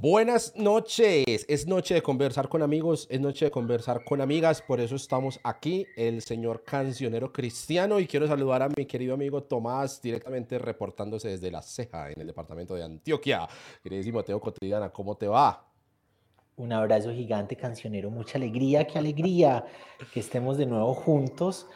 Buenas 0.00 0.54
noches, 0.54 1.44
es 1.48 1.66
noche 1.66 1.94
de 1.94 2.02
conversar 2.02 2.48
con 2.48 2.62
amigos, 2.62 3.08
es 3.10 3.20
noche 3.20 3.46
de 3.46 3.50
conversar 3.50 4.04
con 4.04 4.20
amigas, 4.20 4.62
por 4.62 4.78
eso 4.78 4.94
estamos 4.94 5.40
aquí, 5.42 5.88
el 5.96 6.22
señor 6.22 6.62
cancionero 6.62 7.32
cristiano, 7.32 7.98
y 7.98 8.06
quiero 8.06 8.28
saludar 8.28 8.62
a 8.62 8.68
mi 8.68 8.86
querido 8.86 9.14
amigo 9.14 9.42
Tomás, 9.42 10.00
directamente 10.00 10.56
reportándose 10.60 11.30
desde 11.30 11.50
La 11.50 11.62
Ceja, 11.62 12.12
en 12.12 12.20
el 12.20 12.28
departamento 12.28 12.76
de 12.76 12.84
Antioquia. 12.84 13.48
Queridísimo 13.82 14.22
Teo 14.22 14.40
Cotidiana, 14.40 14.90
¿cómo 14.90 15.16
te 15.16 15.26
va? 15.26 15.66
Un 16.54 16.72
abrazo 16.72 17.12
gigante, 17.12 17.56
cancionero, 17.56 18.08
mucha 18.08 18.38
alegría, 18.38 18.86
qué 18.86 19.00
alegría 19.00 19.66
que 20.14 20.20
estemos 20.20 20.58
de 20.58 20.66
nuevo 20.66 20.94
juntos 20.94 21.66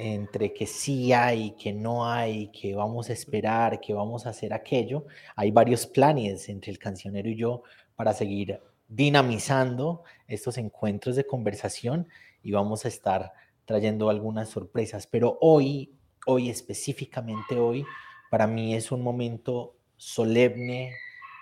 entre 0.00 0.54
que 0.54 0.64
sí 0.64 1.12
hay, 1.12 1.56
que 1.56 1.72
no 1.72 2.08
hay, 2.08 2.52
que 2.52 2.72
vamos 2.72 3.10
a 3.10 3.12
esperar, 3.12 3.80
que 3.80 3.92
vamos 3.92 4.26
a 4.26 4.30
hacer 4.30 4.52
aquello. 4.52 5.06
Hay 5.34 5.50
varios 5.50 5.86
planes 5.88 6.48
entre 6.48 6.70
el 6.70 6.78
cancionero 6.78 7.28
y 7.28 7.34
yo 7.34 7.64
para 7.96 8.12
seguir 8.12 8.60
dinamizando 8.86 10.04
estos 10.28 10.56
encuentros 10.56 11.16
de 11.16 11.26
conversación 11.26 12.06
y 12.44 12.52
vamos 12.52 12.84
a 12.84 12.88
estar 12.88 13.32
trayendo 13.64 14.08
algunas 14.08 14.50
sorpresas. 14.50 15.08
Pero 15.08 15.36
hoy, 15.40 15.92
hoy 16.26 16.48
específicamente 16.48 17.58
hoy, 17.58 17.84
para 18.30 18.46
mí 18.46 18.76
es 18.76 18.92
un 18.92 19.02
momento 19.02 19.74
solemne, 19.96 20.92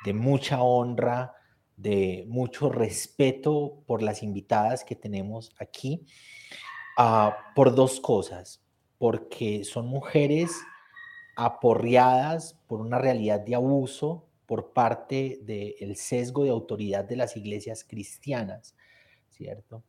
de 0.07 0.15
mucha 0.15 0.63
honra, 0.63 1.35
de 1.77 2.25
mucho 2.27 2.71
respeto 2.71 3.83
por 3.87 4.01
las 4.01 4.23
invitadas 4.23 4.83
que 4.83 4.97
tenemos 4.97 5.55
aquí 5.59 6.07
Ah, 6.97 7.53
por 7.55 7.75
dos 7.75 8.01
cosas, 8.01 8.63
porque 8.97 9.65
son 9.65 9.87
mujeres 9.87 10.51
aporreadas 11.37 12.59
por 12.67 12.81
una 12.81 12.99
realidad 12.99 13.41
de 13.41 13.55
abuso 13.55 14.27
por 14.47 14.73
parte 14.73 15.41
del 15.43 15.97
sesgo 15.97 16.45
de 16.45 16.51
autoridad 16.51 17.05
de 17.05 17.17
las 17.17 17.37
iglesias 17.37 17.85
cristianas, 17.85 18.75
¿cierto? 19.29 19.85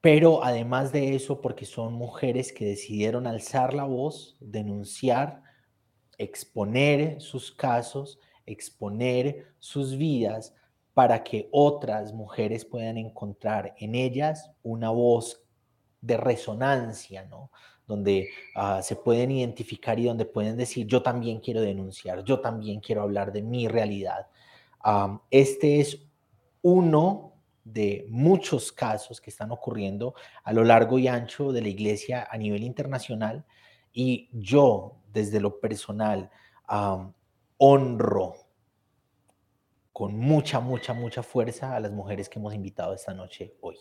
pero 0.00 0.44
además 0.44 0.92
de 0.92 1.16
eso, 1.16 1.40
porque 1.40 1.64
son 1.64 1.94
mujeres 1.94 2.52
que 2.52 2.64
decidieron 2.66 3.26
alzar 3.26 3.74
la 3.74 3.84
voz, 3.84 4.36
denunciar, 4.38 5.42
exponer 6.18 7.20
sus 7.20 7.50
casos, 7.50 8.18
exponer 8.46 9.54
sus 9.58 9.96
vidas 9.96 10.54
para 11.00 11.24
que 11.24 11.48
otras 11.50 12.12
mujeres 12.12 12.66
puedan 12.66 12.98
encontrar 12.98 13.74
en 13.78 13.94
ellas 13.94 14.50
una 14.62 14.90
voz 14.90 15.42
de 16.02 16.18
resonancia, 16.18 17.24
¿no? 17.24 17.50
Donde 17.86 18.28
ah, 18.54 18.82
se 18.82 18.96
pueden 18.96 19.30
identificar 19.30 19.98
y 19.98 20.04
donde 20.04 20.26
pueden 20.26 20.58
decir, 20.58 20.86
yo 20.86 21.02
también 21.02 21.40
quiero 21.40 21.62
denunciar, 21.62 22.22
yo 22.22 22.40
también 22.40 22.80
quiero 22.80 23.00
hablar 23.00 23.32
de 23.32 23.40
mi 23.40 23.66
realidad. 23.66 24.26
este 25.30 25.80
es 25.80 26.02
uno 26.60 27.32
de 27.64 28.04
muchos 28.10 28.70
casos 28.70 29.22
que 29.22 29.30
están 29.30 29.52
ocurriendo 29.52 30.14
a 30.44 30.52
lo 30.52 30.64
largo 30.64 30.98
y 30.98 31.08
ancho 31.08 31.50
de 31.50 31.62
la 31.62 31.68
iglesia 31.68 32.28
a 32.30 32.36
nivel 32.36 32.62
internacional 32.62 33.46
y 33.90 34.28
yo 34.34 34.96
desde 35.14 35.40
lo 35.40 35.60
personal 35.60 36.28
honro 37.56 38.49
con 40.00 40.16
mucha, 40.16 40.60
mucha, 40.60 40.94
mucha 40.94 41.22
fuerza 41.22 41.76
a 41.76 41.78
las 41.78 41.92
mujeres 41.92 42.30
que 42.30 42.38
hemos 42.38 42.54
invitado 42.54 42.94
esta 42.94 43.12
noche 43.12 43.52
hoy. 43.60 43.76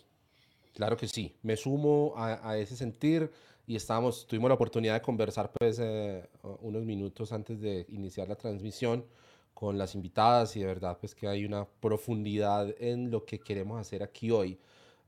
Claro 0.73 0.97
que 0.97 1.07
sí, 1.07 1.33
me 1.43 1.55
sumo 1.55 2.13
a, 2.17 2.57
ese 2.57 2.75
sentir 2.75 3.31
y 3.65 3.77
estábamos, 3.77 4.27
tuvimos 4.27 4.49
la 4.49 4.55
oportunidad 4.55 4.95
de 4.95 5.01
conversar 5.01 5.49
pues 5.57 5.79
eh, 5.79 6.27
unos 6.59 6.83
minutos 6.83 7.31
antes 7.31 7.61
de 7.61 7.85
iniciar 7.87 8.27
la 8.27 8.35
transmisión 8.35 9.05
con 9.53 9.77
las 9.77 9.95
invitadas 9.95 10.57
y 10.57 10.59
de 10.59 10.65
verdad 10.65 10.97
pues 10.99 11.15
que 11.15 11.25
hay 11.25 11.45
una 11.45 11.65
profundidad 11.79 12.67
en 12.79 13.11
lo 13.11 13.23
que 13.23 13.39
queremos 13.39 13.79
hacer 13.79 14.03
aquí 14.03 14.29
hoy. 14.29 14.59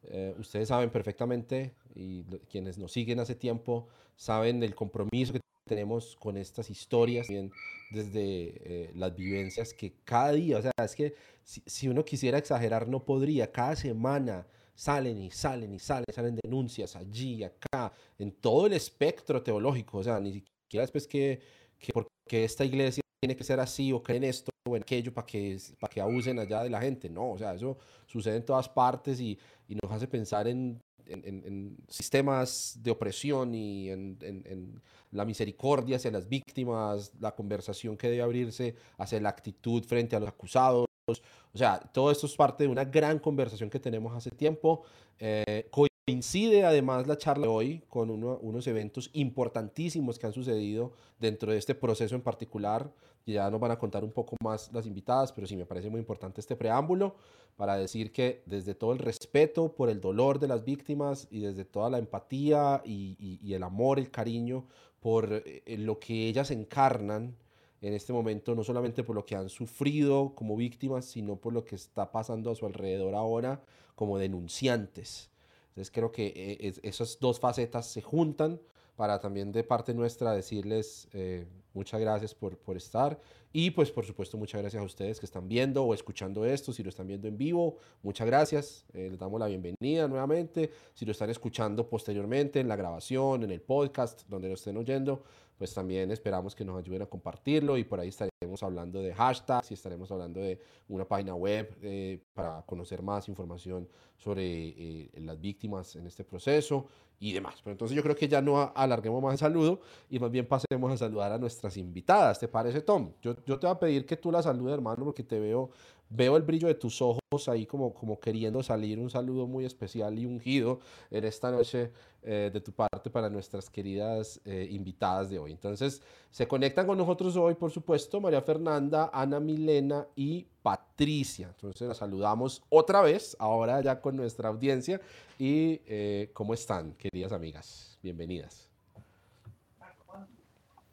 Eh, 0.04 0.34
ustedes 0.40 0.70
saben 0.70 0.92
perfectamente 0.92 1.74
y 1.94 2.24
quienes 2.50 2.78
nos 2.78 2.94
siguen 2.94 3.20
hace 3.20 3.36
tiempo 3.36 3.90
saben 4.16 4.62
del 4.62 4.76
compromiso 4.76 5.34
que 5.34 5.42
tenemos 5.72 6.18
con 6.18 6.36
estas 6.36 6.70
historias, 6.70 7.30
bien 7.30 7.50
desde 7.92 8.20
eh, 8.66 8.92
las 8.94 9.16
vivencias 9.16 9.74
que 9.74 9.94
cada 10.04 10.34
día, 10.34 10.58
o 10.58 10.62
sea, 10.62 10.74
es 10.84 10.94
que 10.98 11.16
si, 11.46 11.88
uno 11.88 12.04
quisiera 12.04 12.38
exagerar 12.38 12.90
no 12.90 13.06
podría, 13.06 13.50
cada 13.50 13.78
semana 13.78 14.46
salen 14.76 15.18
y 15.18 15.32
salen 15.32 15.74
y 15.74 15.80
salen, 15.80 16.04
salen 16.14 16.38
denuncias 16.44 16.98
allí, 16.98 17.46
acá, 17.46 17.94
en 18.20 18.34
todo 18.34 18.68
el 18.68 18.74
espectro 18.74 19.42
teológico, 19.42 20.00
o 20.00 20.04
sea, 20.04 20.20
ni 20.20 20.34
siquiera 20.34 20.84
después 20.84 21.08
que, 21.08 21.40
que 21.80 21.94
porque 21.94 22.44
esta 22.44 22.66
iglesia 22.66 23.02
tiene 23.22 23.38
que 23.38 23.46
ser 23.46 23.62
así 23.62 23.94
o 23.94 24.04
creen 24.04 24.26
esto 24.26 24.52
o 24.68 24.76
en 24.76 24.82
aquello 24.82 25.14
para 25.14 25.26
que, 25.26 25.58
para 25.80 25.94
que 25.94 26.02
abusen 26.02 26.38
allá 26.38 26.64
de 26.64 26.70
la 26.70 26.82
gente, 26.82 27.10
no, 27.10 27.32
o 27.32 27.38
sea, 27.38 27.54
eso 27.54 27.78
sucede 28.08 28.36
en 28.36 28.46
todas 28.46 28.68
partes 28.68 29.22
y, 29.22 29.40
y 29.70 29.76
nos 29.76 29.90
hace 29.90 30.06
pensar 30.06 30.50
en 30.50 30.82
en, 31.12 31.78
sistemas 31.88 32.78
de 32.82 32.92
opresión 32.92 33.54
y 33.54 33.90
en, 33.90 34.82
la 35.12 35.26
misericordia 35.26 35.98
hacia 35.98 36.12
las 36.12 36.30
víctimas, 36.30 37.12
la 37.20 37.36
conversación 37.36 37.98
que 37.98 38.10
debe 38.10 38.22
abrirse 38.22 38.76
hacia 38.98 39.20
la 39.20 39.30
actitud 39.30 39.84
frente 39.84 40.16
a 40.16 40.20
los 40.20 40.30
acusados. 40.30 40.86
O 41.08 41.58
sea, 41.58 41.80
todo 41.80 42.12
esto 42.12 42.28
es 42.28 42.36
parte 42.36 42.64
de 42.64 42.70
una 42.70 42.86
gran 42.86 43.20
conversación 43.20 43.70
que 43.70 43.80
tenemos 43.80 44.16
hace 44.16 44.32
tiempo. 44.32 44.84
Eh, 45.20 45.70
coincide 46.06 46.66
además 46.66 47.08
la 47.08 47.18
charla 47.18 47.48
de 47.48 47.54
hoy 47.54 47.84
con 47.90 48.10
unos 48.10 48.68
eventos 48.68 49.10
importantísimos 49.14 50.18
que 50.18 50.28
han 50.28 50.34
sucedido 50.34 50.94
dentro 51.20 51.52
de 51.52 51.58
este 51.58 51.76
proceso 51.76 52.16
en 52.16 52.22
particular. 52.22 52.92
Y 53.26 53.34
ya 53.34 53.50
nos 53.50 53.60
van 53.60 53.72
a 53.72 53.80
contar 53.80 54.04
un 54.04 54.12
poco 54.12 54.36
más 54.44 54.72
las 54.74 54.86
invitadas, 54.86 55.32
pero 55.32 55.48
sí 55.48 55.56
me 55.56 55.66
parece 55.66 55.90
muy 55.90 56.00
importante 56.00 56.42
este 56.42 56.56
preámbulo 56.56 57.16
para 57.56 57.76
decir 57.76 58.12
que 58.12 58.42
desde 58.46 58.74
todo 58.74 58.94
el 58.94 59.00
respeto 59.00 59.74
por 59.74 59.90
el 59.90 60.02
dolor 60.02 60.40
de 60.40 60.48
las 60.48 60.64
víctimas 60.64 61.28
y 61.30 61.42
desde 61.42 61.66
toda 61.66 61.90
la 61.90 61.98
empatía 61.98 62.82
y, 62.86 63.54
el 63.54 63.64
amor, 63.64 64.00
el 64.00 64.10
cariño 64.10 64.66
por 65.00 65.32
eh, 65.32 65.64
lo 65.78 66.00
que 66.00 66.28
ellas 66.28 66.52
encarnan 66.52 67.36
en 67.82 67.94
este 67.94 68.14
momento, 68.14 68.54
no 68.56 68.64
solamente 68.64 69.04
por 69.04 69.16
lo 69.16 69.26
que 69.26 69.36
han 69.36 69.50
sufrido 69.50 70.34
como 70.36 70.56
víctimas, 70.56 71.06
sino 71.06 71.36
por 71.36 71.54
lo 71.54 71.66
que 71.66 71.76
está 71.76 72.12
pasando 72.12 72.52
a 72.52 72.56
su 72.56 72.66
alrededor 72.66 73.16
ahora 73.16 73.62
como 73.96 74.18
denunciantes. 74.20 75.32
Entonces 75.70 75.92
creo 75.92 76.12
que 76.12 76.28
eh, 76.36 76.74
esas 76.84 77.18
dos 77.20 77.40
facetas 77.40 77.88
se 77.88 78.02
juntan 78.02 78.60
para 79.02 79.20
también 79.20 79.52
de 79.52 79.64
parte 79.64 79.96
nuestra 79.96 80.32
decirles 80.32 81.08
eh, 81.12 81.48
muchas 81.74 82.00
gracias 82.00 82.36
por, 82.36 82.56
por 82.56 82.78
estar. 82.78 83.20
Y 83.52 83.72
pues 83.72 83.90
por 83.90 84.06
supuesto 84.06 84.38
muchas 84.38 84.62
gracias 84.62 84.80
a 84.80 84.86
ustedes 84.86 85.20
que 85.20 85.26
están 85.26 85.48
viendo 85.50 85.84
o 85.84 85.96
escuchando 85.96 86.46
esto, 86.46 86.72
si 86.72 86.84
lo 86.84 86.90
están 86.90 87.08
viendo 87.08 87.28
en 87.28 87.36
vivo, 87.36 87.78
muchas 88.04 88.28
gracias, 88.28 88.86
eh, 88.94 89.08
les 89.10 89.18
damos 89.18 89.40
la 89.40 89.48
bienvenida 89.48 90.08
nuevamente, 90.08 90.70
si 90.94 91.04
lo 91.04 91.14
están 91.14 91.32
escuchando 91.32 91.90
posteriormente 91.90 92.60
en 92.60 92.68
la 92.68 92.76
grabación, 92.76 93.42
en 93.42 93.50
el 93.50 93.62
podcast, 93.62 94.22
donde 94.30 94.50
lo 94.50 94.54
estén 94.54 94.78
oyendo, 94.78 95.24
pues 95.62 95.76
también 95.76 96.10
esperamos 96.10 96.56
que 96.56 96.66
nos 96.66 96.76
ayuden 96.76 97.04
a 97.04 97.06
compartirlo 97.06 97.78
y 97.78 97.84
por 97.84 98.00
ahí 98.00 98.08
estaremos 98.08 98.64
hablando 98.64 99.00
de 99.00 99.14
hashtags 99.14 99.70
y 99.70 99.76
estaremos 99.76 100.12
hablando 100.12 100.40
de 100.40 100.60
una 100.88 101.06
página 101.08 101.36
web 101.36 101.78
eh, 101.84 102.20
para 102.34 102.64
conocer 102.64 103.04
más 103.04 103.30
información 103.30 103.88
sobre 104.18 105.12
las 105.18 105.40
víctimas 105.40 105.96
en 105.98 106.08
este 106.08 106.24
proceso 106.24 106.88
y 107.20 107.32
demás. 107.32 107.62
Pero 107.64 107.74
entonces 107.74 107.96
yo 107.96 108.02
creo 108.02 108.16
que 108.16 108.28
ya 108.28 108.42
no 108.42 108.72
alarguemos 108.74 109.22
más 109.22 109.34
el 109.34 109.38
saludo 109.38 109.82
y 110.10 110.18
más 110.18 110.32
bien 110.32 110.48
pasemos 110.48 110.92
a 110.94 110.98
saludar 110.98 111.32
a 111.32 111.38
nuestras 111.38 111.78
invitadas. 111.78 112.40
¿Te 112.40 112.48
parece, 112.48 112.82
Tom? 112.82 113.12
Yo, 113.22 113.36
yo 113.46 113.60
te 113.60 113.68
voy 113.68 113.76
a 113.76 113.80
pedir 113.80 114.08
que 114.08 114.18
tú 114.18 114.32
la 114.32 114.42
saludes, 114.42 114.74
hermano, 114.74 115.06
porque 115.06 115.22
te 115.22 115.40
veo, 115.40 115.70
veo 116.12 116.36
el 116.38 116.44
brillo 116.44 116.68
de 116.68 116.76
tus 116.76 117.02
ojos 117.02 117.22
ahí 117.48 117.66
como, 117.66 117.94
como 117.94 118.20
queriendo 118.20 118.62
salir. 118.62 119.00
Un 119.00 119.10
saludo 119.10 119.48
muy 119.48 119.66
especial 119.66 120.18
y 120.20 120.26
ungido 120.26 120.80
en 121.10 121.24
esta 121.24 121.50
noche 121.52 121.92
eh, 122.24 122.52
de 122.54 122.62
tu 122.62 122.72
parte 122.74 123.10
para 123.10 123.30
nuestras 123.30 123.70
queridas 123.70 124.42
eh, 124.46 124.68
invitadas 124.70 125.30
de 125.30 125.40
hoy. 125.40 125.52
Entonces, 125.52 126.02
se 126.30 126.48
conectan 126.48 126.86
con 126.86 126.98
nosotros 126.98 127.36
hoy, 127.38 127.56
por 127.56 127.72
supuesto, 127.72 128.20
María 128.20 128.42
Fernanda, 128.42 129.10
Ana 129.14 129.40
Milena 129.40 130.06
y 130.16 130.46
Patricia. 130.62 131.48
Entonces, 131.48 131.88
la 131.88 131.94
saludamos 131.94 132.62
otra 132.70 133.02
vez, 133.02 133.36
ahora 133.40 133.82
ya 133.82 134.02
con 134.02 134.16
nuestra 134.16 134.50
audiencia. 134.50 135.00
¿Y 135.40 135.82
eh, 135.86 136.30
cómo 136.34 136.54
están, 136.54 136.94
queridas 136.94 137.32
amigas? 137.32 137.98
Bienvenidas. 138.04 138.70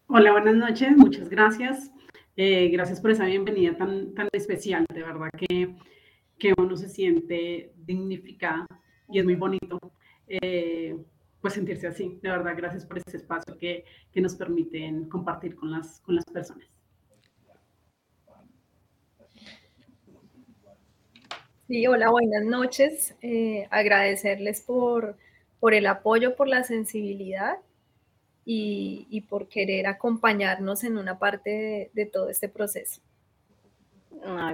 Hola, 0.07 0.33
buenas 0.33 0.55
noches, 0.55 0.97
muchas 0.97 1.29
gracias. 1.29 1.91
Eh, 2.41 2.69
gracias 2.69 3.01
por 3.01 3.11
esa 3.11 3.25
bienvenida 3.25 3.77
tan, 3.77 4.15
tan 4.15 4.29
especial, 4.31 4.87
de 4.95 5.03
verdad 5.03 5.29
que, 5.37 5.75
que 6.39 6.55
uno 6.57 6.77
se 6.77 6.89
siente 6.89 7.73
dignificada 7.75 8.65
y 9.09 9.19
es 9.19 9.25
muy 9.25 9.35
bonito 9.35 9.81
eh, 10.29 10.97
pues 11.41 11.55
sentirse 11.55 11.89
así. 11.89 12.17
De 12.23 12.31
verdad, 12.31 12.55
gracias 12.57 12.87
por 12.87 12.97
este 12.97 13.17
espacio 13.17 13.59
que, 13.59 13.85
que 14.13 14.21
nos 14.21 14.37
permiten 14.37 15.09
compartir 15.09 15.57
con 15.57 15.73
las, 15.73 15.99
con 15.99 16.15
las 16.15 16.25
personas. 16.27 16.69
Sí, 21.67 21.89
hola, 21.89 22.09
buenas 22.11 22.45
noches. 22.45 23.17
Eh, 23.21 23.67
agradecerles 23.73 24.61
por, 24.61 25.17
por 25.59 25.75
el 25.75 25.89
apoyo, 25.89 26.37
por 26.37 26.47
la 26.47 26.63
sensibilidad 26.63 27.59
y, 28.51 29.21
por 29.29 29.47
querer 29.47 29.87
acompañarnos 29.87 30.83
en 30.83 30.97
una 30.97 31.19
parte 31.19 31.91
de, 31.93 32.07
todo 32.07 32.31
este 32.31 32.49
proceso. 32.49 33.03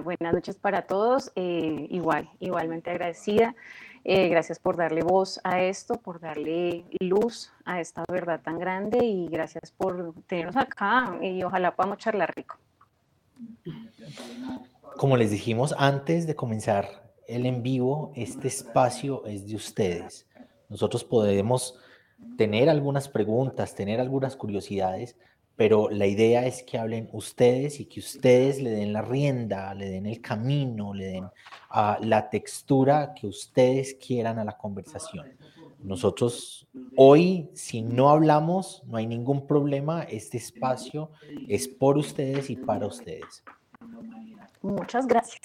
buenas 0.02 0.34
noches 0.34 0.56
para 0.56 0.82
todos. 0.82 1.30
Eh, 1.36 1.86
igual, 1.90 2.28
igualmente 2.40 2.90
agradecida. 2.90 3.54
Eh, 4.02 4.28
gracias 4.28 4.58
por 4.58 4.76
darle 4.76 5.02
voz 5.02 5.40
a 5.44 5.62
esto, 5.62 5.94
por 5.94 6.18
darle 6.18 6.84
luz 6.98 7.52
a 7.64 7.80
esta 7.80 8.04
verdad 8.10 8.40
tan 8.42 8.58
grande 8.58 8.98
y 9.04 9.28
gracias 9.28 9.70
por 9.70 10.12
tenernos 10.26 10.56
acá 10.56 11.16
y 11.22 11.44
ojalá 11.44 11.76
podamos 11.76 11.98
charlar 11.98 12.34
rico. 12.34 12.58
Como 14.96 15.16
les 15.16 15.30
dijimos 15.30 15.72
antes 15.78 16.26
de 16.26 16.34
comenzar 16.34 17.12
el 17.28 17.46
en 17.46 17.62
vivo, 17.62 18.12
este 18.16 18.48
espacio 18.48 19.24
es 19.24 19.46
de 19.46 19.54
ustedes. 19.54 20.26
Nosotros 20.68 21.04
podemos 21.04 21.78
tener 22.36 22.68
algunas 22.68 23.08
preguntas, 23.08 23.74
tener 23.74 24.00
algunas 24.00 24.36
curiosidades, 24.36 25.16
pero 25.56 25.88
la 25.88 26.06
idea 26.06 26.46
es 26.46 26.62
que 26.62 26.78
hablen 26.78 27.08
ustedes 27.12 27.78
y 27.78 27.86
que 27.86 28.00
ustedes 28.00 28.60
le 28.60 28.70
den 28.70 28.92
la 28.92 29.02
rienda, 29.02 29.72
le 29.74 29.88
den 29.88 30.06
el 30.06 30.20
camino, 30.20 30.92
le 30.92 31.06
den 31.06 31.24
uh, 31.24 32.02
la 32.04 32.28
textura 32.28 33.14
que 33.14 33.28
ustedes 33.28 33.94
quieran 33.94 34.38
a 34.38 34.44
la 34.44 34.56
conversación. 34.56 35.26
Nosotros 35.78 36.66
hoy, 36.96 37.50
si 37.52 37.82
no 37.82 38.08
hablamos, 38.08 38.82
no 38.86 38.96
hay 38.96 39.06
ningún 39.06 39.46
problema. 39.46 40.02
Este 40.04 40.38
espacio 40.38 41.10
es 41.46 41.68
por 41.68 41.98
ustedes 41.98 42.48
y 42.50 42.56
para 42.56 42.86
ustedes. 42.86 43.44
Muchas 44.62 45.06
gracias. 45.06 45.42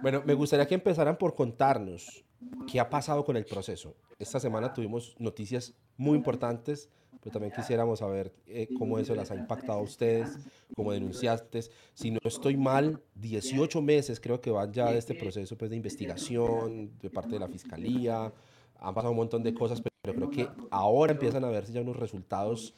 Bueno, 0.00 0.22
me 0.24 0.34
gustaría 0.34 0.66
que 0.68 0.76
empezaran 0.76 1.18
por 1.18 1.34
contarnos 1.34 2.24
qué 2.70 2.80
ha 2.80 2.90
pasado 2.90 3.24
con 3.24 3.36
el 3.36 3.44
proceso. 3.44 3.94
Esta 4.18 4.40
semana 4.40 4.72
tuvimos 4.72 5.14
noticias 5.18 5.74
muy 5.96 6.16
importantes 6.16 6.88
pero 7.24 7.32
también 7.32 7.54
quisiéramos 7.56 8.00
saber 8.00 8.34
eh, 8.46 8.68
cómo 8.78 8.98
eso 8.98 9.14
las 9.14 9.30
ha 9.30 9.34
impactado 9.34 9.78
a 9.78 9.82
ustedes 9.82 10.38
como 10.76 10.92
denunciantes. 10.92 11.70
Si 11.94 12.10
no 12.10 12.18
estoy 12.22 12.58
mal, 12.58 13.00
18 13.14 13.80
meses 13.80 14.20
creo 14.20 14.42
que 14.42 14.50
van 14.50 14.70
ya 14.74 14.92
de 14.92 14.98
este 14.98 15.14
proceso 15.14 15.56
pues, 15.56 15.70
de 15.70 15.76
investigación 15.76 16.92
de 17.00 17.08
parte 17.08 17.30
de 17.30 17.38
la 17.38 17.48
Fiscalía. 17.48 18.30
Han 18.78 18.94
pasado 18.94 19.12
un 19.12 19.16
montón 19.16 19.42
de 19.42 19.54
cosas, 19.54 19.80
pero 20.02 20.14
creo 20.14 20.30
que 20.30 20.48
ahora 20.70 21.12
empiezan 21.12 21.44
a 21.44 21.48
verse 21.48 21.72
ya 21.72 21.80
unos 21.80 21.96
resultados 21.96 22.74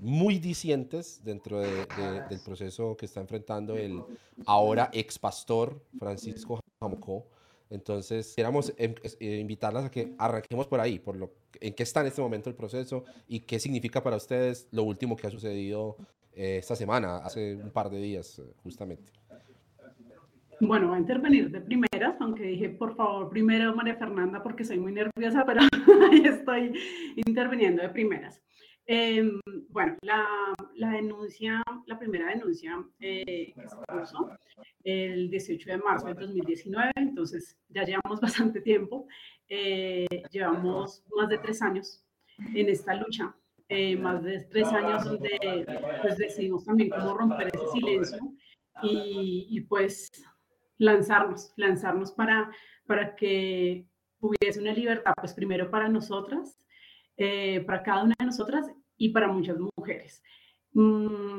muy 0.00 0.38
dicientes 0.38 1.22
dentro 1.24 1.60
de, 1.60 1.86
del 2.28 2.40
proceso 2.44 2.94
que 2.94 3.06
está 3.06 3.22
enfrentando 3.22 3.74
el 3.74 4.02
ahora 4.44 4.90
ex 4.92 5.18
pastor 5.18 5.82
Francisco 5.98 6.60
Jamocó 6.78 7.24
entonces, 7.70 8.34
queríamos 8.34 8.72
em, 8.78 8.94
eh, 9.20 9.38
invitarlas 9.38 9.84
a 9.84 9.90
que 9.90 10.14
arranquemos 10.18 10.66
por 10.66 10.80
ahí, 10.80 10.98
por 10.98 11.16
lo 11.16 11.32
en 11.60 11.74
qué 11.74 11.82
está 11.82 12.00
en 12.00 12.06
este 12.06 12.22
momento 12.22 12.48
el 12.48 12.56
proceso 12.56 13.04
y 13.26 13.40
qué 13.40 13.58
significa 13.58 14.02
para 14.02 14.16
ustedes 14.16 14.68
lo 14.70 14.84
último 14.84 15.16
que 15.16 15.26
ha 15.26 15.30
sucedido 15.30 15.96
eh, 16.32 16.58
esta 16.58 16.76
semana, 16.76 17.18
hace 17.18 17.56
un 17.56 17.70
par 17.70 17.90
de 17.90 17.98
días, 17.98 18.38
eh, 18.38 18.42
justamente. 18.62 19.12
Bueno, 20.60 20.90
va 20.90 20.96
a 20.96 20.98
intervenir 20.98 21.50
de 21.50 21.60
primeras, 21.60 22.20
aunque 22.20 22.42
dije, 22.42 22.68
por 22.70 22.96
favor, 22.96 23.28
primero 23.28 23.74
María 23.76 23.96
Fernanda, 23.96 24.42
porque 24.42 24.64
soy 24.64 24.78
muy 24.78 24.92
nerviosa, 24.92 25.44
pero 25.46 25.60
estoy 26.24 26.72
interviniendo 27.16 27.82
de 27.82 27.90
primeras. 27.90 28.40
Em, 28.90 29.38
bueno, 29.68 29.98
la, 30.00 30.90
denuncia, 30.92 31.62
la 31.84 31.98
primera 31.98 32.30
denuncia 32.30 32.82
eh, 33.00 33.52
que 33.54 33.68
se 33.68 33.76
puso 33.86 34.30
el 34.82 35.28
18 35.28 35.72
de 35.72 35.76
marzo 35.76 36.06
del 36.06 36.16
2019, 36.16 36.92
entonces 36.96 37.58
ya 37.68 37.84
llevamos 37.84 38.18
bastante 38.22 38.62
tiempo, 38.62 39.06
eh, 39.46 40.06
llevamos 40.30 41.04
más 41.14 41.28
de 41.28 41.36
tres 41.36 41.60
años 41.60 42.02
en 42.54 42.70
esta 42.70 42.94
lucha, 42.94 43.36
eh, 43.68 43.94
más 43.94 44.24
de 44.24 44.40
tres 44.44 44.68
años 44.68 45.04
donde 45.04 45.66
pues 46.00 46.16
decidimos 46.16 46.64
también 46.64 46.88
cómo 46.88 47.12
romper 47.12 47.48
ese 47.48 47.66
silencio 47.74 48.20
y, 48.82 49.48
y 49.50 49.60
pues 49.60 50.10
lanzarnos, 50.78 51.52
lanzarnos 51.56 52.12
para, 52.12 52.50
para 52.86 53.14
que 53.14 53.86
hubiese 54.18 54.60
una 54.60 54.72
libertad, 54.72 55.12
pues 55.20 55.34
primero 55.34 55.70
para 55.70 55.90
nosotras, 55.90 56.58
eh, 57.20 57.64
para 57.66 57.82
cada 57.82 58.04
una 58.04 58.14
de 58.16 58.26
nosotras 58.26 58.70
y 58.98 59.10
para 59.10 59.28
muchas 59.28 59.56
mujeres. 59.58 60.22
Mm, 60.72 61.38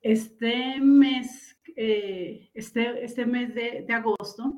este 0.00 0.80
mes, 0.80 1.58
eh, 1.76 2.50
este, 2.54 3.04
este 3.04 3.26
mes 3.26 3.54
de, 3.54 3.86
agosto 3.92 4.54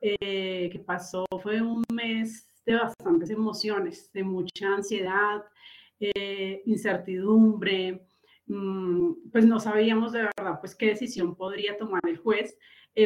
eh, 0.00 0.68
que 0.70 0.78
pasó 0.78 1.26
fue 1.42 1.60
un 1.60 1.82
mes 1.92 2.62
de 2.64 2.74
bastantes 2.76 3.30
emociones, 3.30 4.12
de 4.12 4.22
mucha 4.22 4.74
ansiedad, 4.74 5.42
incertidumbre, 6.64 8.06
mm, 8.46 9.30
pues 9.32 9.44
no 9.46 9.58
sabíamos 9.58 10.12
de 10.12 10.22
verdad 10.22 10.60
pues 10.60 10.76
qué 10.76 10.86
decisión 10.86 11.34
podría 11.34 11.76
tomar 11.76 12.02
el 12.06 12.18
juez. 12.18 12.56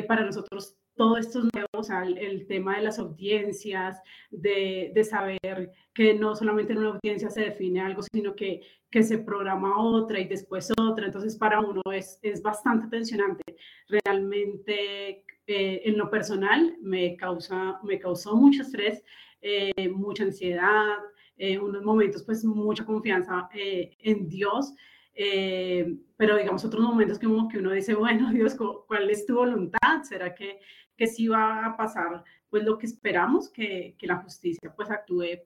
para 0.09 0.25
nosotros 0.25 0.82
todo 0.97 1.17
esto 1.17 1.39
es 1.41 1.45
nuevo, 1.55 1.69
o 1.73 1.83
sea, 1.83 2.05
el, 2.05 2.47
tema 2.47 2.77
de 2.77 2.83
las 2.83 2.99
audiencias, 2.99 4.01
de, 4.31 4.93
de, 4.95 5.05
saber 5.05 5.73
que 5.95 6.15
no 6.15 6.37
solamente 6.37 6.73
en 6.73 6.81
una 6.81 6.91
audiencia 6.91 7.31
se 7.31 7.43
define 7.43 7.81
algo, 7.81 8.03
sino 8.03 8.35
que, 8.35 8.63
que 8.91 9.03
se 9.03 9.19
programa 9.19 9.83
otra 9.83 10.21
y 10.21 10.29
después 10.29 10.71
otra. 10.79 11.07
Entonces, 11.07 11.37
para 11.37 11.61
uno 11.61 11.81
es, 11.93 12.19
es 12.23 12.43
bastante 12.43 12.89
tensionante. 12.89 13.43
Realmente, 13.89 15.25
eh, 15.47 15.83
en 15.85 15.99
lo 15.99 16.11
personal, 16.11 16.77
me, 16.81 17.17
causa, 17.17 17.81
me 17.83 17.99
causó 17.99 18.37
mucho 18.37 18.63
estrés, 18.63 19.03
eh, 19.41 19.89
mucha 19.89 20.25
ansiedad, 20.25 20.99
eh, 21.37 21.59
unos 21.59 21.83
momentos, 21.83 22.23
pues, 22.23 22.45
mucha 22.45 22.85
confianza 22.85 23.49
en 23.53 24.29
Dios. 24.29 24.75
Pero 25.15 26.37
digamos 26.37 26.65
otros 26.65 26.83
momentos 26.83 27.19
que 27.19 27.27
como 27.27 27.49
que 27.49 27.59
uno 27.59 27.73
dice, 27.73 27.95
bueno, 27.95 28.31
Dios, 28.33 28.57
¿cuál 28.87 29.11
es 29.11 29.27
tu 29.27 29.35
voluntad? 29.35 30.03
¿Será 30.03 30.35
que 30.35 30.59
que 30.97 31.07
sí 31.07 31.29
va 31.29 31.67
a 31.67 31.77
pasar 31.77 32.23
pues 32.49 32.65
lo 32.65 32.79
que 32.79 32.87
esperamos, 32.87 33.51
que, 33.51 33.97
que 33.99 34.07
la 34.07 34.17
justicia 34.17 34.73
pues 34.77 34.91
actúe 34.91 35.41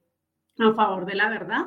a 0.59 0.75
favor 0.75 1.07
de 1.07 1.15
la 1.15 1.29
verdad. 1.29 1.65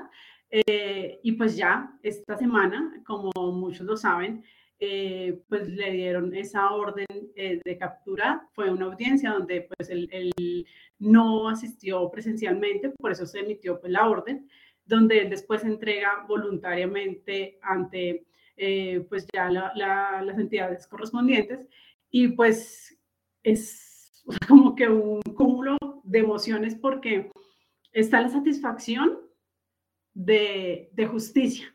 Eh, 0.51 1.19
y 1.23 1.31
pues 1.33 1.55
ya 1.55 1.97
esta 2.03 2.37
semana, 2.37 3.01
como 3.05 3.31
muchos 3.53 3.85
lo 3.85 3.95
saben, 3.95 4.43
eh, 4.79 5.41
pues 5.47 5.69
le 5.69 5.91
dieron 5.91 6.33
esa 6.35 6.71
orden 6.71 7.07
eh, 7.35 7.61
de 7.63 7.77
captura. 7.77 8.47
Fue 8.53 8.71
una 8.71 8.85
audiencia 8.85 9.31
donde 9.31 9.61
pues 9.61 9.89
él, 9.89 10.35
no 10.97 11.47
asistió 11.47 12.09
presencialmente, 12.11 12.89
por 12.89 13.11
eso 13.11 13.25
se 13.25 13.39
emitió 13.39 13.79
pues 13.79 13.91
la 13.91 14.09
orden, 14.09 14.49
donde 14.89 15.19
él 15.19 15.29
después 15.29 15.63
entrega 15.63 16.25
voluntariamente 16.27 17.59
ante 17.61 18.25
pues 19.07 19.25
ya 19.33 19.49
las 19.49 20.37
entidades 20.37 20.85
correspondientes. 20.85 21.65
Y 22.09 22.29
pues 22.29 22.99
es 23.43 24.23
como 24.47 24.75
que 24.75 24.89
un 24.89 25.21
cúmulo 25.21 25.77
de 26.03 26.19
emociones 26.19 26.75
porque 26.75 27.31
está 27.91 28.21
la 28.21 28.29
satisfacción 28.29 29.19
de, 30.13 30.91
justicia, 31.09 31.73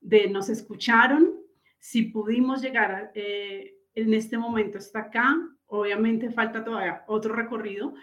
de 0.00 0.28
nos 0.28 0.48
escucharon, 0.48 1.34
si 1.78 2.02
pudimos 2.02 2.60
llegar 2.60 3.12
eh, 3.14 3.76
en 3.94 4.14
este 4.14 4.36
momento 4.36 4.78
hasta 4.78 5.00
acá, 5.00 5.36
obviamente 5.66 6.30
falta 6.30 6.64
todavía 6.64 7.04
otro 7.06 7.34
recorrido, 7.34 7.94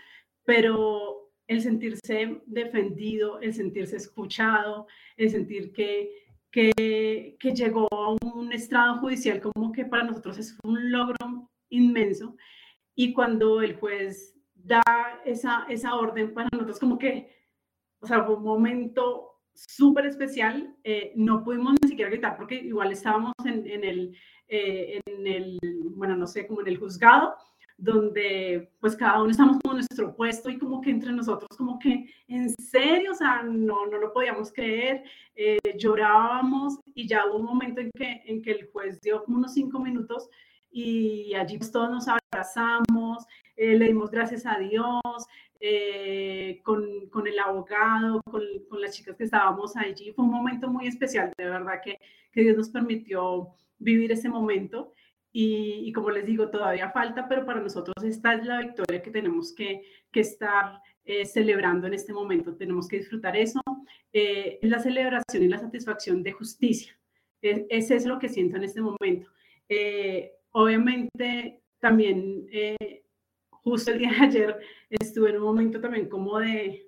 pero 0.45 1.14
el 1.47 1.61
sentirse 1.61 2.41
defendido, 2.45 3.39
el 3.39 3.53
sentirse 3.53 3.97
escuchado, 3.97 4.87
el 5.17 5.29
sentir 5.29 5.71
que, 5.71 6.11
que, 6.51 7.37
que 7.39 7.53
llegó 7.53 7.87
a 7.91 8.15
un 8.33 8.51
estrado 8.51 8.99
judicial 8.99 9.41
como 9.41 9.71
que 9.71 9.85
para 9.85 10.03
nosotros 10.03 10.37
es 10.37 10.57
un 10.63 10.91
logro 10.91 11.49
inmenso. 11.69 12.35
Y 12.95 13.13
cuando 13.13 13.61
el 13.61 13.75
juez 13.75 14.35
da 14.53 14.81
esa, 15.25 15.65
esa 15.69 15.95
orden 15.95 16.33
para 16.33 16.49
nosotros, 16.51 16.79
como 16.79 16.97
que, 16.97 17.29
o 17.99 18.07
sea, 18.07 18.23
fue 18.23 18.35
un 18.35 18.43
momento 18.43 19.31
súper 19.53 20.05
especial, 20.07 20.75
eh, 20.83 21.13
no 21.15 21.43
pudimos 21.43 21.75
ni 21.81 21.89
siquiera 21.89 22.11
gritar 22.11 22.35
porque 22.35 22.55
igual 22.55 22.91
estábamos 22.91 23.33
en, 23.45 23.65
en 23.67 23.83
el, 23.83 24.17
eh, 24.47 24.99
en 25.05 25.27
el, 25.27 25.59
bueno, 25.95 26.17
no 26.17 26.27
sé, 26.27 26.45
como 26.45 26.61
en 26.61 26.67
el 26.67 26.77
juzgado, 26.77 27.35
donde 27.77 28.71
pues 28.79 28.95
cada 28.95 29.21
uno 29.21 29.31
estamos 29.31 29.57
como 29.61 29.75
nuestro 29.75 30.15
puesto 30.15 30.49
y 30.49 30.57
como 30.57 30.81
que 30.81 30.91
entre 30.91 31.11
nosotros 31.11 31.49
como 31.57 31.77
que 31.77 32.09
en 32.27 32.49
serio, 32.55 33.11
o 33.11 33.15
sea, 33.15 33.43
no, 33.43 33.85
no 33.87 33.97
lo 33.97 34.13
podíamos 34.13 34.51
creer, 34.53 35.03
eh, 35.35 35.57
llorábamos 35.77 36.79
y 36.93 37.07
ya 37.07 37.25
hubo 37.25 37.37
un 37.37 37.45
momento 37.45 37.81
en 37.81 37.91
que, 37.91 38.23
en 38.25 38.41
que 38.41 38.51
el 38.51 38.69
juez 38.71 38.99
dio 39.01 39.23
como 39.23 39.37
unos 39.37 39.53
cinco 39.53 39.79
minutos 39.79 40.29
y 40.71 41.33
allí 41.35 41.57
pues, 41.57 41.71
todos 41.71 41.89
nos 41.89 42.07
abrazamos, 42.07 43.25
eh, 43.55 43.75
le 43.77 43.85
dimos 43.85 44.11
gracias 44.11 44.45
a 44.45 44.59
Dios, 44.59 45.01
eh, 45.59 46.59
con, 46.63 47.07
con, 47.09 47.27
el 47.27 47.39
abogado, 47.39 48.21
con, 48.23 48.41
con, 48.69 48.81
las 48.81 48.93
chicas 48.95 49.15
que 49.15 49.23
estábamos 49.23 49.77
allí. 49.77 50.11
Fue 50.11 50.25
un 50.25 50.31
momento 50.31 50.67
muy 50.67 50.87
especial, 50.87 51.31
de 51.37 51.45
verdad 51.45 51.79
que, 51.83 51.97
que 52.33 52.41
Dios 52.41 52.57
nos 52.57 52.69
permitió 52.69 53.49
vivir 53.79 54.11
ese 54.11 54.27
momento. 54.27 54.93
Y, 55.37 55.81
y, 55.83 55.91
como 55.91 56.11
les 56.11 56.25
digo, 56.25 56.49
todavía 56.49 56.91
falta, 56.91 57.27
pero 57.27 57.45
para 57.45 57.59
nosotros 57.59 57.95
esta 58.03 58.35
es 58.35 58.45
la 58.45 58.59
victoria 58.59 59.01
que 59.01 59.11
tenemos 59.11 59.53
que, 59.53 59.81
que 60.09 60.21
estar 60.21 60.79
eh, 61.03 61.25
celebrando 61.25 61.87
en 61.87 61.93
este 61.93 62.13
momento. 62.13 62.55
Tenemos 62.55 62.87
que 62.87 62.99
disfrutar 62.99 63.35
eso. 63.35 63.59
es 64.13 64.69
la 64.69 64.79
celebración 64.79 65.43
y 65.43 65.47
la 65.49 65.59
satisfacción 65.59 66.23
de 66.23 66.31
justicia. 66.31 66.97
ese 67.41 67.95
es 67.95 68.05
lo 68.05 68.17
que 68.17 68.29
siento 68.29 68.55
en 68.55 68.63
este 68.63 68.81
momento 68.81 69.29
obviamente 70.55 71.61
también 71.79 72.47
eh, 72.49 73.03
justo 73.49 73.91
el 73.91 73.99
día 73.99 74.11
de 74.11 74.25
ayer 74.25 74.59
estuve 74.89 75.31
en 75.31 75.37
un 75.37 75.43
momento 75.43 75.81
también 75.81 76.07
como 76.07 76.39
de, 76.39 76.87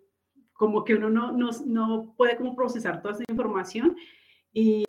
como 0.54 0.86
que 0.86 0.96
uno 0.96 1.10
no, 1.10 1.34
no, 1.34 1.50
no 1.66 2.13
puede 2.16 2.38
como 2.38 2.56
procesar 2.56 3.01
toda 3.01 3.16
esa 3.16 3.25
información 3.30 3.98
y, 4.54 4.86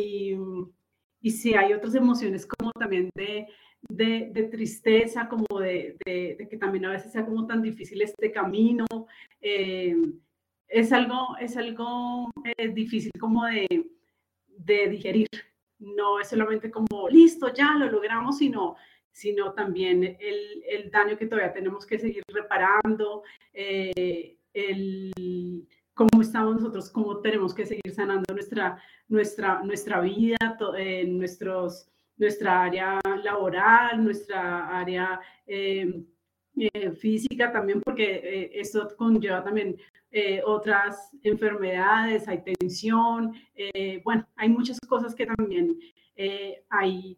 y 1.21 1.31
si 1.33 1.55
hay 1.55 1.73
otras 1.73 1.97
emociones 1.97 2.47
también 2.78 3.11
de, 3.14 3.47
de, 3.88 4.30
de 4.32 4.42
tristeza, 4.44 5.28
como 5.28 5.61
de, 5.61 5.97
de, 6.04 6.49
que 6.49 6.56
también 6.56 6.87
a 6.87 6.92
veces 6.92 7.12
sea 7.12 7.25
como 7.25 7.47
tan 7.47 7.62
difícil 7.62 8.00
este 8.02 8.32
camino. 8.32 8.87
Eh, 9.40 9.97
es 10.68 10.92
algo, 10.92 11.37
es 11.40 11.56
algo 11.56 12.30
eh, 12.56 12.68
difícil 12.68 13.12
como 13.18 13.44
de, 13.47 13.90
de 14.47 14.88
digerir. 14.88 15.28
No 15.78 16.20
es 16.20 16.28
solamente 16.28 16.70
como, 16.70 17.08
listo, 17.08 17.52
ya 17.52 17.75
lo 17.75 17.90
logramos, 17.90 18.38
sino 18.38 18.76
sino 19.18 19.52
también 19.52 20.04
el, 20.04 20.62
el, 20.68 20.90
daño 20.92 21.18
que 21.18 21.26
todavía 21.26 21.52
tenemos 21.52 21.85
que 21.85 21.99
seguir 21.99 22.23
reparando, 22.28 23.25
eh, 23.52 24.37
el, 24.52 25.66
cómo 25.92 26.23
estamos 26.23 26.54
nosotros, 26.54 26.88
cómo 26.90 27.20
tenemos 27.20 27.52
que 27.52 27.66
seguir 27.66 27.92
sanando 27.92 28.32
nuestra, 28.32 28.80
nuestra, 29.08 29.61
nuestra 29.64 30.00
vida, 30.00 30.37
eh, 30.76 31.04
nuestros, 31.08 31.90
nuestra 32.19 32.65
área 32.65 33.01
laboral, 33.23 34.05
nuestra 34.05 34.79
área 34.79 35.21
eh, 35.47 36.05
física 37.01 37.53
también, 37.53 37.81
porque 37.81 38.51
esto 38.53 38.89
conlleva 38.97 39.43
también 39.45 39.77
otras 40.45 41.11
enfermedades, 41.23 42.27
hay 42.27 42.43
tensión, 42.43 43.33
bueno, 44.03 44.27
hay 44.35 44.49
muchas 44.49 44.81
cosas 44.81 45.15
que 45.15 45.27
también 45.27 45.79
hay, 46.69 47.17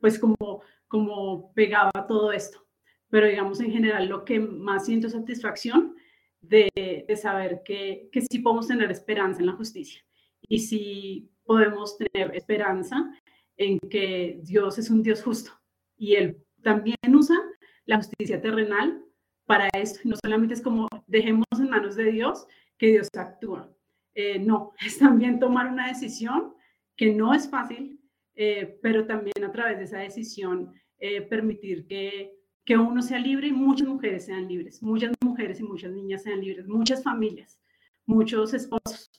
pues 0.00 0.18
como 0.18 0.62
como 0.88 1.52
pegaba 1.52 2.06
todo 2.08 2.32
esto. 2.32 2.66
Pero 3.10 3.26
digamos, 3.26 3.60
en 3.60 3.70
general, 3.70 4.08
lo 4.08 4.24
que 4.24 4.40
más 4.40 4.86
siento 4.86 5.08
satisfacción 5.08 5.94
de, 6.40 6.70
de 7.06 7.16
saber 7.16 7.62
que, 7.64 8.08
que 8.12 8.22
sí 8.22 8.40
podemos 8.40 8.66
tener 8.66 8.90
esperanza 8.90 9.40
en 9.40 9.46
la 9.46 9.52
justicia 9.52 10.02
y 10.42 10.60
sí 10.60 11.30
podemos 11.44 11.96
tener 11.96 12.34
esperanza 12.34 13.12
en 13.58 13.78
que 13.90 14.40
Dios 14.42 14.78
es 14.78 14.88
un 14.88 15.02
Dios 15.02 15.22
justo 15.22 15.52
y 15.96 16.14
Él 16.14 16.38
también 16.62 16.96
usa 17.12 17.36
la 17.84 17.96
justicia 17.96 18.40
terrenal 18.40 19.04
para 19.44 19.68
esto. 19.74 20.00
No 20.04 20.16
solamente 20.22 20.54
es 20.54 20.62
como 20.62 20.88
dejemos 21.06 21.44
en 21.58 21.68
manos 21.68 21.96
de 21.96 22.12
Dios 22.12 22.46
que 22.78 22.92
Dios 22.92 23.08
actúa. 23.16 23.70
Eh, 24.14 24.38
no, 24.38 24.72
es 24.86 24.98
también 24.98 25.38
tomar 25.38 25.70
una 25.70 25.88
decisión 25.88 26.54
que 26.96 27.12
no 27.12 27.34
es 27.34 27.50
fácil, 27.50 28.00
eh, 28.34 28.78
pero 28.82 29.06
también 29.06 29.44
a 29.44 29.52
través 29.52 29.78
de 29.78 29.84
esa 29.84 29.98
decisión 29.98 30.72
eh, 30.98 31.22
permitir 31.22 31.86
que, 31.86 32.34
que 32.64 32.76
uno 32.76 33.02
sea 33.02 33.18
libre 33.18 33.48
y 33.48 33.52
muchas 33.52 33.88
mujeres 33.88 34.24
sean 34.24 34.48
libres, 34.48 34.82
muchas 34.82 35.12
mujeres 35.24 35.60
y 35.60 35.64
muchas 35.64 35.92
niñas 35.92 36.22
sean 36.22 36.40
libres, 36.40 36.66
muchas 36.66 37.02
familias, 37.02 37.60
muchos 38.06 38.54
esposos, 38.54 39.10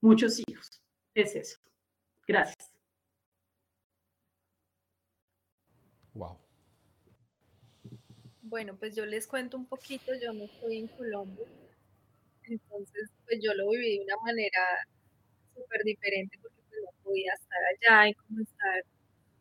muchos 0.00 0.42
hijos. 0.46 0.82
Es 1.14 1.34
eso. 1.34 1.58
Gracias. 2.26 2.73
Bueno, 8.54 8.76
pues 8.78 8.94
yo 8.94 9.04
les 9.04 9.26
cuento 9.26 9.56
un 9.56 9.66
poquito, 9.66 10.12
yo 10.22 10.32
no 10.32 10.44
estoy 10.44 10.76
en 10.78 10.86
Colombia, 10.86 11.44
entonces 12.44 13.10
pues 13.24 13.40
yo 13.42 13.52
lo 13.54 13.68
viví 13.70 13.98
de 13.98 14.04
una 14.04 14.16
manera 14.24 14.60
súper 15.56 15.82
diferente 15.82 16.38
porque 16.40 16.62
podía 17.02 17.32
estar 17.34 17.58
allá 17.72 18.10
y 18.10 18.14
como 18.14 18.42
estar 18.42 18.84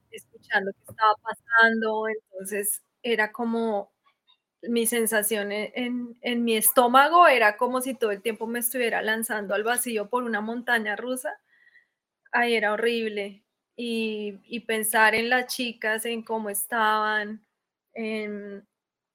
escuchando 0.09 0.71
qué 0.73 0.91
estaba 0.91 1.13
pasando. 1.21 2.07
Entonces 2.07 2.81
era 3.03 3.31
como 3.31 3.91
mi 4.63 4.87
sensación 4.87 5.51
en, 5.51 6.17
en, 6.21 6.43
mi 6.43 6.57
estómago 6.57 7.27
era 7.27 7.57
como 7.57 7.81
si 7.81 7.93
todo 7.95 8.11
el 8.11 8.21
tiempo 8.23 8.47
me 8.47 8.59
estuviera 8.59 9.03
lanzando 9.03 9.53
al 9.55 9.63
vacío 9.63 10.09
por 10.09 10.23
una 10.23 10.41
montaña 10.41 10.95
rusa. 10.95 11.39
Ahí 12.31 12.55
era 12.55 12.73
horrible. 12.73 13.43
Y, 13.75 14.39
y 14.45 14.61
pensar 14.61 15.15
en 15.15 15.29
las 15.29 15.47
chicas, 15.55 16.05
en 16.05 16.23
cómo 16.23 16.49
estaban, 16.49 17.45
en, 17.93 18.67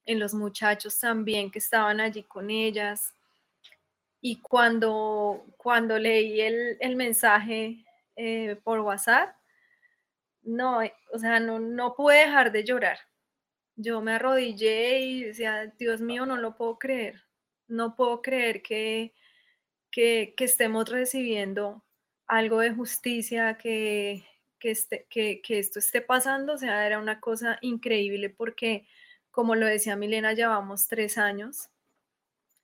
en, 0.09 0.19
los 0.19 0.33
muchachos 0.33 0.99
también 0.99 1.51
que 1.51 1.59
estaban 1.59 1.99
allí 1.99 2.23
con 2.23 2.49
ellas. 2.49 3.13
Y 4.21 4.41
cuando, 4.41 5.45
cuando 5.57 5.97
leí 5.97 6.41
el, 6.41 6.77
el 6.79 6.95
mensaje 6.95 7.85
eh, 8.15 8.57
por 8.63 8.79
WhatsApp, 8.81 9.35
no, 10.43 10.79
o 11.13 11.19
sea, 11.19 11.39
no, 11.39 11.59
no 11.59 11.95
pude 11.95 12.17
dejar 12.17 12.51
de 12.51 12.63
llorar. 12.63 12.99
Yo 13.75 14.01
me 14.01 14.13
arrodillé 14.13 14.99
y 14.99 15.23
decía, 15.23 15.67
Dios 15.77 16.01
mío, 16.01 16.25
no 16.25 16.37
lo 16.37 16.55
puedo 16.57 16.77
creer. 16.77 17.23
No 17.67 17.95
puedo 17.95 18.21
creer 18.21 18.61
que, 18.61 19.13
que, 19.91 20.33
estemos 20.37 20.89
recibiendo 20.89 21.83
algo 22.27 22.59
de 22.59 22.71
justicia, 22.71 23.57
que, 23.57 24.25
que, 24.59 24.71
este, 24.71 25.07
que, 25.09 25.41
que, 25.41 25.59
esto 25.59 25.79
esté 25.79 26.01
pasando. 26.01 26.53
O 26.53 26.57
sea, 26.57 26.85
era 26.85 26.99
una 26.99 27.19
cosa 27.19 27.57
increíble 27.61 28.29
porque, 28.29 28.87
como 29.31 29.55
lo 29.55 29.65
decía 29.65 29.95
Milena, 29.95 30.33
llevamos 30.33 30.87
tres 30.87 31.17
años 31.17 31.69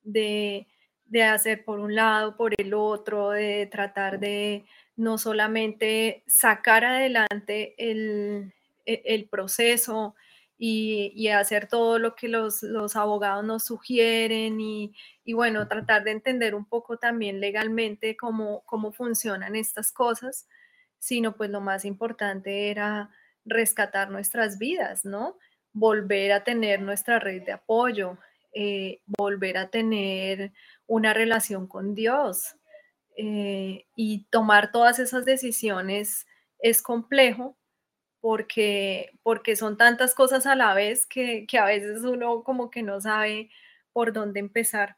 de, 0.04 0.68
de 1.06 1.24
hacer 1.24 1.64
por 1.64 1.80
un 1.80 1.96
lado, 1.96 2.36
por 2.36 2.54
el 2.58 2.74
otro, 2.74 3.32
de 3.32 3.68
tratar 3.68 4.20
de 4.20 4.66
no 4.96 5.18
solamente 5.18 6.24
sacar 6.28 6.86
adelante 6.86 7.76
el, 7.78 8.54
e, 8.86 9.28
proceso 9.30 10.16
y, 10.58 11.28
hacer 11.30 11.68
todo 11.68 12.00
lo 12.00 12.16
que 12.16 12.30
los, 12.30 12.64
abogados 12.96 13.44
nos 13.44 13.66
sugieren 13.66 14.60
y, 14.62 14.94
bueno, 15.34 15.68
tratar 15.68 16.04
de 16.04 16.12
entender 16.12 16.56
un 16.56 16.66
poco 16.66 16.98
también 16.98 17.40
legalmente 17.42 18.16
cómo, 18.16 18.64
cómo 18.66 18.92
funcionan 18.94 19.56
estas 19.56 19.92
cosas, 19.92 20.48
sino 21.00 21.36
pues 21.36 21.50
lo 21.50 21.62
más 21.62 21.86
importante 21.86 22.70
era 22.70 23.10
rescatar 23.44 24.10
nuestras 24.10 24.58
vidas, 24.58 25.06
¿no? 25.06 25.38
Volver 25.76 26.32
a 26.32 26.44
tener 26.44 26.82
nuestra 26.82 27.20
red 27.20 27.44
de 27.44 27.52
apoyo, 27.52 28.18
eh, 28.54 29.02
volver 29.06 29.58
a 29.58 29.70
tener 29.70 30.52
una 30.88 31.14
relación 31.14 31.68
con 31.68 31.94
Dios, 31.94 32.56
eh, 33.18 33.86
y 33.96 34.26
tomar 34.30 34.72
todas 34.74 35.00
esas 35.00 35.24
decisiones 35.24 36.28
es 36.60 36.82
complejo 36.82 37.58
porque, 38.20 39.12
porque 39.24 39.56
son 39.56 39.78
tantas 39.78 40.16
cosas 40.16 40.46
a 40.48 40.56
la 40.56 40.74
vez 40.74 41.06
que, 41.06 41.46
que, 41.48 41.58
a 41.58 41.66
veces 41.66 42.04
uno 42.04 42.44
como 42.44 42.70
que 42.70 42.84
no 42.84 43.00
sabe 43.00 43.50
por 43.94 44.12
dónde 44.12 44.42
empezar. 44.42 44.98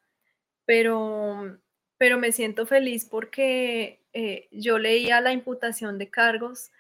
Pero, 0.65 1.60
pero 1.98 2.17
me 2.17 2.31
siento 2.31 2.65
feliz 2.65 3.05
porque 3.05 4.01
eh, 4.13 4.48
yo 4.51 4.79
leía 4.79 5.22
la 5.22 5.34
imputación 5.34 5.98
de 6.00 6.10
cargos 6.10 6.72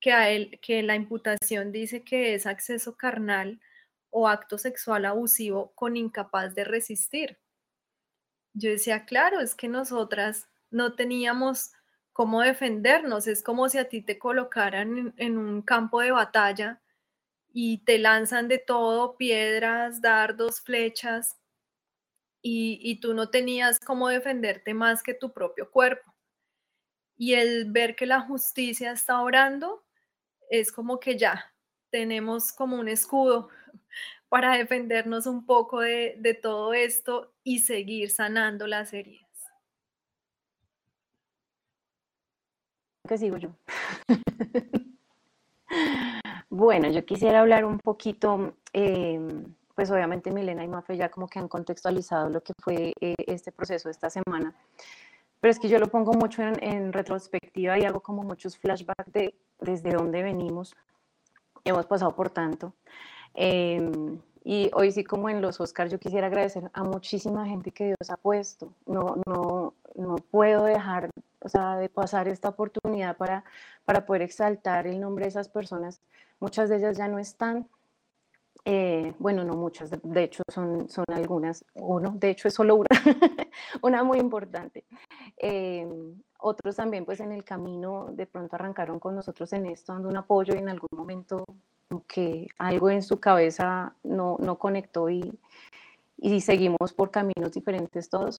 que, 0.00 0.12
a 0.12 0.30
él, 0.30 0.58
que 0.62 0.82
la 0.82 0.96
imputación 0.96 1.72
dice 1.72 2.02
que 2.02 2.34
es 2.34 2.46
acceso 2.46 2.96
carnal 2.96 3.60
o 4.10 4.28
acto 4.28 4.58
sexual 4.58 5.04
abusivo 5.04 5.72
con 5.74 5.96
incapaz 5.96 6.54
de 6.54 6.64
resistir. 6.64 7.38
Yo 8.54 8.70
decía, 8.70 9.04
claro, 9.04 9.40
es 9.40 9.54
que 9.54 9.68
nosotras 9.68 10.48
no 10.70 10.94
teníamos 10.94 11.72
cómo 12.12 12.42
defendernos. 12.42 13.26
Es 13.26 13.42
como 13.42 13.68
si 13.68 13.78
a 13.78 13.88
ti 13.88 14.02
te 14.02 14.18
colocaran 14.18 15.14
en, 15.16 15.38
un 15.38 15.62
campo 15.62 16.00
de 16.00 16.10
batalla 16.10 16.82
y 17.52 17.78
te 17.84 17.98
lanzan 17.98 18.48
de 18.48 18.58
todo, 18.58 19.16
piedras, 19.16 20.00
dardos, 20.00 20.60
flechas, 20.60 21.40
y, 22.42 23.00
tú 23.00 23.12
no 23.14 23.28
tenías 23.30 23.78
cómo 23.80 24.08
defenderte 24.08 24.72
más 24.74 25.02
que 25.02 25.14
tu 25.14 25.32
propio 25.32 25.70
cuerpo. 25.70 26.14
Y 27.16 27.34
el 27.34 27.70
ver 27.70 27.96
que 27.96 28.06
la 28.06 28.20
justicia 28.22 28.92
está 28.92 29.20
orando 29.20 29.84
es 30.50 30.70
como 30.70 31.00
que 31.00 31.16
ya 31.16 31.54
tenemos 31.90 32.52
como 32.52 32.76
un 32.76 32.88
escudo 32.88 33.48
para 34.28 34.56
defendernos 34.58 35.26
un 35.26 35.46
poco 35.46 35.80
de, 35.80 36.16
de 36.18 36.34
todo 36.34 36.74
esto 36.74 37.32
y 37.42 37.60
seguir 37.60 38.10
sanando 38.10 38.66
las 38.66 38.92
heridas. 38.92 39.30
que 43.10 43.18
sigo 43.18 43.38
yo. 43.38 43.50
bueno, 46.48 46.88
yo 46.90 47.04
quisiera 47.04 47.40
hablar 47.40 47.64
un 47.64 47.80
poquito, 47.80 48.54
em, 48.72 49.52
pues 49.74 49.90
obviamente 49.90 50.30
Milena 50.30 50.62
y 50.62 50.68
Mafe 50.68 50.96
ya 50.96 51.10
como 51.10 51.26
que 51.26 51.40
han 51.40 51.48
contextualizado 51.48 52.28
lo 52.30 52.40
que 52.40 52.52
fue 52.62 52.92
eh, 53.00 53.14
este 53.26 53.50
proceso 53.50 53.90
esta 53.90 54.10
semana, 54.10 54.54
pero 55.40 55.50
es 55.50 55.58
que 55.58 55.68
yo 55.68 55.80
lo 55.80 55.88
pongo 55.88 56.12
mucho 56.12 56.42
en, 56.42 56.92
retrospectiva 56.92 57.76
y 57.80 57.84
hago 57.84 58.00
como 58.00 58.22
muchos 58.22 58.56
flashbacks 58.56 59.12
de 59.12 59.34
desde 59.60 59.92
dónde 59.92 60.22
venimos, 60.22 60.76
hemos 61.64 61.86
pasado 61.86 62.14
por 62.14 62.30
tanto. 62.30 62.74
Em, 63.34 64.20
y 64.44 64.70
hoy 64.74 64.90
sí, 64.92 65.04
como 65.04 65.28
en 65.28 65.42
los 65.42 65.60
Oscars, 65.60 65.90
yo 65.92 65.98
quisiera 65.98 66.26
agradecer 66.28 66.70
a 66.72 66.82
muchísima 66.84 67.46
gente 67.46 67.72
que 67.72 67.86
Dios 67.86 68.10
ha 68.10 68.16
puesto. 68.16 68.72
No, 68.86 69.16
no, 69.26 69.74
no 69.94 70.16
puedo 70.16 70.64
dejar 70.64 71.10
o 71.40 71.48
sea, 71.48 71.76
de 71.76 71.88
pasar 71.88 72.28
esta 72.28 72.48
oportunidad 72.50 73.16
para, 73.16 73.44
para 73.84 74.04
poder 74.06 74.22
exaltar 74.22 74.86
el 74.86 75.00
nombre 75.00 75.24
de 75.24 75.30
esas 75.30 75.48
personas. 75.48 76.00
Muchas 76.38 76.68
de 76.68 76.76
ellas 76.76 76.96
ya 76.96 77.08
no 77.08 77.18
están, 77.18 77.68
Eh, 78.66 79.14
bueno, 79.18 79.42
no 79.44 79.54
muchas, 79.54 79.90
de, 79.90 80.22
hecho 80.22 80.42
son, 80.52 80.88
son 80.90 81.06
algunas, 81.08 81.64
uno, 81.74 82.12
de 82.18 82.30
hecho 82.30 82.46
es 82.48 82.54
solo 82.54 82.76
una, 82.76 82.88
una 83.82 84.04
muy 84.04 84.18
importante. 84.18 84.84
Eh, 85.38 85.88
otros 86.42 86.76
también 86.76 87.04
pues 87.04 87.20
en 87.20 87.32
el 87.32 87.44
camino 87.44 88.08
de 88.12 88.26
pronto 88.26 88.56
arrancaron 88.56 88.98
con 88.98 89.14
nosotros 89.14 89.52
en 89.52 89.66
esto, 89.66 89.92
dando 89.92 90.08
un 90.08 90.16
apoyo 90.16 90.54
y 90.54 90.58
en 90.58 90.68
algún 90.68 90.88
momento 90.92 91.44
que 92.06 92.48
algo 92.58 92.90
en 92.90 93.02
su 93.02 93.18
cabeza 93.18 93.94
no, 94.02 94.36
no 94.40 94.58
conectó 94.58 95.10
y, 95.10 95.38
y 96.18 96.40
seguimos 96.40 96.92
por 96.94 97.10
caminos 97.10 97.52
diferentes 97.52 98.08
todos. 98.08 98.38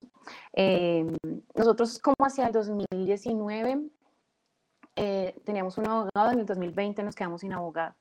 Eh, 0.53 1.05
nosotros 1.55 1.99
como 1.99 2.15
hacia 2.25 2.47
el 2.47 2.53
2019 2.53 3.89
teníamos 5.43 5.77
un 5.77 5.87
abogado, 5.87 6.31
en 6.31 6.39
el 6.39 6.45
2020 6.45 7.03
nos 7.03 7.15
quedamos 7.15 7.41
sin 7.41 7.53
abogado 7.53 7.95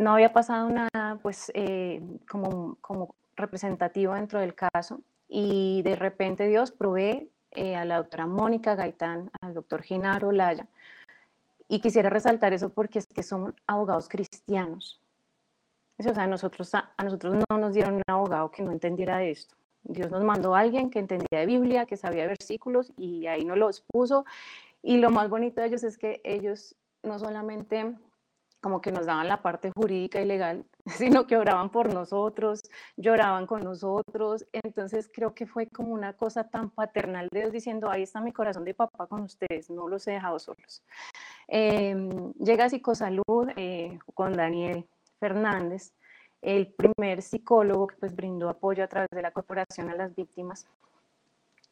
no 0.00 0.14
había 0.14 0.32
pasado 0.32 0.68
nada 0.70 1.18
pues 1.22 1.52
eh, 1.54 2.02
como, 2.28 2.76
como 2.80 3.14
representativo 3.36 4.14
dentro 4.14 4.40
del 4.40 4.54
caso 4.54 5.02
y 5.28 5.82
de 5.82 5.94
repente 5.94 6.48
Dios 6.48 6.72
provee 6.72 7.30
eh, 7.52 7.76
a 7.76 7.84
la 7.84 7.96
doctora 7.96 8.26
Mónica 8.26 8.74
Gaitán, 8.74 9.30
al 9.40 9.54
doctor 9.54 9.82
Genaro 9.82 10.32
Laya. 10.32 10.66
Y 11.68 11.80
quisiera 11.80 12.10
resaltar 12.10 12.52
eso 12.52 12.70
porque 12.70 12.98
es 12.98 13.06
que 13.06 13.22
son 13.22 13.54
abogados 13.66 14.08
cristianos. 14.08 15.00
O 15.98 16.02
sea, 16.02 16.26
nosotros, 16.26 16.74
a, 16.74 16.92
nosotros 17.02 17.44
no 17.48 17.58
nos 17.58 17.74
dieron 17.74 17.94
un 17.96 18.02
abogado 18.06 18.50
que 18.50 18.62
no 18.62 18.72
entendiera 18.72 19.18
de 19.18 19.30
esto. 19.32 19.54
Dios 19.82 20.10
nos 20.10 20.24
mandó 20.24 20.54
a 20.54 20.60
alguien 20.60 20.90
que 20.90 20.98
entendía 20.98 21.40
de 21.40 21.46
Biblia, 21.46 21.86
que 21.86 21.96
sabía 21.96 22.26
versículos 22.26 22.92
y 22.96 23.26
ahí 23.26 23.44
nos 23.44 23.58
los 23.58 23.80
puso. 23.82 24.24
Y 24.82 24.98
lo 24.98 25.10
más 25.10 25.28
bonito 25.28 25.60
de 25.60 25.68
ellos 25.68 25.84
es 25.84 25.98
que 25.98 26.20
ellos 26.24 26.74
no 27.02 27.18
solamente 27.18 27.94
como 28.60 28.80
que 28.80 28.92
nos 28.92 29.06
daban 29.06 29.28
la 29.28 29.42
parte 29.42 29.70
jurídica 29.74 30.20
y 30.20 30.26
legal, 30.26 30.64
sino 30.96 31.26
que 31.26 31.36
oraban 31.36 31.70
por 31.70 31.92
nosotros, 31.92 32.60
lloraban 32.96 33.46
con 33.46 33.62
nosotros. 33.62 34.46
Entonces 34.52 35.10
creo 35.12 35.34
que 35.34 35.46
fue 35.46 35.66
como 35.66 35.92
una 35.92 36.12
cosa 36.14 36.44
tan 36.48 36.70
paternal 36.70 37.28
de 37.30 37.40
Dios 37.40 37.52
diciendo, 37.52 37.90
ahí 37.90 38.02
está 38.02 38.20
mi 38.20 38.32
corazón 38.32 38.64
de 38.64 38.74
papá 38.74 39.06
con 39.06 39.22
ustedes, 39.22 39.70
no 39.70 39.88
los 39.88 40.06
he 40.06 40.12
dejado 40.12 40.38
solos. 40.38 40.82
Em, 41.48 42.32
llega 42.34 42.68
Psicosalud 42.68 43.50
eh, 43.56 43.98
con 44.14 44.32
Daniel 44.34 44.86
Fernández, 45.18 45.92
el 46.42 46.72
primer 46.72 47.22
psicólogo 47.22 47.88
que 47.88 47.96
pues 47.96 48.14
brindó 48.14 48.48
apoyo 48.48 48.82
a 48.84 48.88
través 48.88 49.10
de 49.10 49.22
la 49.22 49.30
corporación 49.30 49.90
a 49.90 49.94
las 49.94 50.14
víctimas 50.14 50.66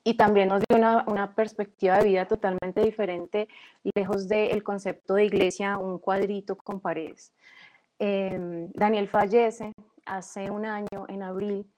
y 0.04 0.14
también 0.14 0.48
nos 0.48 0.62
dio 0.68 0.78
una, 0.78 1.04
una, 1.06 1.34
perspectiva 1.34 1.98
de 1.98 2.04
vida 2.04 2.26
totalmente 2.26 2.80
diferente, 2.80 3.48
lejos 3.94 4.26
del 4.28 4.62
concepto 4.62 5.14
de 5.14 5.26
iglesia, 5.26 5.76
un 5.76 5.98
cuadrito 5.98 6.56
con 6.56 6.80
paredes. 6.80 7.32
Em, 7.98 8.70
Daniel 8.74 9.08
fallece 9.08 9.72
hace 10.06 10.50
un 10.50 10.64
año, 10.64 11.06
en 11.08 11.22
abril, 11.22 11.70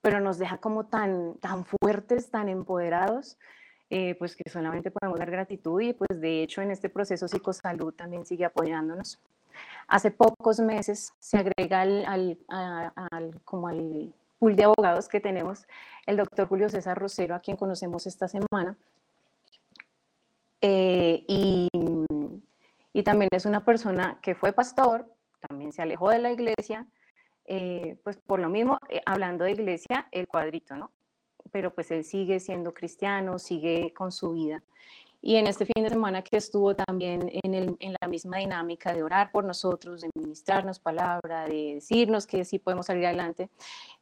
pero 0.00 0.20
nos 0.20 0.38
deja 0.38 0.58
como 0.58 0.86
tan, 0.86 1.38
tan 1.38 1.64
fuertes, 1.64 2.30
tan 2.30 2.48
empoderados, 2.48 3.38
eh, 3.90 4.14
pues 4.18 4.36
que 4.36 4.50
solamente 4.50 4.90
podemos 4.90 5.18
dar 5.18 5.30
gratitud 5.30 5.80
y 5.80 5.92
pues 5.92 6.20
de 6.20 6.42
hecho 6.42 6.60
en 6.60 6.70
este 6.70 6.88
proceso 6.88 7.26
Psicosalud 7.26 7.94
también 7.94 8.26
sigue 8.26 8.44
apoyándonos. 8.44 9.20
Hace 9.86 10.10
pocos 10.10 10.60
meses 10.60 11.14
se 11.18 11.38
agrega 11.38 11.80
al, 11.80 12.38
al 12.48 13.40
como 13.44 13.68
al 13.68 14.12
pool 14.38 14.56
de 14.56 14.64
abogados 14.64 15.08
que 15.08 15.20
tenemos, 15.20 15.66
el 16.06 16.16
doctor 16.16 16.48
Julio 16.48 16.68
César 16.68 16.98
Rosero, 16.98 17.34
a 17.34 17.40
quien 17.40 17.56
conocemos 17.56 18.06
esta 18.06 18.28
semana. 18.28 18.76
Eh, 20.60 21.24
y, 21.28 21.68
y, 22.98 23.02
también 23.02 23.28
es 23.32 23.46
una 23.46 23.64
persona 23.64 24.18
que 24.22 24.34
fue 24.34 24.52
pastor, 24.52 25.06
también 25.48 25.72
se 25.72 25.82
alejó 25.82 26.10
de 26.10 26.18
la 26.18 26.32
iglesia, 26.32 26.86
eh, 27.44 27.98
pues 28.04 28.16
por 28.16 28.40
lo 28.40 28.48
mismo, 28.48 28.78
eh, 28.88 29.00
hablando 29.06 29.44
de 29.44 29.52
iglesia, 29.52 30.08
el 30.10 30.26
cuadrito, 30.26 30.76
¿no? 30.76 30.92
Pero 31.52 31.74
pues 31.74 31.90
él 31.90 32.04
sigue 32.04 32.40
siendo 32.40 32.74
cristiano, 32.74 33.38
sigue 33.38 33.92
con 33.94 34.12
su 34.12 34.32
vida. 34.32 34.62
Y 35.20 35.36
en 35.36 35.46
este 35.46 35.66
fin 35.66 35.82
de 35.82 35.90
semana 35.90 36.22
que 36.22 36.36
estuvo 36.36 36.74
también 36.76 37.30
en, 37.42 37.54
el, 37.54 37.76
en, 37.80 37.94
la 38.00 38.08
misma 38.08 38.38
dinámica 38.38 38.92
de 38.92 39.02
orar 39.02 39.32
por 39.32 39.44
nosotros, 39.44 40.02
de 40.02 40.10
ministrarnos 40.14 40.78
palabra, 40.78 41.46
de 41.46 41.74
decirnos 41.74 42.26
que 42.26 42.44
sí 42.44 42.58
podemos 42.58 42.86
salir 42.86 43.06
adelante. 43.06 43.50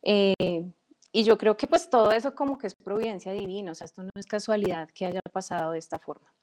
Eh, 0.02 0.64
y 1.12 1.24
yo 1.24 1.38
creo 1.38 1.56
que 1.56 1.66
pues 1.66 1.88
todo 1.88 2.12
eso 2.12 2.34
como 2.34 2.58
que 2.58 2.66
es 2.66 2.74
providencia 2.74 3.32
divina, 3.32 3.72
o 3.72 3.74
sea, 3.74 3.86
esto 3.86 4.02
no 4.02 4.10
es 4.16 4.26
casualidad 4.26 4.90
que 4.90 5.06
haya 5.06 5.20
pasado 5.32 5.72
de 5.72 5.78
esta 5.78 5.98
forma. 5.98 6.35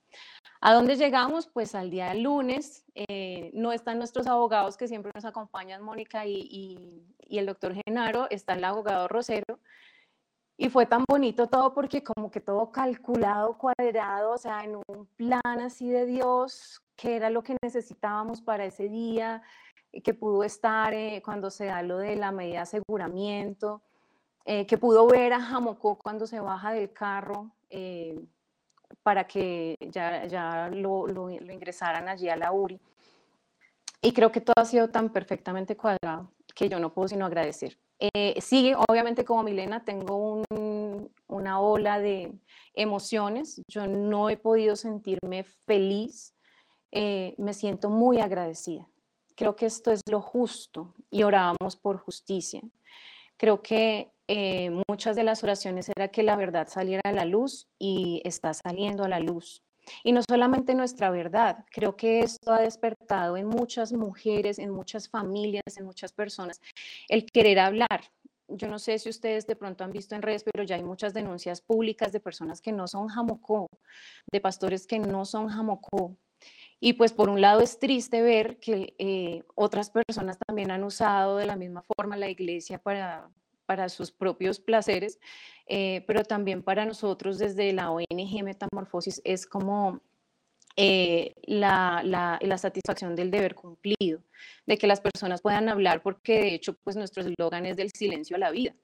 ¿A 0.62 0.74
dónde 0.74 0.96
llegamos? 0.96 1.48
Pues 1.48 1.76
al 1.76 1.90
día 1.90 2.10
del 2.10 2.24
lunes, 2.24 2.86
eh, 2.96 3.52
no 3.54 3.72
están 3.72 3.98
nuestros 3.98 4.28
abogados 4.28 4.78
que 4.78 4.88
siempre 4.88 5.12
nos 5.14 5.26
acompañan, 5.26 5.82
Mónica 5.82 6.26
y, 6.26 7.04
el 7.30 7.46
doctor 7.46 7.74
Genaro, 7.86 8.28
está 8.30 8.54
el 8.54 8.64
abogado 8.64 9.08
Rosero, 9.08 9.60
y 10.56 10.70
fue 10.70 10.86
tan 10.86 11.04
bonito 11.08 11.48
todo 11.48 11.74
porque 11.74 12.04
como 12.04 12.32
que 12.32 12.40
todo 12.40 12.72
calculado, 12.72 13.58
cuadrado, 13.58 14.32
o 14.32 14.38
sea, 14.38 14.64
en 14.64 14.76
un 14.88 15.06
plan 15.18 15.60
así 15.62 15.90
de 15.90 16.06
Dios, 16.06 16.82
que 16.96 17.16
era 17.16 17.30
lo 17.30 17.44
que 17.44 17.58
necesitábamos 17.62 18.42
para 18.42 18.66
ese 18.66 18.88
día, 18.88 19.42
que 20.02 20.14
pudo 20.14 20.44
estar 20.44 20.94
eh, 20.94 21.22
cuando 21.24 21.52
se 21.52 21.66
da 21.66 21.82
lo 21.82 21.98
de 21.98 22.16
la 22.16 22.32
medida 22.32 22.54
de 22.54 22.60
aseguramiento, 22.60 23.82
eh, 24.46 24.66
que 24.66 24.78
pudo 24.78 25.08
ver 25.08 25.34
a 25.34 25.40
Jamocó 25.40 25.98
cuando 25.98 26.28
se 26.28 26.40
baja 26.40 26.74
del 26.74 26.92
carro 26.92 27.52
eh, 27.70 28.20
para 29.04 29.26
que 29.28 29.76
ya, 29.92 30.26
ya 30.26 30.70
lo, 30.70 31.08
lo, 31.08 31.30
ingresaran 31.30 32.08
allí 32.08 32.30
a 32.30 32.38
la 32.38 32.52
URI. 32.52 32.80
Y 34.02 34.14
creo 34.14 34.32
que 34.32 34.42
todo 34.42 34.56
ha 34.58 34.66
sido 34.66 34.90
tan 34.90 35.10
perfectamente 35.10 35.78
cuadrado 35.78 36.32
que 36.56 36.70
yo 36.70 36.80
no 36.80 36.94
puedo 36.94 37.08
sino 37.08 37.26
agradecer. 37.26 37.78
Eh, 38.00 38.40
sigue, 38.42 38.76
obviamente 38.76 39.24
como 39.24 39.44
Milena, 39.44 39.84
tengo 39.86 40.44
una 41.28 41.60
ola 41.60 42.00
de 42.00 42.34
emociones. 42.74 43.62
Yo 43.68 43.88
no 43.88 44.30
he 44.30 44.38
podido 44.38 44.76
sentirme 44.76 45.44
feliz. 45.44 46.36
Eh, 46.92 47.34
me 47.38 47.54
siento 47.54 47.90
muy 47.90 48.20
agradecida. 48.20 48.88
Creo 49.36 49.56
que 49.56 49.66
esto 49.66 49.92
es 49.92 50.02
lo 50.10 50.22
justo 50.22 50.94
y 51.10 51.24
orábamos 51.24 51.76
por 51.76 51.98
justicia. 51.98 52.62
Creo 53.44 53.62
que 53.62 54.10
eh, 54.30 54.72
muchas 54.88 55.18
de 55.18 55.24
las 55.26 55.44
oraciones 55.44 55.92
era 55.94 56.08
que 56.08 56.24
la 56.24 56.38
verdad 56.38 56.70
saliera 56.70 57.02
a 57.04 57.12
la 57.12 57.26
luz 57.26 57.68
y 57.78 58.22
está 58.24 58.54
saliendo 58.54 59.04
a 59.04 59.10
la 59.10 59.20
luz. 59.20 59.62
Y 60.02 60.14
no 60.14 60.22
solamente 60.26 60.74
nuestra 60.76 61.10
verdad, 61.10 61.66
creo 61.70 61.98
que 61.98 62.22
esto 62.22 62.54
ha 62.54 62.62
despertado 62.62 63.36
en 63.36 63.48
muchas 63.48 63.92
mujeres, 63.92 64.60
en 64.60 64.70
muchas 64.70 65.10
familias, 65.10 65.76
en 65.76 65.84
muchas 65.84 66.14
personas, 66.14 66.62
el 67.10 67.26
querer 67.26 67.60
hablar. 67.60 68.14
Yo 68.48 68.70
no 68.70 68.80
sé 68.80 68.98
si 68.98 69.10
ustedes 69.10 69.46
de 69.46 69.58
pronto 69.58 69.84
han 69.84 69.92
visto 69.92 70.16
en 70.16 70.22
redes, 70.22 70.46
pero 70.46 70.64
ya 70.64 70.78
hay 70.78 70.84
muchas 70.84 71.14
denuncias 71.14 71.60
públicas 71.60 72.14
de 72.14 72.22
personas 72.22 72.62
que 72.62 72.72
no 72.72 72.88
son 72.88 73.10
jamocó, 73.10 73.68
de 74.32 74.40
pastores 74.40 74.88
que 74.88 75.00
no 75.00 75.26
son 75.26 75.50
jamocó. 75.50 76.16
Y 76.86 76.92
pues 76.92 77.14
por 77.14 77.30
un 77.30 77.40
lado 77.40 77.62
es 77.62 77.80
triste 77.80 78.22
ver 78.22 78.58
que 78.58 78.94
eh, 78.98 79.44
otras 79.56 79.90
personas 79.90 80.38
también 80.46 80.70
han 80.70 80.84
usado 80.84 81.38
de 81.38 81.46
la 81.46 81.56
misma 81.56 81.82
forma 81.82 82.18
la 82.18 82.30
iglesia 82.30 82.78
para, 82.78 83.30
para 83.66 83.88
sus 83.88 84.12
propios 84.12 84.60
placeres, 84.60 85.18
eh, 85.66 86.04
pero 86.08 86.26
también 86.26 86.62
para 86.62 86.84
nosotros 86.84 87.38
desde 87.38 87.72
la 87.72 87.90
ONG 87.90 88.44
Metamorfosis 88.44 89.22
es 89.24 89.46
como 89.46 90.02
eh, 90.76 91.34
la, 91.44 92.02
la, 92.04 92.38
la, 92.42 92.58
satisfacción 92.58 93.16
del 93.16 93.32
deber 93.32 93.56
cumplido, 93.56 94.22
de 94.66 94.78
que 94.78 94.86
las 94.86 95.00
personas 95.00 95.42
puedan 95.42 95.70
hablar, 95.70 96.04
porque 96.04 96.42
de 96.42 96.54
hecho 96.54 96.74
pues 96.84 96.98
nuestro 96.98 97.24
eslogan 97.24 97.66
es 97.66 97.78
del 97.78 97.92
silencio 97.92 98.36
a 98.36 98.40
la 98.40 98.52
vida. 98.52 98.76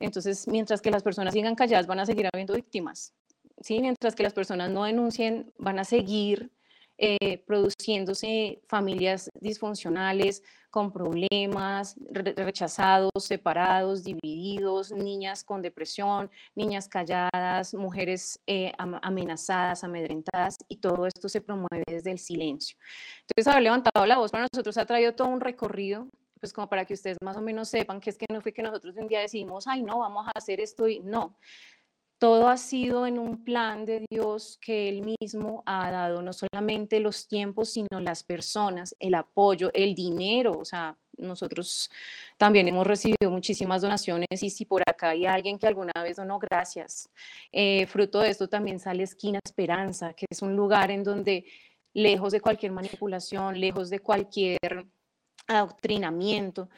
Entonces, 0.00 0.46
mientras 0.48 0.82
que 0.82 0.90
las 0.90 1.02
personas 1.02 1.32
sigan 1.32 1.54
calladas, 1.54 1.86
van 1.86 2.00
a 2.00 2.04
seguir 2.04 2.28
habiendo 2.30 2.52
víctimas. 2.52 3.14
¿sí? 3.62 3.80
Mientras 3.80 4.14
que 4.14 4.22
las 4.22 4.34
personas 4.34 4.70
no 4.70 4.84
denuncien, 4.84 5.50
van 5.56 5.78
a 5.78 5.84
seguir 5.84 6.50
eh, 6.98 7.38
produciéndose 7.46 8.60
familias 8.66 9.30
disfuncionales 9.40 10.42
con 10.70 10.92
problemas, 10.92 11.96
rechazados, 12.10 13.10
separados, 13.20 14.04
divididos, 14.04 14.90
niñas 14.92 15.44
con 15.44 15.62
depresión, 15.62 16.30
niñas 16.54 16.88
calladas, 16.88 17.72
mujeres 17.72 18.40
eh, 18.46 18.72
amenazadas, 18.76 19.84
amedrentadas, 19.84 20.58
y 20.68 20.76
todo 20.76 21.06
esto 21.06 21.28
se 21.28 21.40
promueve 21.40 21.84
desde 21.86 22.10
el 22.10 22.18
silencio. 22.18 22.76
Entonces, 23.20 23.46
haber 23.46 23.62
levantado 23.62 24.04
la 24.04 24.18
voz 24.18 24.30
para 24.30 24.46
nosotros 24.52 24.76
ha 24.76 24.84
traído 24.84 25.14
todo 25.14 25.28
un 25.28 25.40
recorrido 25.40 26.08
pues 26.38 26.52
como 26.52 26.68
para 26.68 26.84
que 26.84 26.94
ustedes 26.94 27.18
más 27.20 27.36
o 27.36 27.40
menos 27.42 27.68
sepan 27.68 28.00
que 28.00 28.10
es 28.10 28.18
que 28.18 28.26
no 28.32 28.40
fue 28.40 28.52
que 28.52 28.62
nosotros 28.62 28.94
un 28.96 29.08
día 29.08 29.20
decidimos, 29.20 29.66
ay, 29.66 29.82
no, 29.82 29.98
vamos 29.98 30.26
a 30.28 30.30
hacer 30.38 30.60
esto 30.60 30.86
y 30.88 31.00
no, 31.00 31.36
todo 32.18 32.48
ha 32.48 32.56
sido 32.56 33.06
en 33.06 33.18
un 33.18 33.44
plan 33.44 33.84
de 33.84 34.04
Dios 34.10 34.58
que 34.60 34.88
Él 34.88 35.02
mismo 35.20 35.62
ha 35.66 35.90
dado, 35.90 36.20
no 36.20 36.32
solamente 36.32 36.98
los 37.00 37.28
tiempos, 37.28 37.70
sino 37.70 38.00
las 38.00 38.24
personas, 38.24 38.94
el 38.98 39.14
apoyo, 39.14 39.70
el 39.72 39.94
dinero. 39.94 40.58
O 40.58 40.64
sea, 40.64 40.98
nosotros 41.16 41.90
también 42.36 42.66
hemos 42.68 42.86
recibido 42.86 43.30
muchísimas 43.30 43.82
donaciones 43.82 44.42
y 44.42 44.50
si 44.50 44.64
por 44.64 44.82
acá 44.86 45.10
hay 45.10 45.26
alguien 45.26 45.58
que 45.58 45.68
alguna 45.68 45.92
vez 46.02 46.16
donó, 46.16 46.38
gracias. 46.38 47.08
Eh, 47.52 47.86
fruto 47.86 48.20
de 48.20 48.30
esto 48.30 48.48
también 48.48 48.80
sale 48.80 49.04
Esquina 49.04 49.38
Esperanza, 49.44 50.12
que 50.14 50.26
es 50.28 50.42
un 50.42 50.56
lugar 50.56 50.90
en 50.90 51.04
donde, 51.04 51.44
lejos 51.94 52.32
de 52.32 52.40
cualquier 52.40 52.72
manipulación, 52.72 53.60
lejos 53.60 53.90
de 53.90 54.00
cualquier 54.00 54.86
adoctrinamiento. 55.46 56.68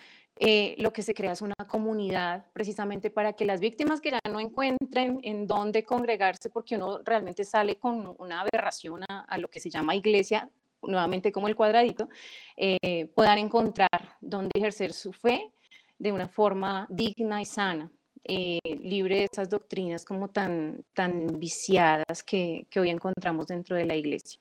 Eh, 0.42 0.74
lo 0.79 0.90
que 0.90 1.03
se 1.03 1.12
crea 1.12 1.33
es 1.33 1.42
una 1.42 1.55
comunidad 1.68 2.46
precisamente 2.55 3.11
para 3.11 3.35
que 3.35 3.44
las 3.44 3.61
víctimas 3.61 4.00
que 4.00 4.12
ya 4.12 4.20
no 4.31 4.40
encuentren 4.40 5.20
en 5.22 5.46
dónde 5.46 5.85
congregarse, 5.85 6.48
porque 6.48 6.76
uno 6.76 7.00
realmente 7.05 7.44
sale 7.44 7.76
con 7.76 8.16
una 8.18 8.40
aberración 8.40 9.03
a, 9.07 9.37
lo 9.37 9.48
que 9.48 9.61
se 9.61 9.68
llama 9.68 9.94
iglesia, 9.94 10.48
nuevamente 10.81 11.31
como 11.31 11.46
el 11.46 11.55
cuadradito, 11.55 12.09
eh, 12.57 13.07
puedan 13.14 13.37
encontrar 13.37 14.16
dónde 14.22 14.53
ejercer 14.55 14.94
su 14.94 15.12
fe 15.12 15.53
de 15.98 16.11
una 16.11 16.26
forma 16.26 16.87
digna 16.88 17.42
y 17.42 17.44
sana. 17.44 17.92
Eh, 18.24 18.61
libre 18.83 19.16
de 19.16 19.29
esas 19.31 19.50
doctrinas 19.50 20.05
como 20.07 20.29
tan, 20.29 20.85
tan 20.94 21.38
viciadas 21.38 22.22
que, 22.22 22.66
que 22.70 22.81
hoy 22.81 22.88
encontramos 22.90 23.46
dentro 23.46 23.76
de 23.76 23.85
la 23.85 23.96
iglesia. 23.96 24.40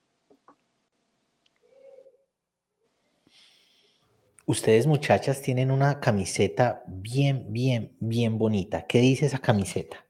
Ustedes 4.49 4.88
muchachas 4.88 5.43
tienen 5.43 5.69
una 5.69 5.99
camiseta 5.99 6.81
bien, 6.88 7.53
bien, 7.53 7.95
bien 7.99 8.39
bonita. 8.39 8.88
¿Qué 8.88 8.99
dice 8.99 9.27
esa 9.27 9.38
camiseta? 9.38 10.03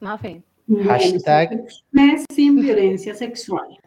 Mafe. 0.00 0.42
Hashtag. 0.84 1.68
Sin 2.34 2.56
violencia 2.56 3.14
sexual. 3.14 3.78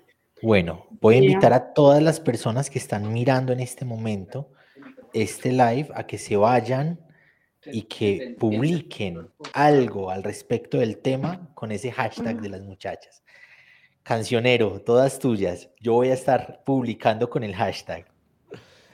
Bueno, 0.42 0.88
voy 1.02 1.16
a 1.16 1.18
invitar 1.18 1.52
a 1.52 1.74
todas 1.74 2.02
las 2.02 2.22
personas 2.22 2.70
que 2.70 2.80
están 2.80 3.12
mirando 3.12 3.52
en 3.52 3.60
este 3.60 3.84
momento 3.84 4.54
este 5.12 5.52
live 5.52 5.90
a 5.96 6.08
que 6.08 6.18
se 6.18 6.38
vayan 6.38 6.98
y 7.66 7.82
que 7.82 8.38
publiquen 8.40 9.32
algo 9.52 10.12
al 10.12 10.24
respecto 10.24 10.78
del 10.78 11.00
tema 11.00 11.52
con 11.56 11.74
ese 11.74 11.92
hashtag 11.92 12.40
de 12.40 12.48
las 12.48 12.62
muchachas. 12.62 13.25
Cancionero, 14.06 14.80
todas 14.84 15.18
tuyas. 15.18 15.68
Yo 15.82 15.94
voy 15.94 16.10
a 16.10 16.14
estar 16.14 16.64
publicando 16.64 17.28
con 17.28 17.44
el 17.44 17.56
hashtag. 17.56 18.06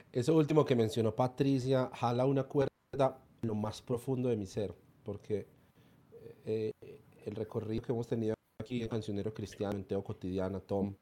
Eso 0.10 0.34
último 0.38 0.64
que 0.64 0.74
mencionó 0.74 1.14
Patricia 1.14 1.90
jala 1.94 2.26
una 2.26 2.46
cuerda 2.46 3.20
lo 3.42 3.54
más 3.54 3.82
profundo 3.82 4.30
de 4.30 4.38
mi 4.38 4.46
ser, 4.46 4.74
porque 5.04 5.50
eh, 6.46 6.72
el 7.26 7.36
recorrido 7.36 7.84
que 7.84 7.92
hemos 7.92 8.08
tenido 8.08 8.36
aquí 8.58 8.82
en 8.82 8.88
Cancionero 8.88 9.34
Cristiano, 9.34 9.76
en 9.76 9.84
Teo 9.84 10.02
Cotidiana, 10.02 10.62
Tom 10.62 10.96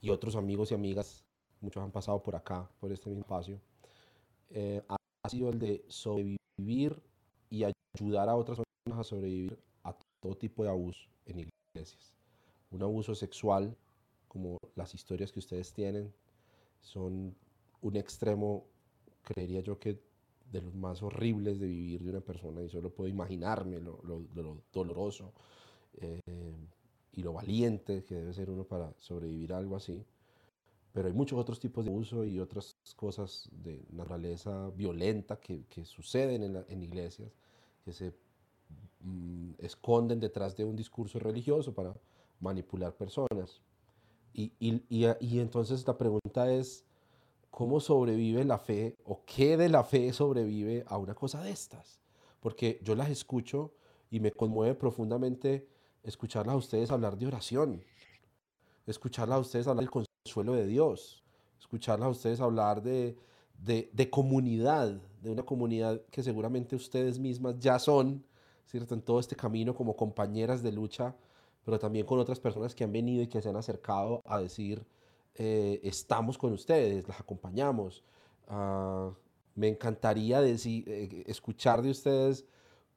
y 0.00 0.08
otros 0.08 0.34
amigos 0.34 0.70
y 0.70 0.74
amigas, 0.74 1.22
muchos 1.60 1.82
han 1.82 1.92
pasado 1.92 2.22
por 2.22 2.34
acá, 2.34 2.66
por 2.80 2.90
este 2.90 3.10
mismo 3.10 3.20
espacio, 3.20 3.60
eh, 4.48 4.80
ha 4.88 5.28
sido 5.28 5.50
el 5.50 5.58
de 5.58 5.84
sobrevivir 5.88 7.02
y 7.50 7.64
ayudar 7.64 8.30
a 8.30 8.34
otras 8.34 8.60
personas 8.82 9.06
a 9.06 9.06
sobrevivir 9.06 9.58
a 9.84 9.94
todo 10.22 10.38
tipo 10.38 10.64
de 10.64 10.70
abuso 10.70 11.06
en 11.26 11.50
iglesias. 11.74 12.14
Un 12.72 12.82
abuso 12.82 13.14
sexual, 13.14 13.76
como 14.28 14.58
las 14.74 14.94
historias 14.94 15.30
que 15.30 15.38
ustedes 15.38 15.72
tienen, 15.72 16.12
son 16.80 17.36
un 17.82 17.96
extremo, 17.96 18.64
creería 19.22 19.60
yo 19.60 19.78
que 19.78 20.00
de 20.50 20.60
los 20.60 20.74
más 20.74 21.02
horribles 21.02 21.60
de 21.60 21.66
vivir 21.66 22.02
de 22.02 22.10
una 22.10 22.20
persona 22.20 22.62
y 22.62 22.68
solo 22.68 22.90
puedo 22.90 23.08
imaginarme 23.08 23.80
lo, 23.80 24.00
doloroso 24.72 25.32
eh, 25.94 26.20
y 27.12 27.22
lo 27.22 27.32
valiente 27.32 28.04
que 28.04 28.14
debe 28.14 28.32
ser 28.32 28.50
uno 28.50 28.64
para 28.64 28.92
sobrevivir 28.98 29.52
a 29.52 29.58
algo 29.58 29.76
así. 29.76 30.04
Pero 30.92 31.08
hay 31.08 31.14
muchos 31.14 31.38
otros 31.38 31.58
tipos 31.58 31.84
de 31.84 31.90
abuso 31.90 32.24
y 32.24 32.38
otras 32.38 32.76
cosas 32.96 33.48
de 33.50 33.82
naturaleza 33.90 34.68
violenta 34.70 35.40
que, 35.40 35.64
que 35.64 35.86
suceden 35.86 36.64
en, 36.68 36.82
iglesias, 36.82 37.32
que 37.82 37.92
se 37.94 38.12
mm, 39.00 39.52
esconden 39.58 40.20
detrás 40.20 40.54
de 40.54 40.64
un 40.64 40.76
discurso 40.76 41.18
religioso 41.18 41.74
para 41.74 41.94
manipular 42.42 42.94
personas. 42.94 43.62
Y, 44.34 44.52
y, 44.58 44.82
y, 44.88 45.40
entonces 45.40 45.86
la 45.86 45.96
pregunta 45.96 46.52
es, 46.52 46.84
¿cómo 47.50 47.80
sobrevive 47.80 48.44
la 48.44 48.58
fe 48.58 48.96
o 49.04 49.22
qué 49.24 49.56
de 49.56 49.68
la 49.68 49.84
fe 49.84 50.12
sobrevive 50.12 50.84
a 50.86 50.98
una 50.98 51.14
cosa 51.14 51.42
de 51.42 51.50
estas? 51.50 52.00
Porque 52.40 52.80
yo 52.82 52.94
las 52.94 53.10
escucho 53.10 53.72
y 54.10 54.20
me 54.20 54.32
conmueve 54.32 54.74
profundamente 54.74 55.68
escucharlas 56.02 56.54
a 56.54 56.58
ustedes 56.58 56.90
hablar 56.90 57.16
de 57.16 57.26
oración, 57.26 57.84
escucharlas 58.86 59.36
a 59.36 59.40
ustedes 59.40 59.66
hablar 59.66 59.88
del 59.88 60.06
suelo 60.24 60.54
de 60.54 60.66
Dios, 60.66 61.22
escucharlas 61.60 62.06
a 62.06 62.10
ustedes 62.10 62.40
hablar 62.40 62.82
de, 62.82 63.16
de, 63.62 64.10
comunidad, 64.10 65.00
de 65.22 65.30
una 65.30 65.44
comunidad 65.44 66.00
que 66.10 66.22
seguramente 66.22 66.74
ustedes 66.74 67.18
mismas 67.18 67.58
ya 67.58 67.78
son, 67.78 68.24
¿cierto? 68.66 68.94
En 68.94 69.02
todo 69.02 69.20
este 69.20 69.36
camino 69.36 69.74
como 69.74 69.94
compañeras 69.94 70.62
de 70.62 70.72
lucha, 70.72 71.14
pero 71.64 71.78
también 71.78 72.06
con 72.06 72.18
otras 72.18 72.40
personas 72.40 72.74
que 72.74 72.84
han 72.84 72.92
venido 72.92 73.22
y 73.22 73.28
que 73.28 73.40
se 73.40 73.48
han 73.48 73.56
acercado 73.56 74.20
a 74.24 74.40
decir, 74.40 74.84
eh, 75.34 75.80
estamos 75.82 76.36
con 76.36 76.52
ustedes, 76.52 77.06
las 77.06 77.20
acompañamos. 77.20 78.04
Ah, 78.48 79.12
me 79.54 79.68
encantaría 79.68 80.40
decir, 80.40 80.84
eh, 80.88 81.24
escuchar 81.26 81.82
de 81.82 81.90
ustedes 81.90 82.46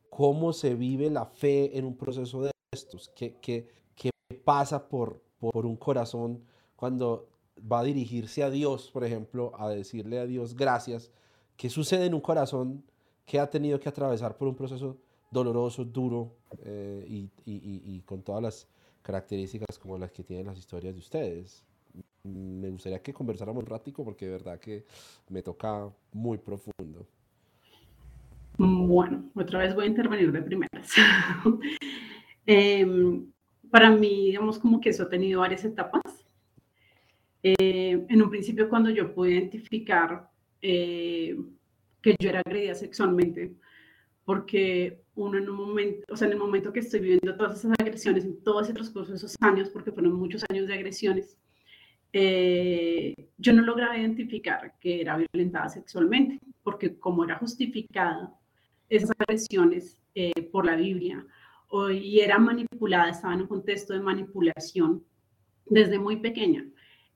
cómo 0.09 0.53
se 0.53 0.75
vive 0.75 1.09
la 1.09 1.25
fe 1.25 1.77
en 1.77 1.85
un 1.85 1.97
proceso 1.97 2.41
de 2.41 2.51
estos, 2.71 3.09
qué, 3.15 3.37
qué, 3.41 3.67
qué 3.95 4.09
pasa 4.43 4.87
por, 4.87 5.21
por 5.39 5.65
un 5.65 5.75
corazón 5.75 6.43
cuando 6.75 7.27
va 7.71 7.79
a 7.79 7.83
dirigirse 7.83 8.43
a 8.43 8.49
Dios, 8.49 8.89
por 8.91 9.03
ejemplo, 9.03 9.51
a 9.57 9.69
decirle 9.69 10.19
a 10.19 10.25
Dios 10.25 10.55
gracias, 10.55 11.11
¿qué 11.57 11.69
sucede 11.69 12.05
en 12.05 12.13
un 12.13 12.21
corazón 12.21 12.83
que 13.25 13.39
ha 13.39 13.49
tenido 13.49 13.79
que 13.79 13.89
atravesar 13.89 14.37
por 14.37 14.47
un 14.47 14.55
proceso 14.55 14.97
doloroso, 15.35 15.83
duro 15.83 16.37
eh, 16.63 17.05
y, 17.07 17.29
y, 17.45 18.01
con 18.05 18.23
todas 18.23 18.41
las 18.41 18.67
características 19.01 19.77
como 19.77 19.97
las 19.97 20.11
que 20.11 20.23
tienen 20.23 20.47
las 20.47 20.57
historias 20.57 20.93
de 20.93 20.99
ustedes? 20.99 21.63
Me 22.23 22.69
gustaría 22.69 23.01
que 23.01 23.13
conversáramos 23.13 23.63
un 23.63 23.69
ratico 23.69 24.03
porque 24.03 24.25
de 24.25 24.31
verdad 24.31 24.59
que 24.59 24.85
me 25.29 25.43
toca 25.43 25.89
muy 26.13 26.37
profundo. 26.37 27.05
Bueno, 28.57 29.25
otra 29.35 29.59
vez 29.59 29.75
voy 29.75 29.85
a 29.85 29.87
intervenir 29.87 30.31
de 30.31 30.41
primeras. 30.41 30.89
Em, 32.47 33.25
para 33.71 33.89
mí, 33.89 34.27
digamos 34.27 34.59
como 34.59 34.79
que 34.79 34.89
eso 34.89 35.01
ha 35.01 35.09
tenido 35.09 35.39
varias 35.39 35.65
etapas. 35.65 36.03
Eh, 37.41 38.05
en 38.07 38.21
un 38.21 38.29
principio, 38.29 38.69
cuando 38.69 38.91
yo 38.91 39.15
pude 39.15 39.31
identificar 39.31 40.29
eh, 40.61 41.35
que 42.03 42.15
yo 42.19 42.29
era 42.29 42.41
agredida 42.45 42.75
sexualmente, 42.75 43.55
porque 44.25 45.04
uno 45.15 45.37
en 45.37 45.49
un 45.49 45.55
momento, 45.55 46.05
o 46.11 46.17
sea, 46.17 46.27
en 46.27 46.33
el 46.33 46.39
momento 46.39 46.73
que 46.73 46.79
estoy 46.79 46.99
viviendo 46.99 47.35
todas 47.35 47.59
esas 47.59 47.71
agresiones, 47.79 48.25
en 48.25 48.43
todo 48.43 48.61
ese 48.61 48.73
transcurso 48.73 49.11
de 49.11 49.17
esos 49.17 49.35
años, 49.41 49.69
porque 49.69 49.91
fueron 49.91 50.13
muchos 50.13 50.43
años 50.49 50.67
de 50.67 50.73
agresiones, 50.73 51.37
eh, 52.13 53.13
yo 53.37 53.53
no 53.53 53.61
lograba 53.63 53.97
identificar 53.97 54.75
que 54.79 55.01
era 55.01 55.17
violentada 55.17 55.69
sexualmente, 55.69 56.39
porque 56.63 56.97
como 56.97 57.23
era 57.23 57.37
justificada 57.37 58.33
esas 58.89 59.11
agresiones 59.19 59.99
por 60.51 60.65
la 60.65 60.77
Biblia, 60.77 61.25
y 61.91 62.19
era 62.19 62.37
manipulada, 62.37 63.09
estaba 63.09 63.33
en 63.33 63.41
un 63.41 63.47
contexto 63.47 63.93
de 63.93 63.99
manipulación 63.99 65.03
desde 65.65 65.99
muy 65.99 66.17
pequeña. 66.17 66.65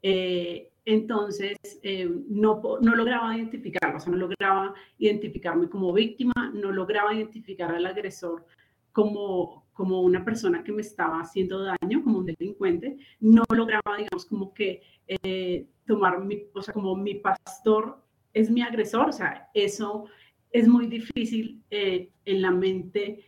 Eh, 0.02 0.72
entonces, 0.90 1.56
eh, 1.84 2.10
no, 2.30 2.60
no 2.82 2.96
lograba 2.96 3.38
identificarlo, 3.38 3.98
o 3.98 4.00
sea, 4.00 4.12
no 4.12 4.18
lograba 4.18 4.74
identificarme 4.98 5.70
como 5.70 5.94
víctima, 5.94 6.34
no 6.56 6.72
lograba 6.72 7.14
identificar 7.14 7.72
al 7.72 7.86
agresor 7.86 8.44
como, 8.92 9.68
como 9.74 10.02
una 10.02 10.26
persona 10.26 10.64
que 10.64 10.72
me 10.72 10.82
estaba 10.82 11.22
haciendo 11.22 11.64
daño, 11.64 12.04
como 12.04 12.18
un 12.18 12.26
delincuente, 12.26 12.98
no 13.20 13.44
lograba, 13.56 13.98
digamos, 13.98 14.26
como 14.26 14.52
que 14.52 14.82
eh, 15.08 15.68
tomar 15.86 16.26
mi, 16.26 16.46
o 16.56 16.62
sea, 16.64 16.74
como 16.74 16.96
mi 16.96 17.14
pastor 17.14 18.02
es 18.34 18.50
mi 18.50 18.64
agresor, 18.64 19.10
o 19.10 19.14
sea, 19.14 19.48
eso 19.54 20.06
es 20.52 20.68
muy 20.68 20.88
difícil 20.88 21.62
en 21.70 22.42
la 22.42 22.50
mente 22.50 23.26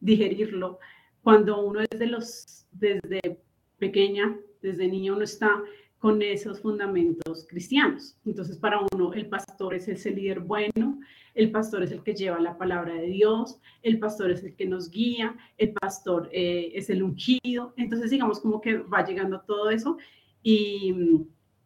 digerirlo. 0.00 0.78
Cuando 1.22 1.60
uno 1.62 1.80
es 1.80 1.98
de 1.98 2.06
los, 2.06 2.66
desde 2.72 3.38
pequeña 3.78 4.34
desde 4.62 4.88
niño 4.88 5.14
uno 5.14 5.24
está 5.24 5.62
con 6.02 6.20
esos 6.20 6.60
fundamentos 6.60 7.46
cristianos. 7.48 8.16
Entonces, 8.26 8.58
para 8.58 8.80
uno, 8.92 9.12
el 9.14 9.28
pastor 9.28 9.72
es 9.72 9.86
ese 9.86 10.10
líder 10.10 10.40
bueno, 10.40 10.98
el 11.32 11.52
pastor 11.52 11.84
es 11.84 11.92
el 11.92 12.02
que 12.02 12.12
lleva 12.12 12.40
la 12.40 12.58
palabra 12.58 12.94
de 12.94 13.06
Dios, 13.06 13.60
el 13.84 14.00
pastor 14.00 14.32
es 14.32 14.42
el 14.42 14.56
que 14.56 14.66
nos 14.66 14.90
guía, 14.90 15.36
el 15.58 15.72
pastor 15.74 16.28
eh, 16.32 16.72
es 16.74 16.90
el 16.90 17.04
ungido. 17.04 17.72
Entonces, 17.76 18.10
digamos, 18.10 18.40
como 18.40 18.60
que 18.60 18.78
va 18.78 19.06
llegando 19.06 19.42
todo 19.42 19.70
eso 19.70 19.96
y, 20.42 20.92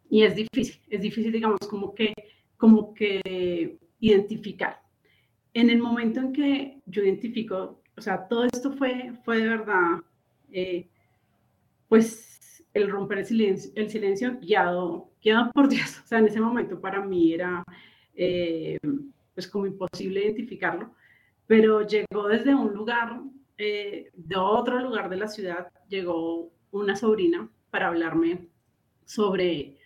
y, 0.07 0.21
es 0.21 0.35
difícil, 0.35 0.83
es 0.87 1.01
difícil, 1.01 1.31
digamos, 1.31 1.61
como 1.67 1.95
que, 1.95 2.13
como 2.57 2.93
que 2.93 3.79
identificar. 3.99 4.83
En 5.55 5.71
el 5.71 5.79
momento 5.79 6.19
en 6.19 6.31
que 6.31 6.79
yo 6.85 7.01
identifico, 7.01 7.81
o 7.97 8.01
sea, 8.01 8.27
todo 8.27 8.43
esto 8.43 8.71
fue, 8.73 9.13
fue 9.25 9.39
de 9.39 9.47
verdad, 9.47 9.97
eh, 10.51 10.87
pues 11.89 12.36
el 12.77 12.89
romper 12.89 13.19
el 13.19 13.25
silencio, 13.25 13.71
el 13.75 13.89
silencio 13.89 14.37
guiado, 14.39 15.11
guiado 15.21 15.51
por 15.51 15.67
Dios. 15.69 15.99
O 16.03 16.07
sea, 16.07 16.19
en 16.19 16.27
ese 16.27 16.39
momento 16.39 16.79
para 16.79 17.01
mí 17.01 17.33
era 17.33 17.63
eh, 18.15 18.77
pues 19.33 19.47
como 19.47 19.67
imposible 19.67 20.25
identificarlo, 20.25 20.91
pero 21.45 21.85
llegó 21.85 22.27
desde 22.27 22.55
un 22.55 22.73
lugar, 22.73 23.21
eh, 23.57 24.09
de 24.13 24.35
otro 24.35 24.79
lugar 24.79 25.09
de 25.09 25.17
la 25.17 25.27
ciudad, 25.27 25.67
llegó 25.87 26.51
una 26.71 26.95
sobrina 26.95 27.49
para 27.69 27.87
hablarme 27.87 28.47
sobre, 29.05 29.77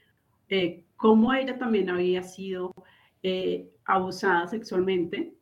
eh, 0.50 0.86
cómo 0.96 1.34
ella 1.34 1.58
también 1.58 1.90
había 1.90 2.24
sido 2.24 2.74
abusada 3.86 4.48
sexualmente 4.48 5.34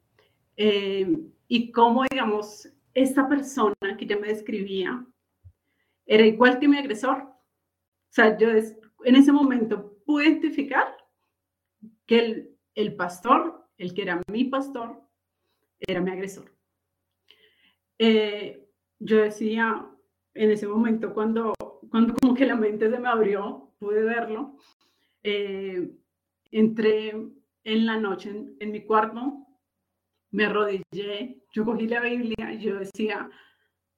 y 1.48 1.72
cómo, 1.72 2.04
digamos, 2.10 2.70
esta 2.94 3.28
persona 3.30 3.76
que 3.98 4.06
ella 4.06 4.18
me 4.20 4.28
describía 4.28 5.06
era 6.06 6.26
igual 6.26 6.60
que 6.60 6.68
mi 6.68 6.78
agresor. 6.78 7.30
O 8.10 8.12
sea, 8.12 8.38
yo 8.38 8.50
en 8.50 9.16
ese 9.16 9.32
momento 9.32 9.98
pude 10.06 10.26
identificar 10.26 10.98
que 12.06 12.20
el, 12.20 12.58
el 12.76 12.96
pastor, 12.96 13.68
el 13.78 13.94
que 13.94 14.02
era 14.02 14.22
mi 14.32 14.46
pastor, 14.46 15.02
era 15.80 16.02
mi 16.02 16.12
agresor. 16.12 16.52
Eh, 17.98 18.68
yo 19.00 19.18
decía, 19.18 19.86
en 20.34 20.52
ese 20.52 20.68
momento, 20.68 21.14
cuando, 21.14 21.54
cuando 21.90 22.16
como 22.16 22.34
que 22.34 22.46
la 22.46 22.56
mente 22.56 22.90
se 22.90 23.00
me 23.00 23.10
abrió, 23.10 23.74
pude 23.80 24.04
verlo, 24.04 24.58
eh, 25.24 25.92
entré 26.52 27.10
en 27.10 27.86
la 27.86 27.98
noche 27.98 28.30
en, 28.60 28.72
mi 28.72 28.86
cuarto, 28.86 29.46
me 30.32 30.46
arrodillé, 30.46 31.44
yo 31.54 31.66
cogí 31.66 31.88
la 31.88 32.02
Biblia 32.02 32.54
y 32.54 32.60
yo 32.60 32.80
decía, 32.80 33.30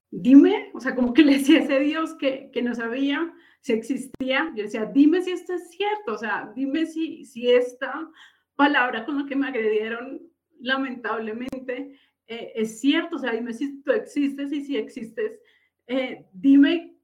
dime, 0.10 0.71
o 0.74 0.80
sea, 0.80 0.95
como 0.95 1.13
que 1.13 1.24
le 1.24 1.38
decía 1.38 1.60
a 1.60 1.63
ese 1.63 1.80
Dios 1.80 2.15
que, 2.15 2.50
que 2.52 2.62
no 2.62 2.74
sabía 2.76 3.34
si 3.62 3.74
existía, 3.74 4.52
yo 4.56 4.63
decía, 4.63 4.86
dime 4.86 5.21
si 5.21 5.32
esto 5.32 5.54
es 5.54 5.69
cierto, 5.69 6.13
o 6.13 6.17
sea, 6.17 6.52
dime 6.56 6.86
si, 6.86 7.26
si 7.26 7.50
esta 7.50 8.10
palabra 8.56 9.06
con 9.06 9.19
la 9.19 9.26
que 9.28 9.36
me 9.36 9.47
agredieron 9.47 10.21
lamentablemente 10.60 12.00
eh, 12.28 12.54
es 12.56 12.80
cierto, 12.80 13.17
o 13.17 13.19
sea, 13.19 13.34
dime 13.34 13.54
si 13.54 13.82
tú 13.84 13.91
existes 13.91 14.52
y 14.52 14.63
si 14.63 14.78
existes, 14.78 15.39
eh, 15.88 16.26
dime 16.34 16.95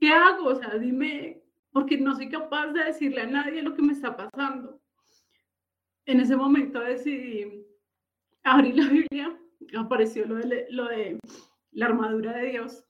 qué 0.00 0.10
hago, 0.10 0.46
o 0.46 0.56
sea, 0.56 0.78
dime, 0.78 1.42
porque 1.70 1.98
no 1.98 2.14
soy 2.14 2.28
capaz 2.28 2.72
de 2.72 2.84
decirle 2.84 3.20
a 3.20 3.26
nadie 3.26 3.62
lo 3.62 3.74
que 3.74 3.82
me 3.82 3.92
está 3.92 4.16
pasando. 4.16 4.80
En 6.06 6.20
ese 6.20 6.34
momento 6.36 6.80
decidí 6.80 7.66
abrir 8.42 8.76
la 8.76 8.88
Biblia, 8.88 9.38
apareció 9.76 10.26
lo 10.26 10.36
de, 10.36 10.66
lo 10.70 10.88
de 10.88 11.18
la 11.72 11.86
armadura 11.86 12.32
de 12.32 12.50
Dios 12.50 12.84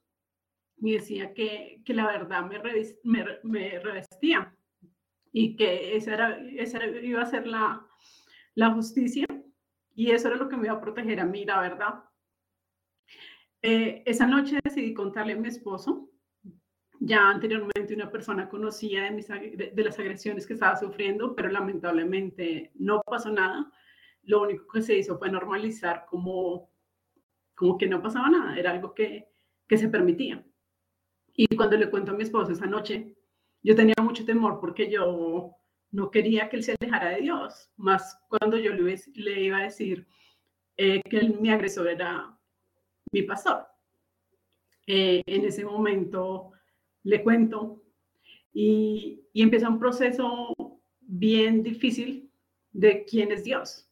y 0.79 0.93
decía 0.93 1.33
que, 1.35 1.81
que 1.85 1.95
la 1.95 2.07
verdad 2.07 2.45
me, 2.45 2.61
me, 3.05 3.27
me, 3.43 3.79
revestía 3.79 4.55
y 5.33 5.57
que 5.57 5.97
esa, 5.97 6.15
era, 6.15 6.39
esa 6.57 6.85
iba 6.87 7.23
a 7.23 7.27
ser 7.27 7.47
la, 7.47 7.87
la 8.55 8.71
justicia 8.71 9.27
y 9.95 10.11
eso 10.11 10.29
era 10.29 10.37
lo 10.37 10.49
que 10.49 10.57
me 10.57 10.67
iba 10.67 10.77
a 10.77 10.81
proteger 10.81 11.21
a 11.21 11.25
mí, 11.25 11.45
la 11.45 11.61
verdad. 11.61 12.05
Eh, 13.63 14.03
esa 14.05 14.27
noche 14.27 14.59
decidí 14.63 14.93
contarle 14.93 15.33
a 15.33 15.37
mi 15.37 15.49
esposo. 15.49 16.11
Ya 17.01 17.29
anteriormente 17.29 17.95
una 17.95 18.11
persona 18.11 18.49
conocía 18.49 19.05
de, 19.05 19.11
mis, 19.11 19.29
de, 19.29 19.73
las 19.85 19.99
agresiones 19.99 20.47
que 20.47 20.55
estaba 20.55 20.77
sufriendo, 20.77 21.35
pero 21.35 21.49
lamentablemente 21.49 22.73
no 22.75 23.03
pasó 23.03 23.31
nada. 23.31 23.71
Lo 24.23 24.43
único 24.43 24.67
que 24.69 24.83
se 24.83 24.97
hizo 24.97 25.19
fue 25.19 25.31
normalizar 25.31 26.07
como, 26.09 26.71
como 27.55 27.79
que 27.79 27.87
no 27.87 28.03
pasaba 28.03 28.31
nada, 28.31 28.59
era 28.59 28.71
algo 28.71 28.95
que, 28.95 29.29
que 29.69 29.77
se 29.79 29.89
permitía. 29.89 30.45
Y 31.35 31.57
cuando 31.57 31.77
le 31.77 31.91
cuento 31.91 32.13
a 32.13 32.15
mi 32.15 32.23
esposo 32.23 32.53
esa 32.53 32.67
noche, 32.67 33.15
yo 33.63 33.75
tenía 33.75 33.95
mucho 34.01 34.25
temor 34.25 34.61
porque 34.61 34.91
yo 34.91 35.57
no 35.91 36.11
quería 36.11 36.49
que 36.49 36.57
él 36.57 36.65
se 36.65 36.77
alejara 36.81 37.11
de 37.11 37.23
Dios, 37.23 37.71
más 37.77 38.21
cuando 38.29 38.57
yo 38.57 38.73
le, 38.73 39.41
iba 39.41 39.59
a 39.59 39.63
decir 39.65 40.07
eh, 40.77 41.01
que 41.03 41.23
mi 41.29 41.51
agresor 41.51 41.89
era 41.89 42.37
mi 43.13 43.23
pastor. 43.23 43.67
Eh, 44.87 45.23
en 45.27 45.45
ese 45.45 45.65
momento 45.65 46.53
le 47.05 47.23
cuento 47.23 47.83
y, 48.53 49.23
y, 49.33 49.43
empieza 49.43 49.69
un 49.69 49.79
proceso 49.79 50.55
bien 51.01 51.63
difícil 51.63 52.31
de 52.73 53.05
quién 53.05 53.33
es 53.33 53.45
Dios, 53.45 53.89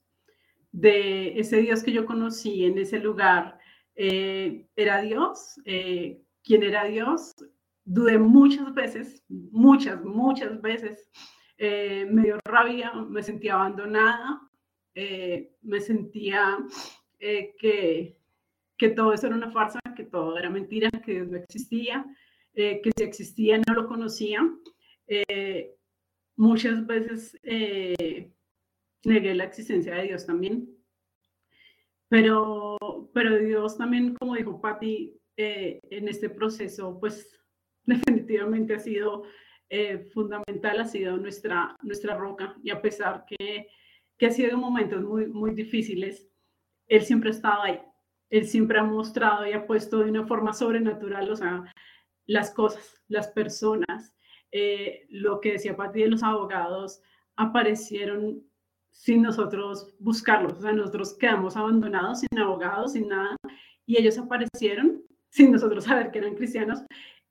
de 0.71 1.39
ese 1.39 1.59
Dios 1.63 1.83
que 1.83 1.93
yo 1.93 2.05
conocí 2.05 2.65
en 2.65 2.79
ese 2.79 2.99
lugar. 2.99 3.59
Eh, 3.95 4.67
¿Era 4.77 5.01
Dios? 5.01 5.61
¿Quién 6.43 6.63
era 6.63 6.85
Dios? 6.85 7.35
Dudé 7.85 8.19
muchas 8.19 8.73
veces, 8.75 9.23
muchas, 9.29 10.03
muchas 10.05 10.61
veces 10.61 11.09
eh, 11.57 12.07
me 12.11 12.23
dio 12.23 12.39
rabia, 12.45 12.93
me 12.93 13.23
sentía 13.23 13.55
abandonada, 13.55 14.41
eh, 14.95 15.55
me 15.63 15.81
sentía 15.81 16.59
eh, 17.19 17.55
que, 17.59 18.19
que 18.77 18.89
todo 18.91 19.13
eso 19.13 19.29
era 19.29 19.37
una 19.37 19.51
farsa, 19.51 19.81
que 19.97 20.05
todo 20.05 20.37
era 20.39 20.51
mentira, 20.51 20.91
que 20.91 21.13
Dios 21.13 21.29
no 21.29 21.37
existía, 21.39 22.05
que 22.55 22.91
si 22.97 23.03
existía 23.03 23.59
no 23.67 23.75
lo 23.75 23.87
conocía. 23.87 24.41
muchas 26.37 26.87
veces 26.87 27.37
negué 29.05 29.35
la 29.35 29.45
existencia 29.45 29.95
de 29.95 30.03
Dios 30.05 30.27
también. 30.27 30.69
Pero, 32.09 32.77
pero 33.15 33.39
Dios 33.39 33.79
también, 33.79 34.15
como 34.17 34.35
dijo 34.35 34.61
Patti, 34.61 35.19
en 35.37 36.09
este 36.09 36.29
proceso, 36.31 36.99
pues 37.01 37.39
definitivamente 37.85 38.75
ha 38.75 38.79
sido 38.79 39.25
eh, 39.75 40.11
fundamental 40.13 40.83
ha 40.83 40.85
sido 40.85 41.17
nuestra, 41.17 41.75
nuestra 41.83 42.15
roca. 42.15 42.55
Y 42.63 42.69
a 42.69 42.83
pesar 42.83 43.25
que, 43.27 43.69
que 44.19 44.27
ha 44.27 44.31
sido 44.31 44.59
momentos 44.59 45.03
muy, 45.03 45.27
muy 45.27 45.55
difíciles, 45.55 46.29
Él 46.89 47.01
siempre 47.01 47.31
ha 47.31 47.33
estado 47.33 47.63
ahí. 47.63 47.81
Él 48.29 48.47
siempre 48.47 48.79
ha 48.79 48.85
mostrado 48.85 49.47
y 49.47 49.55
ha 49.55 49.67
puesto 49.67 50.01
de 50.01 50.11
una 50.11 50.27
forma 50.27 50.53
sobrenatural, 50.53 51.31
o 51.31 51.37
sea, 51.37 51.65
las 52.27 52.51
cosas, 52.51 53.03
las 53.09 53.29
personas, 53.29 54.15
eh, 54.51 55.07
lo 55.09 55.41
que 55.41 55.53
decía 55.53 55.75
Pati 55.75 56.03
de 56.03 56.09
los 56.09 56.23
abogados, 56.23 57.01
aparecieron 57.37 58.43
sin 58.91 59.23
nosotros 59.23 59.95
buscarlos, 59.99 60.53
o 60.53 60.61
sea, 60.61 60.73
nosotros 60.73 61.17
quedamos 61.17 61.57
abandonados, 61.57 62.21
sin 62.21 62.39
abogados, 62.39 62.93
sin 62.93 63.09
nada, 63.09 63.37
y 63.87 63.97
ellos 63.97 64.19
aparecieron 64.19 65.03
sin 65.33 65.51
nosotros 65.51 65.85
saber 65.85 66.11
que 66.11 66.19
eran 66.19 66.35
cristianos 66.35 66.85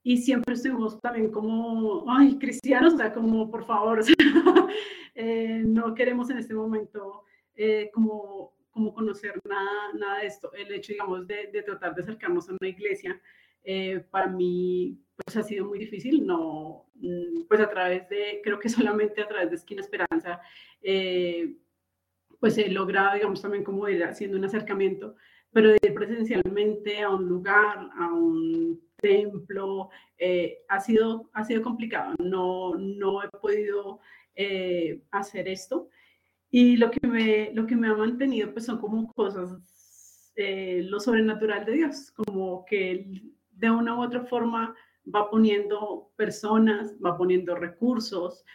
y 0.04 0.18
siempre 0.18 0.56
estuvimos 0.56 1.00
también 1.00 1.32
como, 1.32 2.04
ay, 2.10 2.38
cristianos, 2.40 2.96
o 2.96 2.98
sea, 2.98 3.14
como 3.14 3.50
por 3.52 3.64
favor, 3.66 4.02
eh, 5.16 5.64
no 5.64 5.94
queremos 5.94 6.32
en 6.32 6.40
este 6.40 6.56
momento 6.56 7.26
eh, 7.56 7.92
como, 7.94 8.56
como 8.72 8.92
conocer 8.92 9.40
nada, 9.48 9.94
nada 9.94 10.20
de 10.20 10.26
esto. 10.26 10.52
El 10.54 10.74
hecho, 10.74 10.94
digamos, 10.94 11.28
de, 11.28 11.52
de 11.54 11.62
tratar 11.62 11.94
de 11.94 12.02
acercarnos 12.02 12.50
a 12.50 12.54
una 12.60 12.70
iglesia, 12.70 13.22
eh, 13.64 14.04
para 14.10 14.26
mí, 14.26 15.00
pues 15.16 15.38
ha 15.38 15.44
sido 15.44 15.68
muy 15.68 15.78
difícil, 15.78 16.26
no, 16.26 16.88
mm, 16.96 17.44
pues 17.48 17.62
a 17.62 17.70
través 17.70 18.10
de, 18.10 18.42
creo 18.44 18.58
que 18.58 18.70
solamente 18.70 19.22
a 19.22 19.28
través 19.28 19.52
de 19.52 19.56
Esquina 19.58 19.82
Esperanza, 19.82 20.42
pues 22.40 22.58
he 22.58 22.68
logrado, 22.70 23.14
digamos, 23.14 23.40
también 23.40 23.64
como 23.64 23.88
ir 23.88 24.04
haciendo 24.04 24.36
un 24.36 24.46
acercamiento, 24.46 25.16
pero 25.52 25.70
de 25.70 25.80
ir 25.84 25.94
presencialmente 25.94 27.02
a 27.02 27.10
un 27.10 27.28
lugar, 27.28 27.90
a 27.98 28.14
un 28.14 28.80
templo, 29.02 29.90
eh, 30.18 30.60
ha, 30.70 30.80
sido, 30.80 31.30
ha 31.34 31.44
sido 31.44 31.62
complicado, 31.62 32.16
no, 32.20 32.76
no 32.76 33.24
he 33.24 33.30
podido 33.30 34.00
eh, 34.36 35.02
hacer 35.12 35.48
esto. 35.48 35.90
Y 36.50 36.78
lo 36.78 36.92
que, 36.92 37.06
me, 37.08 37.52
lo 37.54 37.66
que 37.66 37.76
me 37.76 37.88
ha 37.88 37.96
mantenido 37.96 38.52
pues 38.52 38.66
son 38.66 38.80
como 38.80 39.12
cosas, 39.14 39.58
eh, 40.36 40.84
lo 40.86 41.00
sobrenatural 41.00 41.66
de 41.66 41.74
Dios, 41.74 42.12
como 42.12 42.66
que 42.66 43.22
de 43.52 43.70
una 43.70 43.96
u 43.98 44.04
otra 44.04 44.26
forma 44.26 44.76
va 45.14 45.30
poniendo 45.30 46.12
personas, 46.16 46.96
va 47.04 47.18
poniendo 47.18 47.56
recursos. 47.56 48.46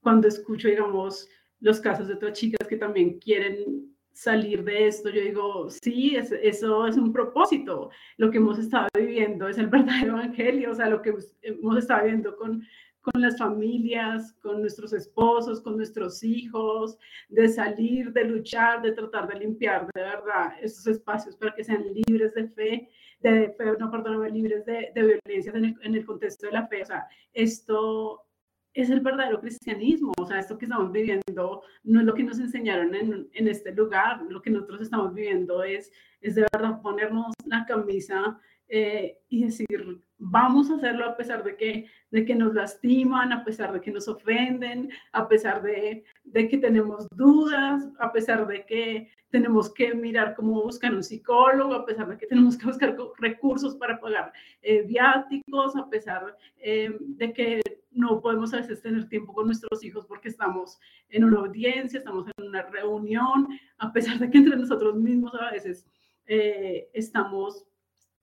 cuando 0.00 0.28
escucho, 0.28 0.68
digamos, 0.68 1.28
los 1.60 1.80
casos 1.80 2.08
de 2.08 2.14
otras 2.14 2.32
chicas 2.32 2.66
que 2.66 2.76
también 2.76 3.18
quieren 3.20 3.91
salir 4.12 4.62
de 4.64 4.86
esto, 4.88 5.10
yo 5.10 5.20
digo, 5.20 5.70
sí, 5.70 6.16
eso 6.16 6.86
es 6.86 6.96
un 6.96 7.12
propósito. 7.12 7.90
Lo 8.16 8.30
que 8.30 8.38
hemos 8.38 8.58
estado 8.58 8.88
viviendo 8.94 9.48
es 9.48 9.58
el 9.58 9.66
verdadero 9.68 10.18
evangelio, 10.18 10.70
o 10.70 10.74
sea, 10.74 10.88
lo 10.88 11.02
que 11.02 11.14
hemos 11.42 11.78
estado 11.78 12.04
viviendo 12.04 12.36
con, 12.36 12.62
con 13.00 13.20
las 13.20 13.38
familias, 13.38 14.32
con 14.42 14.60
nuestros 14.60 14.92
esposos, 14.92 15.60
con 15.60 15.76
nuestros 15.76 16.22
hijos, 16.22 16.98
de 17.28 17.48
salir, 17.48 18.12
de 18.12 18.24
luchar, 18.24 18.82
de 18.82 18.92
tratar 18.92 19.28
de 19.28 19.40
limpiar 19.40 19.88
de 19.94 20.02
verdad 20.02 20.54
estos 20.60 20.86
espacios 20.86 21.36
para 21.36 21.54
que 21.54 21.64
sean 21.64 21.84
libres 22.06 22.34
de 22.34 22.48
fe, 22.48 22.88
de, 23.20 23.54
no, 23.78 23.90
perdóname, 23.90 24.30
libres 24.30 24.64
de, 24.66 24.92
de 24.94 25.20
violencia 25.24 25.52
en 25.54 25.64
el, 25.64 25.76
en 25.82 25.94
el 25.94 26.04
contexto 26.04 26.46
de 26.46 26.52
la 26.52 26.66
fe. 26.66 26.82
O 26.82 26.86
sea, 26.86 27.06
esto 27.32 28.24
es 28.74 28.90
el 28.90 29.00
verdadero 29.00 29.40
cristianismo, 29.40 30.12
o 30.18 30.26
sea, 30.26 30.38
esto 30.38 30.56
que 30.56 30.64
estamos 30.64 30.90
viviendo 30.92 31.62
no 31.84 32.00
es 32.00 32.06
lo 32.06 32.14
que 32.14 32.24
nos 32.24 32.38
enseñaron 32.38 32.94
en, 32.94 33.48
este 33.48 33.72
lugar, 33.72 34.22
lo 34.28 34.40
que 34.40 34.50
nosotros 34.50 34.82
estamos 34.82 35.12
viviendo 35.14 35.62
es, 35.62 35.92
es 36.20 36.34
de 36.34 36.46
verdad 36.52 36.80
ponernos 36.80 37.32
la 37.46 37.66
camisa 37.66 38.40
eh, 38.68 39.18
y 39.28 39.44
decir, 39.44 40.00
vamos 40.16 40.70
a 40.70 40.76
hacerlo 40.76 41.04
a 41.04 41.16
pesar 41.16 41.44
de 41.44 41.56
que, 41.56 41.86
de 42.10 42.24
que 42.24 42.34
nos 42.34 42.54
lastiman, 42.54 43.32
a 43.32 43.44
pesar 43.44 43.72
de 43.72 43.80
que 43.80 43.90
nos 43.90 44.08
ofenden, 44.08 44.90
a 45.12 45.28
pesar 45.28 45.62
de, 45.62 46.04
de 46.24 46.48
que 46.48 46.58
tenemos 46.58 47.06
dudas, 47.14 47.88
a 47.98 48.12
pesar 48.12 48.46
de 48.46 48.64
que 48.64 49.10
tenemos 49.30 49.72
que 49.72 49.94
mirar 49.94 50.34
cómo 50.34 50.62
buscar 50.62 50.94
un 50.94 51.02
psicólogo, 51.02 51.74
a 51.74 51.86
pesar 51.86 52.08
de 52.08 52.18
que 52.18 52.26
tenemos 52.26 52.56
que 52.56 52.66
buscar 52.66 52.96
recursos 53.18 53.74
para 53.76 53.98
pagar 53.98 54.32
eh, 54.60 54.82
viáticos, 54.82 55.74
a 55.74 55.88
pesar 55.88 56.36
eh, 56.58 56.96
de 57.00 57.32
que 57.32 57.62
no 57.90 58.20
podemos 58.20 58.52
a 58.54 58.58
veces 58.58 58.80
tener 58.82 59.08
tiempo 59.08 59.32
con 59.32 59.46
nuestros 59.46 59.82
hijos 59.84 60.06
porque 60.06 60.28
estamos 60.28 60.78
en 61.08 61.24
una 61.24 61.40
audiencia, 61.40 61.98
estamos 61.98 62.26
en 62.36 62.46
una 62.46 62.62
reunión, 62.62 63.48
a 63.78 63.92
pesar 63.92 64.18
de 64.18 64.30
que 64.30 64.38
entre 64.38 64.56
nosotros 64.56 64.96
mismos 64.96 65.32
a 65.34 65.50
veces 65.50 65.86
eh, 66.26 66.88
estamos 66.92 67.64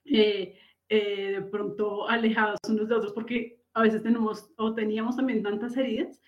eh, 0.05 0.57
de 0.87 1.41
pronto 1.51 2.07
alejados 2.07 2.57
unos 2.67 2.87
de 2.87 2.95
otros, 2.95 3.13
porque 3.13 3.61
a 3.73 3.83
veces 3.83 4.01
tenemos 4.01 4.51
o 4.57 4.73
teníamos 4.73 5.15
también 5.15 5.43
tantas 5.43 5.77
heridas 5.77 6.19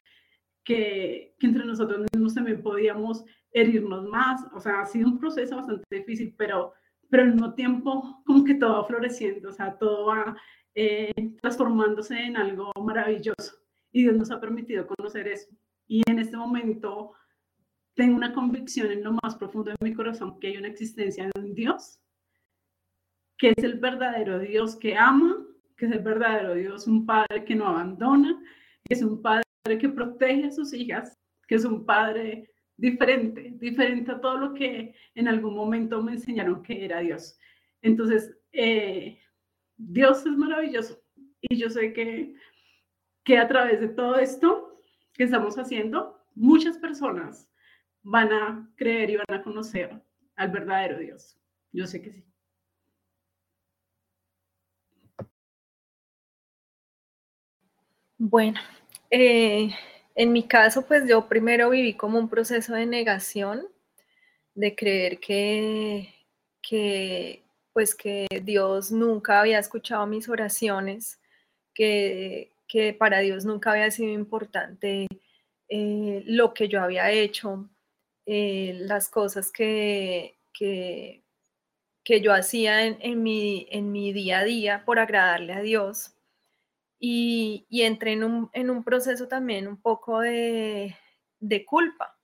que, 0.64 1.36
entre 1.40 1.66
nosotros 1.66 2.06
mismos 2.14 2.36
también 2.36 2.62
podíamos 2.62 3.26
herirnos 3.52 4.08
más. 4.08 4.46
O 4.54 4.60
sea, 4.60 4.82
ha 4.82 4.86
sido 4.86 5.08
un 5.08 5.20
proceso 5.20 5.56
bastante 5.56 5.84
difícil, 5.96 6.34
pero, 6.38 6.74
pero 7.10 7.24
al 7.24 7.34
mismo 7.34 7.54
tiempo 7.54 8.22
como 8.26 8.44
que 8.44 8.56
todo 8.56 8.82
va 8.82 8.86
floreciendo, 8.86 9.50
o 9.50 9.54
sea, 9.54 9.78
todo 9.78 10.08
va 10.08 10.36
eh, 10.76 11.14
transformándose 11.42 12.18
en 12.18 12.38
algo 12.38 12.72
maravilloso. 12.82 13.58
Y 13.92 14.04
Dios 14.04 14.16
nos 14.16 14.32
ha 14.32 14.40
permitido 14.40 14.88
conocer 14.88 15.28
eso. 15.28 15.50
Y 15.88 16.02
en 16.10 16.20
este 16.20 16.38
momento 16.38 17.14
tengo 17.96 18.16
una 18.16 18.34
convicción 18.34 18.92
en 18.92 19.04
lo 19.04 19.14
más 19.22 19.36
profundo 19.36 19.72
de 19.72 19.78
mi 19.82 19.94
corazón 19.94 20.40
que 20.40 20.48
hay 20.48 20.58
una 20.58 20.70
existencia 20.70 21.26
de 21.26 21.42
un 21.42 21.54
Dios 21.54 22.02
que 23.42 23.56
es 23.58 23.64
el 23.64 23.80
verdadero 23.80 24.38
Dios 24.38 24.76
que 24.76 24.96
ama, 24.96 25.36
que 25.76 25.88
es 25.88 25.92
el 25.92 26.04
verdadero 26.04 26.54
Dios, 26.54 26.86
un 26.86 27.08
padre 27.08 27.44
que 27.44 27.56
no 27.56 27.68
abandona, 27.68 28.40
que 28.84 28.94
es 28.94 29.02
un 29.02 29.20
padre 29.20 29.42
que 29.64 29.90
protege 29.90 30.46
a 30.46 30.52
sus 30.52 30.74
hijas, 30.74 31.20
que 31.48 31.56
es 31.56 31.66
un 31.66 31.86
padre 31.86 32.52
diferente, 32.78 33.54
diferente 33.56 34.12
a 34.12 34.20
todo 34.20 34.38
lo 34.38 34.54
que 34.54 34.96
en 35.14 35.28
algún 35.28 35.56
momento 35.56 36.02
me 36.02 36.14
enseñaron 36.14 36.64
que 36.64 36.84
era 36.84 37.00
Dios. 37.00 37.38
Entonces, 37.82 38.36
eh, 38.52 39.20
Dios 39.78 40.26
es 40.26 40.38
maravilloso 40.38 41.00
y 41.42 41.58
yo 41.58 41.70
sé 41.70 41.94
que, 41.94 42.34
que 43.24 43.38
a 43.38 43.48
través 43.48 43.80
de 43.80 43.90
todo 43.90 44.18
esto 44.18 44.84
que 45.14 45.24
estamos 45.26 45.58
haciendo, 45.58 46.20
muchas 46.34 46.78
personas 46.78 47.50
van 48.04 48.32
a 48.32 48.74
creer 48.76 49.12
y 49.12 49.18
van 49.18 49.40
a 49.40 49.44
conocer 49.44 50.02
al 50.36 50.50
verdadero 50.50 50.98
Dios. 51.00 51.38
Yo 51.72 51.86
sé 51.86 52.02
que 52.02 52.12
sí. 52.12 52.26
Bueno, 58.18 58.60
eh, 59.12 59.70
en 60.16 60.32
mi 60.32 60.44
caso, 60.48 60.86
pues 60.86 61.08
yo 61.08 61.28
primero 61.28 61.70
viví 61.70 61.96
como 61.96 62.18
un 62.20 62.30
proceso 62.30 62.74
de 62.74 62.86
negación, 62.86 63.68
de 64.56 64.76
creer 64.76 65.20
que, 65.20 66.14
que, 66.62 67.44
pues 67.74 67.96
que 67.96 68.28
Dios 68.44 68.92
nunca 68.92 69.42
había 69.42 69.60
escuchado 69.60 70.08
mis 70.08 70.30
oraciones, 70.30 71.20
que, 71.74 72.52
que 72.68 72.94
para 72.94 73.20
Dios 73.20 73.46
nunca 73.46 73.72
había 73.72 73.92
sido 73.92 74.12
importante 74.12 75.08
eh, 75.70 76.24
lo 76.26 76.54
que 76.54 76.68
yo 76.68 76.82
había 76.82 77.12
hecho, 77.12 77.70
eh, 78.26 78.74
las 78.82 79.10
cosas 79.10 79.52
que, 79.52 80.38
que, 80.54 81.24
que 82.04 82.22
yo 82.22 82.34
hacía 82.34 82.86
en, 82.86 82.98
en, 83.02 83.24
mi, 83.24 83.68
en 83.72 83.92
mi 83.92 84.14
día 84.14 84.40
a 84.40 84.44
día 84.44 84.84
por 84.86 85.00
agradarle 85.00 85.54
a 85.54 85.62
Dios 85.62 86.14
y, 87.04 87.66
entré 87.72 88.14
en 88.14 88.24
un, 88.24 88.84
proceso 88.84 89.28
también 89.28 89.68
un 89.68 89.82
poco 89.82 90.20
de, 90.20 90.96
culpa, 91.66 92.16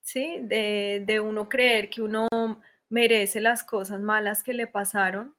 ¿sí? 0.00 0.38
De, 0.42 1.20
uno 1.20 1.48
creer 1.48 1.90
que 1.90 2.00
uno 2.00 2.28
merece 2.88 3.40
las 3.40 3.64
cosas 3.64 4.00
malas 4.00 4.44
que 4.44 4.54
le 4.54 4.68
pasaron, 4.68 5.34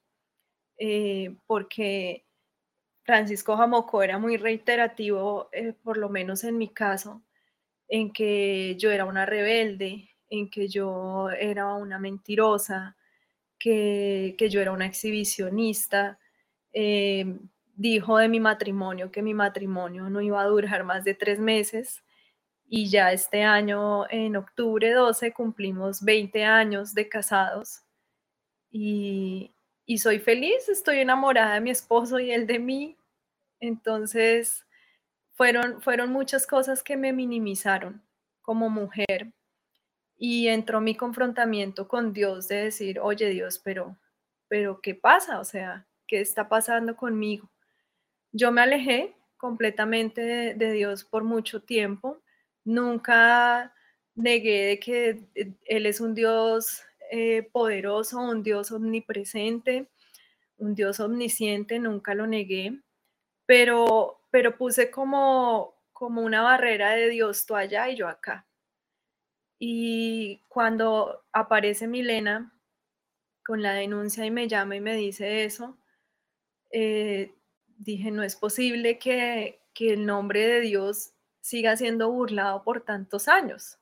eh, 0.78 1.34
porque 1.48 2.26
Francisco 3.04 3.56
Jamoco 3.56 4.04
era 4.04 4.20
muy 4.20 4.36
reiterativo, 4.36 5.50
eh, 5.54 5.74
por 5.74 5.96
lo 5.98 6.10
menos 6.10 6.44
en 6.44 6.58
mi 6.58 6.68
caso, 6.68 7.24
en 7.88 8.12
que 8.12 8.76
yo 8.78 8.92
era 8.92 9.06
una 9.06 9.26
rebelde, 9.26 10.10
en 10.30 10.50
que 10.50 10.68
yo 10.68 11.30
era 11.30 11.74
una 11.76 12.00
mentirosa, 12.00 12.98
que, 13.58 14.36
yo 14.50 14.62
era 14.62 14.74
una 14.74 14.88
exhibicionista. 14.88 16.20
Eh, 16.74 17.38
dijo 17.76 18.18
de 18.18 18.28
mi 18.28 18.40
matrimonio 18.40 19.12
que 19.12 19.22
mi 19.22 19.34
matrimonio 19.34 20.10
no 20.10 20.22
iba 20.22 20.42
a 20.42 20.46
durar 20.46 20.84
más 20.84 21.04
de 21.04 21.14
tres 21.14 21.40
meses 21.40 22.04
y 22.74 22.90
ya 22.90 23.12
este 23.12 23.44
año, 23.44 24.10
en 24.10 24.38
octubre 24.38 24.92
12, 24.92 25.34
cumplimos 25.34 26.02
20 26.04 26.46
años 26.46 26.94
de 26.94 27.10
casados 27.10 27.82
y, 28.72 29.54
y 29.86 29.98
soy 29.98 30.20
feliz, 30.20 30.70
estoy 30.70 31.00
enamorada 31.00 31.56
de 31.56 31.62
mi 31.62 31.70
esposo 31.70 32.18
y 32.20 32.32
él 32.32 32.48
de 32.48 32.60
mí. 32.60 32.98
Entonces, 33.60 34.66
fueron, 35.34 35.82
fueron 35.82 36.12
muchas 36.12 36.48
cosas 36.48 36.82
que 36.82 36.96
me 36.96 37.12
minimizaron 37.12 38.02
como 38.42 38.70
mujer 38.70 39.34
y 40.18 40.48
entró 40.48 40.80
mi 40.80 40.96
confrontamiento 40.96 41.90
con 41.90 42.14
Dios 42.14 42.48
de 42.48 42.66
decir, 42.66 43.00
oye 43.02 43.30
Dios, 43.32 43.60
pero, 43.60 43.98
pero 44.48 44.80
¿qué 44.80 44.96
pasa? 44.96 45.42
O 45.42 45.44
sea, 45.44 45.88
¿qué 46.08 46.22
está 46.22 46.48
pasando 46.48 46.96
conmigo? 46.96 47.50
Yo 48.32 48.52
me 48.52 48.62
alejé 48.62 49.16
completamente 49.38 50.22
de, 50.56 50.72
Dios 50.72 51.04
por 51.04 51.24
mucho 51.24 51.62
tiempo. 51.62 52.22
Nunca 52.64 53.74
negué 54.16 54.66
de 54.68 54.80
que 54.80 55.28
eh, 55.36 55.54
Él 55.66 55.86
es 55.86 56.00
un 56.00 56.14
Dios 56.14 56.84
eh, 57.12 57.50
poderoso, 57.52 58.20
un 58.20 58.44
Dios 58.44 58.72
omnipresente, 58.72 59.90
un 60.58 60.76
Dios 60.76 61.00
omnisciente, 61.00 61.80
nunca 61.80 62.14
lo 62.14 62.28
negué, 62.28 62.80
pero, 63.46 64.22
pero 64.30 64.58
puse 64.58 64.92
como, 64.92 65.76
como 65.92 66.22
una 66.22 66.42
barrera 66.42 66.92
de 66.92 67.10
Dios 67.10 67.46
tú 67.46 67.56
allá 67.56 67.90
y 67.90 67.96
yo 67.98 68.08
acá. 68.08 68.46
Y 69.60 70.42
cuando 70.48 71.24
aparece 71.34 71.88
Milena 71.88 72.54
con 73.46 73.62
la 73.62 73.74
denuncia 73.74 74.26
y 74.26 74.32
me 74.32 74.48
llama 74.48 74.76
y 74.76 74.82
me 74.82 74.96
dice 74.96 75.44
eso, 75.46 75.78
eh, 76.72 77.34
dije, 77.82 78.12
no 78.12 78.24
es 78.24 78.36
posible 78.36 79.00
que, 79.00 79.60
el 79.80 80.06
nombre 80.06 80.46
de 80.46 80.62
Dios 80.62 81.14
siga 81.40 81.76
siendo 81.76 82.12
burlado 82.12 82.64
por 82.64 82.82
tantos 82.82 83.28
años. 83.28 83.80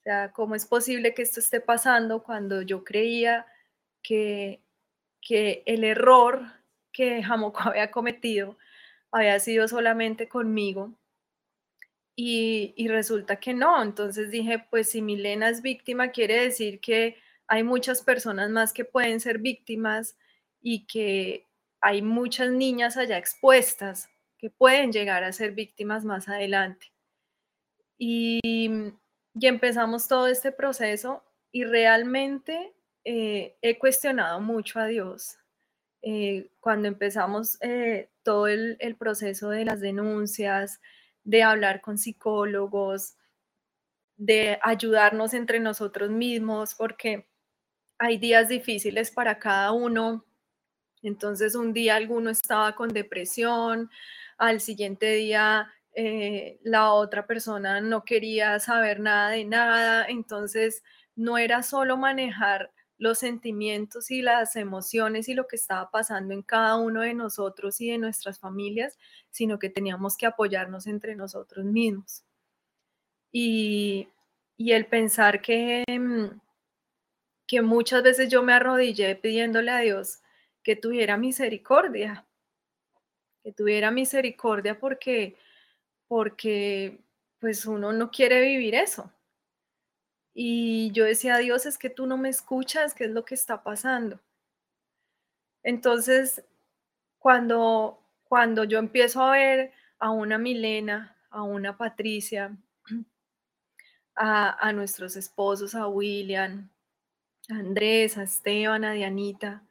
O 0.00 0.02
sea, 0.02 0.32
¿cómo 0.32 0.54
es 0.54 0.66
posible 0.66 1.14
que 1.14 1.22
esto 1.22 1.40
esté 1.40 1.62
pasando 1.62 2.22
cuando 2.22 2.60
yo 2.60 2.84
creía 2.84 3.46
que, 4.02 4.60
que 5.22 5.62
el 5.64 5.82
error 5.82 6.42
que 6.92 7.22
Jamoco 7.22 7.60
había 7.70 7.90
cometido 7.90 8.58
había 9.10 9.40
sido 9.40 9.66
solamente 9.66 10.28
conmigo? 10.28 10.92
Y, 12.16 12.74
y, 12.76 12.88
resulta 12.88 13.36
que 13.36 13.54
no. 13.54 13.82
Entonces 13.82 14.30
dije, 14.30 14.66
pues 14.70 14.90
si 14.90 15.00
Milena 15.00 15.48
es 15.48 15.62
víctima, 15.62 16.10
quiere 16.10 16.42
decir 16.42 16.80
que 16.80 17.16
hay 17.46 17.64
muchas 17.64 18.02
personas 18.02 18.50
más 18.50 18.74
que 18.74 18.84
pueden 18.84 19.20
ser 19.20 19.38
víctimas 19.38 20.16
y 20.60 20.86
que 20.86 21.46
hay 21.84 22.00
muchas 22.00 22.50
niñas 22.50 22.96
allá 22.96 23.18
expuestas 23.18 24.08
que 24.38 24.48
pueden 24.48 24.90
llegar 24.90 25.22
a 25.22 25.32
ser 25.32 25.52
víctimas 25.52 26.02
más 26.02 26.28
adelante. 26.30 26.86
Y, 27.98 28.40
empezamos 29.38 30.08
todo 30.08 30.26
este 30.28 30.50
proceso 30.50 31.22
y 31.52 31.64
realmente 31.64 32.72
eh, 33.04 33.56
he 33.60 33.78
cuestionado 33.78 34.40
mucho 34.40 34.80
a 34.80 34.86
Dios. 34.86 35.36
Eh, 36.00 36.48
cuando 36.58 36.88
empezamos 36.88 37.58
eh, 37.60 38.08
todo 38.22 38.46
el, 38.46 38.78
el 38.80 38.96
proceso 38.96 39.50
de 39.50 39.66
las 39.66 39.80
denuncias, 39.80 40.80
de 41.22 41.42
hablar 41.42 41.82
con 41.82 41.98
psicólogos, 41.98 43.18
de 44.16 44.58
ayudarnos 44.62 45.34
entre 45.34 45.60
nosotros 45.60 46.08
mismos, 46.10 46.74
porque 46.74 47.28
hay 47.98 48.16
días 48.16 48.48
difíciles 48.48 49.10
para 49.10 49.38
cada 49.38 49.72
uno 49.72 50.24
entonces 51.08 51.54
un 51.54 51.72
día 51.72 51.96
alguno 51.96 52.30
estaba 52.30 52.74
con 52.74 52.88
depresión, 52.88 53.90
al 54.38 54.60
siguiente 54.60 55.12
día 55.14 55.72
eh, 55.94 56.58
la 56.64 56.92
otra 56.92 57.26
persona 57.26 57.80
no 57.80 58.04
quería 58.04 58.58
saber 58.58 59.00
nada 59.00 59.30
de 59.30 59.44
nada, 59.44 60.06
entonces 60.06 60.82
no 61.14 61.38
era 61.38 61.62
solo 61.62 61.96
manejar 61.96 62.72
los 62.98 63.18
sentimientos 63.18 64.10
y 64.10 64.22
las 64.22 64.56
emociones 64.56 65.28
y 65.28 65.34
lo 65.34 65.46
que 65.46 65.56
estaba 65.56 65.90
pasando 65.90 66.34
en 66.34 66.42
cada 66.42 66.76
uno 66.76 67.02
de 67.02 67.14
nosotros 67.14 67.80
y 67.80 67.90
de 67.90 67.98
nuestras 67.98 68.38
familias, 68.40 68.98
sino 69.30 69.58
que 69.58 69.70
teníamos 69.70 70.16
que 70.16 70.26
apoyarnos 70.26 70.86
entre 70.86 71.14
nosotros 71.14 71.64
mismos. 71.64 72.24
Y, 73.32 74.08
el 74.58 74.86
pensar 74.86 75.42
que, 75.42 75.84
mm, 75.86 76.40
que 77.46 77.62
muchas 77.62 78.02
veces 78.02 78.28
yo 78.28 78.42
me 78.42 78.52
arrodillé 78.54 79.16
pidiéndole 79.16 79.70
a 79.70 79.78
Dios 79.80 80.20
que 80.64 80.74
tuviera 80.74 81.16
misericordia, 81.18 82.26
que 83.44 83.52
tuviera 83.52 83.90
misericordia 83.90 84.80
porque, 84.80 85.36
porque 86.08 86.98
pues 87.38 87.66
uno 87.66 87.92
no 87.92 88.10
quiere 88.10 88.40
vivir 88.40 88.74
eso. 88.74 89.12
Y 90.32 90.90
yo 90.92 91.04
decía, 91.04 91.36
Dios, 91.36 91.66
es 91.66 91.78
que 91.78 91.90
tú 91.90 92.06
no 92.06 92.16
me 92.16 92.30
escuchas, 92.30 92.94
¿qué 92.94 93.04
es 93.04 93.10
lo 93.10 93.24
que 93.24 93.34
está 93.34 93.62
pasando? 93.62 94.20
Entonces, 95.62 96.42
cuando, 97.18 98.02
cuando 98.24 98.64
yo 98.64 98.78
empiezo 98.78 99.22
a 99.22 99.32
ver 99.32 99.72
a 99.98 100.10
una 100.10 100.38
Milena, 100.38 101.16
a 101.30 101.42
una 101.42 101.76
Patricia, 101.76 102.56
a, 104.16 104.68
a 104.68 104.72
nuestros 104.72 105.16
esposos, 105.16 105.74
a 105.74 105.86
William, 105.86 106.70
a 107.50 107.54
Andrés, 107.54 108.16
a 108.16 108.22
Esteban, 108.24 108.84
a 108.84 108.92
Dianita, 108.92 109.62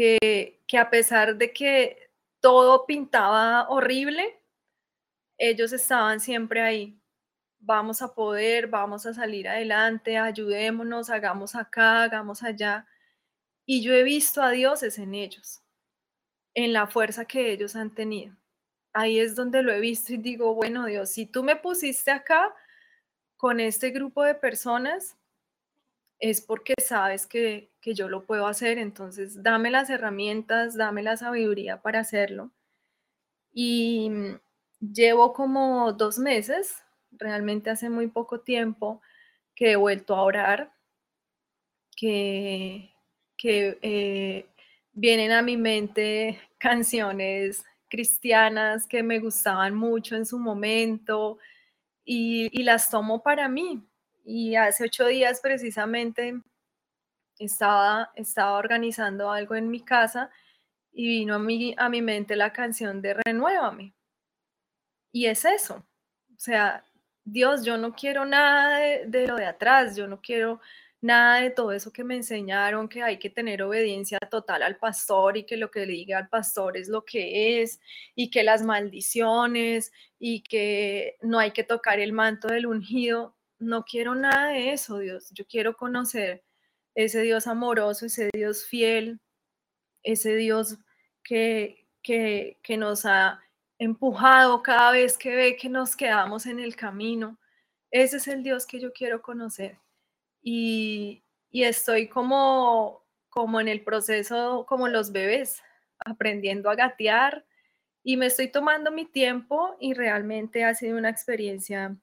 que, 0.00 0.78
a 0.78 0.90
pesar 0.90 1.36
de 1.36 1.52
que 1.52 2.10
todo 2.40 2.86
pintaba 2.86 3.68
horrible, 3.68 4.40
ellos 5.36 5.72
estaban 5.72 6.20
siempre 6.20 6.62
ahí. 6.62 6.98
Vamos 7.58 8.00
a 8.00 8.14
poder, 8.14 8.68
vamos 8.68 9.04
a 9.04 9.12
salir 9.12 9.48
adelante, 9.48 10.16
ayudémonos, 10.16 11.10
hagamos 11.10 11.54
acá, 11.54 12.04
hagamos 12.04 12.42
allá. 12.42 12.86
Y 13.66 13.82
yo 13.82 13.92
he 13.92 14.02
visto 14.02 14.42
a 14.42 14.50
dioses 14.50 14.98
en 14.98 15.14
ellos, 15.14 15.62
en 16.54 16.72
la 16.72 16.86
fuerza 16.86 17.26
que 17.26 17.52
ellos 17.52 17.76
han 17.76 17.94
tenido. 17.94 18.34
Ahí 18.94 19.20
es 19.20 19.36
donde 19.36 19.62
lo 19.62 19.70
he 19.70 19.80
visto 19.80 20.14
y 20.14 20.16
digo, 20.16 20.54
bueno 20.54 20.86
Dios, 20.86 21.10
si 21.10 21.26
tú 21.26 21.42
me 21.44 21.56
pusiste 21.56 22.10
acá 22.10 22.54
con 23.36 23.60
este 23.60 23.90
grupo 23.90 24.24
de 24.24 24.34
personas, 24.34 25.16
es 26.20 26.42
porque 26.42 26.74
sabes 26.78 27.26
que, 27.26 27.70
yo 27.82 28.08
lo 28.08 28.24
puedo 28.24 28.46
hacer, 28.46 28.78
entonces 28.78 29.42
dame 29.42 29.70
las 29.70 29.88
herramientas, 29.90 30.76
dame 30.76 31.02
la 31.02 31.16
sabiduría 31.16 31.80
para 31.82 32.00
hacerlo. 32.00 32.52
Y 33.52 34.10
mm, 34.10 34.40
llevo 34.92 35.32
como 35.32 35.92
dos 35.92 36.18
meses, 36.18 36.76
realmente 37.10 37.70
hace 37.70 37.88
muy 37.90 38.08
poco 38.08 38.40
tiempo, 38.40 39.00
que 39.54 39.72
he 39.72 39.76
vuelto 39.76 40.14
a 40.14 40.22
orar, 40.22 40.72
que, 41.96 42.92
que 43.36 43.78
eh, 43.82 44.46
vienen 44.92 45.32
a 45.32 45.42
mi 45.42 45.56
mente 45.56 46.38
canciones 46.58 47.64
cristianas 47.88 48.86
que 48.86 49.02
me 49.02 49.18
gustaban 49.20 49.74
mucho 49.74 50.16
en 50.16 50.26
su 50.26 50.38
momento 50.38 51.38
y, 52.04 52.48
y 52.52 52.62
las 52.62 52.90
tomo 52.90 53.22
para 53.22 53.48
mí, 53.48 53.89
y 54.30 54.54
hace 54.54 54.84
ocho 54.84 55.06
días 55.06 55.40
precisamente 55.40 56.40
estaba, 57.38 58.12
estaba 58.14 58.58
organizando 58.58 59.30
algo 59.30 59.56
en 59.56 59.68
mi 59.68 59.80
casa 59.80 60.30
y 60.92 61.08
vino 61.08 61.34
a 61.34 61.38
mi, 61.40 61.74
a 61.76 61.88
mi 61.88 62.00
mente 62.00 62.36
la 62.36 62.52
canción 62.52 63.02
de 63.02 63.14
Renuévame. 63.14 63.92
Y 65.12 65.26
es 65.26 65.44
eso. 65.44 65.84
O 66.32 66.38
sea, 66.38 66.84
Dios, 67.24 67.64
yo 67.64 67.76
no 67.76 67.92
quiero 67.92 68.24
nada 68.24 68.78
de, 68.78 69.06
de, 69.06 69.26
lo 69.26 69.34
de 69.34 69.46
atrás, 69.46 69.96
yo 69.96 70.06
no 70.06 70.20
quiero 70.20 70.60
nada 71.00 71.40
de 71.40 71.50
todo 71.50 71.72
eso 71.72 71.92
que 71.92 72.04
me 72.04 72.14
enseñaron, 72.14 72.88
que 72.88 73.02
hay 73.02 73.18
que 73.18 73.30
tener 73.30 73.62
obediencia 73.62 74.18
total 74.20 74.62
al 74.62 74.76
pastor 74.76 75.36
y 75.38 75.44
que 75.44 75.56
lo 75.56 75.72
que 75.72 75.86
le 75.86 75.92
diga 75.94 76.18
al 76.18 76.28
pastor 76.28 76.76
es 76.76 76.88
lo 76.88 77.04
que 77.04 77.62
es 77.62 77.80
y 78.14 78.30
que 78.30 78.44
las 78.44 78.62
maldiciones 78.62 79.92
y 80.20 80.42
que 80.42 81.16
no 81.20 81.40
hay 81.40 81.50
que 81.50 81.64
tocar 81.64 81.98
el 81.98 82.12
manto 82.12 82.46
del 82.48 82.66
ungido 82.66 83.34
no 83.60 83.84
quiero 83.84 84.14
nada 84.14 84.48
de 84.48 84.72
eso, 84.72 84.98
Dios. 84.98 85.30
Yo 85.32 85.46
quiero 85.46 85.76
conocer 85.76 86.42
ese 86.94 87.20
Dios 87.22 87.46
amoroso, 87.46 88.06
ese 88.06 88.30
Dios 88.32 88.64
fiel, 88.64 89.20
ese 90.02 90.34
Dios 90.34 90.78
que, 91.22 91.86
que, 92.02 92.58
que 92.62 92.76
nos 92.76 93.06
ha 93.06 93.40
empujado 93.78 94.62
cada 94.62 94.90
vez 94.92 95.16
que 95.16 95.34
ve 95.34 95.56
que 95.56 95.68
nos 95.68 95.94
quedamos 95.94 96.46
en 96.46 96.60
el 96.60 96.74
camino. 96.76 97.38
Ese 97.90 98.16
es 98.16 98.28
el 98.28 98.42
Dios 98.42 98.66
que 98.66 98.80
yo 98.80 98.92
quiero 98.92 99.22
conocer. 99.22 99.78
Y, 100.42 101.22
y 101.50 101.64
estoy 101.64 102.08
como, 102.08 103.04
como 103.28 103.60
en 103.60 103.68
el 103.68 103.84
proceso, 103.84 104.64
como 104.68 104.88
los 104.88 105.12
bebés, 105.12 105.62
aprendiendo 105.98 106.70
a 106.70 106.74
gatear 106.74 107.44
y 108.02 108.16
me 108.16 108.26
estoy 108.26 108.48
tomando 108.48 108.90
mi 108.90 109.04
tiempo 109.04 109.76
y 109.78 109.94
realmente 109.94 110.64
ha 110.64 110.74
sido 110.74 110.96
una 110.96 111.10
experiencia 111.10 111.96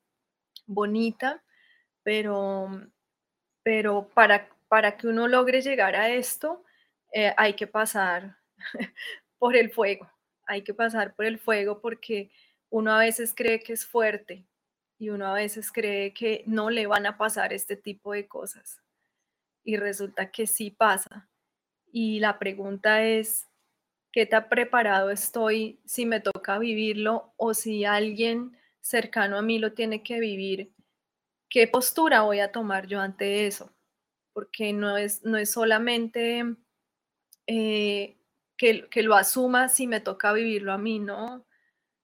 bonita 0.68 1.44
pero, 2.08 2.70
pero 3.64 4.08
para, 4.14 4.48
para 4.70 4.96
que 4.96 5.08
uno 5.08 5.28
logre 5.28 5.62
llegar 5.62 5.94
a 5.98 6.08
esto, 6.10 6.64
eh, 7.12 7.34
hay 7.36 7.54
que 7.54 7.68
pasar 7.68 8.38
por 9.38 9.58
el 9.58 9.72
fuego, 9.72 10.10
hay 10.46 10.62
que 10.62 10.74
pasar 10.74 11.14
por 11.16 11.26
el 11.26 11.38
fuego 11.38 11.82
porque 11.82 12.32
uno 12.70 12.94
a 12.94 13.00
veces 13.00 13.34
cree 13.36 13.60
que 13.60 13.74
es 13.74 13.86
fuerte 13.86 14.48
y 14.98 15.10
uno 15.10 15.28
a 15.28 15.34
veces 15.34 15.70
cree 15.70 16.14
que 16.14 16.46
no 16.46 16.70
le 16.70 16.88
van 16.88 17.06
a 17.06 17.18
pasar 17.18 17.52
este 17.52 17.76
tipo 17.76 18.14
de 18.14 18.26
cosas 18.26 18.82
y 19.66 19.76
resulta 19.76 20.32
que 20.32 20.48
sí 20.48 20.72
pasa. 20.72 21.28
Y 21.92 22.22
la 22.22 22.40
pregunta 22.40 23.04
es, 23.04 23.50
¿qué 24.14 24.26
tan 24.26 24.48
preparado 24.48 25.10
estoy 25.10 25.82
si 25.84 26.06
me 26.06 26.22
toca 26.22 26.58
vivirlo 26.58 27.34
o 27.36 27.54
si 27.54 27.84
alguien 27.84 28.58
cercano 28.80 29.38
a 29.38 29.42
mí 29.42 29.60
lo 29.60 29.74
tiene 29.74 30.04
que 30.04 30.22
vivir 30.22 30.72
¿qué 31.50 31.68
postura 31.68 32.22
voy 32.22 32.40
a 32.40 32.52
tomar 32.52 32.88
yo 32.88 33.00
ante 33.00 33.48
eso? 33.48 33.74
Porque 34.34 34.74
no 34.74 34.98
es, 34.98 35.24
no 35.24 35.38
es 35.38 35.52
solamente 35.52 36.44
eh, 37.48 38.18
que, 38.58 38.88
que, 38.90 39.04
lo 39.04 39.16
asuma 39.16 39.70
si 39.70 39.88
me 39.88 40.02
toca 40.02 40.34
vivirlo 40.34 40.74
a 40.74 40.78
mí, 40.78 41.00
¿no? 41.00 41.46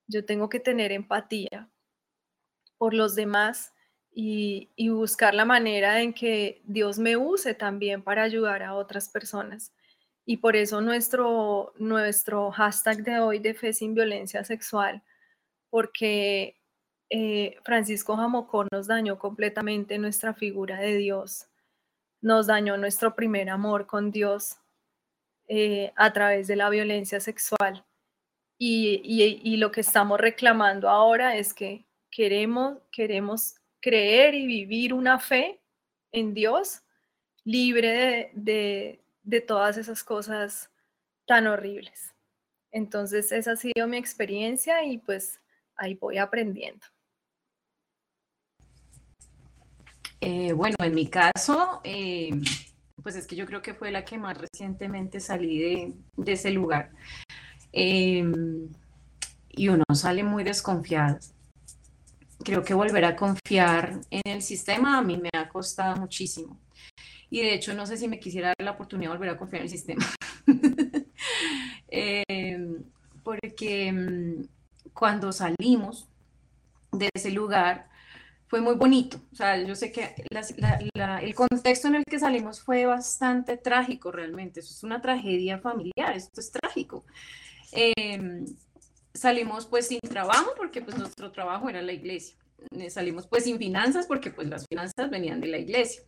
Yo 0.06 0.24
tengo 0.24 0.48
que 0.48 0.60
tener 0.60 0.92
empatía 0.92 1.70
por 2.78 2.94
los 2.94 3.14
demás 3.14 3.72
y, 4.12 4.70
y 4.76 4.88
buscar 4.88 5.34
la 5.34 5.44
manera 5.44 6.02
en 6.02 6.12
que 6.14 6.62
Dios 6.64 6.98
me 6.98 7.16
use 7.16 7.54
también 7.54 8.02
para 8.02 8.22
ayudar 8.22 8.62
a 8.62 8.74
otras 8.74 9.08
personas. 9.08 9.72
Y 10.26 10.38
por 10.38 10.56
eso 10.56 10.80
nuestro, 10.80 11.74
nuestro 11.76 12.50
hashtag 12.50 13.04
de 13.04 13.18
hoy 13.20 13.38
de 13.40 13.54
fe 13.54 13.72
sin 13.72 13.94
violencia 13.94 14.42
sexual, 14.44 15.02
porque 15.70 16.58
eh, 17.16 17.60
Francisco 17.62 18.16
Jamocón 18.16 18.66
nos 18.72 18.88
dañó 18.88 19.20
completamente 19.20 19.98
nuestra 19.98 20.34
figura 20.34 20.80
de 20.80 20.96
Dios, 20.96 21.46
nos 22.20 22.48
dañó 22.48 22.76
nuestro 22.76 23.14
primer 23.14 23.50
amor 23.50 23.86
con 23.86 24.10
Dios 24.10 24.56
eh, 25.46 25.92
a 25.94 26.12
través 26.12 26.48
de 26.48 26.56
la 26.56 26.68
violencia 26.70 27.20
sexual. 27.20 27.84
Y, 28.58 29.56
lo 29.58 29.70
que 29.70 29.82
estamos 29.82 30.18
reclamando 30.18 30.88
ahora 30.88 31.36
es 31.36 31.54
que 31.54 31.86
queremos, 32.10 32.78
queremos 32.90 33.60
creer 33.80 34.34
y 34.34 34.48
vivir 34.48 34.92
una 34.92 35.20
fe 35.20 35.60
en 36.10 36.34
Dios 36.34 36.82
libre 37.44 38.32
de, 38.34 39.04
de 39.22 39.40
todas 39.40 39.76
esas 39.76 40.02
cosas 40.02 40.68
tan 41.26 41.46
horribles. 41.46 42.12
Entonces, 42.72 43.30
esa 43.30 43.52
ha 43.52 43.56
sido 43.56 43.86
mi 43.86 43.98
experiencia 43.98 44.82
y 44.82 44.98
pues 44.98 45.40
ahí 45.76 45.94
voy 45.94 46.18
aprendiendo. 46.18 46.84
Eh, 50.26 50.54
bueno, 50.54 50.76
en 50.78 50.94
mi 50.94 51.06
caso, 51.08 51.82
eh, 51.84 52.30
pues 53.02 53.14
es 53.14 53.26
que 53.26 53.36
yo 53.36 53.44
creo 53.44 53.60
que 53.60 53.74
fue 53.74 53.90
la 53.90 54.06
que 54.06 54.16
más 54.16 54.38
recientemente 54.38 55.20
salí 55.20 55.58
de, 56.16 56.32
ese 56.32 56.50
lugar. 56.50 56.92
Em, 57.72 58.70
y 59.50 59.68
uno 59.68 59.84
sale 59.92 60.24
muy 60.24 60.42
desconfiado. 60.42 61.18
Creo 62.42 62.64
que 62.64 62.72
volver 62.72 63.04
a 63.04 63.16
confiar 63.16 64.00
en 64.10 64.22
el 64.24 64.40
sistema 64.40 64.96
a 64.96 65.02
mí 65.02 65.18
me 65.18 65.28
ha 65.38 65.46
costado 65.50 65.96
muchísimo. 65.96 66.58
Y 67.28 67.42
de 67.42 67.52
hecho, 67.52 67.74
no 67.74 67.84
sé 67.84 67.98
si 67.98 68.08
me 68.08 68.18
quisiera 68.18 68.48
dar 68.48 68.64
la 68.64 68.70
oportunidad 68.70 69.10
de 69.10 69.18
volver 69.18 69.34
a 69.34 69.36
confiar 69.36 69.60
en 69.60 69.64
el 69.64 69.70
sistema. 69.70 70.06
Em, 71.96 72.82
porque 73.22 73.92
mm, 73.92 74.46
cuando 74.94 75.32
salimos 75.32 76.08
de 76.92 77.10
ese 77.14 77.30
lugar, 77.30 77.88
fue 78.54 78.60
muy 78.60 78.76
bonito. 78.76 79.20
O 79.32 79.34
sea, 79.34 79.60
yo 79.60 79.74
sé 79.74 79.90
que 79.90 80.14
el 80.30 81.34
contexto 81.34 81.88
en 81.88 81.96
el 81.96 82.04
que 82.04 82.20
salimos 82.20 82.60
fue 82.60 82.86
bastante 82.86 83.56
trágico 83.56 84.12
realmente. 84.12 84.60
Eso 84.60 84.72
es 84.72 84.84
una 84.84 85.00
tragedia 85.00 85.58
familiar, 85.58 86.14
esto 86.14 86.40
es 86.40 86.52
trágico. 86.52 87.04
Em, 87.72 88.46
salimos 89.12 89.66
pues 89.66 89.88
sin 89.88 89.98
trabajo 89.98 90.52
porque 90.56 90.82
pues 90.82 90.96
nuestro 90.96 91.32
trabajo 91.32 91.68
era 91.68 91.82
la 91.82 91.92
iglesia. 91.92 92.36
Eh, 92.70 92.90
salimos 92.90 93.26
pues 93.26 93.42
sin 93.42 93.58
finanzas 93.58 94.06
porque 94.06 94.30
pues 94.30 94.46
las 94.46 94.68
finanzas 94.68 95.10
venían 95.10 95.40
de 95.40 95.48
la 95.48 95.58
iglesia. 95.58 96.04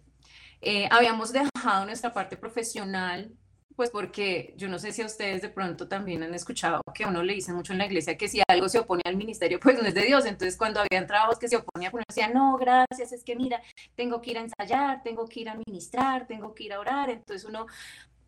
Eh, 0.60 0.86
habíamos 0.92 1.32
dejado 1.32 1.84
nuestra 1.84 2.14
parte 2.14 2.36
profesional 2.36 3.32
pues 3.76 3.90
porque 3.90 4.54
yo 4.56 4.68
no 4.68 4.78
sé 4.78 4.90
si 4.92 5.02
a 5.02 5.06
ustedes 5.06 5.42
de 5.42 5.50
pronto 5.50 5.86
también 5.86 6.22
han 6.22 6.34
escuchado 6.34 6.80
que 6.94 7.04
uno 7.04 7.22
le 7.22 7.34
dice 7.34 7.52
mucho 7.52 7.72
en 7.72 7.78
la 7.78 7.86
iglesia 7.86 8.16
que 8.16 8.26
si 8.26 8.40
algo 8.48 8.68
se 8.70 8.78
opone 8.78 9.02
al 9.04 9.16
ministerio, 9.16 9.60
pues 9.60 9.80
no 9.80 9.86
es 9.86 9.94
de 9.94 10.02
Dios. 10.02 10.24
Entonces, 10.24 10.56
cuando 10.56 10.80
habían 10.80 11.06
trabajos 11.06 11.38
que 11.38 11.48
se 11.48 11.56
oponían, 11.56 11.92
uno 11.94 12.02
decía, 12.08 12.28
no, 12.28 12.56
gracias, 12.56 13.12
es 13.12 13.22
que 13.22 13.36
mira, 13.36 13.60
tengo 13.94 14.20
que 14.22 14.30
ir 14.30 14.38
a 14.38 14.40
ensayar, 14.40 15.02
tengo 15.02 15.26
que 15.26 15.40
ir 15.40 15.50
a 15.50 15.54
ministrar, 15.66 16.26
tengo 16.26 16.54
que 16.54 16.64
ir 16.64 16.72
a 16.72 16.80
orar. 16.80 17.10
Entonces, 17.10 17.44
uno 17.44 17.66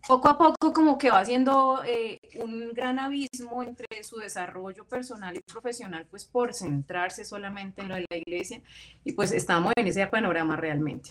poco 0.07 0.29
a 0.29 0.39
poco 0.39 0.73
como 0.73 0.99
que 0.99 1.11
va 1.11 1.21
haciendo 1.21 1.83
eh, 1.85 2.21
un 2.37 2.73
gran 2.73 2.99
abismo 2.99 3.63
entre 3.63 4.05
su 4.05 4.17
desarrollo 4.17 4.85
personal 4.85 5.37
y 5.37 5.41
profesional, 5.41 6.07
pues 6.11 6.25
por 6.25 6.55
centrarse 6.55 7.25
solamente 7.25 7.83
en 7.83 7.89
lo 7.89 7.95
de 7.97 8.07
la 8.09 8.17
iglesia 8.17 8.61
y 9.05 9.13
pues 9.13 9.33
estamos 9.33 9.73
en 9.77 9.87
ese 9.87 10.07
panorama 10.07 10.57
realmente. 10.57 11.11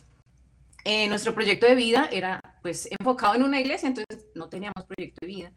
Eh, 0.89 1.05
nuestro 1.09 1.33
proyecto 1.33 1.65
de 1.65 1.75
vida 1.75 2.07
era 2.13 2.39
pues 2.61 2.87
enfocado 2.97 3.35
en 3.35 3.43
una 3.43 3.59
iglesia, 3.59 3.89
entonces 3.89 4.25
no 4.35 4.47
teníamos 4.47 4.85
proyecto 4.85 5.19
de 5.19 5.27
vida. 5.27 5.51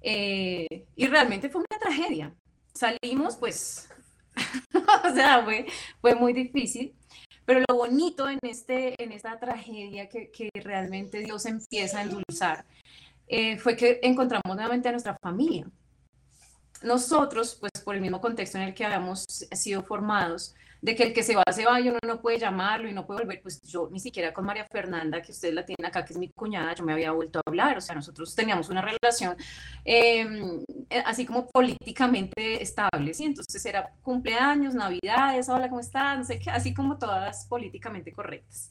Eh, 0.00 0.86
y 0.94 1.06
realmente 1.08 1.48
fue 1.48 1.64
una 1.68 1.80
tragedia. 1.80 2.32
Salimos 2.74 3.34
pues, 3.34 3.88
o 5.04 5.14
sea, 5.14 5.42
fue, 5.42 5.66
fue 6.00 6.14
muy 6.14 6.32
difícil. 6.32 6.94
Pero 7.44 7.64
lo 7.68 7.74
bonito 7.74 8.28
en, 8.28 8.38
este, 8.42 8.94
en 9.02 9.10
esta 9.10 9.36
tragedia 9.40 10.08
que, 10.08 10.30
que 10.30 10.48
realmente 10.54 11.18
Dios 11.18 11.46
empieza 11.46 11.98
a 11.98 12.02
endulzar 12.02 12.64
eh, 13.26 13.58
fue 13.58 13.74
que 13.74 13.98
encontramos 14.04 14.54
nuevamente 14.54 14.88
a 14.88 14.92
nuestra 14.92 15.18
familia. 15.20 15.68
Nosotros, 16.84 17.56
pues 17.58 17.72
por 17.84 17.96
el 17.96 18.00
mismo 18.00 18.20
contexto 18.20 18.58
en 18.58 18.64
el 18.68 18.74
que 18.74 18.84
habíamos 18.84 19.24
sido 19.24 19.82
formados, 19.82 20.54
de 20.80 20.94
que 20.94 21.02
el 21.02 21.12
que 21.12 21.22
se 21.22 21.34
va, 21.34 21.44
se 21.52 21.64
va 21.64 21.80
y 21.80 21.88
uno 21.88 21.98
no 22.06 22.20
puede 22.20 22.38
llamarlo 22.38 22.88
y 22.88 22.92
no 22.92 23.06
puede 23.06 23.20
volver, 23.20 23.40
pues 23.42 23.60
yo 23.62 23.88
ni 23.90 24.00
siquiera 24.00 24.32
con 24.32 24.44
María 24.44 24.64
Fernanda, 24.64 25.20
que 25.22 25.32
ustedes 25.32 25.54
la 25.54 25.64
tienen 25.64 25.86
acá, 25.86 26.04
que 26.04 26.12
es 26.12 26.18
mi 26.18 26.28
cuñada, 26.28 26.74
yo 26.74 26.84
me 26.84 26.92
había 26.92 27.12
vuelto 27.12 27.40
a 27.40 27.42
hablar, 27.46 27.78
o 27.78 27.80
sea, 27.80 27.94
nosotros 27.94 28.34
teníamos 28.34 28.68
una 28.68 28.82
relación 28.82 29.36
em, 29.84 30.64
eh, 30.90 31.02
así 31.04 31.26
como 31.26 31.48
políticamente 31.48 32.62
estable, 32.62 33.12
¿sí? 33.14 33.24
Entonces 33.24 33.64
era 33.66 33.92
cumpleaños, 34.02 34.74
navidades, 34.74 35.48
hola, 35.48 35.68
¿cómo 35.68 35.80
estás? 35.80 36.18
No 36.18 36.24
sé 36.24 36.38
qué, 36.38 36.50
así 36.50 36.72
como 36.74 36.98
todas 36.98 37.46
políticamente 37.46 38.12
correctas 38.12 38.70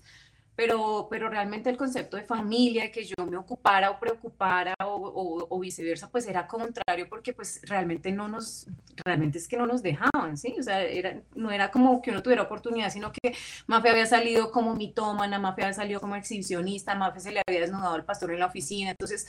pero, 0.57 1.07
pero 1.07 1.29
realmente 1.29 1.69
el 1.69 1.77
concepto 1.77 2.17
de 2.17 2.23
familia, 2.23 2.91
que 2.91 3.05
yo 3.05 3.13
me 3.29 3.37
ocupara 3.37 3.91
o 3.91 3.99
preocupara 3.99 4.73
o, 4.79 5.59
viceversa, 5.59 6.09
pues 6.09 6.25
era 6.27 6.47
contrario 6.47 7.07
porque 7.07 7.31
pues 7.31 7.61
realmente 7.63 8.11
no 8.11 8.27
nos, 8.27 8.65
realmente 9.05 9.37
es 9.37 9.47
que 9.47 9.55
no 9.55 9.67
nos 9.67 9.83
dejaban, 9.83 10.35
¿sí? 10.35 10.55
O 10.59 10.63
sea, 10.63 10.81
era, 10.81 11.21
no 11.35 11.51
era 11.51 11.69
como 11.69 12.01
que 12.01 12.09
uno 12.09 12.23
tuviera 12.23 12.41
oportunidad, 12.41 12.91
sino 12.91 13.11
que 13.11 13.35
Mafe 13.67 13.89
había 13.89 14.07
salido 14.07 14.51
como 14.51 14.73
mitómana, 14.75 15.37
Mafe 15.37 15.61
había 15.61 15.73
salido 15.73 16.01
como 16.01 16.15
exhibicionista, 16.15 16.95
Mafe 16.95 17.19
se 17.19 17.31
le 17.31 17.43
había 17.47 17.61
desnudado 17.61 17.93
al 17.93 18.05
pastor 18.05 18.31
en 18.31 18.39
la 18.39 18.47
oficina, 18.47 18.89
entonces 18.89 19.27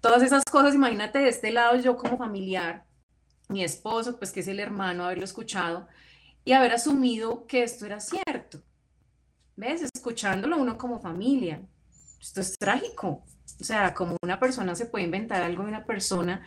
todas 0.00 0.24
esas 0.24 0.42
cosas, 0.44 0.74
imagínate 0.74 1.20
de 1.20 1.28
este 1.28 1.52
lado 1.52 1.76
yo 1.76 1.96
como 1.96 2.18
familiar, 2.18 2.84
mi 3.48 3.62
esposo, 3.62 4.18
pues 4.18 4.32
que 4.32 4.40
es 4.40 4.48
el 4.48 4.58
hermano, 4.58 5.04
haberlo 5.04 5.24
escuchado 5.24 5.86
y 6.44 6.52
haber 6.52 6.72
asumido 6.72 7.46
que 7.46 7.62
esto 7.62 7.86
era 7.86 8.00
cierto. 8.00 8.60
¿Ves? 9.56 9.82
Escuchándolo 9.94 10.56
uno 10.56 10.76
como 10.76 11.00
familia. 11.00 11.60
Esto 12.20 12.40
es 12.40 12.58
trágico. 12.58 13.22
O 13.60 13.64
sea, 13.64 13.94
como 13.94 14.16
una 14.22 14.40
persona 14.40 14.74
se 14.74 14.86
puede 14.86 15.04
inventar 15.04 15.42
algo 15.42 15.62
de 15.62 15.68
una 15.68 15.84
persona 15.84 16.44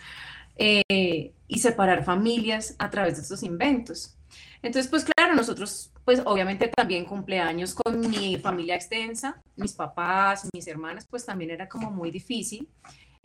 eh, 0.57 1.33
y 1.47 1.59
separar 1.59 2.03
familias 2.03 2.75
a 2.79 2.89
través 2.89 3.15
de 3.15 3.21
estos 3.21 3.43
inventos. 3.43 4.17
Entonces, 4.61 4.89
pues 4.89 5.05
claro, 5.05 5.35
nosotros, 5.35 5.91
pues 6.03 6.21
obviamente 6.25 6.67
también 6.67 7.05
cumpleaños 7.05 7.73
con 7.73 7.99
mi 8.01 8.37
familia 8.37 8.75
extensa, 8.75 9.41
mis 9.55 9.73
papás, 9.73 10.49
mis 10.53 10.67
hermanas, 10.67 11.05
pues 11.09 11.25
también 11.25 11.51
era 11.51 11.69
como 11.69 11.91
muy 11.91 12.11
difícil. 12.11 12.67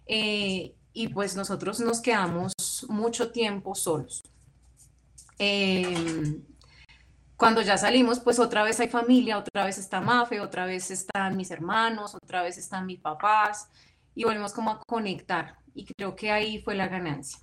Eh, 0.07 0.75
y 0.93 1.09
pues 1.09 1.35
nosotros 1.35 1.81
nos 1.81 2.01
quedamos 2.01 2.53
mucho 2.89 3.33
tiempo 3.33 3.75
solos. 3.75 4.23
Eh, 5.39 6.39
cuando 7.43 7.61
ya 7.61 7.77
salimos, 7.77 8.21
pues 8.21 8.39
otra 8.39 8.63
vez 8.63 8.79
hay 8.79 8.87
familia, 8.87 9.37
otra 9.37 9.65
vez 9.65 9.77
está 9.77 10.01
Mafe, 10.01 10.39
otra 10.39 10.65
vez 10.65 10.93
están 10.93 11.37
mis 11.37 11.51
hermanos, 11.51 12.15
otra 12.15 12.41
vez 12.41 12.57
están 12.57 12.87
mis 12.87 13.01
papás 13.01 13.69
y 14.15 14.23
volvemos 14.23 14.53
como 14.53 14.71
a 14.71 14.81
conectar 14.87 15.57
y 15.75 15.85
creo 15.85 16.15
que 16.15 16.31
ahí 16.31 16.63
fue 16.63 16.77
la 16.77 16.87
ganancia. 16.87 17.41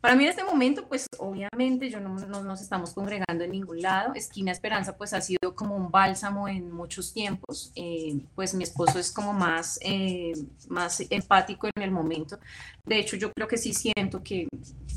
Para 0.00 0.16
mí 0.16 0.24
en 0.24 0.30
este 0.30 0.42
momento, 0.42 0.88
pues 0.88 1.06
obviamente 1.20 1.88
yo 1.88 2.00
no, 2.00 2.16
nos 2.18 2.60
estamos 2.60 2.92
congregando 2.92 3.44
en 3.44 3.52
ningún 3.52 3.80
lado. 3.80 4.12
Esquina 4.16 4.50
Esperanza 4.50 4.96
pues 4.96 5.12
ha 5.12 5.20
sido 5.20 5.54
como 5.54 5.76
un 5.76 5.92
bálsamo 5.92 6.48
en 6.48 6.72
muchos 6.72 7.12
tiempos. 7.12 7.70
Eh, 7.76 8.18
pues 8.34 8.54
mi 8.54 8.64
esposo 8.64 8.98
es 8.98 9.12
como 9.12 9.32
más, 9.32 9.78
eh, 9.82 10.32
más 10.68 11.00
empático 11.10 11.68
en 11.76 11.82
el 11.84 11.92
momento. 11.92 12.40
De 12.84 12.98
hecho, 12.98 13.16
yo 13.16 13.32
creo 13.32 13.46
que 13.46 13.56
sí 13.56 13.72
siento 13.72 14.20
que 14.20 14.48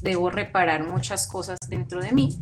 debo 0.02 0.32
reparar 0.32 0.84
muchas 0.84 1.28
cosas 1.28 1.60
dentro 1.70 2.02
de 2.02 2.12
mí. 2.12 2.40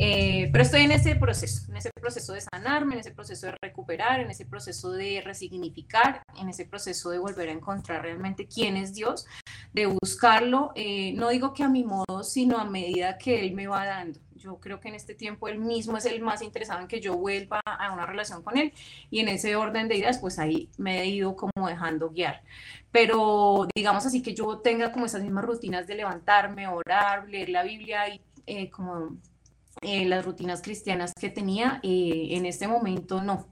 Eh, 0.00 0.48
pero 0.52 0.62
estoy 0.62 0.82
en 0.82 0.92
ese 0.92 1.16
proceso, 1.16 1.68
en 1.68 1.76
ese 1.76 1.90
proceso 2.00 2.32
de 2.32 2.40
sanarme, 2.40 2.94
en 2.94 3.00
ese 3.00 3.10
proceso 3.10 3.46
de 3.46 3.54
recuperar, 3.60 4.20
en 4.20 4.30
ese 4.30 4.46
proceso 4.46 4.92
de 4.92 5.20
resignificar, 5.24 6.22
en 6.40 6.48
ese 6.48 6.64
proceso 6.66 7.10
de 7.10 7.18
volver 7.18 7.48
a 7.48 7.52
encontrar 7.52 8.02
realmente 8.02 8.46
quién 8.46 8.76
es 8.76 8.94
Dios, 8.94 9.26
de 9.72 9.86
buscarlo, 9.86 10.70
eh, 10.76 11.12
no 11.14 11.30
digo 11.30 11.52
que 11.52 11.64
a 11.64 11.68
mi 11.68 11.82
modo, 11.82 12.22
sino 12.22 12.58
a 12.58 12.64
medida 12.64 13.18
que 13.18 13.44
Él 13.44 13.54
me 13.54 13.66
va 13.66 13.86
dando. 13.86 14.20
Yo 14.36 14.60
creo 14.60 14.78
que 14.78 14.86
en 14.86 14.94
este 14.94 15.16
tiempo 15.16 15.48
Él 15.48 15.58
mismo 15.58 15.96
es 15.96 16.06
el 16.06 16.22
más 16.22 16.42
interesado 16.42 16.80
en 16.80 16.86
que 16.86 17.00
yo 17.00 17.16
vuelva 17.16 17.60
a 17.64 17.92
una 17.92 18.06
relación 18.06 18.44
con 18.44 18.56
Él 18.56 18.72
y 19.10 19.18
en 19.18 19.26
ese 19.26 19.56
orden 19.56 19.88
de 19.88 19.96
ideas, 19.96 20.18
pues 20.18 20.38
ahí 20.38 20.70
me 20.78 21.00
he 21.00 21.06
ido 21.06 21.34
como 21.34 21.66
dejando 21.66 22.10
guiar. 22.10 22.44
Pero 22.92 23.66
digamos 23.74 24.06
así 24.06 24.22
que 24.22 24.32
yo 24.32 24.58
tenga 24.58 24.92
como 24.92 25.06
esas 25.06 25.22
mismas 25.22 25.44
rutinas 25.44 25.88
de 25.88 25.96
levantarme, 25.96 26.68
orar, 26.68 27.28
leer 27.28 27.48
la 27.48 27.64
Biblia 27.64 28.08
y 28.14 28.20
eh, 28.46 28.70
como 28.70 29.18
eh, 29.82 30.06
las 30.06 30.24
rutinas 30.24 30.62
cristianas 30.62 31.12
que 31.18 31.30
tenía, 31.30 31.80
eh, 31.82 32.28
en 32.30 32.46
este 32.46 32.68
momento 32.68 33.22
no. 33.22 33.48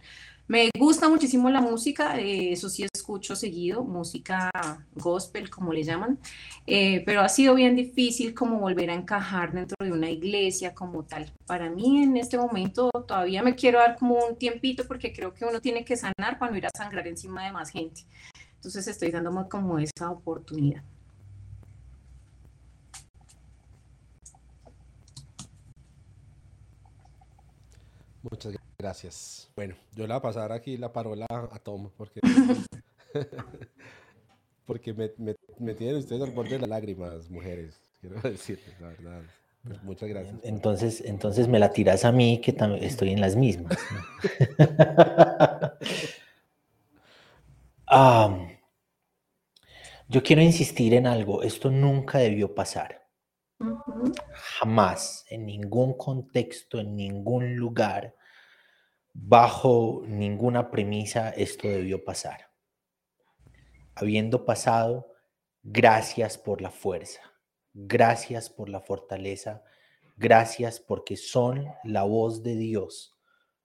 Me 0.49 0.71
gusta 0.79 1.09
muchísimo 1.09 1.51
la 1.51 1.61
música, 1.61 2.21
eh, 2.21 2.53
eso 2.53 2.69
sí 2.69 2.87
escucho 2.95 3.35
seguido, 3.35 3.83
música 3.83 4.51
gospel, 4.95 5.51
como 5.51 5.73
le 5.73 5.83
llaman, 5.83 6.21
pero 6.65 7.23
ha 7.23 7.29
sido 7.29 7.57
bien 7.57 7.75
difícil 7.75 8.33
como 8.33 8.61
volver 8.61 8.91
a 8.91 8.95
encajar 8.95 9.53
dentro 9.53 9.77
de 9.81 9.91
una 9.91 10.09
iglesia 10.09 10.73
como 10.73 11.05
tal. 11.05 11.33
Para 11.47 11.69
mí 11.69 12.05
en 12.05 12.17
este 12.17 12.39
momento 12.39 12.91
todavía 13.09 13.43
me 13.43 13.57
quiero 13.57 13.81
dar 13.81 13.97
como 13.97 14.25
un 14.25 14.37
tiempito 14.37 14.87
porque 14.87 15.13
creo 15.13 15.35
que 15.35 15.45
uno 15.45 15.61
tiene 15.61 15.85
que 15.85 15.97
sanar 15.97 16.39
para 16.39 16.53
no 16.53 16.59
ir 16.59 16.67
a 16.67 16.71
sangrar 16.77 17.09
encima 17.09 17.45
de 17.45 17.53
más 17.53 17.71
gente. 17.71 18.03
Entonces 18.55 18.87
estoy 18.87 19.11
dándome 19.11 19.49
como 19.49 19.81
esa 19.81 20.11
oportunidad. 20.11 20.85
Muchas 28.31 28.57
gracias. 28.79 29.49
Bueno, 29.55 29.75
yo 29.95 30.07
le 30.07 30.13
voy 30.13 30.19
a 30.19 30.23
pasar 30.23 30.53
aquí 30.53 30.77
la 30.77 30.93
parola 30.93 31.27
a 31.31 31.59
Tom 31.59 31.91
porque, 31.97 32.21
porque 34.67 34.93
me, 34.93 35.13
me, 35.59 35.75
tienen 35.75 35.97
ustedes 35.97 36.23
al 36.23 36.33
borde 36.33 36.51
de 36.51 36.59
las 36.61 36.69
lágrimas, 36.69 37.31
mujeres. 37.31 37.81
Quiero 38.01 38.21
decirles, 38.23 38.81
la 38.81 38.89
verdad. 38.89 39.23
Pues 39.63 39.83
muchas 39.83 40.09
gracias. 40.09 40.37
Entonces, 40.43 41.03
entonces 41.05 41.49
me 41.49 41.59
la 41.59 41.71
tiras 41.71 42.05
a 42.05 42.13
mí 42.13 42.41
que 42.41 42.53
también 42.53 42.85
estoy 42.85 43.13
en 43.13 43.21
las 43.21 43.35
mismas. 43.35 43.77
yo 50.09 50.23
quiero 50.23 50.43
insistir 50.43 50.95
en 50.95 51.07
algo. 51.07 51.43
Esto 51.43 51.71
nunca 51.71 52.19
debió 52.19 52.55
pasar. 52.55 53.06
Jamás, 54.33 55.25
en 55.29 55.47
ningún 55.47 55.97
contexto, 55.97 56.81
en 56.81 56.97
ningún 56.97 57.57
lugar, 57.57 58.15
bajo 59.13 60.03
ninguna 60.07 60.71
premisa, 60.71 61.31
esto 61.31 61.69
debió 61.69 62.05
pasar. 62.05 62.51
Habiendo 63.95 64.45
pasado, 64.45 65.13
gracias 65.63 66.37
por 66.37 66.61
la 66.61 66.71
fuerza, 66.71 67.21
gracias 67.73 68.51
por 68.51 68.69
la 68.69 68.81
fortaleza, 68.81 69.63
gracias 70.17 70.81
porque 70.81 71.17
son 71.17 71.67
la 71.83 72.03
voz 72.03 72.43
de 72.43 72.57
Dios, 72.57 73.17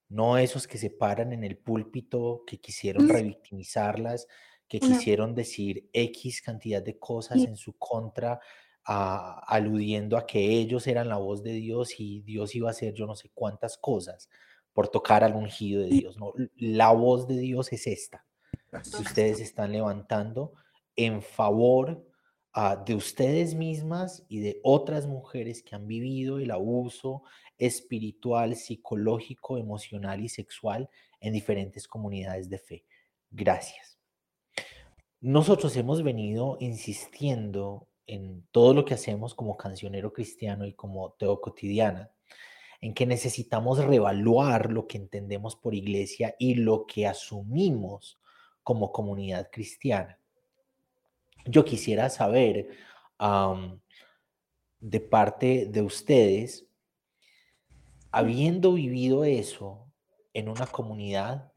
no 0.07 0.37
esos 0.37 0.67
que 0.67 0.77
se 0.77 0.89
paran 0.89 1.31
en 1.31 1.43
el 1.43 1.57
púlpito, 1.57 2.43
que 2.45 2.59
quisieron 2.59 3.07
revictimizarlas, 3.07 4.27
que 4.67 4.79
quisieron 4.79 5.35
decir 5.35 5.89
X 5.91 6.41
cantidad 6.41 6.81
de 6.81 6.97
cosas 6.97 7.39
en 7.39 7.55
su 7.57 7.77
contra 7.77 8.39
aludiendo 8.83 10.17
a 10.17 10.25
que 10.25 10.39
ellos 10.39 10.87
eran 10.87 11.09
la 11.09 11.17
voz 11.17 11.43
de 11.43 11.53
Dios 11.53 11.99
y 11.99 12.21
Dios 12.21 12.55
iba 12.55 12.69
a 12.69 12.71
hacer 12.71 12.93
yo 12.93 13.05
no 13.05 13.15
sé 13.15 13.29
cuántas 13.33 13.77
cosas 13.77 14.29
por 14.73 14.87
tocar 14.87 15.23
al 15.23 15.35
ungido 15.35 15.81
de 15.81 15.89
Dios. 15.89 16.17
No, 16.17 16.33
la 16.55 16.91
voz 16.91 17.27
de 17.27 17.37
Dios 17.37 17.71
es 17.73 17.87
esta. 17.87 18.25
Si 18.83 19.01
ustedes 19.01 19.39
están 19.39 19.73
levantando 19.73 20.53
en 20.95 21.21
favor 21.21 22.05
ah, 22.53 22.81
de 22.85 22.95
ustedes 22.95 23.53
mismas 23.53 24.25
y 24.29 24.39
de 24.39 24.59
otras 24.63 25.07
mujeres 25.07 25.61
que 25.61 25.75
han 25.75 25.87
vivido 25.87 26.39
el 26.39 26.51
abuso 26.51 27.23
espiritual, 27.57 28.55
psicológico, 28.55 29.57
emocional 29.57 30.21
y 30.21 30.29
sexual 30.29 30.89
en 31.19 31.33
diferentes 31.33 31.87
comunidades 31.87 32.49
de 32.49 32.59
fe. 32.59 32.85
Gracias. 33.29 33.99
Nosotros 35.19 35.75
hemos 35.75 36.01
venido 36.01 36.57
insistiendo 36.59 37.90
en 38.11 38.45
todo 38.51 38.73
lo 38.73 38.83
que 38.83 38.93
hacemos 38.93 39.33
como 39.33 39.55
cancionero 39.55 40.11
cristiano 40.11 40.65
y 40.65 40.73
como 40.73 41.13
teo 41.13 41.39
cotidiana, 41.39 42.11
en 42.81 42.93
que 42.93 43.05
necesitamos 43.05 43.77
reevaluar 43.77 44.69
lo 44.69 44.85
que 44.85 44.97
entendemos 44.97 45.55
por 45.55 45.73
iglesia 45.73 46.35
y 46.37 46.55
lo 46.55 46.85
que 46.85 47.07
asumimos 47.07 48.19
como 48.63 48.91
comunidad 48.91 49.49
cristiana. 49.49 50.19
yo 51.45 51.63
quisiera 51.63 52.09
saber 52.09 52.69
de 54.81 54.99
parte 54.99 55.67
de 55.67 55.81
ustedes, 55.81 56.67
habiendo 58.11 58.73
vivido 58.73 59.23
eso 59.23 59.87
en 60.33 60.49
una 60.49 60.67
comunidad, 60.67 61.53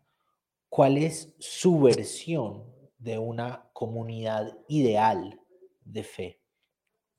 ¿cuál 0.68 0.98
es 0.98 1.34
su 1.40 1.80
versión 1.80 2.64
de 2.98 3.18
una 3.18 3.68
comunidad 3.72 4.56
ideal 4.68 5.40
de 5.84 6.04
fe? 6.04 6.43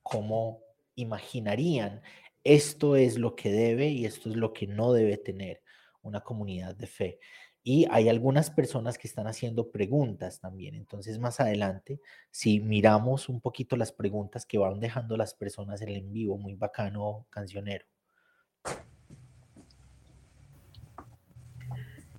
¿Cómo 0.08 0.62
imaginarían 0.94 2.04
esto 2.44 2.96
es 2.96 3.18
lo 3.18 3.36
que 3.36 3.52
debe 3.52 3.88
y 3.88 4.06
esto 4.06 4.30
es 4.30 4.36
lo 4.36 4.54
que 4.54 4.68
no 4.68 4.94
debe 4.94 5.18
tener 5.18 5.64
una 6.04 6.22
comunidad 6.22 6.76
de 6.76 6.86
fe? 6.86 7.20
Y 7.64 7.88
hay 7.90 8.08
algunas 8.08 8.52
personas 8.52 9.00
que 9.00 9.08
están 9.08 9.26
haciendo 9.26 9.72
preguntas 9.72 10.40
también. 10.40 10.76
Entonces, 10.76 11.18
más 11.18 11.40
adelante, 11.40 12.00
si 12.30 12.60
miramos 12.60 13.30
un 13.30 13.42
poquito 13.42 13.76
las 13.78 13.92
preguntas 13.92 14.46
que 14.46 14.60
van 14.60 14.80
dejando 14.80 15.18
las 15.18 15.34
personas 15.34 15.82
en 15.82 15.90
el 15.90 15.96
en 15.96 16.14
vivo, 16.14 16.38
muy 16.38 16.54
bacano, 16.54 17.26
cancionero. 17.32 17.88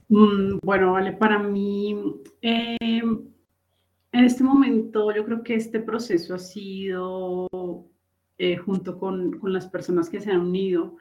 Mm, 0.08 0.58
bueno, 0.60 0.94
vale, 0.94 1.12
para 1.12 1.38
mí, 1.38 1.94
em, 2.40 3.28
en 4.18 4.24
este 4.24 4.42
momento 4.42 5.14
yo 5.14 5.24
creo 5.26 5.42
que 5.42 5.54
este 5.54 5.78
proceso 5.78 6.34
ha 6.34 6.38
sido, 6.38 7.48
eh, 8.38 8.56
junto 8.56 8.98
con, 8.98 9.38
con, 9.38 9.52
las 9.52 9.66
personas 9.68 10.08
que 10.08 10.20
se 10.20 10.30
han 10.30 10.40
unido, 10.40 10.96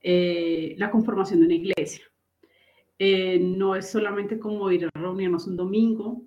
eh, 0.00 0.74
la 0.78 0.90
conformación 0.90 1.40
de 1.40 1.46
una 1.46 1.54
iglesia. 1.56 2.04
Eh, 2.98 3.38
no 3.38 3.76
es 3.76 3.90
solamente 3.90 4.38
como 4.38 4.70
ir 4.70 4.86
a 4.86 4.98
reunirnos 4.98 5.46
un 5.46 5.56
domingo 5.56 6.22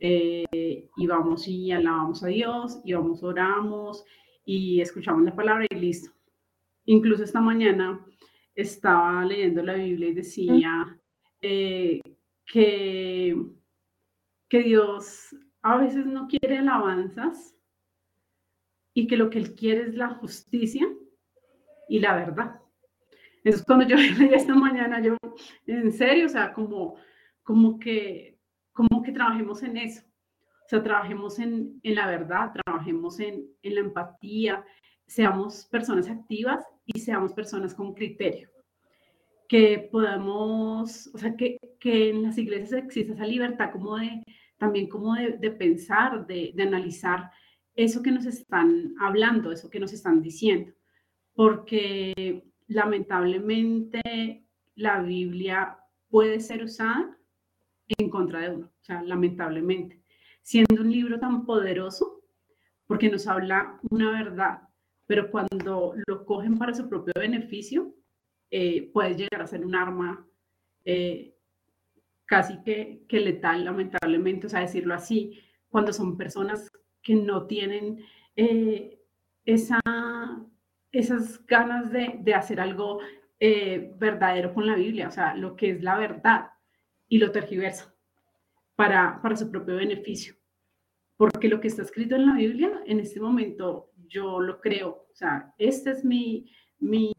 y 0.00 1.06
vamos 1.08 1.48
y 1.48 1.72
alabamos 1.72 2.22
a 2.22 2.28
Dios 2.28 2.80
y 2.84 2.92
vamos, 2.92 3.22
oramos 3.24 4.04
y 4.44 4.80
escuchamos 4.80 5.24
la 5.24 5.34
palabra 5.34 5.66
y 5.70 5.74
listo. 5.74 6.10
Incluso 6.84 7.24
esta 7.24 7.40
mañana 7.40 8.04
estaba 8.54 9.24
leyendo 9.24 9.62
la 9.62 9.74
Biblia 9.74 10.08
y 10.10 10.14
decía 10.14 11.00
que, 11.40 12.00
que 14.48 14.62
Dios 14.62 15.34
a 15.62 15.76
veces 15.76 16.06
no 16.06 16.28
quiere 16.28 16.58
alabanzas 16.58 17.56
y 18.94 19.06
que 19.06 19.16
lo 19.16 19.30
que 19.30 19.38
Él 19.38 19.54
quiere 19.54 19.82
es 19.82 19.94
la 19.94 20.10
justicia 20.10 20.86
y 21.88 21.98
la 22.00 22.16
verdad. 22.16 22.60
Entonces, 23.36 23.64
cuando 23.64 23.86
yo 23.86 23.96
leí 24.18 24.34
esta 24.34 24.54
mañana, 24.54 25.00
yo, 25.00 25.16
en 25.66 25.92
serio, 25.92 26.26
o 26.26 26.28
sea, 26.28 26.52
como, 26.52 26.96
como, 27.42 27.78
que, 27.78 28.38
como 28.72 29.02
que 29.02 29.12
trabajemos 29.12 29.62
en 29.62 29.76
eso. 29.76 30.02
O 30.64 30.68
sea, 30.68 30.82
trabajemos 30.82 31.38
en, 31.38 31.80
en 31.82 31.94
la 31.94 32.06
verdad, 32.06 32.52
trabajemos 32.52 33.20
en, 33.20 33.46
en 33.62 33.74
la 33.74 33.80
empatía, 33.80 34.64
seamos 35.06 35.66
personas 35.66 36.10
activas 36.10 36.64
y 36.84 37.00
seamos 37.00 37.32
personas 37.32 37.74
con 37.74 37.94
criterio 37.94 38.50
que 39.48 39.88
podamos, 39.90 41.08
o 41.14 41.18
sea, 41.18 41.34
que, 41.36 41.58
que, 41.80 42.10
en 42.10 42.22
las 42.22 42.36
iglesias 42.38 42.72
exista 42.72 43.14
esa 43.14 43.26
libertad 43.26 43.72
como 43.72 43.96
de, 43.96 44.22
también 44.58 44.88
como 44.88 45.14
de, 45.14 45.38
de 45.38 45.50
pensar, 45.50 46.26
de, 46.26 46.52
de, 46.54 46.62
analizar 46.62 47.30
eso 47.74 48.02
que 48.02 48.10
nos 48.12 48.26
están 48.26 48.94
hablando, 49.00 49.50
eso 49.50 49.70
que 49.70 49.80
nos 49.80 49.92
están 49.92 50.20
diciendo, 50.20 50.72
porque 51.34 52.44
lamentablemente 52.66 54.44
la 54.74 55.00
Biblia 55.00 55.78
puede 56.10 56.40
ser 56.40 56.62
usada 56.62 57.16
en 57.96 58.10
contra 58.10 58.40
de 58.40 58.50
uno, 58.56 58.66
o 58.66 58.84
sea, 58.84 59.02
lamentablemente, 59.02 60.02
siendo 60.42 60.82
un 60.82 60.92
libro 60.92 61.18
tan 61.18 61.46
poderoso, 61.46 62.22
porque 62.86 63.10
nos 63.10 63.26
habla 63.26 63.80
una 63.90 64.10
verdad, 64.12 64.62
pero 65.06 65.30
cuando 65.30 65.94
lo 66.06 66.26
cogen 66.26 66.58
para 66.58 66.74
su 66.74 66.88
propio 66.88 67.14
beneficio, 67.16 67.94
eh, 68.50 68.90
puede 68.92 69.14
llegar 69.14 69.42
a 69.42 69.46
ser 69.46 69.64
un 69.64 69.74
arma 69.74 70.26
eh, 70.84 71.34
casi 72.24 72.62
que, 72.62 73.04
que, 73.08 73.20
letal, 73.20 73.64
lamentablemente, 73.64 74.46
o 74.46 74.50
sea, 74.50 74.60
decirlo 74.60 74.94
así, 74.94 75.40
cuando 75.68 75.92
son 75.92 76.16
personas 76.16 76.70
que 77.02 77.14
no 77.14 77.46
tienen 77.46 78.04
eh, 78.36 79.00
esa, 79.44 79.80
esas 80.92 81.44
ganas 81.46 81.90
de, 81.92 82.18
de 82.20 82.34
hacer 82.34 82.60
algo 82.60 83.00
verdadero 83.40 84.52
con 84.52 84.66
la 84.66 84.74
Biblia, 84.74 85.06
o 85.06 85.12
sea, 85.12 85.36
lo 85.36 85.54
que 85.54 85.70
es 85.70 85.80
la 85.80 85.96
verdad 85.96 86.50
y 87.06 87.18
lo 87.18 87.30
tergiversa 87.30 87.94
para, 88.74 89.20
para 89.22 89.36
su 89.36 89.50
propio 89.50 89.76
beneficio. 89.76 90.34
Porque 91.16 91.48
lo 91.48 91.60
que 91.60 91.68
está 91.68 91.82
escrito 91.82 92.14
en 92.14 92.26
la 92.26 92.34
Biblia, 92.34 92.82
en 92.86 93.00
este 93.00 93.20
momento, 93.20 93.90
yo 94.08 94.40
lo 94.40 94.60
creo, 94.60 95.06
o 95.10 95.14
sea, 95.14 95.52
esta 95.58 95.90
es 95.90 96.04
mi, 96.04 96.50
mi, 96.78 97.12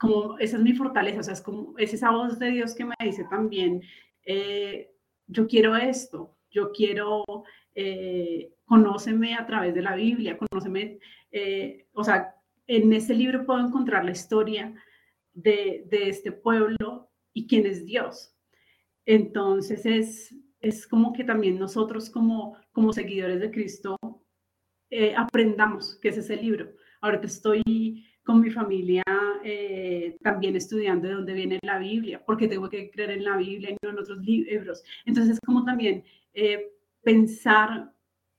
como 0.00 0.38
esa 0.38 0.56
es 0.56 0.62
mi 0.62 0.72
fortaleza, 0.72 1.20
o 1.20 1.22
sea, 1.22 1.34
es 1.34 1.42
como 1.42 1.74
es 1.76 1.92
esa 1.92 2.10
voz 2.10 2.38
de 2.38 2.50
Dios 2.50 2.74
que 2.74 2.86
me 2.86 2.94
dice 3.00 3.26
también, 3.28 3.82
eh, 4.24 4.90
yo 5.26 5.46
quiero 5.46 5.76
esto, 5.76 6.38
yo 6.50 6.72
quiero, 6.72 7.24
eh, 7.74 8.54
conóceme 8.64 9.34
a 9.34 9.44
través 9.44 9.74
de 9.74 9.82
la 9.82 9.94
Biblia, 9.94 10.38
conóceme, 10.38 10.98
eh, 11.30 11.86
o 11.92 12.02
sea, 12.02 12.34
en 12.66 12.92
ese 12.94 13.14
libro 13.14 13.44
puedo 13.44 13.60
encontrar 13.60 14.04
la 14.04 14.12
historia 14.12 14.74
de, 15.34 15.84
de, 15.90 16.08
este 16.08 16.32
pueblo 16.32 17.10
y 17.34 17.46
quién 17.46 17.66
es 17.66 17.84
Dios. 17.84 18.34
Entonces 19.04 19.84
es, 19.84 20.34
es 20.60 20.86
como 20.86 21.12
que 21.12 21.24
también 21.24 21.58
nosotros 21.58 22.08
como, 22.08 22.56
como 22.72 22.92
seguidores 22.92 23.40
de 23.40 23.50
Cristo 23.50 23.98
eh, 24.88 25.14
aprendamos 25.14 25.96
que 26.00 26.08
es 26.08 26.16
ese 26.16 26.36
libro. 26.36 26.72
Ahorita 27.00 27.26
estoy 27.26 28.06
con 28.24 28.40
mi 28.40 28.50
familia 28.50 29.02
eh, 29.44 30.16
también 30.22 30.56
estudiando 30.56 31.08
de 31.08 31.14
dónde 31.14 31.32
viene 31.32 31.58
la 31.62 31.78
Biblia, 31.78 32.22
porque 32.24 32.48
tengo 32.48 32.68
que 32.68 32.90
creer 32.90 33.12
en 33.12 33.24
la 33.24 33.36
Biblia 33.36 33.70
y 33.70 33.76
no 33.82 33.90
en 33.90 33.98
otros 33.98 34.18
libros. 34.18 34.82
Entonces 35.04 35.34
es 35.34 35.40
como 35.40 35.64
también 35.64 36.04
eh, 36.34 36.72
pensar, 37.02 37.92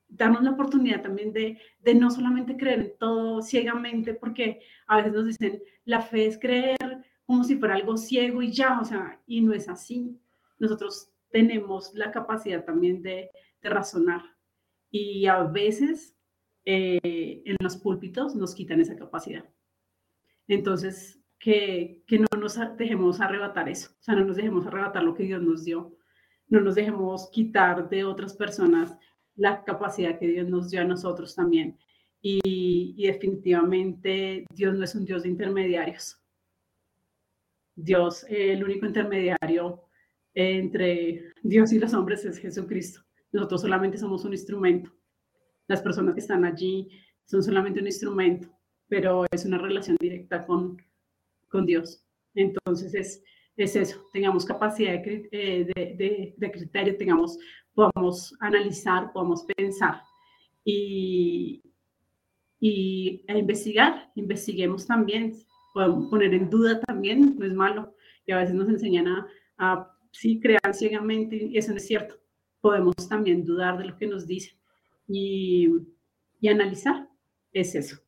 darnos 0.07 0.43
la 0.43 0.51
oportunidad 0.51 1.01
también 1.01 1.33
de, 1.33 1.57
de 1.79 1.95
no 1.95 2.11
solamente 2.11 2.57
creer 2.57 2.79
en 2.79 2.97
todo 2.99 3.41
ciegamente, 3.41 4.13
porque 4.13 4.61
a 4.87 4.97
veces 4.97 5.13
nos 5.13 5.25
dicen, 5.25 5.61
la 5.85 6.01
fe 6.01 6.27
es 6.27 6.37
creer 6.37 6.77
como 7.25 7.43
si 7.43 7.55
fuera 7.55 7.75
algo 7.75 7.97
ciego 7.97 8.41
y 8.41 8.51
ya, 8.51 8.79
o 8.79 8.85
sea, 8.85 9.21
y 9.25 9.41
no 9.41 9.53
es 9.53 9.69
así. 9.69 10.19
Nosotros 10.59 11.11
tenemos 11.31 11.93
la 11.93 12.11
capacidad 12.11 12.65
también 12.65 13.01
de, 13.01 13.31
de 13.61 13.69
razonar 13.69 14.21
y 14.91 15.25
a 15.25 15.43
veces 15.43 16.15
eh, 16.65 17.41
en 17.45 17.55
los 17.59 17.77
púlpitos 17.77 18.35
nos 18.35 18.53
quitan 18.53 18.81
esa 18.81 18.95
capacidad. 18.95 19.45
Entonces, 20.51 21.17
que, 21.39 22.03
que, 22.05 22.19
no 22.19 22.27
nos 22.37 22.59
dejemos 22.77 23.21
arrebatar 23.21 23.69
eso, 23.69 23.91
o 23.97 24.03
sea, 24.03 24.15
no 24.15 24.25
nos 24.25 24.35
dejemos 24.35 24.67
arrebatar 24.67 25.01
lo 25.01 25.13
que 25.13 25.23
Dios 25.23 25.41
nos 25.41 25.63
dio, 25.63 25.95
no 26.49 26.59
nos 26.59 26.75
dejemos 26.75 27.29
quitar 27.31 27.87
de 27.87 28.03
otras 28.03 28.33
personas 28.35 28.97
la 29.35 29.63
capacidad 29.63 30.19
que 30.19 30.27
Dios 30.27 30.49
nos 30.49 30.69
dio 30.69 30.81
a 30.81 30.83
nosotros 30.83 31.35
también. 31.35 31.79
Y, 32.21 32.93
y 32.97 33.07
definitivamente 33.07 34.45
Dios 34.53 34.75
no 34.75 34.83
es 34.83 34.93
un 34.93 35.05
Dios 35.05 35.23
de 35.23 35.29
intermediarios. 35.29 36.21
Dios, 37.73 38.25
el 38.27 38.61
único 38.61 38.85
intermediario 38.85 39.85
entre 40.33 41.31
Dios 41.41 41.71
y 41.71 41.79
los 41.79 41.93
hombres 41.93 42.25
es 42.25 42.37
Jesucristo. 42.39 42.99
Nosotros 43.31 43.61
solamente 43.61 43.97
somos 43.97 44.25
un 44.25 44.33
instrumento. 44.33 44.91
Las 45.67 45.81
personas 45.81 46.13
que 46.13 46.19
están 46.19 46.43
allí 46.43 46.89
son 47.23 47.41
solamente 47.41 47.79
un 47.79 47.87
instrumento 47.87 48.60
pero 48.91 49.23
es 49.31 49.45
una 49.45 49.57
relación 49.57 49.95
directa 50.01 50.45
con, 50.45 50.77
con 51.47 51.65
Dios. 51.65 52.03
Entonces 52.35 52.93
es, 52.93 53.23
es 53.55 53.77
eso, 53.77 54.05
tengamos 54.11 54.43
capacidad 54.43 55.01
de, 55.01 55.29
eh, 55.31 55.65
de, 55.73 56.35
de, 56.37 56.51
criterio, 56.51 56.97
tengamos, 56.97 57.39
podamos 57.73 58.35
analizar, 58.41 59.13
podamos 59.13 59.45
pensar 59.55 60.01
y, 60.65 61.63
y 62.59 63.23
e 63.29 63.39
investigar, 63.39 64.11
investiguemos 64.15 64.85
también, 64.85 65.37
podemos 65.73 66.09
poner 66.09 66.33
en 66.33 66.49
duda 66.49 66.81
también, 66.81 67.37
no 67.39 67.45
es 67.45 67.53
malo, 67.53 67.95
y 68.25 68.33
a 68.33 68.39
veces 68.39 68.55
nos 68.55 68.67
enseñan 68.67 69.07
a, 69.07 69.27
a 69.57 69.97
sí, 70.11 70.37
crear 70.41 70.73
ciegamente, 70.73 71.37
y 71.37 71.57
eso 71.57 71.71
no 71.71 71.77
es 71.77 71.87
cierto, 71.87 72.15
podemos 72.59 72.95
también 73.07 73.45
dudar 73.45 73.77
de 73.77 73.85
lo 73.85 73.95
que 73.97 74.07
nos 74.07 74.27
dicen 74.27 74.59
y, 75.07 75.69
y 76.41 76.49
analizar, 76.49 77.07
es 77.53 77.73
eso. 77.73 78.01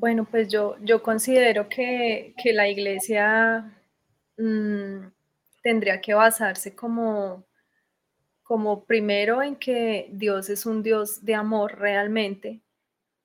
Bueno, 0.00 0.24
pues 0.24 0.48
yo, 0.48 0.76
yo 0.80 1.02
considero 1.02 1.68
que, 1.68 2.34
la 2.54 2.68
iglesia 2.68 3.70
mm, 4.38 5.08
tendría 5.62 6.00
que 6.00 6.14
basarse 6.14 6.74
como, 6.74 7.44
como 8.42 8.86
primero 8.86 9.42
en 9.42 9.56
que 9.56 10.08
Dios 10.12 10.48
es 10.48 10.64
un 10.64 10.82
Dios 10.82 11.22
de 11.22 11.34
amor 11.34 11.78
realmente, 11.78 12.62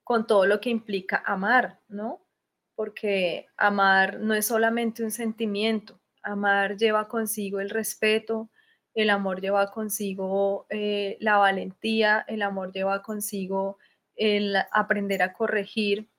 con 0.04 0.28
todo 0.28 0.46
lo 0.46 0.60
que 0.60 0.70
implica 0.70 1.24
amar, 1.26 1.80
¿no? 1.88 2.20
Porque 2.76 3.48
amar 3.56 4.20
no 4.20 4.34
es 4.34 4.46
solamente 4.48 5.02
un 5.02 5.12
sentimiento, 5.12 6.02
Amar 6.24 6.76
lleva 6.76 7.08
consigo 7.08 7.62
el 7.62 7.70
respeto, 7.70 8.50
el 8.96 9.12
amor 9.12 9.40
lleva 9.40 9.72
consigo 9.72 10.66
eh, 10.70 11.18
la 11.22 11.38
valentía, 11.38 12.26
el 12.28 12.42
amor 12.42 12.74
lleva 12.74 13.02
consigo 13.02 13.78
el 14.16 14.58
aprender 14.72 15.22
a 15.22 15.34
corregir, 15.34 16.10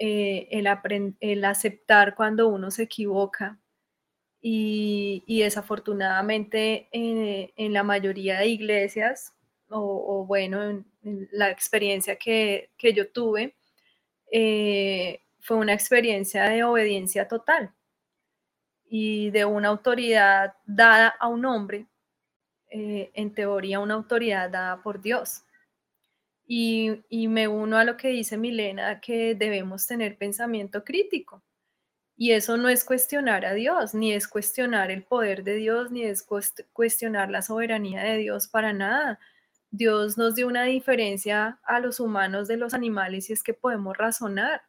eh, 0.00 0.48
el, 1.20 1.44
aceptar 1.44 2.14
cuando 2.16 2.48
uno 2.48 2.70
se 2.70 2.84
equivoca. 2.84 3.58
Y, 4.42 5.22
desafortunadamente 5.42 6.88
eh, 6.92 7.52
en 7.56 7.72
la 7.72 7.82
mayoría 7.82 8.38
de 8.40 8.48
iglesias, 8.48 9.34
o, 9.68 10.24
bueno, 10.26 10.62
en, 10.62 10.86
la 11.32 11.50
experiencia 11.50 12.16
que, 12.16 12.70
que 12.76 12.92
yo 12.92 13.10
tuve, 13.10 13.54
fue 15.40 15.56
una 15.56 15.74
experiencia 15.74 16.44
de 16.44 16.64
obediencia 16.64 17.28
total 17.28 17.72
y 18.90 19.30
de 19.30 19.44
una 19.44 19.68
autoridad 19.68 20.54
dada 20.66 21.14
a 21.20 21.28
un 21.28 21.44
hombre, 21.46 21.86
eh, 22.70 23.10
en 23.14 23.32
teoría 23.32 23.78
una 23.78 23.94
autoridad 23.94 24.50
dada 24.50 24.82
por 24.82 25.00
Dios. 25.00 25.44
Y, 26.52 27.28
me 27.28 27.46
uno 27.46 27.78
a 27.78 27.84
lo 27.84 27.96
que 27.96 28.08
dice 28.08 28.36
Milena, 28.36 29.00
que 29.00 29.36
debemos 29.36 29.86
tener 29.86 30.18
pensamiento 30.18 30.82
crítico. 30.82 31.44
Y 32.16 32.32
eso 32.32 32.56
no 32.56 32.68
es 32.68 32.84
cuestionar 32.84 33.44
a 33.46 33.54
Dios, 33.54 33.94
ni 33.94 34.12
es 34.12 34.26
cuestionar 34.26 34.90
el 34.90 35.04
poder 35.04 35.44
de 35.44 35.54
Dios, 35.54 35.92
ni 35.92 36.02
es 36.02 36.26
cuestionar 36.72 37.30
la 37.30 37.42
soberanía 37.42 38.02
de 38.02 38.16
Dios 38.16 38.48
para 38.48 38.72
nada. 38.72 39.20
Dios 39.70 40.18
nos 40.18 40.34
dio 40.34 40.48
una 40.48 40.64
diferencia 40.64 41.60
a 41.62 41.78
los 41.78 42.00
humanos 42.00 42.48
de 42.48 42.56
los 42.56 42.74
animales 42.74 43.30
y 43.30 43.32
es 43.32 43.44
que 43.44 43.54
podemos 43.54 43.96
razonar. 43.96 44.62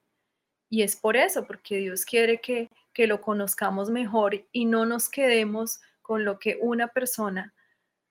Y 0.70 0.84
es 0.84 0.96
por 0.96 1.18
eso, 1.18 1.48
porque 1.48 1.78
Dios 1.78 2.06
quiere 2.06 2.42
que, 2.42 2.70
que 2.94 3.08
lo 3.08 3.22
conozcamos 3.22 3.90
mejor 3.90 4.46
y 4.52 4.66
no 4.66 4.86
nos 4.86 5.10
quedemos 5.10 5.82
con 6.04 6.26
lo 6.26 6.38
que 6.38 6.60
una 6.62 6.90
persona 6.90 7.56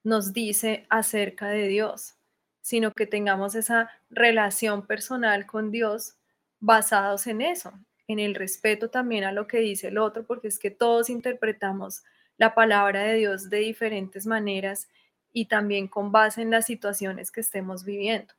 nos 0.03 0.33
dice 0.33 0.87
acerca 0.91 1.47
de 1.49 1.69
Dios, 1.69 2.17
sino 2.61 2.93
que 2.93 3.07
tengamos 3.07 3.55
esa 3.55 3.91
relación 4.11 4.87
personal 4.87 5.47
con 5.47 5.71
Dios 5.71 6.17
basados 6.61 7.27
en 7.27 7.41
eso, 7.41 7.73
en 8.07 8.19
el 8.19 8.35
respeto 8.35 8.91
también 8.91 9.25
a 9.25 9.33
lo 9.33 9.47
que 9.47 9.59
dice 9.59 9.89
el 9.89 9.99
otro, 9.99 10.27
porque 10.27 10.49
es 10.49 10.59
que 10.59 10.71
todos 10.71 11.11
interpretamos 11.11 12.03
la 12.37 12.55
palabra 12.55 13.03
de 13.03 13.15
Dios 13.15 13.51
de 13.51 13.59
diferentes 13.59 14.27
maneras 14.27 14.89
y 15.33 15.47
también 15.47 15.89
con 15.89 16.13
base 16.13 16.43
en 16.43 16.51
las 16.51 16.67
situaciones 16.67 17.31
que 17.31 17.41
estemos 17.41 17.85
viviendo. 17.85 18.35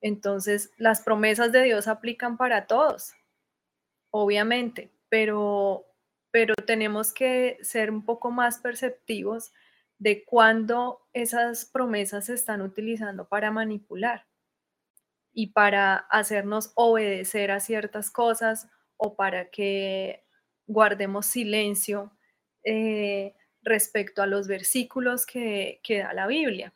Entonces, 0.00 0.72
las 0.78 1.02
promesas 1.02 1.52
de 1.52 1.62
Dios 1.62 1.86
aplican 1.86 2.36
para 2.36 2.66
todos, 2.66 3.12
obviamente, 4.10 4.90
pero, 5.08 5.84
pero 6.30 6.54
tenemos 6.54 7.12
que 7.12 7.58
ser 7.62 7.90
un 7.90 8.04
poco 8.04 8.30
más 8.30 8.58
perceptivos 8.58 9.52
de 10.00 10.24
cuándo 10.24 11.06
esas 11.12 11.66
promesas 11.66 12.24
se 12.24 12.34
están 12.34 12.62
utilizando 12.62 13.28
para 13.28 13.52
manipular 13.52 14.26
y 15.32 15.48
para 15.48 15.94
hacernos 15.94 16.72
obedecer 16.74 17.52
a 17.52 17.60
ciertas 17.60 18.10
cosas 18.10 18.66
o 18.96 19.14
para 19.14 19.50
que 19.50 20.24
guardemos 20.66 21.26
silencio 21.26 22.12
eh, 22.64 23.34
respecto 23.62 24.22
a 24.22 24.26
los 24.26 24.48
versículos 24.48 25.26
que, 25.26 25.80
que 25.84 25.98
da 25.98 26.14
la 26.14 26.26
Biblia. 26.26 26.74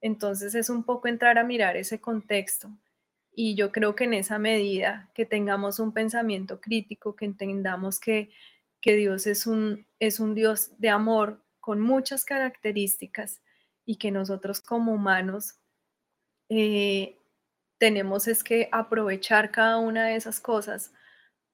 Entonces 0.00 0.54
es 0.54 0.70
un 0.70 0.84
poco 0.84 1.08
entrar 1.08 1.38
a 1.38 1.44
mirar 1.44 1.76
ese 1.76 2.00
contexto 2.00 2.70
y 3.34 3.56
yo 3.56 3.72
creo 3.72 3.96
que 3.96 4.04
en 4.04 4.14
esa 4.14 4.38
medida 4.38 5.10
que 5.14 5.26
tengamos 5.26 5.80
un 5.80 5.92
pensamiento 5.92 6.60
crítico, 6.60 7.16
que 7.16 7.24
entendamos 7.24 7.98
que, 7.98 8.30
Dios 8.84 9.26
es 9.26 9.46
un, 9.46 9.86
es 10.00 10.18
un 10.18 10.34
Dios 10.34 10.72
de 10.78 10.90
amor 10.90 11.41
con 11.62 11.80
muchas 11.80 12.24
características 12.24 13.40
y 13.86 13.96
que 13.96 14.10
nosotros 14.10 14.60
como 14.60 14.92
humanos 14.92 15.54
eh, 16.48 17.16
tenemos 17.78 18.26
es 18.26 18.42
que 18.42 18.68
aprovechar 18.72 19.52
cada 19.52 19.78
una 19.78 20.06
de 20.06 20.16
esas 20.16 20.40
cosas 20.40 20.92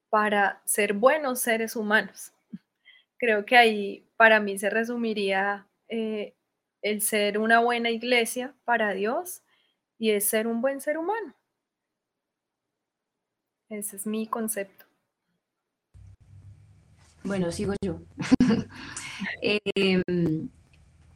para 0.09 0.63
ser 0.65 0.95
buenos 0.95 1.41
seres 1.41 1.77
humanos. 1.77 2.33
Creo 3.19 3.45
que 3.45 3.59
ahí 3.59 4.09
para 4.17 4.41
mí 4.41 4.59
se 4.59 4.71
resumiría 4.71 5.67
eh, 5.89 6.35
el 6.81 7.03
ser 7.03 7.39
una 7.39 7.61
buena 7.61 7.91
iglesia 7.91 8.55
para 8.65 8.95
Dios 8.95 9.43
y 9.99 10.13
es 10.13 10.25
ser 10.25 10.47
un 10.47 10.63
buen 10.63 10.81
ser 10.81 10.97
humano. 10.97 11.35
Ese 13.69 13.97
es 13.97 14.07
mi 14.07 14.27
concepto. 14.27 14.88
Bueno, 17.29 17.53
sigo 17.53 17.75
yo. 17.85 18.01
Em, 19.43 20.49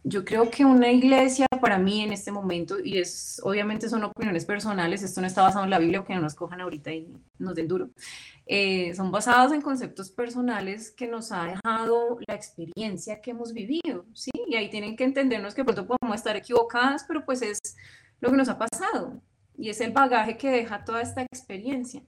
yo 0.04 0.24
creo 0.24 0.50
que 0.50 0.64
una 0.64 0.90
iglesia 0.90 1.46
para 1.60 1.78
mí 1.78 2.02
en 2.02 2.12
este 2.12 2.30
momento, 2.32 2.78
y 2.84 2.98
es 2.98 3.40
obviamente 3.44 3.88
son 3.88 4.04
opiniones 4.04 4.44
personales, 4.44 5.02
esto 5.02 5.20
no 5.20 5.26
está 5.26 5.42
basado 5.42 5.64
en 5.64 5.70
la 5.70 5.78
Biblia, 5.78 6.04
que 6.04 6.14
no 6.14 6.20
nos 6.20 6.34
cojan 6.34 6.60
ahorita 6.60 6.92
y 6.92 7.08
nos 7.38 7.54
den 7.54 7.68
duro, 7.68 7.90
eh, 8.46 8.92
son 8.94 9.10
basados 9.10 9.52
en 9.52 9.62
conceptos 9.62 10.10
personales 10.10 10.90
que 10.90 11.06
nos 11.06 11.32
ha 11.32 11.44
dejado 11.44 12.18
la 12.26 12.34
experiencia 12.34 13.20
que 13.22 13.30
hemos 13.30 13.52
vivido, 13.52 14.04
¿sí? 14.12 14.32
Y 14.48 14.56
ahí 14.56 14.68
tienen 14.68 14.96
que 14.96 15.04
entendernos 15.04 15.54
que 15.54 15.64
pronto 15.64 15.86
podemos 15.86 16.16
estar 16.16 16.36
equivocadas, 16.36 17.04
pero 17.06 17.24
pues 17.24 17.40
es 17.42 17.58
lo 18.20 18.30
que 18.30 18.36
nos 18.36 18.48
ha 18.48 18.58
pasado 18.58 19.22
y 19.56 19.70
es 19.70 19.80
el 19.80 19.92
bagaje 19.92 20.36
que 20.36 20.50
deja 20.50 20.84
toda 20.84 21.00
esta 21.00 21.22
experiencia. 21.22 22.02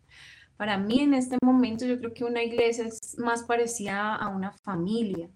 Para 0.57 0.79
mí 0.79 1.01
en 1.01 1.15
este 1.15 1.37
momento 1.43 1.85
yo 1.85 1.99
creo 1.99 2.15
que 2.15 2.25
una 2.25 2.43
iglesia 2.43 2.87
es 2.87 3.19
más 3.19 3.43
parecida 3.43 4.15
a 4.15 4.29
una 4.29 4.53
familia. 4.53 5.29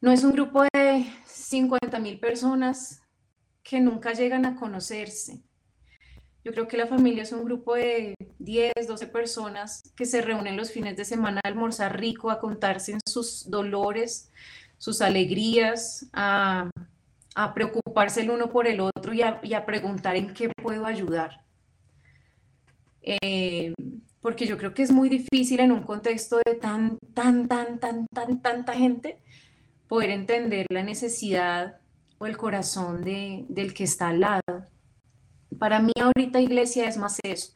No 0.00 0.12
es 0.12 0.22
un 0.24 0.32
grupo 0.32 0.62
de 0.72 1.06
50 1.26 1.98
mil 1.98 2.18
personas 2.20 3.02
que 3.62 3.80
nunca 3.80 4.12
llegan 4.12 4.46
a 4.46 4.56
conocerse. 4.56 5.42
Yo 6.44 6.52
creo 6.52 6.66
que 6.66 6.76
la 6.76 6.88
familia 6.88 7.22
es 7.22 7.32
un 7.32 7.44
grupo 7.44 7.74
de 7.76 8.14
10, 8.40 8.72
12 8.88 9.06
personas 9.06 9.82
que 9.96 10.06
se 10.06 10.20
reúnen 10.22 10.56
los 10.56 10.72
fines 10.72 10.96
de 10.96 11.04
semana 11.04 11.40
a 11.44 11.48
almorzar 11.48 12.00
rico, 12.00 12.30
a 12.30 12.40
contarse 12.40 12.92
en 12.92 13.00
sus 13.06 13.48
dolores, 13.48 14.32
sus 14.78 15.02
alegrías, 15.02 16.08
a, 16.12 16.68
preocuparse 17.54 18.20
el 18.22 18.30
uno 18.30 18.50
por 18.50 18.66
el 18.66 18.80
otro 18.80 19.14
y 19.14 19.22
a 19.22 19.66
preguntar 19.66 20.16
en 20.16 20.34
qué 20.34 20.50
puedo 20.62 20.84
ayudar. 20.84 21.42
Eh, 23.02 23.74
porque 24.20 24.46
yo 24.46 24.56
creo 24.56 24.72
que 24.72 24.82
es 24.82 24.92
muy 24.92 25.08
difícil 25.08 25.60
en 25.60 25.72
un 25.72 25.82
contexto 25.82 26.38
de 26.44 26.54
tan, 26.54 26.98
tan, 27.12 27.48
tan, 27.48 27.78
tan, 27.80 28.06
tan, 28.06 28.40
tanta 28.40 28.72
gente 28.74 29.18
poder 29.88 30.10
entender 30.10 30.66
la 30.70 30.82
necesidad 30.82 31.80
o 32.18 32.26
el 32.26 32.36
corazón 32.36 33.02
de, 33.02 33.44
del 33.48 33.74
que 33.74 33.84
está 33.84 34.08
al 34.08 34.20
lado. 34.20 34.66
Para 35.58 35.80
mí 35.80 35.92
ahorita 36.00 36.40
iglesia 36.40 36.88
es 36.88 36.96
más 36.96 37.18
eso. 37.24 37.52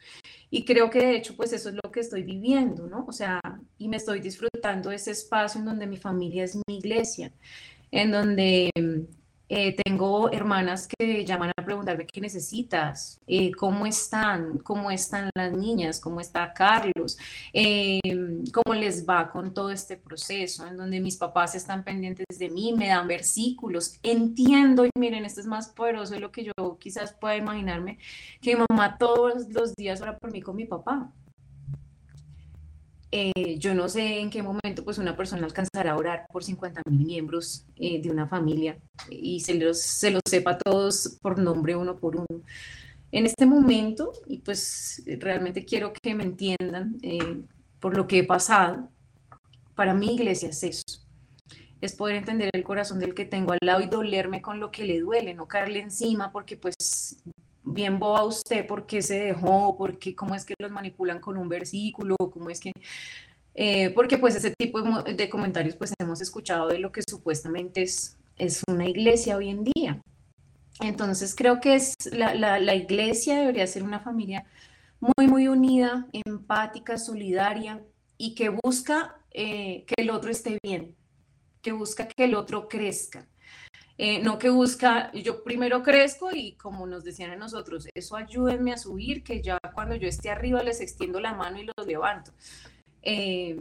Y 0.51 0.64
creo 0.64 0.90
que 0.90 0.99
de 0.99 1.16
hecho 1.16 1.36
pues 1.36 1.53
eso 1.53 1.68
es 1.68 1.76
lo 1.82 1.90
que 1.92 2.01
estoy 2.01 2.24
viviendo, 2.24 2.88
¿no? 2.88 3.05
O 3.07 3.12
sea, 3.12 3.40
y 3.78 3.88
me 3.88 3.97
estoy 3.97 4.20
disfrutando 4.20 4.90
de 4.90 4.97
ese 4.97 5.12
espacio 5.12 5.61
en 5.61 5.66
donde 5.66 5.86
mi 5.86 5.97
familia 5.97 6.44
es 6.44 6.57
mi 6.66 6.78
iglesia, 6.78 7.32
en 7.90 8.11
donde 8.11 8.70
eh, 9.49 9.76
tengo 9.84 10.30
hermanas 10.32 10.88
que 10.88 11.24
llaman 11.24 11.53
a 11.57 11.64
preguntarme 11.64 12.07
qué 12.07 12.20
necesitas, 12.20 13.20
eh, 13.26 13.53
cómo 13.53 13.86
están, 13.86 14.59
cómo 14.59 14.90
están 14.90 15.30
las 15.34 15.53
niñas, 15.53 16.01
cómo 16.01 16.20
está 16.20 16.53
Carlos, 16.53 17.16
eh, 17.53 18.01
cómo 18.53 18.74
les 18.74 19.09
va 19.09 19.30
con 19.30 19.55
todo 19.55 19.70
este 19.70 19.97
proceso, 19.97 20.66
en 20.66 20.76
donde 20.76 21.01
mis 21.01 21.16
papás 21.16 21.55
están 21.55 21.84
pendientes 21.84 22.38
de 22.38 22.51
mí, 22.51 22.72
me 22.72 22.88
dan 22.88 23.07
versículos, 23.07 23.99
entiendo, 24.03 24.84
y 24.84 24.90
miren, 24.99 25.24
esto 25.24 25.40
es 25.40 25.47
más 25.47 25.68
poderoso 25.68 26.14
de 26.14 26.20
lo 26.20 26.32
que 26.32 26.44
yo 26.44 26.78
quizás 26.80 27.12
pueda 27.12 27.36
imaginarme, 27.36 27.99
que 28.40 28.57
mi 28.57 28.64
mamá 28.68 28.99
todos 28.99 29.49
los 29.51 29.74
días 29.76 30.01
ora 30.01 30.18
por 30.18 30.32
mí 30.32 30.42
con 30.42 30.57
mi 30.57 30.64
papá. 30.64 31.12
Eh, 33.12 33.59
yo 33.59 33.74
no 33.74 33.88
sé 33.88 34.18
en 34.18 34.30
qué 34.30 34.42
momento 34.42 34.84
pues 34.84 34.98
una 34.98 35.16
persona 35.16 35.46
alcanzará 35.46 35.92
a 35.92 35.96
orar 35.96 36.26
por 36.30 36.42
50 36.42 36.82
mil 36.90 37.07
miembros 37.07 37.64
eh, 37.76 38.02
de 38.02 38.11
una 38.11 38.26
familia 38.26 38.78
y 39.09 39.40
se 39.40 39.54
los, 39.54 39.80
se 39.80 40.11
los 40.11 40.22
sepa 40.28 40.59
todos 40.59 41.16
por 41.22 41.38
nombre 41.38 41.76
uno 41.76 41.96
por 41.96 42.16
uno. 42.16 42.26
En 43.12 43.24
este 43.24 43.46
momento, 43.46 44.12
y 44.26 44.38
pues 44.38 45.02
realmente 45.07 45.64
quiero 45.64 45.92
que 45.92 46.14
me 46.14 46.24
entiendan 46.24 46.96
eh, 47.02 47.42
por 47.80 47.96
lo 47.96 48.07
que 48.09 48.18
he 48.18 48.24
pasado, 48.24 48.88
para 49.76 49.94
mi 49.94 50.14
iglesia 50.14 50.48
es 50.48 50.62
eso, 50.64 50.82
es 51.80 51.94
poder 51.94 52.16
entender 52.16 52.50
el 52.52 52.64
corazón 52.64 52.98
del 52.98 53.14
que 53.14 53.24
tengo 53.24 53.52
al 53.52 53.59
lado 53.62 53.80
y 53.80 53.86
dolerme 53.86 54.42
con 54.42 54.59
lo 54.59 54.70
que 54.72 54.84
le 54.84 55.00
duele, 55.00 55.34
no 55.34 55.46
caerle 55.46 55.80
encima 55.80 56.32
porque 56.32 56.57
pues 56.57 56.74
bien 57.66 57.98
boba 57.98 58.24
usted, 58.24 58.66
por 58.66 58.86
qué 58.86 59.02
se 59.02 59.18
dejó, 59.18 59.76
por 59.76 59.98
qué, 59.98 60.14
cómo 60.14 60.34
es 60.34 60.44
que 60.44 60.54
los 60.58 60.70
manipulan 60.70 61.20
con 61.20 61.36
un 61.36 61.48
versículo, 61.48 62.16
cómo 62.16 62.48
es 62.48 62.60
que... 62.60 62.72
Eh, 63.54 63.90
porque 63.90 64.18
pues 64.18 64.34
ese 64.34 64.54
tipo 64.56 64.80
de, 65.02 65.28
comentarios 65.30 65.76
pues 65.76 65.92
hemos 65.98 66.20
escuchado 66.20 66.68
de 66.68 66.78
lo 66.78 66.92
que 66.92 67.02
supuestamente 67.08 67.82
es, 67.82 68.16
es 68.38 68.62
una 68.68 68.86
iglesia 68.88 69.36
hoy 69.36 69.50
en 69.50 69.64
día. 69.64 70.00
Entonces 70.80 71.34
creo 71.34 71.60
que 71.60 71.74
es 71.74 71.94
la, 72.12 72.34
la, 72.34 72.58
la 72.58 72.74
iglesia 72.74 73.40
debería 73.40 73.66
ser 73.66 73.82
una 73.82 74.00
familia 74.00 74.44
muy, 75.00 75.26
muy 75.26 75.48
unida, 75.48 76.06
empática, 76.12 76.98
solidaria, 76.98 77.82
y 78.18 78.34
que 78.34 78.48
busca 78.48 79.16
eh, 79.30 79.84
que 79.86 79.94
el 79.98 80.10
otro 80.10 80.30
esté 80.30 80.58
bien, 80.62 80.94
que 81.62 81.72
busca 81.72 82.08
que 82.08 82.24
el 82.24 82.34
otro 82.34 82.68
crezca. 82.68 83.26
Eh, 83.99 84.20
no 84.22 84.38
que 84.38 84.51
busca, 84.51 85.11
yo 85.12 85.42
primero 85.42 85.82
crezco 85.82 86.30
y 86.32 86.53
como 86.53 86.86
nos 86.86 87.03
decían 87.03 87.30
a 87.30 87.36
nosotros, 87.36 87.88
eso 87.94 88.16
ayúdenme 88.16 88.72
a 88.72 88.76
subir, 88.76 89.22
que 89.22 89.40
ya 89.40 89.59
cuando 89.74 89.94
yo 89.94 90.07
esté 90.07 90.28
arriba 90.28 90.62
les 90.62 90.80
extiendo 90.80 91.18
la 91.18 91.32
mano 91.32 91.59
y 91.59 91.64
los 91.64 91.86
levanto. 91.86 92.32
Eh, 93.03 93.59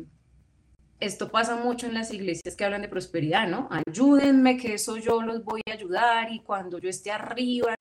esto 0.99 1.29
pasa 1.29 1.55
mucho 1.55 1.87
en 1.87 1.93
las 1.93 2.11
iglesias 2.13 2.55
que 2.55 2.65
hablan 2.65 2.81
de 2.81 2.89
prosperidad, 2.89 3.47
¿no? 3.47 3.69
Ayúdenme, 3.69 4.57
que 4.57 4.73
eso 4.73 4.97
yo 4.97 5.21
los 5.21 5.43
voy 5.43 5.61
a 5.69 5.73
ayudar 5.73 6.31
y 6.31 6.39
cuando 6.39 6.79
yo 6.79 6.89
esté 6.89 7.11
arriba, 7.11 7.75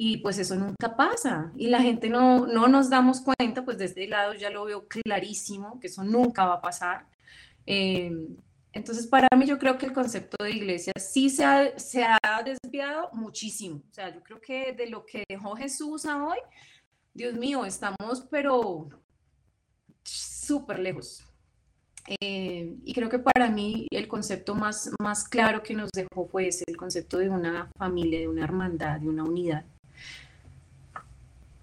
y 0.00 0.18
pues 0.18 0.38
eso 0.38 0.54
nunca 0.54 0.94
pasa 0.94 1.50
y 1.56 1.66
la 1.66 1.82
gente 1.82 2.08
no, 2.08 2.46
no 2.46 2.68
nos 2.68 2.88
damos 2.88 3.20
cuenta, 3.20 3.64
pues 3.64 3.78
desde 3.78 4.02
este 4.02 4.08
lado 4.08 4.32
ya 4.34 4.48
lo 4.48 4.64
veo 4.64 4.86
clarísimo, 4.86 5.80
que 5.80 5.88
eso 5.88 6.04
nunca 6.04 6.46
va 6.46 6.54
a 6.54 6.60
pasar. 6.60 7.06
Eh, 7.66 8.12
entonces, 8.78 9.08
para 9.08 9.26
mí 9.36 9.44
yo 9.44 9.58
creo 9.58 9.76
que 9.76 9.86
el 9.86 9.92
concepto 9.92 10.44
de 10.44 10.52
iglesia 10.52 10.92
sí 10.96 11.30
se 11.30 11.44
ha, 11.44 11.76
se 11.76 12.04
ha 12.04 12.18
desviado 12.44 13.10
muchísimo. 13.12 13.82
O 13.90 13.92
sea, 13.92 14.14
yo 14.14 14.22
creo 14.22 14.40
que 14.40 14.72
de 14.72 14.88
lo 14.88 15.04
que 15.04 15.24
dejó 15.28 15.56
Jesús 15.56 16.06
a 16.06 16.24
hoy, 16.24 16.38
Dios 17.12 17.34
mío, 17.34 17.64
estamos 17.64 18.24
pero 18.30 18.88
súper 20.04 20.78
lejos. 20.78 21.24
Eh, 22.20 22.76
y 22.84 22.94
creo 22.94 23.08
que 23.08 23.18
para 23.18 23.50
mí 23.50 23.88
el 23.90 24.06
concepto 24.06 24.54
más, 24.54 24.90
más 25.02 25.28
claro 25.28 25.60
que 25.64 25.74
nos 25.74 25.90
dejó 25.90 26.28
fue 26.28 26.46
ese, 26.46 26.62
el 26.68 26.76
concepto 26.76 27.18
de 27.18 27.30
una 27.30 27.68
familia, 27.76 28.20
de 28.20 28.28
una 28.28 28.44
hermandad, 28.44 29.00
de 29.00 29.08
una 29.08 29.24
unidad. 29.24 29.64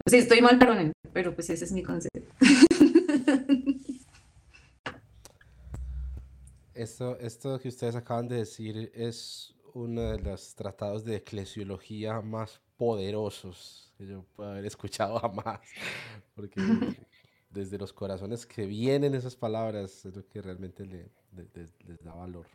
Sí, 0.06 0.18
estoy 0.18 0.42
mal, 0.42 0.60
perdonen, 0.60 0.92
pero 1.14 1.34
pues 1.34 1.50
ese 1.50 1.64
es 1.64 1.72
mi 1.72 1.82
concepto. 1.82 2.30
Esto, 6.76 7.18
esto 7.20 7.60
que 7.60 7.70
ustedes 7.70 7.96
acaban 7.96 8.28
de 8.28 8.38
decir 8.38 8.92
es 8.94 9.56
uno 9.74 10.02
de 10.02 10.20
los 10.20 10.54
tratados 10.56 11.04
de 11.04 11.16
eclesiología 11.16 12.22
más 12.22 12.62
poderosos 12.78 13.94
que 13.98 14.06
yo 14.06 14.26
puedo 14.36 14.52
haber 14.52 14.66
escuchado 14.66 15.18
jamás, 15.20 15.62
porque 16.36 16.62
desde 17.50 17.78
los 17.78 17.94
corazones 17.94 18.46
que 18.46 18.66
vienen 18.66 19.16
esas 19.16 19.36
palabras 19.36 20.06
es 20.06 20.16
lo 20.16 20.28
que 20.28 20.42
realmente 20.42 20.86
le, 20.86 21.10
les 21.88 22.04
da 22.04 22.14
valor, 22.14 22.46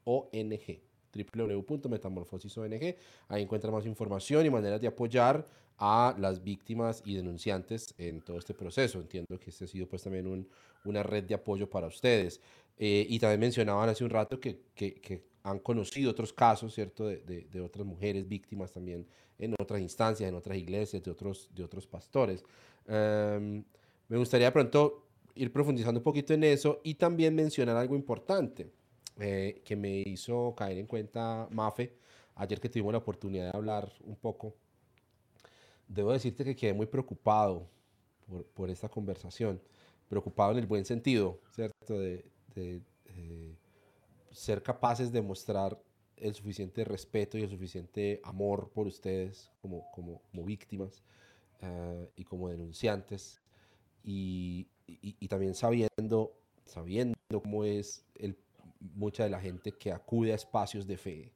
ONG 0.05 0.81
www.metamorfosis.ong. 1.13 2.95
Ahí 3.27 3.43
encuentra 3.43 3.71
más 3.71 3.85
información 3.85 4.45
y 4.45 4.49
maneras 4.49 4.81
de 4.81 4.87
apoyar 4.87 5.45
a 5.77 6.15
las 6.17 6.43
víctimas 6.43 7.01
y 7.05 7.15
denunciantes 7.15 7.93
en 7.97 8.21
todo 8.21 8.37
este 8.37 8.53
proceso. 8.53 8.99
Entiendo 8.99 9.39
que 9.39 9.49
este 9.49 9.65
ha 9.65 9.67
sido 9.67 9.87
pues 9.87 10.03
también 10.03 10.27
un, 10.27 10.47
una 10.85 11.03
red 11.03 11.23
de 11.23 11.35
apoyo 11.35 11.69
para 11.69 11.87
ustedes. 11.87 12.41
Eh, 12.77 13.05
y 13.07 13.19
también 13.19 13.39
mencionaban 13.39 13.87
hace 13.89 14.03
un 14.03 14.09
rato 14.09 14.39
que, 14.39 14.61
que, 14.73 14.95
que 14.95 15.23
han 15.43 15.59
conocido 15.59 16.11
otros 16.11 16.33
casos, 16.33 16.73
¿cierto?, 16.73 17.05
de, 17.07 17.17
de, 17.19 17.61
otras 17.61 17.85
mujeres 17.85 18.27
víctimas 18.27 18.71
también 18.71 19.05
en 19.37 19.53
otras 19.59 19.81
instancias, 19.81 20.29
en 20.29 20.35
otras 20.35 20.57
iglesias, 20.57 21.03
de 21.03 21.11
otros, 21.11 21.49
de 21.53 21.63
otros 21.63 21.85
pastores. 21.85 22.43
Em, 22.87 23.63
me 24.07 24.17
gustaría 24.17 24.47
de 24.47 24.51
pronto 24.51 25.07
ir 25.35 25.51
profundizando 25.51 25.99
un 25.99 26.03
poquito 26.03 26.33
en 26.33 26.43
eso 26.43 26.79
y 26.83 26.95
también 26.95 27.35
mencionar 27.35 27.75
algo 27.75 27.95
importante 27.95 28.71
eh, 29.19 29.61
que 29.65 29.75
me 29.75 29.99
hizo 29.99 30.53
caer 30.55 30.77
en 30.77 30.87
cuenta 30.87 31.47
Mafe, 31.51 31.93
ayer 32.35 32.59
que 32.59 32.69
tuvimos 32.69 32.93
la 32.93 32.99
oportunidad 32.99 33.51
de 33.51 33.57
hablar 33.57 33.91
un 34.03 34.15
poco 34.15 34.55
debo 35.87 36.11
decirte 36.11 36.43
que 36.43 36.55
quedé 36.55 36.73
muy 36.73 36.85
preocupado 36.85 37.67
por, 38.27 38.45
por, 38.45 38.69
esta 38.69 38.89
conversación, 38.89 39.61
preocupado 40.09 40.51
en 40.53 40.59
el 40.59 40.65
buen 40.65 40.85
sentido, 40.85 41.39
¿cierto? 41.51 41.99
De, 41.99 42.25
de, 42.53 42.81
eh, 43.05 43.55
ser 44.31 44.63
capaces 44.63 45.11
de 45.11 45.21
mostrar 45.21 45.79
el 46.17 46.33
suficiente 46.33 46.83
respeto 46.83 47.37
y 47.37 47.43
el 47.43 47.49
suficiente 47.49 48.21
amor 48.23 48.69
por 48.73 48.87
ustedes 48.87 49.51
como, 49.61 49.89
como, 49.91 50.21
como 50.31 50.43
víctimas 50.43 51.03
uh, 51.61 52.07
y 52.15 52.23
como 52.23 52.49
denunciantes 52.49 53.41
y, 54.03 54.67
y, 54.87 55.15
y, 55.19 55.27
también 55.27 55.55
sabiendo, 55.55 56.33
sabiendo 56.65 57.15
cómo 57.41 57.63
es 57.63 58.05
el, 58.15 58.37
mucha 58.79 59.23
de 59.23 59.29
la 59.29 59.39
gente 59.39 59.71
que 59.71 59.91
acude 59.91 60.33
a 60.33 60.35
espacios 60.35 60.85
de 60.85 60.97
fe 60.97 61.33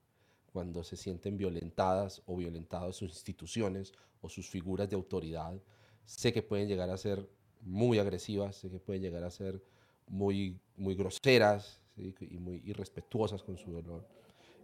cuando 0.52 0.84
se 0.84 0.98
sienten 0.98 1.38
violentadas 1.38 2.22
o 2.26 2.36
violentadas 2.36 2.96
sus 2.96 3.12
instituciones 3.12 3.94
o 4.22 4.30
sus 4.30 4.50
figuras 4.50 4.90
de 4.90 4.96
autoridad. 4.96 5.62
Sé 6.06 6.34
que 6.34 6.42
pueden 6.42 6.68
llegar 6.68 6.90
a 6.90 6.98
ser 6.98 7.30
muy 7.62 8.00
agresivas, 8.00 8.56
sé 8.56 8.70
que 8.70 8.80
pueden 8.80 9.02
llegar 9.02 9.24
a 9.24 9.32
ser 9.32 9.62
muy, 10.08 10.60
muy 10.76 10.96
groseras 10.96 11.82
y 11.98 12.38
muy 12.38 12.62
irrespetuosas 12.66 13.44
con 13.44 13.58
su 13.58 13.72
dolor. 13.72 14.08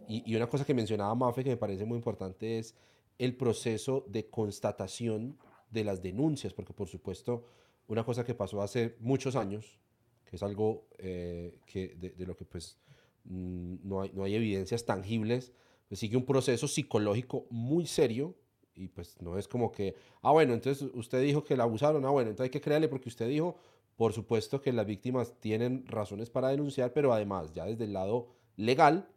Y, 0.08 0.22
y, 0.30 0.36
una 0.36 0.48
cosa 0.48 0.64
que 0.64 0.74
mencionaba 0.74 1.14
Mafe 1.14 1.42
que 1.42 1.50
me 1.50 1.56
parece 1.56 1.84
muy 1.84 1.96
importante 1.96 2.58
es 2.58 2.74
el 3.18 3.36
proceso 3.36 4.04
de 4.08 4.28
constatación 4.28 5.38
de 5.70 5.84
las 5.84 6.02
denuncias, 6.02 6.52
porque 6.52 6.72
por 6.72 6.88
supuesto 6.88 7.44
una 7.88 8.04
cosa 8.04 8.24
que 8.24 8.34
pasó 8.34 8.62
hace 8.62 8.96
muchos 9.00 9.36
años, 9.36 9.78
que 10.24 10.36
es 10.36 10.42
algo 10.42 10.86
eh, 10.98 11.58
que 11.66 11.94
de, 11.96 12.10
de, 12.10 12.26
lo 12.26 12.36
que 12.36 12.44
pues 12.44 12.78
mm, 13.24 13.76
no 13.82 14.02
hay, 14.02 14.12
no 14.12 14.24
hay 14.24 14.34
evidencias 14.34 14.84
tangibles, 14.84 15.52
pues 15.88 16.00
sigue 16.00 16.16
un 16.16 16.24
proceso 16.24 16.68
psicológico 16.68 17.46
muy 17.50 17.86
serio 17.86 18.34
y 18.74 18.88
pues 18.88 19.20
no 19.20 19.38
es 19.38 19.46
como 19.46 19.70
que, 19.70 19.94
ah, 20.22 20.32
bueno, 20.32 20.54
entonces 20.54 20.88
usted 20.94 21.22
dijo 21.22 21.44
que 21.44 21.56
la 21.56 21.64
abusaron, 21.64 22.04
ah, 22.04 22.10
bueno, 22.10 22.30
entonces 22.30 22.50
hay 22.50 22.50
que 22.50 22.60
creerle 22.60 22.88
porque 22.88 23.08
usted 23.08 23.28
dijo, 23.28 23.56
por 23.96 24.12
supuesto 24.12 24.60
que 24.60 24.72
las 24.72 24.86
víctimas 24.86 25.34
tienen 25.40 25.86
razones 25.86 26.30
para 26.30 26.48
denunciar, 26.48 26.92
pero 26.92 27.12
además 27.12 27.52
ya 27.52 27.64
desde 27.64 27.84
el 27.84 27.92
lado 27.92 28.28
legal 28.56 29.08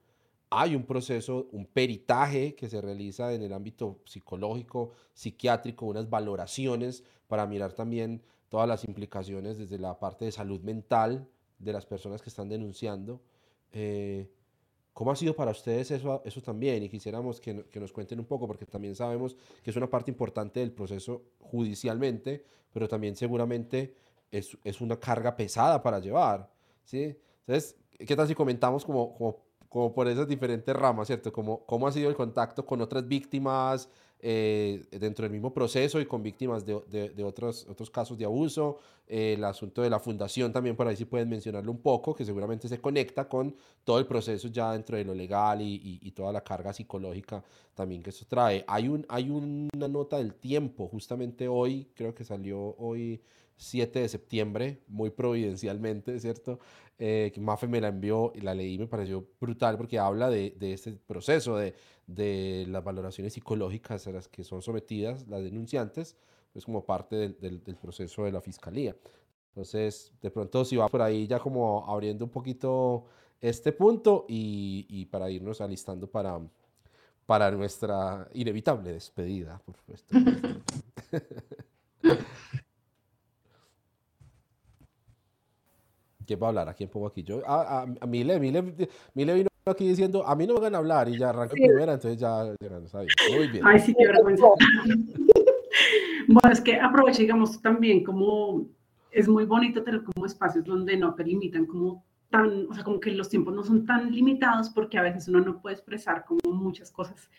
hay 0.50 0.76
un 0.76 0.84
proceso, 0.84 1.48
un 1.52 1.66
peritaje 1.66 2.56
que 2.56 2.70
se 2.70 2.80
realiza 2.80 3.34
en 3.34 3.42
el 3.42 3.54
ámbito 3.54 4.00
psicológico, 4.06 4.92
psiquiátrico, 5.14 5.86
unas 5.86 6.10
valoraciones 6.10 7.04
para 7.28 7.46
mirar 7.46 7.74
también 7.74 8.22
todas 8.50 8.68
las 8.68 8.86
implicaciones 8.86 9.58
desde 9.58 9.78
la 9.78 10.00
parte 10.00 10.26
de 10.26 10.32
salud 10.32 10.62
mental 10.62 11.28
de 11.60 11.74
las 11.74 11.86
personas 11.86 12.22
que 12.22 12.30
están 12.30 12.48
denunciando. 12.48 13.22
Eh, 13.74 14.32
¿Cómo 14.94 15.12
ha 15.12 15.16
sido 15.16 15.36
para 15.36 15.52
ustedes 15.52 15.92
eso, 15.92 16.22
eso 16.24 16.42
también? 16.42 16.82
Y 16.82 16.90
quisiéramos 16.90 17.42
que, 17.42 17.66
que, 17.66 17.80
nos 17.80 17.92
cuenten 17.92 18.20
un 18.20 18.26
poco, 18.26 18.48
porque 18.48 18.66
también 18.66 18.96
sabemos 18.96 19.36
que 19.64 19.70
es 19.70 19.76
una 19.76 19.90
parte 19.90 20.10
importante 20.10 20.62
del 20.62 20.72
proceso 20.72 21.24
judicialmente, 21.40 22.44
pero 22.74 22.88
también 22.88 23.16
seguramente 23.16 23.94
es, 24.32 24.58
es 24.64 24.82
una 24.82 25.00
carga 25.00 25.36
pesada 25.36 25.82
para 25.82 26.00
llevar. 26.00 26.50
¿sí? 26.84 27.18
Entonces, 27.46 27.78
¿qué 27.98 28.16
tal 28.16 28.28
si 28.28 28.36
comentamos 28.36 28.86
como, 28.86 29.14
como, 29.16 29.38
como 29.70 29.94
por 29.94 30.08
esas 30.08 30.28
diferentes 30.28 30.76
ramas, 30.76 31.08
¿cierto? 31.08 31.32
Como, 31.32 31.66
¿Cómo 31.66 31.88
ha 31.88 31.92
sido 31.92 32.10
el 32.10 32.16
contacto 32.16 32.66
con 32.66 32.82
otras 32.82 33.08
víctimas, 33.08 33.90
eh, 34.20 34.84
dentro 34.90 35.24
del 35.24 35.32
mismo 35.32 35.54
proceso 35.54 36.02
y 36.02 36.08
con 36.08 36.24
víctimas 36.24 36.66
de, 36.66 36.82
de, 36.90 37.10
de 37.10 37.24
otros, 37.24 37.68
otros 37.70 37.92
casos 37.92 38.18
de 38.18 38.26
abuso. 38.26 38.80
Eh, 39.08 39.34
el 39.34 39.44
asunto 39.44 39.84
de 39.84 39.92
la 39.92 40.00
fundación 40.00 40.52
también 40.52 40.76
por 40.76 40.88
ahí 40.88 40.96
sí 40.96 41.06
pueden 41.06 41.30
mencionarlo 41.30 41.72
un 41.72 41.82
poco, 41.82 42.16
que 42.16 42.26
seguramente 42.26 42.68
se 42.68 42.82
conecta 42.82 43.30
con 43.30 43.56
todo 43.84 44.00
el 44.00 44.08
proceso 44.08 44.48
ya 44.48 44.74
dentro 44.74 44.98
de 44.98 45.06
lo 45.06 45.14
legal 45.14 45.62
y, 45.62 45.76
y, 45.76 46.00
y 46.02 46.12
toda 46.12 46.32
la 46.34 46.44
carga 46.44 46.74
psicológica 46.74 47.44
también 47.76 48.02
que 48.02 48.10
eso 48.10 48.26
trae. 48.28 48.66
Hay, 48.68 48.88
un, 48.88 49.06
hay 49.08 49.30
una 49.30 49.88
nota 49.88 50.18
del 50.18 50.34
tiempo, 50.34 50.88
justamente 50.88 51.48
hoy, 51.48 51.92
creo 51.94 52.16
que 52.16 52.24
salió 52.24 52.76
hoy 52.80 53.22
7 53.58 54.00
de 54.00 54.10
septiembre, 54.10 54.82
muy 54.88 55.10
providencialmente, 55.10 56.20
¿cierto? 56.20 56.60
Eh, 57.00 57.32
que 57.34 57.42
Mafe 57.42 57.68
me 57.68 57.82
la 57.82 57.90
envió 57.90 58.32
y 58.34 58.42
la 58.42 58.56
leí 58.56 58.76
y 58.76 58.80
me 58.80 58.88
pareció 58.88 59.28
brutal 59.40 59.78
porque 59.78 60.00
habla 60.00 60.30
de, 60.30 60.56
de 60.58 60.74
este 60.74 60.94
proceso, 60.94 61.58
de, 61.58 61.76
de, 62.08 62.66
las 62.70 62.84
valoraciones 62.84 63.34
psicológicas 63.34 64.08
a 64.08 64.12
las 64.12 64.28
que 64.28 64.44
son 64.44 64.62
sometidas 64.62 65.28
las 65.28 65.44
denunciantes, 65.44 66.18
pues 66.54 66.66
como 66.66 66.86
parte 66.86 67.16
del, 67.16 67.40
del, 67.40 67.64
del, 67.64 67.76
proceso 67.76 68.24
de 68.24 68.32
la 68.32 68.42
fiscalía. 68.42 68.96
Entonces, 69.50 70.14
de 70.22 70.32
pronto 70.32 70.66
si 70.66 70.76
va 70.76 70.88
por 70.88 71.02
ahí 71.02 71.28
ya 71.28 71.40
como 71.40 71.86
abriendo 71.88 72.26
un 72.26 72.32
poquito 72.32 73.06
este 73.42 73.72
punto 73.72 74.26
y, 74.28 74.86
y 74.90 75.06
para 75.06 75.30
irnos 75.30 75.62
alistando 75.62 76.10
para, 76.10 76.40
para 77.26 77.52
nuestra 77.52 78.28
inevitable 78.34 78.94
despedida, 78.94 79.60
por 79.66 79.76
supuesto. 79.76 80.16
¿Quién 86.28 86.42
va 86.42 86.48
a 86.48 86.50
hablar? 86.50 86.68
¿A 86.68 86.74
quién 86.74 86.90
pongo 86.90 87.08
aquí? 87.08 87.24
Yo, 87.24 87.42
a, 87.48 87.80
a, 87.80 87.88
a 88.02 88.06
Mile, 88.06 88.38
Mile, 88.38 88.62
Mile 89.14 89.34
vino 89.34 89.50
aquí 89.66 89.88
diciendo, 89.88 90.28
a 90.28 90.36
mí 90.36 90.46
no 90.46 90.56
me 90.56 90.60
van 90.60 90.76
a 90.76 90.80
hablar 90.80 91.08
y 91.08 91.18
ya 91.18 91.30
arranqué 91.30 91.56
sí. 91.56 91.64
primera, 91.64 91.94
entonces 91.94 92.20
ya, 92.20 92.54
ya 92.60 92.70
no 92.70 92.88
sabía. 92.90 93.08
Muy 93.34 93.48
bien. 93.48 93.64
Ay, 93.66 93.80
sí, 93.80 93.96
qué 93.98 94.06
vergüenza. 94.08 94.46
bueno, 96.28 96.52
es 96.52 96.60
que 96.60 96.76
aproveché, 96.80 97.22
digamos, 97.22 97.62
también 97.62 98.04
como 98.04 98.68
es 99.10 99.28
muy 99.30 99.46
bonito 99.46 99.84
tener 99.84 100.04
como 100.04 100.26
espacios 100.26 100.66
donde 100.66 100.98
no 100.98 101.16
te 101.16 101.24
limitan 101.24 101.66
como 101.66 102.04
tan, 102.30 102.68
o 102.70 102.74
sea, 102.74 102.84
como 102.84 103.00
que 103.00 103.12
los 103.12 103.30
tiempos 103.30 103.54
no 103.54 103.64
son 103.64 103.86
tan 103.86 104.12
limitados 104.12 104.70
porque 104.70 104.98
a 104.98 105.04
veces 105.04 105.30
uno 105.30 105.40
no 105.40 105.62
puede 105.62 105.76
expresar 105.76 106.26
como 106.26 106.54
muchas 106.54 106.92
cosas 106.92 107.30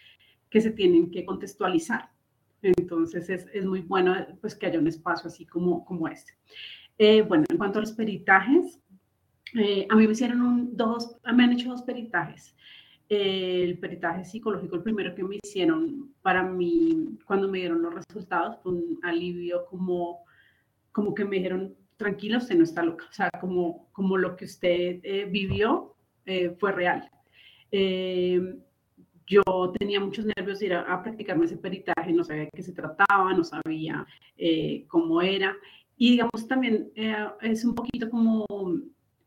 que 0.49 0.63
se 0.63 0.71
tienen 0.71 1.11
que 1.11 1.27
contextualizar. 1.27 2.11
Entonces 2.63 3.29
es, 3.29 3.47
es 3.53 3.67
muy 3.67 3.83
bueno 3.83 4.15
pues 4.41 4.55
que 4.55 4.67
haya 4.67 4.79
un 4.79 4.89
espacio 4.89 5.29
así 5.29 5.45
como, 5.45 5.85
como 5.85 6.09
este. 6.09 6.33
Eh, 6.99 7.23
bueno, 7.23 7.45
en 7.49 7.57
cuanto 7.57 7.79
a 7.79 7.83
los 7.83 7.93
peritajes, 7.93 8.81
eh, 9.55 9.87
a 9.89 9.97
mí 9.97 10.07
me 10.07 10.13
hicieron 10.13 10.43
un, 10.43 10.77
dos, 10.77 11.17
me 11.33 11.45
han 11.45 11.53
hecho 11.53 11.71
dos 11.71 11.83
peritajes. 11.83 12.55
Eh, 13.09 13.63
el 13.65 13.79
peritaje 13.79 14.25
psicológico, 14.25 14.77
el 14.77 14.83
primero 14.83 15.15
que 15.15 15.25
me 15.25 15.39
hicieron 15.43 16.13
para 16.21 16.43
mí, 16.43 17.17
cuando 17.25 17.49
me 17.49 17.59
dieron 17.59 17.81
los 17.81 17.95
resultados, 17.95 18.59
fue 18.63 18.73
un 18.73 19.01
alivio 19.03 19.65
como, 19.67 20.25
como 20.93 21.15
que 21.15 21.25
me 21.25 21.37
dijeron, 21.37 21.75
tranquila, 21.99 22.39
usted 22.39 22.57
no 22.57 22.65
está 22.65 22.83
loca. 22.83 23.07
O 23.11 23.13
sea, 23.13 23.31
como, 23.39 23.89
como 23.93 24.17
lo 24.17 24.37
que 24.37 24.47
usted 24.47 25.01
eh, 25.03 25.27
vivió 25.31 25.95
eh, 26.25 26.55
fue 26.59 26.73
real. 26.73 27.11
Eh, 27.71 28.57
yo 29.27 29.43
tenía 29.79 30.01
muchos 30.01 30.25
nervios 30.25 30.59
de 30.59 30.67
ir 30.67 30.75
a, 30.75 30.83
a, 30.83 31.03
practicarme 31.03 31.45
ese 31.45 31.59
peritaje, 31.59 32.13
no 32.13 32.25
sabía 32.25 32.45
de 32.45 32.51
qué 32.55 32.63
se 32.63 32.73
trataba, 32.73 33.35
no 33.35 33.45
sabía 33.45 34.07
cómo 34.87 35.21
era. 35.21 35.55
Y 35.99 36.13
digamos 36.13 36.47
también 36.47 36.91
es 37.43 37.65
un 37.65 37.75
poquito 37.75 38.09
como, 38.09 38.47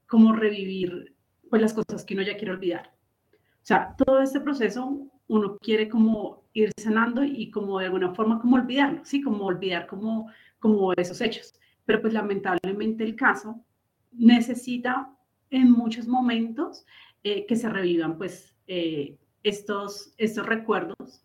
como 0.08 0.34
revivir 0.34 1.14
pues, 1.50 1.62
las 1.62 1.74
cosas 1.74 2.04
que 2.06 2.14
uno 2.14 2.24
ya 2.24 2.38
quiere 2.38 2.54
olvidar. 2.54 2.94
O 3.34 3.66
sea, 3.66 3.94
todo 3.98 4.22
este 4.22 4.40
proceso 4.40 5.08
uno 5.28 5.58
quiere 5.60 5.88
como 5.90 6.44
ir 6.54 6.72
sanando 6.78 7.24
y 7.24 7.52
como 7.52 7.80
de 7.80 7.86
alguna 7.86 8.16
forma 8.16 8.40
como 8.40 8.56
olvidarlo, 8.56 9.06
¿sí? 9.06 9.22
Como 9.22 9.46
olvidar 9.46 9.86
como, 9.86 10.32
como 10.60 10.94
esos 10.94 11.22
hechos 11.22 11.54
pero 11.86 12.02
pues 12.02 12.14
lamentablemente 12.14 13.04
el 13.04 13.16
caso 13.16 13.64
necesita 14.12 15.14
en 15.50 15.72
muchos 15.72 16.08
momentos 16.08 16.86
eh, 17.24 17.46
que 17.46 17.56
se 17.56 17.70
revivan 17.70 18.18
pues 18.18 18.56
eh, 18.68 19.18
estos, 19.44 20.14
estos 20.18 20.46
recuerdos 20.46 21.24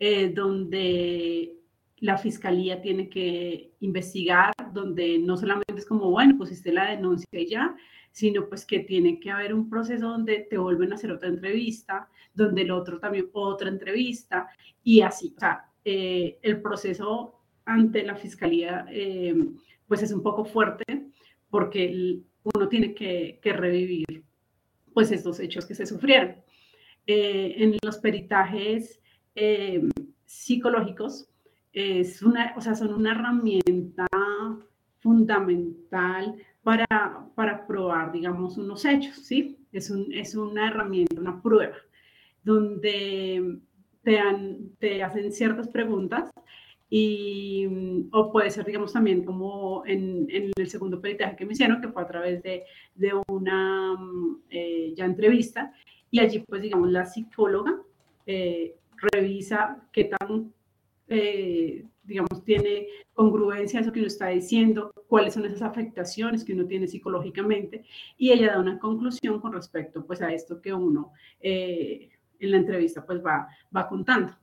eh, 0.00 0.32
donde 0.34 1.54
la 2.00 2.18
fiscalía 2.18 2.80
tiene 2.80 3.08
que 3.08 3.72
investigar, 3.80 4.52
donde 4.72 5.18
no 5.18 5.36
solamente 5.36 5.74
es 5.76 5.86
como, 5.86 6.10
bueno, 6.10 6.36
pusiste 6.38 6.72
la 6.72 6.90
denuncia 6.90 7.26
y 7.32 7.46
ya, 7.46 7.76
sino 8.10 8.48
pues 8.48 8.64
que 8.64 8.80
tiene 8.80 9.20
que 9.20 9.30
haber 9.30 9.54
un 9.54 9.68
proceso 9.68 10.08
donde 10.08 10.46
te 10.50 10.58
vuelven 10.58 10.92
a 10.92 10.94
hacer 10.96 11.10
otra 11.10 11.28
entrevista, 11.28 12.08
donde 12.34 12.62
el 12.62 12.70
otro 12.70 12.98
también 12.98 13.28
otra 13.32 13.68
entrevista 13.68 14.48
y 14.82 15.00
así. 15.00 15.34
O 15.36 15.40
sea, 15.40 15.70
el 15.84 16.60
proceso 16.62 17.40
ante 17.64 18.02
la 18.02 18.16
fiscalía 18.16 18.86
pues 19.86 20.02
es 20.02 20.12
un 20.12 20.22
poco 20.22 20.44
fuerte 20.44 20.84
porque 21.50 22.20
uno 22.42 22.68
tiene 22.68 22.94
que, 22.94 23.38
que 23.42 23.52
revivir 23.52 24.24
pues 24.92 25.12
estos 25.12 25.38
hechos 25.40 25.64
que 25.64 25.74
se 25.74 25.86
sufrieron. 25.86 26.36
Eh, 27.10 27.54
en 27.56 27.78
los 27.82 27.96
peritajes 27.96 29.00
eh, 29.34 29.80
psicológicos 30.26 31.30
es 31.78 32.22
una, 32.22 32.54
o 32.56 32.60
sea, 32.60 32.74
son 32.74 32.92
una 32.92 33.12
herramienta 33.12 34.06
fundamental 34.98 36.34
para, 36.62 36.86
para 37.34 37.66
probar, 37.66 38.12
digamos, 38.12 38.58
unos 38.58 38.84
hechos, 38.84 39.16
¿sí? 39.16 39.58
Es, 39.72 39.90
un, 39.90 40.12
es 40.12 40.34
una 40.34 40.68
herramienta, 40.68 41.20
una 41.20 41.40
prueba, 41.40 41.76
donde 42.42 43.60
te, 44.02 44.20
te 44.78 45.02
hacen 45.02 45.32
ciertas 45.32 45.68
preguntas 45.68 46.30
y, 46.90 47.66
mm, 47.68 48.08
o 48.12 48.32
puede 48.32 48.50
ser, 48.50 48.64
digamos, 48.64 48.92
también 48.92 49.24
como 49.24 49.84
en, 49.86 50.26
en, 50.30 50.50
el 50.56 50.68
segundo 50.68 51.00
peritaje 51.00 51.36
que 51.36 51.46
me 51.46 51.52
hicieron, 51.52 51.80
que 51.80 51.88
fue 51.88 52.02
a 52.02 52.08
través 52.08 52.42
de, 52.42 52.64
de 52.94 53.12
una 53.28 53.94
mm, 53.94 54.42
eh, 54.50 54.94
ya 54.96 55.04
entrevista, 55.04 55.72
y 56.10 56.20
allí, 56.20 56.40
pues, 56.40 56.62
digamos, 56.62 56.90
la 56.90 57.04
psicóloga 57.04 57.78
eh, 58.26 58.76
revisa 59.12 59.86
qué 59.92 60.04
tan, 60.04 60.52
eh, 61.08 61.84
digamos, 62.04 62.44
tiene 62.44 62.86
congruencia 63.12 63.80
eso 63.80 63.92
que 63.92 64.00
uno 64.00 64.08
está 64.08 64.28
diciendo, 64.28 64.92
cuáles 65.06 65.34
son 65.34 65.44
esas 65.44 65.62
afectaciones 65.62 66.44
que 66.44 66.54
uno 66.54 66.66
tiene 66.66 66.86
psicológicamente, 66.86 67.84
y 68.16 68.32
ella 68.32 68.52
da 68.52 68.60
una 68.60 68.78
conclusión 68.78 69.40
con 69.40 69.52
respecto, 69.52 70.06
pues, 70.06 70.22
a 70.22 70.32
esto 70.32 70.60
que 70.60 70.72
uno 70.72 71.12
en 71.40 72.50
la 72.50 72.56
entrevista, 72.56 73.04
pues, 73.04 73.24
va, 73.24 73.48
va 73.74 73.88
contando 73.88 74.34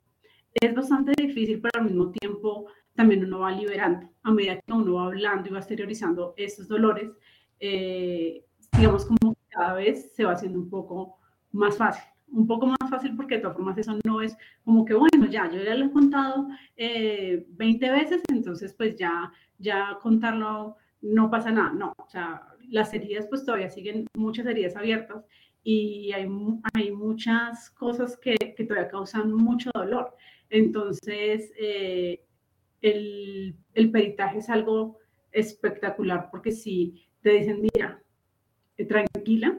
es 0.62 0.74
bastante 0.74 1.12
difícil, 1.18 1.60
pero 1.62 1.80
al 1.80 1.86
mismo 1.86 2.12
tiempo 2.12 2.68
también 2.94 3.26
uno 3.26 3.40
va 3.40 3.52
liberando. 3.52 4.10
A 4.24 4.32
medida 4.32 4.60
que 4.62 4.74
uno 4.74 4.96
va 4.96 5.08
hablando 5.08 5.50
y 5.50 5.52
va 5.52 5.60
exteriorizando 5.60 6.34
estos 6.38 6.68
dolores, 6.68 7.12
eh, 7.60 8.46
digamos 8.78 9.06
como 9.06 9.36
cada 9.50 9.74
vez 9.74 10.14
se 10.14 10.24
va 10.26 10.34
haciendo 10.34 10.60
un 10.60 10.70
poco 10.70 11.18
más 11.52 11.78
fácil. 11.78 12.04
Un 12.36 12.48
poco 12.48 12.68
más 12.68 12.90
fácil 12.90 13.16
porque 13.16 13.36
de 13.36 13.42
todas 13.42 13.56
formas 13.56 13.78
eso 13.78 13.98
no 14.04 14.22
es 14.22 14.38
como 14.66 14.84
que, 14.84 14.94
bueno, 14.94 15.26
ya, 15.30 15.50
yo 15.50 15.64
ya 15.64 15.74
lo 15.74 15.86
he 15.86 15.92
contado 15.92 16.50
eh, 16.76 17.46
20 17.50 17.90
veces, 17.92 18.22
entonces 18.28 18.74
pues 18.74 18.98
ya, 18.98 19.32
ya 19.58 19.98
contarlo 20.02 20.76
no 21.02 21.30
pasa 21.30 21.52
nada. 21.52 21.72
No, 21.72 21.94
o 21.98 22.10
sea, 22.10 22.46
las 22.70 22.94
heridas 22.94 23.28
pues 23.28 23.46
todavía 23.46 23.70
siguen 23.70 24.06
muchas 24.16 24.46
heridas 24.48 24.76
abiertas 24.76 25.24
y 25.64 26.12
hay, 26.12 26.28
hay 26.74 26.92
muchas 26.92 27.70
cosas 27.72 28.18
que, 28.18 28.36
que 28.36 28.66
todavía 28.66 28.90
causan 28.90 29.34
mucho 29.34 29.72
dolor. 29.74 30.14
Entonces, 30.50 31.54
eh, 31.58 32.22
el, 32.82 33.56
el, 33.74 33.92
peritaje 33.92 34.40
es 34.40 34.50
algo 34.50 35.00
espectacular 35.32 36.30
porque 36.32 36.52
si 36.52 37.08
te 37.22 37.32
dicen, 37.32 37.62
mira, 37.62 38.02
eh, 38.78 38.86
tranquila, 38.86 39.58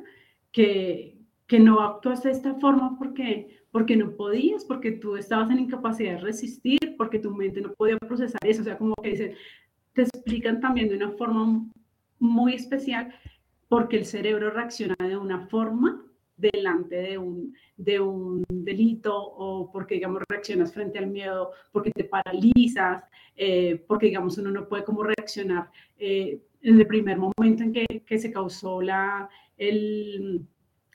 que, 0.53 1.16
que 1.47 1.61
no 1.61 1.80
actuaste 1.80 2.28
de 2.28 2.34
esta 2.34 2.55
forma 2.55 2.97
porque, 2.99 3.61
porque 3.70 3.97
no 3.97 4.16
podías, 4.16 4.64
porque 4.64 4.92
tú 4.92 5.16
estabas 5.16 5.51
en 5.51 5.61
incapacidad 5.61 6.14
de 6.14 6.20
resistir, 6.20 6.97
porque 6.97 7.18
tu 7.18 7.30
mente 7.34 7.61
no 7.61 7.72
podía 7.74 7.99
procesar 7.99 8.40
eso, 8.44 8.62
o 8.62 8.64
sea, 8.64 8.78
como 8.78 8.94
que 8.97 9.11
dicen, 9.11 9.34
te 9.92 10.03
explican 10.03 10.61
también 10.61 10.88
de 10.88 10.97
una 10.97 11.12
forma 11.12 11.64
muy 12.18 12.55
especial 12.55 13.14
porque 13.68 13.97
el 13.97 14.05
cerebro 14.05 14.51
reacciona 14.51 14.97
de 14.99 15.16
una 15.16 15.47
forma 15.47 16.03
delante 16.36 16.97
de 16.97 17.18
un, 17.18 17.55
de 17.76 18.01
un 18.01 18.44
delito 18.49 19.16
o 19.16 19.70
porque, 19.72 19.94
digamos, 19.94 20.22
reaccionas 20.28 20.72
frente 20.72 20.99
al 20.99 21.07
miedo, 21.07 21.51
porque 21.72 21.90
te 21.90 22.05
paralizas, 22.05 23.05
eh, 23.36 23.82
porque, 23.86 24.07
digamos, 24.07 24.36
uno 24.38 24.51
no 24.51 24.68
puede 24.68 24.84
como 24.84 25.03
reaccionar 25.03 25.70
eh, 25.99 26.40
en 26.62 26.78
el 26.78 26.86
primer 26.86 27.18
momento 27.18 27.62
en 27.62 27.72
que, 27.72 27.86
que 28.07 28.18
se 28.18 28.32
causó 28.32 28.82
la, 28.82 29.28
el, 29.57 30.47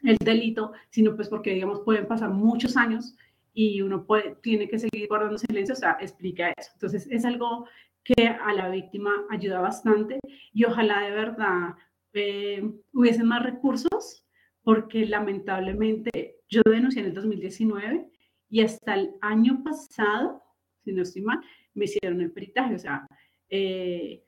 el, 0.04 0.18
delito, 0.18 0.74
sino 0.90 1.16
pues 1.16 1.30
porque, 1.30 1.54
digamos, 1.54 1.82
pueden 1.82 2.08
pasar 2.08 2.30
muchos 2.30 2.78
años 2.78 3.16
y 3.54 3.82
uno 3.82 4.06
tiene 4.42 4.70
que 4.70 4.80
seguir 4.80 5.08
guardando 5.08 5.38
silencio, 5.38 5.74
o 5.74 5.78
sea, 5.78 5.98
explica 6.00 6.54
eso. 6.58 6.72
Entonces, 6.74 7.08
es 7.12 7.26
algo 7.26 7.68
que 8.04 8.28
a 8.28 8.54
la 8.54 8.70
víctima 8.70 9.12
ayuda 9.30 9.60
bastante 9.60 10.20
y 10.54 10.66
ojalá 10.66 11.02
de 11.02 11.12
verdad 11.12 11.76
eh, 12.14 12.64
hubiesen 12.94 13.28
más 13.28 13.44
recursos 13.44 14.26
porque 14.64 15.06
lamentablemente 15.06 16.38
yo 16.50 16.62
denuncié 16.66 17.02
en 17.02 17.10
el 17.10 17.14
2019 17.14 18.10
y 18.50 18.62
hasta 18.62 18.96
el 18.96 19.12
año 19.22 19.64
pasado, 19.64 20.44
si 20.84 20.92
no 20.92 21.04
estoy 21.04 21.22
mal, 21.22 21.40
me 21.74 21.86
hicieron 21.86 22.22
el 22.22 22.32
peritaje. 22.32 22.76
O 22.76 22.80
sea, 22.80 23.08
eh, 23.50 24.24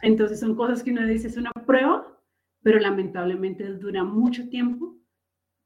entonces 0.00 0.40
son 0.40 0.54
cosas 0.54 0.82
que 0.82 0.92
uno 0.92 1.06
dice 1.06 1.28
es 1.28 1.36
una 1.36 1.50
prueba, 1.66 2.13
pero 2.64 2.80
lamentablemente 2.80 3.62
dura 3.74 4.02
mucho 4.02 4.48
tiempo 4.48 4.96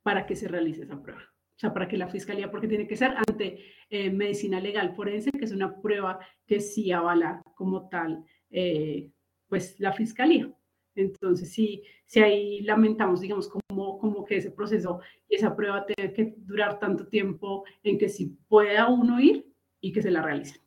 para 0.02 0.26
que 0.26 0.34
se 0.34 0.48
realice 0.48 0.82
esa 0.82 1.00
prueba. 1.00 1.22
O 1.22 1.58
sea, 1.60 1.72
para 1.72 1.86
que 1.86 1.96
la 1.96 2.08
fiscalía, 2.08 2.50
porque 2.50 2.66
tiene 2.66 2.88
que 2.88 2.96
ser 2.96 3.14
ante 3.16 3.64
eh, 3.88 4.10
medicina 4.10 4.60
legal 4.60 4.94
forense, 4.96 5.30
que 5.30 5.44
es 5.44 5.52
una 5.52 5.80
prueba 5.80 6.18
que 6.44 6.60
sí 6.60 6.90
avala 6.90 7.40
como 7.54 7.88
tal 7.88 8.24
eh, 8.50 9.12
pues 9.48 9.78
la 9.78 9.92
fiscalía. 9.92 10.52
Entonces, 10.96 11.52
sí, 11.52 11.84
si 12.04 12.18
ahí 12.18 12.62
lamentamos, 12.62 13.20
digamos, 13.20 13.48
como, 13.48 13.98
como 14.00 14.24
que 14.24 14.38
ese 14.38 14.50
proceso 14.50 15.00
esa 15.28 15.54
prueba 15.54 15.86
tiene 15.86 16.12
que 16.12 16.34
durar 16.38 16.80
tanto 16.80 17.06
tiempo 17.06 17.64
en 17.84 17.96
que 17.96 18.08
sí 18.08 18.36
pueda 18.48 18.88
uno 18.88 19.20
ir 19.20 19.46
y 19.80 19.92
que 19.92 20.02
se 20.02 20.10
la 20.10 20.22
realice. 20.22 20.60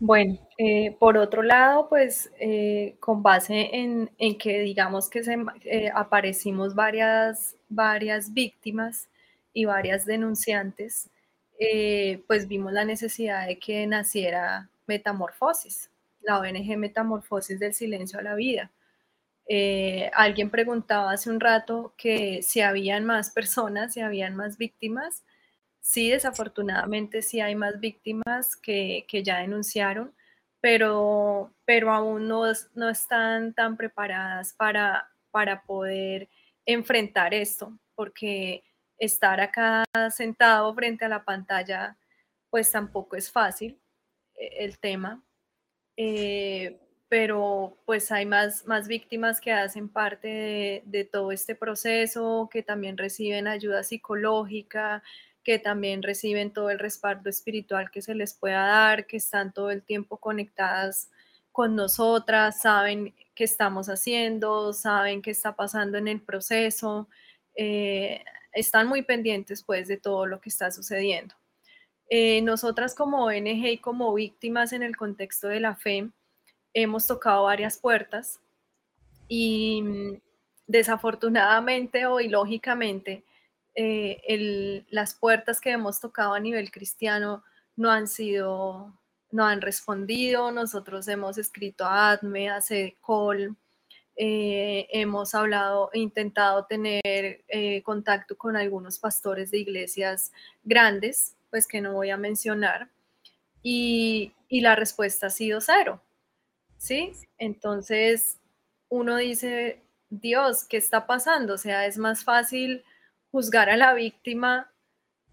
Bueno, 0.00 0.38
eh, 0.58 0.96
por 0.98 1.16
otro 1.16 1.42
lado, 1.42 1.88
pues 1.88 2.30
eh, 2.40 2.96
con 3.00 3.22
base 3.22 3.70
en, 3.72 4.10
que 4.38 4.60
digamos 4.60 5.08
que 5.08 5.22
se, 5.22 5.36
eh, 5.64 5.90
aparecimos 5.94 6.74
varias, 6.74 7.56
varias 7.68 8.34
víctimas 8.34 9.08
y 9.52 9.64
varias 9.66 10.04
denunciantes, 10.04 11.10
pues 12.26 12.48
vimos 12.48 12.72
la 12.72 12.84
necesidad 12.84 13.46
de 13.46 13.58
que 13.58 13.86
naciera 13.86 14.68
Metamorfosis, 14.86 15.90
la 16.22 16.38
ONG 16.40 16.76
Metamorfosis 16.76 17.58
del 17.60 17.72
Silencio 17.72 18.18
a 18.18 18.22
la 18.22 18.34
Vida. 18.34 18.70
alguien 20.14 20.50
preguntaba 20.50 21.12
hace 21.12 21.30
un 21.30 21.40
rato 21.40 21.94
que 21.96 22.42
si 22.42 22.60
habían 22.60 23.04
más 23.04 23.30
personas, 23.30 23.94
si 23.94 24.00
habían 24.00 24.36
más 24.36 24.58
víctimas. 24.58 25.22
Sí, 25.84 26.10
desafortunadamente 26.10 27.20
sí 27.20 27.42
hay 27.42 27.54
más 27.54 27.78
víctimas 27.78 28.56
que, 28.56 29.04
ya 29.22 29.40
denunciaron, 29.40 30.14
pero, 30.60 31.52
pero 31.66 31.92
aún 31.92 32.26
no, 32.26 32.44
no 32.74 32.88
están 32.88 33.52
tan 33.52 33.76
preparadas 33.76 34.54
para, 34.54 35.10
para 35.30 35.62
poder 35.62 36.30
enfrentar 36.64 37.34
esto, 37.34 37.78
porque 37.94 38.64
estar 38.98 39.40
acá 39.42 39.84
sentado 40.10 40.74
frente 40.74 41.04
a 41.04 41.08
la 41.10 41.22
pantalla, 41.22 41.98
pues 42.48 42.72
tampoco 42.72 43.16
es 43.16 43.30
fácil 43.30 43.78
eh, 44.36 44.50
el 44.60 44.78
tema. 44.78 45.22
Eh, 45.98 46.80
pero 47.08 47.78
pues 47.84 48.10
hay 48.10 48.24
más, 48.26 48.66
más 48.66 48.88
víctimas 48.88 49.40
que 49.40 49.52
hacen 49.52 49.90
parte 49.90 50.28
de, 50.28 50.82
de, 50.86 51.04
todo 51.04 51.30
este 51.30 51.54
proceso, 51.54 52.48
que 52.50 52.62
también 52.62 52.96
reciben 52.96 53.48
ayuda 53.48 53.82
psicológica, 53.82 55.02
que 55.44 55.58
también 55.58 56.02
reciben 56.02 56.52
todo 56.52 56.70
el 56.70 56.78
respaldo 56.78 57.28
espiritual 57.28 57.90
que 57.90 58.02
se 58.02 58.14
les 58.14 58.34
pueda 58.34 58.66
dar, 58.66 59.06
que 59.06 59.18
están 59.18 59.52
todo 59.52 59.70
el 59.70 59.82
tiempo 59.82 60.16
conectadas 60.16 61.10
con 61.52 61.76
nosotras, 61.76 62.62
saben 62.62 63.14
qué 63.34 63.44
estamos 63.44 63.88
haciendo, 63.88 64.72
saben 64.72 65.22
qué 65.22 65.30
está 65.30 65.54
pasando 65.54 65.98
en 65.98 66.08
el 66.08 66.20
proceso, 66.20 67.08
eh, 67.54 68.24
están 68.52 68.88
muy 68.88 69.02
pendientes 69.02 69.62
pues 69.62 69.86
de 69.86 69.98
todo 69.98 70.26
lo 70.26 70.40
que 70.40 70.48
está 70.48 70.70
sucediendo. 70.70 71.34
Eh, 72.08 72.42
nosotras 72.42 72.94
como 72.94 73.24
ONG 73.24 73.66
y 73.66 73.78
como 73.78 74.12
víctimas 74.14 74.72
en 74.72 74.82
el 74.82 74.96
contexto 74.96 75.48
de 75.48 75.60
la 75.60 75.76
fe, 75.76 76.10
hemos 76.72 77.06
tocado 77.06 77.44
varias 77.44 77.78
puertas 77.78 78.40
y 79.28 79.82
mm, 79.82 80.20
desafortunadamente 80.66 82.06
o 82.06 82.20
ilógicamente, 82.20 83.24
eh, 83.74 84.84
las 84.90 85.14
puertas 85.14 85.60
que 85.60 85.70
hemos 85.70 86.00
tocado 86.00 86.34
a 86.34 86.40
nivel 86.40 86.70
cristiano 86.70 87.42
no 87.76 87.90
han 87.90 88.06
sido, 88.06 88.92
no 89.30 89.44
han 89.44 89.60
respondido. 89.60 90.52
Nosotros 90.52 91.08
hemos 91.08 91.38
escrito 91.38 91.84
a 91.84 92.10
ADME, 92.12 92.50
a 92.50 92.60
CEDECOL, 92.60 93.56
eh, 94.16 94.86
hemos 94.90 95.34
hablado, 95.34 95.90
intentado 95.92 96.66
tener 96.66 97.02
eh, 97.02 97.82
contacto 97.82 98.38
con 98.38 98.56
algunos 98.56 98.98
pastores 98.98 99.50
de 99.50 99.58
iglesias 99.58 100.32
grandes, 100.62 101.34
pues 101.50 101.66
que 101.66 101.80
no 101.80 101.94
voy 101.94 102.10
a 102.10 102.16
mencionar, 102.16 102.88
y, 103.62 104.32
y 104.48 104.60
la 104.60 104.76
respuesta 104.76 105.26
ha 105.26 105.30
sido 105.30 105.60
cero. 105.60 106.00
¿Sí? 106.76 107.12
Entonces, 107.38 108.38
uno 108.88 109.16
dice, 109.16 109.80
Dios, 110.10 110.64
¿qué 110.64 110.76
está 110.76 111.06
pasando? 111.06 111.54
O 111.54 111.58
sea, 111.58 111.86
es 111.86 111.98
más 111.98 112.24
fácil 112.24 112.84
juzgar 113.34 113.68
a 113.68 113.76
la 113.76 113.94
víctima, 113.94 114.70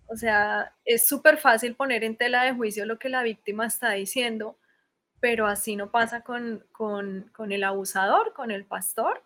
o 0.08 0.16
sea, 0.16 0.74
es 0.86 1.06
súper 1.06 1.38
fácil 1.38 1.76
poner 1.76 2.04
en 2.04 2.18
tela 2.18 2.44
de 2.44 2.52
juicio 2.52 2.88
lo 2.88 2.98
que 2.98 3.10
la 3.10 3.22
víctima 3.22 3.68
está 3.68 3.92
diciendo, 3.92 4.58
pero 5.20 5.46
así 5.46 5.76
no 5.76 5.92
pasa 5.92 6.22
con, 6.22 6.66
el 7.48 7.64
abusador, 7.64 8.34
con 8.34 8.50
el 8.50 8.66
pastor. 8.66 9.22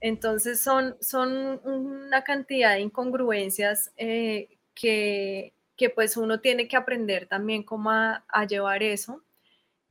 Entonces 0.00 0.62
son, 0.62 0.96
son 1.02 1.60
una 1.62 2.24
cantidad 2.24 2.72
de 2.72 2.80
incongruencias 2.80 3.92
eh, 3.98 4.48
que, 4.74 5.52
pues 5.94 6.16
uno 6.16 6.40
tiene 6.40 6.68
que 6.68 6.78
aprender 6.78 7.26
también 7.26 7.62
cómo 7.64 7.90
a, 7.90 8.24
a 8.28 8.46
llevar 8.46 8.82
eso. 8.82 9.22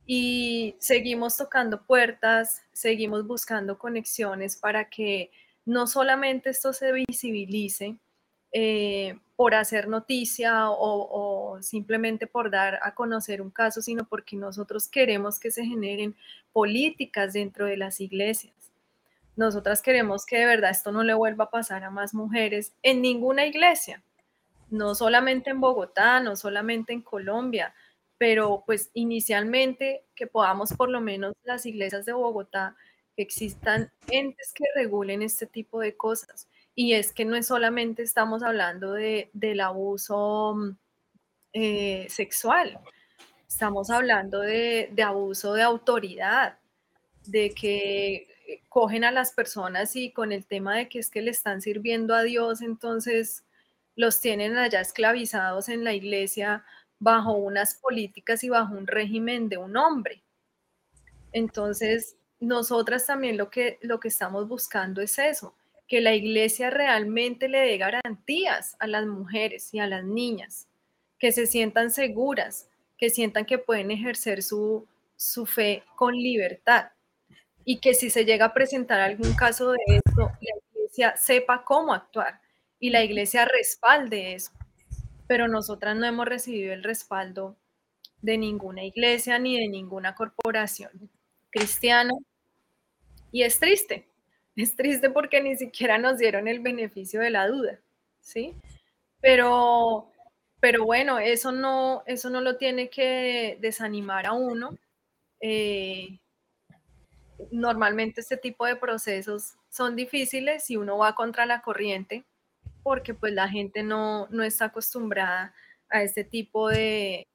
Y 0.04 0.74
seguimos 0.80 1.36
tocando 1.36 1.86
puertas, 1.86 2.64
seguimos 2.72 3.24
buscando 3.24 3.78
conexiones 3.78 4.56
para 4.56 4.90
que 4.90 5.30
no 5.64 5.86
solamente 5.86 6.50
esto 6.50 6.72
se 6.72 6.92
visibilice 6.92 7.98
eh, 8.52 9.18
por 9.36 9.54
hacer 9.54 9.88
noticia 9.88 10.70
o, 10.70 11.58
simplemente 11.62 12.26
por 12.26 12.50
dar 12.50 12.78
a 12.82 12.94
conocer 12.94 13.40
un 13.40 13.50
caso, 13.50 13.80
sino 13.80 14.04
porque 14.04 14.36
nosotros 14.36 14.88
queremos 14.88 15.38
que 15.38 15.50
se 15.50 15.64
generen 15.64 16.14
políticas 16.52 17.32
dentro 17.32 17.66
de 17.66 17.76
las 17.76 18.00
iglesias. 18.00 18.54
Nosotras 19.36 19.80
queremos 19.80 20.26
que 20.26 20.38
de 20.38 20.46
verdad 20.46 20.70
esto 20.70 20.92
no 20.92 21.04
le 21.04 21.14
vuelva 21.14 21.44
a 21.44 21.50
pasar 21.50 21.84
a 21.84 21.90
más 21.90 22.12
mujeres 22.12 22.74
en 22.82 23.00
ninguna 23.00 23.46
iglesia, 23.46 24.02
no 24.68 24.94
solamente 24.94 25.50
en 25.50 25.60
Bogotá, 25.60 26.20
no 26.20 26.36
solamente 26.36 26.92
en 26.92 27.00
Colombia, 27.00 27.74
pero 28.18 28.64
pues 28.66 28.90
inicialmente 28.92 30.04
que 30.14 30.26
podamos 30.26 30.74
por 30.74 30.90
lo 30.90 31.00
menos 31.00 31.32
las 31.44 31.64
iglesias 31.64 32.04
de 32.04 32.12
Bogotá 32.12 32.76
existan 33.22 33.90
entes 34.08 34.52
que 34.54 34.64
regulen 34.74 35.22
este 35.22 35.46
tipo 35.46 35.80
de 35.80 35.96
cosas. 35.96 36.48
Y 36.74 36.94
es 36.94 37.12
que 37.12 37.24
no 37.24 37.36
es 37.36 37.46
solamente 37.46 38.02
estamos 38.02 38.42
hablando 38.42 38.92
de, 38.92 39.30
del 39.32 39.60
abuso 39.60 40.54
mm, 40.56 40.76
eh, 41.52 42.06
sexual, 42.08 42.78
estamos 43.48 43.90
hablando 43.90 44.40
de, 44.40 44.88
de, 44.92 45.02
abuso 45.02 45.54
de 45.54 45.62
autoridad, 45.62 46.58
de 47.26 47.50
que 47.50 48.28
cogen 48.68 49.04
a 49.04 49.10
las 49.10 49.32
personas 49.32 49.96
y 49.96 50.12
con 50.12 50.32
el 50.32 50.46
tema 50.46 50.76
de 50.76 50.88
que 50.88 50.98
es 51.00 51.10
que 51.10 51.22
le 51.22 51.30
están 51.30 51.60
sirviendo 51.60 52.14
a 52.14 52.22
Dios, 52.22 52.62
entonces 52.62 53.44
los 53.96 54.20
tienen 54.20 54.56
allá 54.56 54.80
esclavizados 54.80 55.68
en 55.68 55.84
la 55.84 55.92
iglesia 55.92 56.64
bajo 56.98 57.32
unas 57.32 57.74
políticas 57.74 58.44
y 58.44 58.48
bajo 58.48 58.74
un 58.74 58.86
régimen 58.86 59.48
de 59.48 59.56
un 59.56 59.76
hombre. 59.76 60.22
Entonces, 61.32 62.16
nosotras 62.40 63.06
también 63.06 63.36
lo 63.36 63.50
que, 63.50 63.78
lo 63.82 64.00
que 64.00 64.08
estamos 64.08 64.48
buscando 64.48 65.00
es 65.02 65.18
eso, 65.18 65.54
que 65.86 66.00
la 66.00 66.14
iglesia 66.14 66.70
realmente 66.70 67.48
le 67.48 67.58
dé 67.58 67.78
garantías 67.78 68.76
a 68.78 68.86
las 68.86 69.06
mujeres 69.06 69.72
y 69.74 69.78
a 69.78 69.86
las 69.86 70.04
niñas, 70.04 70.68
que 71.18 71.32
se 71.32 71.46
sientan 71.46 71.90
seguras, 71.90 72.68
que 72.96 73.10
sientan 73.10 73.44
que 73.44 73.58
pueden 73.58 73.90
ejercer 73.90 74.42
su, 74.42 74.86
su 75.16 75.46
fe 75.46 75.84
con 75.96 76.14
libertad 76.14 76.90
y 77.64 77.78
que 77.78 77.94
si 77.94 78.08
se 78.08 78.24
llega 78.24 78.46
a 78.46 78.54
presentar 78.54 79.00
algún 79.00 79.34
caso 79.34 79.72
de 79.72 79.78
esto, 79.88 80.32
la 80.40 80.60
iglesia 80.72 81.16
sepa 81.16 81.62
cómo 81.64 81.92
actuar 81.92 82.40
y 82.78 82.90
la 82.90 83.04
iglesia 83.04 83.44
respalde 83.44 84.34
eso. 84.34 84.50
Pero 85.26 85.46
nosotras 85.46 85.96
no 85.96 86.06
hemos 86.06 86.26
recibido 86.26 86.72
el 86.72 86.82
respaldo 86.82 87.56
de 88.22 88.38
ninguna 88.38 88.82
iglesia 88.84 89.38
ni 89.38 89.58
de 89.60 89.68
ninguna 89.68 90.14
corporación 90.14 91.10
cristiana 91.50 92.12
y 93.32 93.42
es 93.42 93.58
triste, 93.58 94.08
es 94.56 94.76
triste 94.76 95.10
porque 95.10 95.40
ni 95.42 95.56
siquiera 95.56 95.98
nos 95.98 96.18
dieron 96.18 96.48
el 96.48 96.60
beneficio 96.60 97.20
de 97.20 97.30
la 97.30 97.46
duda, 97.48 97.80
¿sí? 98.20 98.54
Pero, 99.20 100.10
pero 100.60 100.84
bueno, 100.84 101.18
eso 101.18 101.52
no, 101.52 102.02
eso 102.06 102.30
no 102.30 102.40
lo 102.40 102.56
tiene 102.56 102.90
que 102.90 103.58
desanimar 103.60 104.26
a 104.26 104.32
uno. 104.32 104.76
Eh, 105.40 106.18
normalmente 107.50 108.20
este 108.20 108.36
tipo 108.36 108.66
de 108.66 108.76
procesos 108.76 109.54
son 109.70 109.96
difíciles 109.96 110.64
si 110.64 110.76
uno 110.76 110.98
va 110.98 111.14
contra 111.14 111.46
la 111.46 111.62
corriente, 111.62 112.24
porque 112.82 113.14
pues 113.14 113.32
la 113.32 113.48
gente 113.48 113.82
no, 113.82 114.26
no 114.30 114.42
está 114.42 114.66
acostumbrada 114.66 115.54
a 115.90 116.02
este 116.02 116.24
tipo 116.24 116.68
de, 116.68 117.26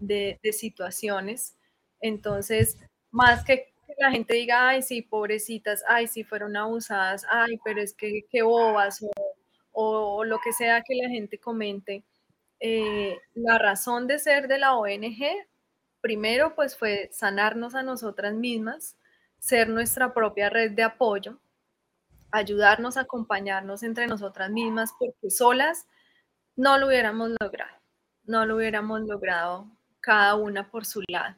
de, 0.00 0.38
de 0.42 0.52
situaciones. 0.52 1.56
Entonces, 2.00 2.78
más 3.10 3.44
que 3.44 3.73
la 3.98 4.10
gente 4.10 4.34
diga, 4.34 4.68
ay, 4.68 4.82
sí, 4.82 5.02
pobrecitas, 5.02 5.82
ay, 5.88 6.06
sí, 6.06 6.24
fueron 6.24 6.56
abusadas, 6.56 7.26
ay, 7.30 7.58
pero 7.64 7.80
es 7.80 7.94
que 7.94 8.26
qué 8.30 8.42
bobas, 8.42 9.04
o, 9.72 10.24
lo 10.24 10.38
que 10.38 10.52
sea 10.52 10.82
que 10.82 10.94
la 10.94 11.08
gente 11.08 11.38
comente. 11.38 12.04
Eh, 12.60 13.18
la 13.34 13.58
razón 13.58 14.06
de 14.06 14.18
ser 14.18 14.48
de 14.48 14.58
la 14.58 14.74
ONG, 14.76 15.22
primero, 16.00 16.54
pues 16.54 16.76
fue 16.76 17.08
sanarnos 17.12 17.74
a 17.74 17.82
nosotras 17.82 18.34
mismas, 18.34 18.96
ser 19.38 19.68
nuestra 19.68 20.14
propia 20.14 20.50
red 20.50 20.72
de 20.72 20.82
apoyo, 20.82 21.38
ayudarnos, 22.30 22.96
acompañarnos 22.96 23.82
entre 23.82 24.06
nosotras 24.06 24.50
mismas, 24.50 24.92
porque 24.98 25.30
solas 25.30 25.86
no 26.56 26.78
lo 26.78 26.86
hubiéramos 26.86 27.30
logrado, 27.40 27.76
no 28.24 28.46
lo 28.46 28.56
hubiéramos 28.56 29.02
logrado 29.02 29.66
cada 30.00 30.34
una 30.36 30.70
por 30.70 30.84
su 30.86 31.02
lado. 31.08 31.36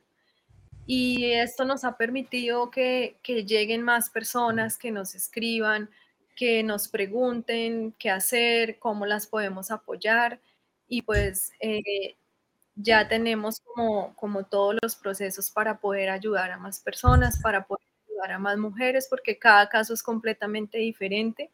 Y 0.86 1.32
esto 1.32 1.64
nos 1.64 1.84
ha 1.84 1.96
permitido 1.96 2.70
que, 2.70 3.18
lleguen 3.24 3.82
más 3.82 4.08
personas, 4.08 4.78
que 4.78 4.92
nos 4.92 5.14
escriban, 5.14 5.90
que 6.36 6.62
nos 6.62 6.88
pregunten 6.88 7.94
qué 7.98 8.10
hacer, 8.10 8.78
cómo 8.78 9.04
las 9.04 9.26
podemos 9.26 9.70
apoyar. 9.70 10.40
Y 10.88 11.02
pues 11.02 11.52
eh, 11.60 12.16
ya 12.76 13.08
tenemos 13.08 13.60
como, 13.60 14.14
como 14.14 14.44
todos 14.44 14.76
los 14.80 14.94
procesos 14.94 15.50
para 15.50 15.80
poder 15.80 16.08
ayudar 16.10 16.52
a 16.52 16.58
más 16.58 16.78
personas, 16.80 17.40
para 17.42 17.66
poder 17.66 17.86
ayudar 18.08 18.32
a 18.32 18.38
más 18.38 18.56
mujeres, 18.56 19.08
porque 19.10 19.38
cada 19.38 19.68
caso 19.68 19.92
es 19.92 20.02
completamente 20.02 20.78
diferente 20.78 21.50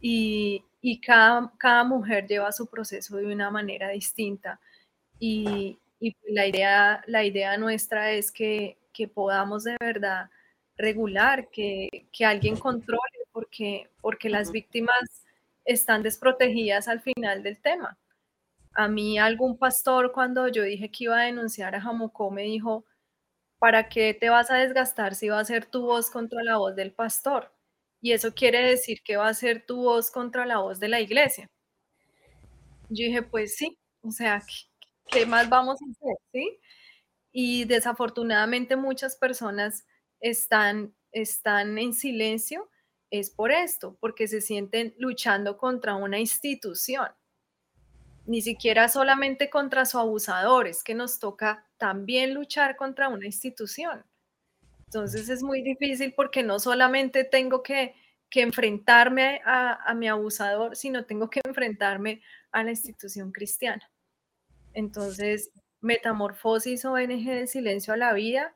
y, 0.00 0.64
y 0.80 1.00
cada, 1.00 1.52
cada 1.58 1.84
mujer 1.84 2.26
lleva 2.26 2.50
su 2.52 2.66
proceso 2.66 3.16
de 3.16 3.26
una 3.26 3.50
manera 3.50 3.90
distinta. 3.90 4.58
Y, 5.18 5.78
y 6.04 6.10
pues 6.12 6.34
la 6.34 6.46
idea, 6.46 7.02
la 7.06 7.24
idea 7.24 7.56
nuestra 7.56 8.12
es 8.12 8.30
que, 8.30 8.76
que 8.92 9.08
podamos 9.08 9.64
de 9.64 9.74
verdad 9.80 10.28
regular, 10.76 11.48
que, 11.48 11.88
que 12.12 12.26
alguien 12.26 12.56
controle, 12.56 13.00
porque, 13.32 13.88
porque 14.02 14.28
las 14.28 14.52
víctimas 14.52 15.24
están 15.64 16.02
desprotegidas 16.02 16.88
al 16.88 17.00
final 17.00 17.42
del 17.42 17.58
tema. 17.58 17.96
A 18.74 18.86
mí 18.86 19.18
algún 19.18 19.56
pastor 19.56 20.12
cuando 20.12 20.46
yo 20.48 20.62
dije 20.62 20.90
que 20.90 21.04
iba 21.04 21.18
a 21.18 21.24
denunciar 21.24 21.74
a 21.74 21.80
Jamocó 21.80 22.30
me 22.30 22.42
dijo, 22.42 22.84
¿para 23.58 23.88
qué 23.88 24.12
te 24.12 24.28
vas 24.28 24.50
a 24.50 24.56
desgastar 24.56 25.14
si 25.14 25.30
va 25.30 25.40
a 25.40 25.44
ser 25.46 25.64
tu 25.64 25.86
voz 25.86 26.10
contra 26.10 26.42
la 26.42 26.58
voz 26.58 26.76
del 26.76 26.92
pastor? 26.92 27.50
Y 28.02 28.12
eso 28.12 28.34
quiere 28.34 28.60
decir 28.60 29.00
que 29.02 29.16
va 29.16 29.28
a 29.28 29.34
ser 29.34 29.64
tu 29.64 29.76
voz 29.76 30.10
contra 30.10 30.44
la 30.44 30.58
voz 30.58 30.80
de 30.80 30.88
la 30.88 31.00
iglesia. 31.00 31.48
Yo 32.90 33.06
dije, 33.06 33.22
pues 33.22 33.56
sí, 33.56 33.78
o 34.02 34.10
sea, 34.10 34.42
¿qué 35.10 35.26
más 35.26 35.48
vamos 35.48 35.80
a 35.80 35.90
hacer? 35.90 36.16
¿Sí? 36.32 36.58
Y 37.32 37.64
desafortunadamente 37.64 38.76
muchas 38.76 39.16
personas 39.16 39.86
están, 40.20 40.94
están 41.12 41.78
en 41.78 41.92
silencio, 41.92 42.70
es 43.10 43.30
por 43.30 43.52
esto, 43.52 43.96
porque 44.00 44.28
se 44.28 44.40
sienten 44.40 44.94
luchando 44.98 45.56
contra 45.56 45.94
una 45.94 46.18
institución, 46.18 47.08
ni 48.26 48.40
siquiera 48.40 48.88
solamente 48.88 49.50
contra 49.50 49.84
su 49.84 49.98
abusador, 49.98 50.66
es 50.66 50.82
que 50.82 50.94
nos 50.94 51.18
toca 51.18 51.66
también 51.76 52.34
luchar 52.34 52.76
contra 52.76 53.08
una 53.08 53.26
institución. 53.26 54.04
Entonces 54.86 55.28
es 55.28 55.42
muy 55.42 55.62
difícil 55.62 56.14
porque 56.14 56.42
no 56.42 56.58
solamente 56.58 57.24
tengo 57.24 57.62
que, 57.62 57.94
que 58.30 58.42
enfrentarme 58.42 59.40
a, 59.44 59.90
a 59.90 59.94
mi 59.94 60.08
abusador, 60.08 60.76
sino 60.76 61.04
tengo 61.04 61.28
que 61.28 61.40
enfrentarme 61.44 62.22
a 62.52 62.62
la 62.62 62.70
institución 62.70 63.32
cristiana. 63.32 63.90
Entonces, 64.74 65.50
Metamorfosis 65.80 66.84
ONG 66.84 67.24
de 67.24 67.46
Silencio 67.46 67.94
a 67.94 67.96
la 67.96 68.12
Vida, 68.12 68.54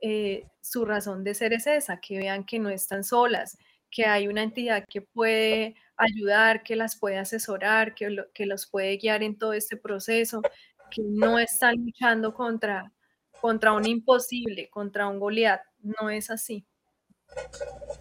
eh, 0.00 0.46
su 0.60 0.84
razón 0.84 1.24
de 1.24 1.34
ser 1.34 1.52
es 1.52 1.66
esa, 1.66 2.00
que 2.00 2.18
vean 2.18 2.44
que 2.44 2.58
no 2.58 2.70
están 2.70 3.04
solas, 3.04 3.58
que 3.90 4.06
hay 4.06 4.28
una 4.28 4.42
entidad 4.42 4.84
que 4.88 5.02
puede 5.02 5.74
ayudar, 5.96 6.62
que 6.62 6.76
las 6.76 6.98
puede 6.98 7.18
asesorar, 7.18 7.94
que, 7.94 8.24
que 8.34 8.46
los 8.46 8.66
puede 8.66 8.96
guiar 8.98 9.22
en 9.22 9.38
todo 9.38 9.52
este 9.54 9.76
proceso, 9.76 10.42
que 10.90 11.02
no 11.02 11.38
están 11.38 11.76
luchando 11.76 12.34
contra, 12.34 12.92
contra 13.40 13.72
un 13.72 13.86
imposible, 13.86 14.68
contra 14.70 15.08
un 15.08 15.18
Goliat. 15.18 15.60
No 15.82 16.10
es 16.10 16.30
así. 16.30 16.66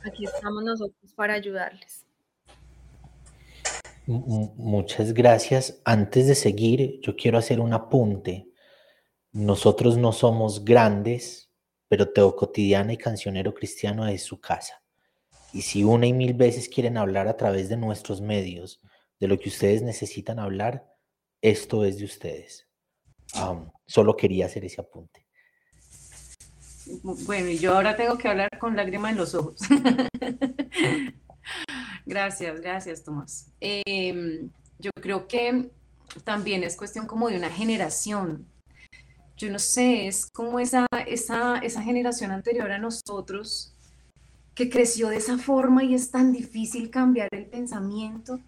Aquí 0.05 0.25
estamos 0.25 0.63
nosotros 0.63 1.13
para 1.15 1.33
ayudarles. 1.33 2.04
Muchas 4.07 5.13
gracias. 5.13 5.81
Antes 5.83 6.27
de 6.27 6.35
seguir, 6.35 6.99
yo 7.01 7.15
quiero 7.15 7.37
hacer 7.37 7.59
un 7.59 7.73
apunte. 7.73 8.49
Nosotros 9.31 9.97
no 9.97 10.11
somos 10.11 10.63
grandes, 10.63 11.51
pero 11.87 12.11
Teo 12.11 12.35
Cotidiana 12.35 12.93
y 12.93 12.97
Cancionero 12.97 13.53
Cristiano 13.53 14.07
es 14.07 14.23
su 14.23 14.39
casa. 14.39 14.81
Y 15.53 15.61
si 15.61 15.83
una 15.83 16.05
y 16.05 16.13
mil 16.13 16.33
veces 16.33 16.69
quieren 16.69 16.97
hablar 16.97 17.27
a 17.27 17.37
través 17.37 17.69
de 17.69 17.77
nuestros 17.77 18.21
medios 18.21 18.81
de 19.19 19.27
lo 19.27 19.39
que 19.39 19.49
ustedes 19.49 19.81
necesitan 19.81 20.39
hablar, 20.39 20.85
esto 21.41 21.83
es 21.85 21.97
de 21.97 22.05
ustedes. 22.05 22.67
solo 23.87 24.15
quería 24.15 24.45
hacer 24.45 24.65
ese 24.65 24.81
apunte. 24.81 25.25
Bueno, 27.01 27.49
y 27.49 27.57
yo 27.57 27.75
ahora 27.75 27.95
tengo 27.95 28.17
que 28.17 28.27
hablar 28.27 28.49
con 28.59 28.75
lágrimas 28.75 29.11
en 29.11 29.17
los 29.17 29.33
ojos. 29.33 29.59
Gracias, 32.05 32.61
gracias, 32.61 33.03
Tomás. 33.03 33.47
Em, 33.59 34.49
yo 34.79 34.91
creo 35.01 35.27
que 35.27 35.69
también 36.23 36.63
es 36.63 36.77
cuestión 36.77 37.07
como 37.07 37.29
de 37.29 37.37
una 37.37 37.49
generación. 37.49 38.45
Yo 39.37 39.49
no 39.49 39.59
sé, 39.59 40.07
es 40.07 40.27
como 40.27 40.59
esa, 40.59 40.85
esa, 41.07 41.57
esa 41.57 41.81
generación 41.81 42.31
anterior 42.31 42.71
a 42.71 42.77
nosotros 42.77 43.73
que 44.53 44.69
creció 44.69 45.09
de 45.09 45.17
esa 45.17 45.37
forma 45.37 45.83
y 45.83 45.93
es 45.93 46.11
tan 46.11 46.31
difícil 46.31 46.89
cambiar 46.89 47.27
el 47.31 47.45
pensamiento. 47.47 48.39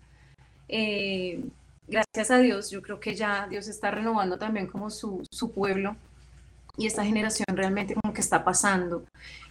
Eh, 0.70 1.44
gracias 1.88 2.32
a 2.32 2.38
Dios, 2.38 2.70
yo 2.70 2.82
creo 2.82 3.00
que 3.00 3.16
ya 3.16 3.48
Dios 3.48 3.68
está 3.68 3.92
renovando 3.92 4.38
también 4.38 4.68
como 4.68 4.90
su, 4.90 5.26
su 5.30 5.52
pueblo 5.52 5.98
y 6.78 6.86
esta 6.86 7.04
generación 7.04 7.46
realmente 7.50 7.96
como 7.96 8.14
que 8.14 8.22
está 8.22 8.44
pasando. 8.44 9.06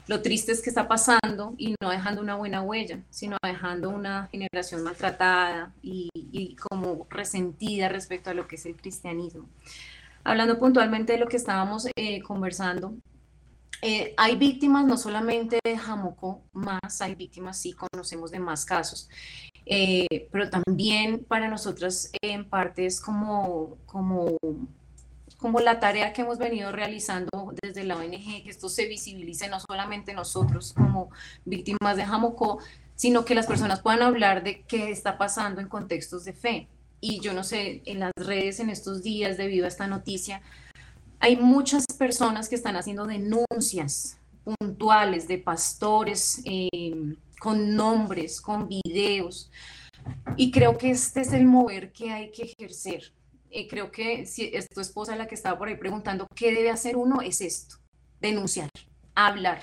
Lo 0.07 0.23
triste 0.23 0.53
es 0.53 0.62
que 0.62 0.70
está 0.70 0.86
pasando 0.86 1.55
y 1.59 1.74
no 1.82 1.90
dejando 1.90 2.23
una 2.23 2.36
buena 2.36 2.62
huella, 2.62 3.01
sino 3.11 3.36
dejando 3.43 3.90
una 3.90 4.28
generación 4.28 4.85
maltratada 4.85 5.74
y, 5.82 6.57
como 6.57 7.07
resentida 7.11 7.89
respecto 7.89 8.31
a 8.31 8.35
lo 8.35 8.47
que 8.47 8.55
es 8.55 8.65
el 8.66 8.77
cristianismo. 8.77 9.48
Hablando 10.23 10.59
puntualmente 10.59 11.12
de 11.12 11.19
lo 11.19 11.27
que 11.27 11.36
estábamos 11.36 11.89
eh, 11.97 12.23
conversando, 12.23 12.94
eh, 13.82 14.15
hay 14.16 14.36
víctimas 14.36 14.86
no 14.86 14.97
solamente 14.97 15.59
de 15.65 15.77
Jamocó, 15.77 16.43
más 16.53 17.01
hay 17.01 17.15
víctimas, 17.15 17.59
sí 17.59 17.74
conocemos 17.74 18.31
de 18.31 18.39
más 18.39 18.65
casos, 18.65 19.09
eh, 19.66 20.28
pero 20.31 20.48
también 20.48 21.24
para 21.24 21.48
nosotras 21.48 22.11
en 22.23 22.48
parte 22.48 22.86
es 22.86 23.01
como, 23.01 23.77
como 23.86 24.39
como 25.36 25.60
la 25.60 25.80
tarea 25.80 26.12
que 26.12 26.22
hemos 26.22 26.38
venido 26.38 26.72
realizando 26.72 27.52
desde 27.62 27.84
la 27.84 27.96
ONG, 27.96 28.42
que 28.42 28.50
esto 28.50 28.68
se 28.68 28.86
visibilice 28.86 29.48
no 29.48 29.58
solamente 29.60 30.14
nosotros 30.14 30.72
como 30.72 31.10
víctimas 31.44 31.96
de 31.96 32.04
Jamocó, 32.04 32.58
sino 32.94 33.24
que 33.24 33.34
las 33.34 33.46
personas 33.46 33.80
puedan 33.80 34.02
hablar 34.02 34.42
de 34.42 34.62
qué 34.62 34.90
está 34.90 35.18
pasando 35.18 35.60
en 35.60 35.68
contextos 35.68 36.24
de 36.24 36.32
fe. 36.32 36.68
Y 37.00 37.20
yo 37.20 37.34
no 37.34 37.44
sé, 37.44 37.82
en 37.84 38.00
las 38.00 38.12
redes 38.16 38.58
en 38.60 38.70
estos 38.70 39.02
días, 39.02 39.36
debido 39.36 39.66
a 39.66 39.68
esta 39.68 39.86
noticia, 39.86 40.40
hay 41.20 41.36
muchas 41.36 41.84
personas 41.98 42.48
que 42.48 42.54
están 42.54 42.76
haciendo 42.76 43.06
denuncias 43.06 44.18
puntuales 44.44 45.28
de 45.28 45.38
pastores 45.38 46.40
eh, 46.44 47.16
con 47.38 47.76
nombres, 47.76 48.40
con 48.40 48.68
videos. 48.68 49.50
Y 50.36 50.50
creo 50.50 50.78
que 50.78 50.90
este 50.90 51.20
es 51.20 51.32
el 51.32 51.44
mover 51.44 51.92
que 51.92 52.12
hay 52.12 52.30
que 52.30 52.44
ejercer 52.44 53.12
eh, 53.59 53.66
creo 53.69 53.91
que 53.91 54.27
si 54.27 54.51
es 54.53 54.69
tu 54.69 54.81
esposa 54.81 55.16
la 55.16 55.27
que 55.27 55.35
estaba 55.35 55.59
por 55.59 55.69
ahí 55.69 55.77
preguntando 55.77 56.27
qué 56.35 56.53
debe 56.53 56.70
hacer 56.70 56.97
uno, 56.97 57.20
es 57.20 57.41
esto, 57.41 57.77
denunciar, 58.20 58.69
hablar, 59.15 59.62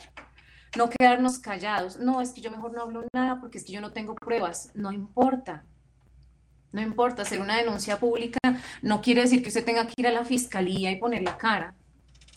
no 0.76 0.90
quedarnos 0.90 1.40
callados. 1.40 1.98
No, 1.98 2.22
es 2.22 2.32
que 2.32 2.42
yo 2.42 2.52
mejor 2.52 2.74
no 2.74 2.82
hablo 2.82 3.06
nada 3.14 3.40
porque 3.40 3.60
es 3.60 3.66
que 3.66 3.74
yo 3.74 3.82
no 3.82 3.94
tengo 3.94 4.16
pruebas. 4.16 4.72
No 4.74 4.92
importa. 4.92 5.64
No 6.72 6.82
importa, 6.82 7.22
hacer 7.22 7.40
una 7.40 7.58
denuncia 7.58 8.00
pública 8.00 8.40
no 8.82 9.00
quiere 9.02 9.22
decir 9.22 9.44
que 9.44 9.50
usted 9.50 9.64
tenga 9.64 9.86
que 9.86 9.94
ir 9.98 10.08
a 10.08 10.12
la 10.12 10.26
fiscalía 10.26 10.90
y 10.90 10.96
poner 10.96 11.22
la 11.22 11.38
cara 11.38 11.76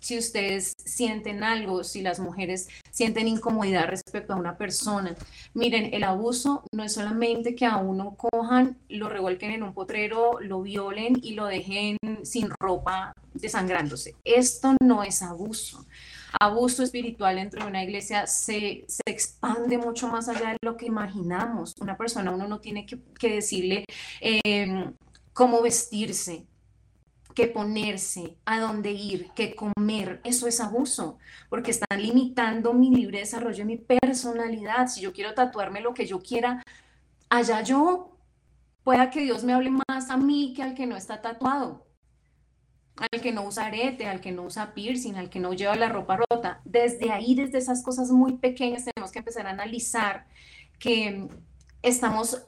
si 0.07 0.17
ustedes 0.17 0.77
sienten 0.85 1.43
algo, 1.43 1.83
si 1.83 2.01
las 2.01 2.21
mujeres 2.21 2.69
sienten 2.93 3.27
incomodidad 3.27 3.89
respecto 3.89 4.35
a 4.35 4.37
una 4.37 4.57
persona. 4.57 5.17
Miren, 5.53 5.93
el 5.93 6.05
abuso 6.05 6.63
no 6.73 6.85
es 6.85 6.93
solamente 6.93 7.57
que 7.57 7.67
a 7.67 7.79
uno 7.79 8.17
cojan, 8.17 8.79
lo 8.89 9.09
revuelquen 9.09 9.51
en 9.51 9.65
un 9.65 9.75
potrero, 9.75 10.39
lo 10.41 10.63
violen 10.63 11.15
y 11.21 11.35
lo 11.35 11.47
dejen 11.47 11.97
sin 12.23 12.51
ropa 12.61 13.13
desangrándose. 13.35 14.15
Esto 14.23 14.77
no 14.81 15.03
es 15.03 15.23
abuso. 15.23 15.85
Abuso 16.39 16.85
espiritual 16.85 17.35
dentro 17.35 17.63
de 17.63 17.69
una 17.69 17.83
iglesia 17.83 18.29
se, 18.29 18.85
se 18.87 19.03
expande 19.07 19.77
mucho 19.77 20.07
más 20.07 20.29
allá 20.29 20.51
de 20.51 20.59
lo 20.63 20.77
que 20.77 20.87
imaginamos. 20.87 21.75
Una 21.81 21.97
persona, 21.97 22.31
uno 22.31 22.47
no 22.47 22.61
tiene 22.61 22.87
que, 22.87 23.29
decirle 23.29 23.85
eh, 24.21 24.93
cómo 25.33 25.63
vestirse, 25.63 26.47
que 27.37 27.47
ponerse, 27.47 28.39
a 28.47 28.59
dónde 28.59 28.93
ir, 28.93 29.31
qué 29.37 29.55
comer, 29.55 30.23
eso 30.25 30.47
es 30.49 30.59
abuso, 30.59 31.19
porque 31.51 31.71
están 31.71 32.03
limitando 32.03 32.73
mi 32.73 32.91
libre 32.91 33.19
desarrollo, 33.19 33.67
mi 33.67 33.77
personalidad. 33.77 34.89
Si 34.89 35.03
yo 35.03 35.13
quiero 35.13 35.35
tatuarme 35.35 35.83
lo 35.83 35.93
que 35.93 36.07
yo 36.07 36.21
quiera, 36.21 36.63
allá 37.29 37.63
yo, 37.63 38.17
pueda 38.83 39.11
que 39.11 39.21
Dios 39.21 39.45
me 39.45 39.53
hable 39.53 39.71
más 39.71 40.11
a 40.11 40.17
mí 40.17 40.55
que 40.57 40.63
al 40.63 40.75
que 40.75 40.87
no 40.87 40.97
está 40.97 41.21
tatuado, 41.21 41.87
al 42.97 43.21
que 43.21 43.33
no 43.33 43.43
usa 43.43 43.67
arete, 43.67 44.07
al 44.07 44.23
que 44.23 44.33
no 44.33 44.45
usa 44.45 44.73
piercing, 44.73 45.17
al 45.17 45.29
que 45.29 45.39
no 45.39 45.53
lleva 45.53 45.77
la 45.77 45.91
ropa 45.91 46.17
rota. 46.31 46.63
Desde 46.65 47.11
ahí, 47.11 47.35
desde 47.35 47.59
esas 47.59 47.83
cosas 47.83 48.11
muy 48.11 48.39
pequeñas, 48.39 48.87
tenemos 48.87 49.13
que 49.13 49.19
empezar 49.19 49.47
a 49.47 49.51
analizar 49.51 50.27
que 50.79 51.29
estamos 51.83 52.47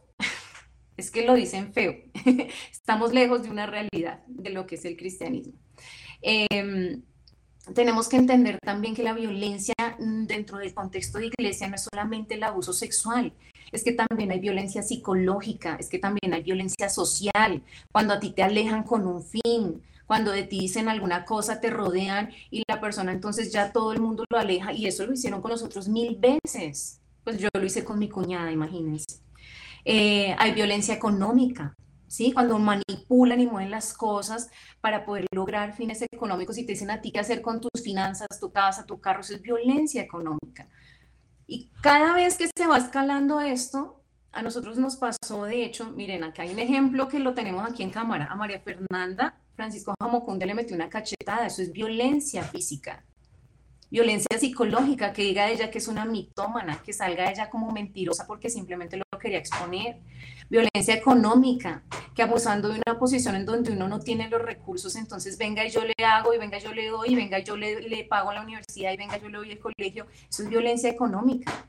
es 0.98 1.12
que 1.12 1.24
lo 1.24 1.34
dicen 1.34 1.72
feo, 1.72 1.94
estamos 2.70 3.14
lejos 3.14 3.44
de 3.44 3.50
una 3.50 3.66
realidad 3.66 4.20
de 4.26 4.50
lo 4.50 4.66
que 4.66 4.74
es 4.74 4.84
el 4.84 4.96
cristianismo. 4.96 5.54
Em, 6.20 7.02
tenemos 7.72 8.08
que 8.08 8.16
entender 8.16 8.58
también 8.60 8.96
que 8.96 9.04
la 9.04 9.14
violencia 9.14 9.74
mm, 9.98 10.24
dentro 10.26 10.58
del 10.58 10.74
contexto 10.74 11.18
de 11.18 11.26
iglesia 11.26 11.68
no 11.68 11.76
es 11.76 11.86
solamente 11.90 12.34
el 12.34 12.42
abuso 12.42 12.72
sexual, 12.72 13.32
es 13.70 13.84
que 13.84 13.92
también 13.92 14.32
hay 14.32 14.40
violencia 14.40 14.82
psicológica, 14.82 15.76
es 15.78 15.88
que 15.88 16.00
también 16.00 16.34
hay 16.34 16.42
violencia 16.42 16.88
social, 16.88 17.62
cuando 17.92 18.14
a 18.14 18.20
ti 18.20 18.30
te 18.32 18.42
alejan 18.42 18.82
con 18.82 19.06
un 19.06 19.22
fin, 19.22 19.80
cuando 20.06 20.32
de 20.32 20.42
ti 20.42 20.58
dicen 20.58 20.88
alguna 20.88 21.24
cosa, 21.24 21.60
te 21.60 21.70
rodean 21.70 22.30
y 22.50 22.64
la 22.66 22.80
persona 22.80 23.12
entonces 23.12 23.52
ya 23.52 23.72
todo 23.72 23.92
el 23.92 24.00
mundo 24.00 24.24
lo 24.30 24.38
aleja 24.38 24.72
y 24.72 24.86
eso 24.86 25.06
lo 25.06 25.12
hicieron 25.12 25.40
con 25.42 25.52
nosotros 25.52 25.86
mil 25.86 26.16
veces. 26.16 27.00
Pues 27.22 27.38
yo 27.38 27.48
lo 27.52 27.64
hice 27.64 27.84
con 27.84 27.98
mi 27.98 28.08
cuñada, 28.08 28.50
imagínense. 28.50 29.27
Eh, 29.90 30.36
hay 30.38 30.52
violencia 30.52 30.92
económica, 30.92 31.74
¿sí? 32.08 32.32
Cuando 32.32 32.58
manipulan 32.58 33.40
y 33.40 33.46
mueven 33.46 33.70
las 33.70 33.94
cosas 33.94 34.50
para 34.82 35.06
poder 35.06 35.24
lograr 35.34 35.74
fines 35.74 36.04
económicos 36.12 36.58
y 36.58 36.66
te 36.66 36.72
dicen 36.72 36.90
a 36.90 37.00
ti 37.00 37.10
qué 37.10 37.20
hacer 37.20 37.40
con 37.40 37.58
tus 37.58 37.82
finanzas, 37.82 38.28
tu 38.38 38.52
casa, 38.52 38.84
tu 38.84 39.00
carro, 39.00 39.22
eso 39.22 39.34
es 39.34 39.40
violencia 39.40 40.02
económica. 40.02 40.68
Y 41.46 41.70
cada 41.80 42.12
vez 42.12 42.36
que 42.36 42.50
se 42.54 42.66
va 42.66 42.76
escalando 42.76 43.40
esto, 43.40 44.02
a 44.30 44.42
nosotros 44.42 44.76
nos 44.76 44.96
pasó, 44.96 45.44
de 45.44 45.64
hecho, 45.64 45.90
miren, 45.92 46.22
acá 46.22 46.42
hay 46.42 46.50
un 46.50 46.58
ejemplo 46.58 47.08
que 47.08 47.18
lo 47.18 47.32
tenemos 47.32 47.66
aquí 47.66 47.82
en 47.82 47.88
cámara, 47.88 48.26
a 48.26 48.36
María 48.36 48.60
Fernanda 48.60 49.38
Francisco 49.56 49.94
Jamocunde 49.98 50.44
le 50.44 50.54
metió 50.54 50.76
una 50.76 50.90
cachetada, 50.90 51.46
eso 51.46 51.62
es 51.62 51.72
violencia 51.72 52.42
física, 52.42 53.06
violencia 53.90 54.38
psicológica, 54.38 55.12
que 55.12 55.22
diga 55.22 55.48
ella 55.50 55.70
que 55.70 55.78
es 55.78 55.88
una 55.88 56.04
mitómana, 56.04 56.82
que 56.82 56.92
salga 56.92 57.30
ella 57.30 57.48
como 57.48 57.70
mentirosa 57.72 58.26
porque 58.26 58.50
simplemente 58.50 58.96
lo 58.96 59.04
quería 59.18 59.38
exponer, 59.38 59.98
violencia 60.48 60.94
económica, 60.94 61.82
que 62.14 62.22
abusando 62.22 62.68
de 62.68 62.80
una 62.86 62.98
posición 62.98 63.34
en 63.36 63.44
donde 63.44 63.72
uno 63.72 63.88
no 63.88 64.00
tiene 64.00 64.28
los 64.28 64.42
recursos, 64.42 64.96
entonces 64.96 65.38
venga 65.38 65.64
y 65.64 65.70
yo 65.70 65.82
le 65.84 65.94
hago, 66.04 66.32
y 66.34 66.38
venga 66.38 66.58
yo 66.58 66.72
le 66.72 66.88
doy, 66.88 67.10
y 67.10 67.16
venga 67.16 67.38
yo 67.38 67.56
le, 67.56 67.80
le 67.88 68.04
pago 68.04 68.32
la 68.32 68.42
universidad, 68.42 68.92
y 68.92 68.96
venga 68.96 69.18
yo 69.18 69.28
le 69.28 69.38
doy 69.38 69.50
el 69.52 69.58
colegio, 69.58 70.06
eso 70.28 70.42
es 70.42 70.48
violencia 70.48 70.88
económica. 70.90 71.66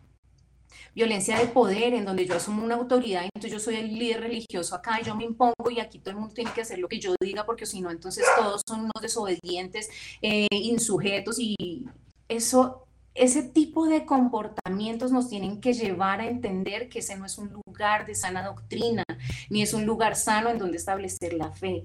Violencia 0.95 1.37
de 1.37 1.45
poder, 1.45 1.93
en 1.93 2.03
donde 2.03 2.25
yo 2.25 2.35
asumo 2.35 2.63
una 2.63 2.75
autoridad, 2.75 3.23
entonces 3.23 3.51
yo 3.51 3.59
soy 3.59 3.75
el 3.75 3.93
líder 3.97 4.21
religioso 4.21 4.75
acá, 4.75 4.99
yo 5.01 5.15
me 5.15 5.23
impongo 5.23 5.69
y 5.69 5.79
aquí 5.79 5.99
todo 5.99 6.11
el 6.11 6.17
mundo 6.17 6.33
tiene 6.33 6.51
que 6.51 6.61
hacer 6.61 6.79
lo 6.79 6.87
que 6.87 6.99
yo 6.99 7.13
diga, 7.21 7.45
porque 7.45 7.65
si 7.65 7.79
no, 7.79 7.91
entonces 7.91 8.25
todos 8.37 8.61
son 8.67 8.81
unos 8.81 9.01
desobedientes, 9.01 9.89
eh, 10.21 10.47
insujetos, 10.51 11.37
y 11.39 11.85
eso, 12.29 12.85
ese 13.15 13.43
tipo 13.43 13.87
de 13.87 14.05
comportamientos 14.05 15.11
nos 15.11 15.27
tienen 15.27 15.59
que 15.59 15.73
llevar 15.73 16.21
a 16.21 16.27
entender 16.27 16.87
que 16.87 16.99
ese 16.99 17.17
no 17.17 17.25
es 17.25 17.37
un 17.37 17.51
lugar 17.65 18.05
de 18.05 18.15
sana 18.15 18.45
doctrina, 18.45 19.03
ni 19.49 19.61
es 19.61 19.73
un 19.73 19.85
lugar 19.85 20.15
sano 20.15 20.49
en 20.49 20.59
donde 20.59 20.77
establecer 20.77 21.33
la 21.33 21.51
fe. 21.51 21.83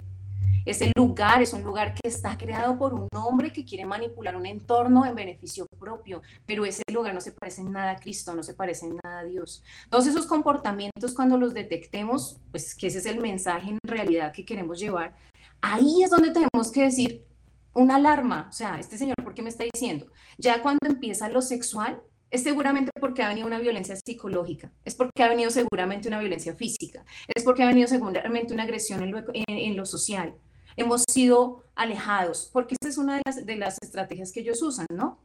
Ese 0.66 0.92
lugar 0.96 1.42
es 1.42 1.52
un 1.52 1.62
lugar 1.62 1.92
que 1.92 2.08
está 2.08 2.38
creado 2.38 2.78
por 2.78 2.94
un 2.94 3.08
hombre 3.12 3.52
que 3.52 3.66
quiere 3.66 3.84
manipular 3.84 4.34
un 4.34 4.46
entorno 4.46 5.04
en 5.04 5.14
beneficio 5.14 5.66
propio, 5.78 6.22
pero 6.46 6.64
ese 6.64 6.82
lugar 6.90 7.12
no 7.12 7.20
se 7.20 7.32
parece 7.32 7.60
en 7.60 7.72
nada 7.72 7.92
a 7.92 7.96
Cristo, 7.96 8.34
no 8.34 8.42
se 8.42 8.54
parece 8.54 8.86
en 8.86 8.98
nada 9.02 9.20
a 9.20 9.24
Dios. 9.24 9.62
Todos 9.90 10.06
esos 10.06 10.26
comportamientos 10.26 11.12
cuando 11.14 11.36
los 11.36 11.52
detectemos, 11.52 12.38
pues 12.50 12.74
que 12.74 12.86
ese 12.86 12.98
es 12.98 13.06
el 13.06 13.20
mensaje 13.20 13.70
en 13.70 13.78
realidad 13.82 14.32
que 14.32 14.46
queremos 14.46 14.78
llevar, 14.78 15.14
ahí 15.60 16.02
es 16.02 16.10
donde 16.10 16.30
tenemos 16.30 16.72
que 16.72 16.84
decir 16.84 17.26
una 17.74 17.96
alarma, 17.96 18.46
o 18.48 18.52
sea, 18.52 18.78
este 18.78 18.96
señor, 18.96 19.13
¿por 19.34 19.38
qué 19.38 19.42
me 19.42 19.50
está 19.50 19.64
diciendo? 19.64 20.06
Ya 20.38 20.62
cuando 20.62 20.86
empieza 20.86 21.28
lo 21.28 21.42
sexual, 21.42 22.00
es 22.30 22.44
seguramente 22.44 22.92
porque 23.00 23.24
ha 23.24 23.28
venido 23.28 23.48
una 23.48 23.58
violencia 23.58 23.96
psicológica, 23.96 24.70
es 24.84 24.94
porque 24.94 25.24
ha 25.24 25.28
venido 25.28 25.50
seguramente 25.50 26.06
una 26.06 26.20
violencia 26.20 26.54
física, 26.54 27.04
es 27.34 27.42
porque 27.42 27.64
ha 27.64 27.66
venido 27.66 27.88
seguramente 27.88 28.54
una 28.54 28.62
agresión 28.62 29.02
en 29.02 29.76
lo, 29.76 29.86
social, 29.86 30.36
hemos 30.76 31.02
sido 31.10 31.64
alejados, 31.74 32.48
porque 32.52 32.76
esa 32.80 32.88
es 32.88 32.96
una 32.96 33.16
de 33.16 33.22
las, 33.26 33.44
de 33.44 33.56
las 33.56 33.78
estrategias 33.82 34.30
que 34.30 34.40
ellos 34.40 34.62
usan, 34.62 34.86
¿no? 34.92 35.18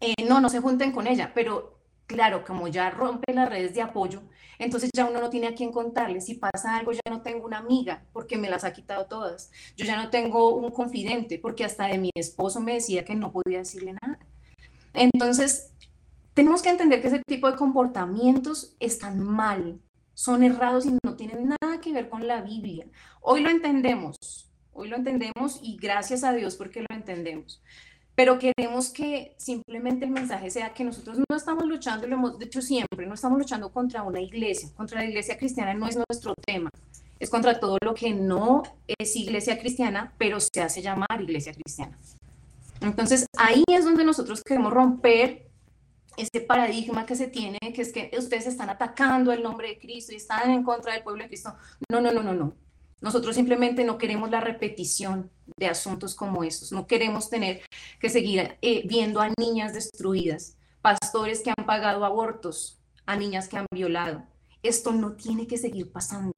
Eh, 0.00 0.24
no, 0.28 0.40
no 0.40 0.48
se 0.48 0.58
junten 0.58 0.90
con 0.90 1.06
ella, 1.06 1.30
pero 1.32 1.78
claro, 2.06 2.44
como 2.44 2.68
ya 2.68 2.90
rompe 2.90 3.32
las 3.32 3.48
redes 3.48 3.74
de 3.74 3.82
apoyo, 3.82 4.22
entonces 4.58 4.90
ya 4.94 5.06
uno 5.06 5.20
no 5.20 5.30
tiene 5.30 5.48
a 5.48 5.54
quién 5.54 5.72
contarle. 5.72 6.20
Si 6.20 6.34
pasa 6.34 6.76
algo, 6.76 6.92
ya 6.92 7.00
no 7.10 7.22
tengo 7.22 7.46
una 7.46 7.58
amiga 7.58 8.04
porque 8.12 8.36
me 8.38 8.50
las 8.50 8.64
ha 8.64 8.72
quitado 8.72 9.06
todas. 9.06 9.50
Yo 9.76 9.84
ya 9.84 9.96
no 9.96 10.10
tengo 10.10 10.54
un 10.54 10.70
confidente 10.70 11.38
porque 11.38 11.64
hasta 11.64 11.86
de 11.86 11.98
mi 11.98 12.10
esposo 12.14 12.60
me 12.60 12.74
decía 12.74 13.04
que 13.04 13.14
no 13.14 13.32
podía 13.32 13.58
decirle 13.58 13.94
nada. 14.00 14.18
Entonces, 14.92 15.72
tenemos 16.34 16.62
que 16.62 16.70
entender 16.70 17.00
que 17.02 17.08
ese 17.08 17.22
tipo 17.26 17.50
de 17.50 17.56
comportamientos 17.56 18.76
están 18.80 19.22
mal, 19.22 19.80
son 20.14 20.42
errados 20.44 20.86
y 20.86 20.96
no 21.04 21.16
tienen 21.16 21.48
nada 21.60 21.80
que 21.80 21.92
ver 21.92 22.08
con 22.08 22.26
la 22.26 22.42
Biblia. 22.42 22.86
Hoy 23.20 23.40
lo 23.40 23.50
entendemos, 23.50 24.44
Hoy 24.76 24.88
lo 24.88 24.96
entendemos 24.96 25.60
y 25.62 25.76
gracias 25.76 26.24
a 26.24 26.32
Dios 26.32 26.56
porque 26.56 26.80
lo 26.80 26.88
entendemos. 26.90 27.62
Pero 28.14 28.38
queremos 28.38 28.90
que 28.90 29.34
simplemente 29.36 30.04
el 30.04 30.12
mensaje 30.12 30.50
sea 30.50 30.72
que 30.72 30.84
nosotros 30.84 31.18
no 31.18 31.36
estamos 31.36 31.66
luchando, 31.66 32.06
lo 32.06 32.14
hemos 32.14 32.38
dicho 32.38 32.62
siempre, 32.62 33.06
no 33.06 33.14
estamos 33.14 33.38
luchando 33.38 33.72
contra 33.72 34.02
una 34.02 34.20
iglesia, 34.20 34.68
contra 34.76 35.00
la 35.00 35.06
iglesia 35.06 35.36
cristiana 35.36 35.74
no 35.74 35.88
es 35.88 35.96
nuestro 35.96 36.34
tema, 36.46 36.70
es 37.18 37.28
contra 37.28 37.58
todo 37.58 37.76
lo 37.82 37.94
que 37.94 38.14
no 38.14 38.62
es 38.86 39.16
iglesia 39.16 39.58
cristiana, 39.58 40.12
pero 40.16 40.38
se 40.38 40.60
hace 40.60 40.80
llamar 40.80 41.20
iglesia 41.20 41.52
cristiana. 41.52 41.98
Entonces 42.80 43.26
ahí 43.36 43.64
es 43.66 43.84
donde 43.84 44.04
nosotros 44.04 44.42
queremos 44.44 44.72
romper 44.72 45.48
ese 46.16 46.40
paradigma 46.40 47.06
que 47.06 47.16
se 47.16 47.26
tiene, 47.26 47.58
que 47.74 47.82
es 47.82 47.92
que 47.92 48.10
ustedes 48.16 48.46
están 48.46 48.70
atacando 48.70 49.32
el 49.32 49.42
nombre 49.42 49.68
de 49.68 49.78
Cristo 49.78 50.12
y 50.12 50.16
están 50.16 50.50
en 50.50 50.62
contra 50.62 50.92
del 50.92 51.02
pueblo 51.02 51.22
de 51.22 51.28
Cristo. 51.28 51.54
No, 51.90 52.00
no, 52.00 52.12
no, 52.12 52.22
no, 52.22 52.32
no. 52.32 52.52
Nosotros 53.00 53.34
simplemente 53.34 53.84
no 53.84 53.98
queremos 53.98 54.30
la 54.30 54.40
repetición 54.40 55.30
de 55.58 55.66
asuntos 55.66 56.14
como 56.14 56.44
estos, 56.44 56.72
no 56.72 56.86
queremos 56.86 57.28
tener 57.28 57.60
que 58.00 58.08
seguir 58.08 58.56
eh, 58.62 58.82
viendo 58.86 59.20
a 59.20 59.32
niñas 59.38 59.74
destruidas, 59.74 60.56
pastores 60.80 61.42
que 61.42 61.50
han 61.50 61.66
pagado 61.66 62.04
abortos, 62.04 62.78
a 63.06 63.16
niñas 63.16 63.48
que 63.48 63.56
han 63.56 63.66
violado. 63.70 64.22
Esto 64.62 64.92
no 64.92 65.12
tiene 65.12 65.46
que 65.46 65.58
seguir 65.58 65.92
pasando. 65.92 66.32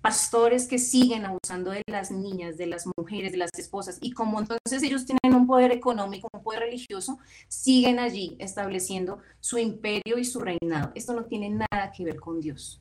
Pastores 0.00 0.66
que 0.66 0.78
siguen 0.78 1.24
abusando 1.24 1.70
de 1.70 1.82
las 1.88 2.10
niñas, 2.10 2.56
de 2.56 2.66
las 2.66 2.84
mujeres, 2.96 3.32
de 3.32 3.38
las 3.38 3.50
esposas, 3.56 3.98
y 4.00 4.12
como 4.12 4.40
entonces 4.40 4.82
ellos 4.82 5.04
tienen 5.04 5.38
un 5.38 5.46
poder 5.46 5.70
económico, 5.70 6.28
un 6.32 6.42
poder 6.42 6.60
religioso, 6.60 7.18
siguen 7.48 7.98
allí 7.98 8.36
estableciendo 8.38 9.18
su 9.40 9.58
imperio 9.58 10.18
y 10.18 10.24
su 10.24 10.40
reinado. 10.40 10.92
Esto 10.94 11.14
no 11.14 11.24
tiene 11.24 11.50
nada 11.50 11.92
que 11.92 12.04
ver 12.04 12.20
con 12.20 12.40
Dios. 12.40 12.80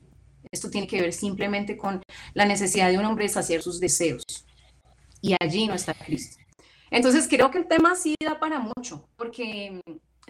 Esto 0.51 0.69
tiene 0.69 0.87
que 0.87 1.01
ver 1.01 1.13
simplemente 1.13 1.77
con 1.77 2.01
la 2.33 2.45
necesidad 2.45 2.89
de 2.89 2.97
un 2.97 3.05
hombre 3.05 3.25
de 3.25 3.29
saciar 3.29 3.61
sus 3.61 3.79
deseos. 3.79 4.23
Y 5.21 5.35
allí 5.41 5.67
no 5.67 5.73
está 5.73 5.93
Cristo. 5.93 6.37
Entonces 6.89 7.27
creo 7.27 7.51
que 7.51 7.57
el 7.59 7.67
tema 7.67 7.95
sí 7.95 8.15
da 8.23 8.39
para 8.39 8.59
mucho, 8.59 9.09
porque 9.17 9.81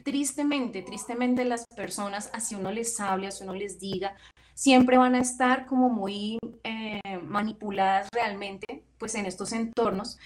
tristemente, 0.03 0.81
tristemente 0.81 1.45
las 1.45 1.65
personas, 1.75 2.29
así 2.33 2.55
uno 2.55 2.71
les 2.71 2.99
hable, 2.99 3.27
así 3.27 3.43
uno 3.43 3.53
les 3.53 3.79
diga, 3.79 4.15
siempre 4.57 4.97
van 4.97 5.13
a 5.13 5.19
estar 5.19 5.67
como 5.67 5.89
muy 5.89 6.39
eh, 6.63 6.99
manipuladas 7.21 8.07
realmente, 8.11 8.83
pues 8.97 9.13
en 9.13 9.27
estos 9.27 9.53
entornos, 9.53 10.17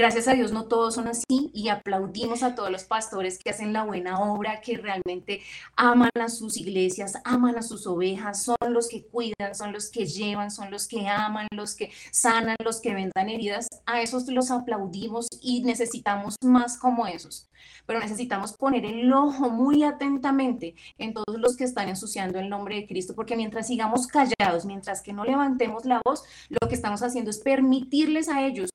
Gracias 0.00 0.28
a 0.28 0.32
Dios 0.32 0.50
no 0.50 0.64
todos 0.64 0.94
son 0.94 1.08
así 1.08 1.50
y 1.52 1.68
aplaudimos 1.68 2.42
a 2.42 2.54
todos 2.54 2.70
los 2.70 2.84
pastores 2.84 3.38
que 3.38 3.50
hacen 3.50 3.74
la 3.74 3.84
buena 3.84 4.18
obra, 4.18 4.62
que 4.62 4.78
realmente 4.78 5.42
aman 5.76 6.08
a 6.14 6.30
sus 6.30 6.56
iglesias, 6.56 7.18
aman 7.22 7.58
a 7.58 7.62
sus 7.62 7.86
ovejas, 7.86 8.42
son 8.42 8.56
los 8.70 8.88
que 8.88 9.04
cuidan, 9.04 9.54
son 9.54 9.74
los 9.74 9.90
que 9.90 10.06
llevan, 10.06 10.50
son 10.50 10.70
los 10.70 10.88
que 10.88 11.06
aman, 11.06 11.48
los 11.54 11.74
que 11.74 11.92
sanan, 12.12 12.56
los 12.64 12.80
que 12.80 12.94
vendan 12.94 13.28
heridas. 13.28 13.68
A 13.84 14.00
esos 14.00 14.26
los 14.28 14.50
aplaudimos 14.50 15.28
y 15.42 15.62
necesitamos 15.64 16.36
más 16.42 16.78
como 16.78 17.06
esos. 17.06 17.50
Pero 17.84 18.00
necesitamos 18.00 18.54
poner 18.54 18.86
el 18.86 19.12
ojo 19.12 19.50
muy 19.50 19.82
atentamente 19.82 20.76
en 20.96 21.12
todos 21.12 21.38
los 21.38 21.58
que 21.58 21.64
están 21.64 21.90
ensuciando 21.90 22.38
el 22.38 22.48
nombre 22.48 22.76
de 22.76 22.86
Cristo, 22.86 23.14
porque 23.14 23.36
mientras 23.36 23.68
sigamos 23.80 24.06
callados, 24.08 24.66
mientras 24.66 25.00
que 25.00 25.14
no 25.14 25.24
levantemos 25.24 25.86
la 25.86 26.02
voz, 26.04 26.22
lo 26.50 26.68
que 26.68 26.74
estamos 26.74 27.02
haciendo 27.02 27.30
es 27.30 27.38
permitirles 27.38 28.28
a 28.28 28.44
ellos 28.44 28.68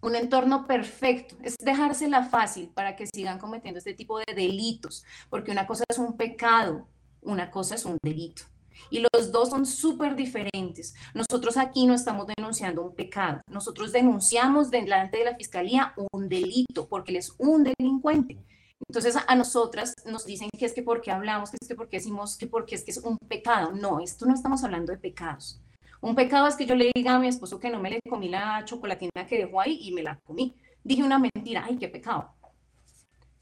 un 0.00 0.14
entorno 0.14 0.66
perfecto, 0.66 1.36
es 1.42 1.54
dejársela 1.62 2.24
fácil 2.24 2.70
para 2.72 2.96
que 2.96 3.06
sigan 3.06 3.38
cometiendo 3.38 3.76
este 3.76 3.92
tipo 3.92 4.18
de 4.18 4.34
delitos, 4.34 5.04
porque 5.28 5.50
una 5.50 5.66
cosa 5.66 5.84
es 5.86 5.98
un 5.98 6.16
pecado, 6.16 6.88
una 7.20 7.50
cosa 7.50 7.74
es 7.74 7.84
un 7.84 7.98
delito. 8.02 8.44
Y 8.88 9.04
los 9.12 9.32
dos 9.32 9.50
son 9.50 9.66
súper 9.66 10.16
diferentes. 10.16 10.94
Nosotros 11.12 11.58
aquí 11.58 11.84
no 11.84 11.92
estamos 11.92 12.26
denunciando 12.34 12.82
un 12.82 12.94
pecado, 12.94 13.42
nosotros 13.50 13.92
denunciamos 13.92 14.70
delante 14.70 15.18
de 15.18 15.26
la 15.26 15.36
fiscalía 15.36 15.92
un 16.10 16.30
delito, 16.30 16.88
porque 16.88 17.10
él 17.10 17.18
es 17.18 17.34
un 17.36 17.64
delincuente. 17.64 18.38
Entonces 18.86 19.16
a 19.26 19.34
nosotras 19.34 19.94
nos 20.06 20.24
dicen 20.24 20.48
que 20.56 20.64
es 20.64 20.72
que 20.72 20.82
porque 20.82 21.10
hablamos, 21.10 21.50
que 21.50 21.58
es 21.60 21.68
que 21.68 21.74
porque 21.74 21.98
decimos 21.98 22.36
que 22.36 22.46
porque 22.46 22.74
es 22.74 22.84
que 22.84 22.92
es 22.92 22.98
un 22.98 23.18
pecado. 23.18 23.72
No, 23.72 24.00
esto 24.00 24.26
no 24.26 24.34
estamos 24.34 24.62
hablando 24.64 24.92
de 24.92 24.98
pecados. 24.98 25.60
Un 26.00 26.14
pecado 26.14 26.46
es 26.46 26.54
que 26.54 26.66
yo 26.66 26.76
le 26.76 26.92
diga 26.94 27.16
a 27.16 27.18
mi 27.18 27.26
esposo 27.26 27.58
que 27.58 27.70
no 27.70 27.80
me 27.80 27.90
le 27.90 28.00
comí 28.08 28.28
la 28.28 28.64
chocolatina 28.64 29.26
que 29.28 29.38
dejó 29.38 29.60
ahí 29.60 29.78
y 29.82 29.92
me 29.92 30.02
la 30.02 30.16
comí. 30.24 30.54
Dije 30.84 31.02
una 31.02 31.18
mentira, 31.18 31.64
ay, 31.66 31.76
qué 31.76 31.88
pecado. 31.88 32.34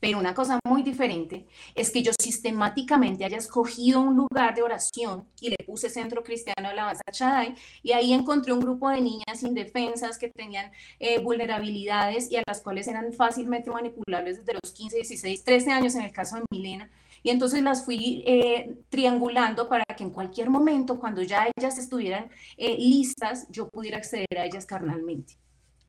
Pero 0.01 0.19
una 0.19 0.35
cosa 0.35 0.59
muy 0.67 0.83
diferente 0.83 1.47
es 1.75 1.91
que 1.91 2.03
yo 2.03 2.13
sistemáticamente 2.21 3.25
haya 3.25 3.39
escogido 3.39 4.01
un 4.01 4.17
lugar 4.17 4.55
de 4.55 4.63
oración 4.63 5.27
y 5.41 5.51
le 5.51 5.57
puse 5.67 5.89
Centro 5.89 6.23
Cristiano 6.23 6.69
de 6.69 6.75
Alabanza 6.75 7.03
Chadai 7.11 7.55
y 7.83 7.93
ahí 7.93 8.13
encontré 8.13 8.53
un 8.53 8.61
grupo 8.61 8.91
de 8.91 9.01
niñas 9.01 9.43
indefensas 9.43 10.19
que 10.19 10.29
tenían 10.29 10.71
eh, 10.99 11.19
vulnerabilidades 11.21 12.31
y 12.31 12.37
a 12.37 12.43
las 12.47 12.61
cuales 12.61 12.89
eran 12.89 13.13
fácilmente 13.13 13.71
manipulables 13.71 14.39
desde 14.39 14.59
los 14.63 14.73
15, 14.73 14.97
16, 14.97 15.45
13 15.45 15.71
años 15.73 15.95
en 15.95 16.03
el 16.03 16.13
caso 16.13 16.37
de 16.37 16.43
Milena. 16.51 16.91
Y 17.23 17.31
entonces 17.31 17.63
las 17.63 17.85
fui 17.85 18.23
eh, 18.27 18.77
triangulando 18.89 19.69
para 19.69 19.85
que 19.97 20.05
en 20.05 20.11
cualquier 20.11 20.49
momento, 20.49 21.01
cuando 21.01 21.23
ya 21.23 21.49
ellas 21.57 21.79
estuvieran 21.79 22.31
eh, 22.57 22.77
listas, 22.79 23.49
yo 23.51 23.69
pudiera 23.69 23.97
acceder 23.97 24.39
a 24.39 24.45
ellas 24.45 24.67
carnalmente. 24.67 25.35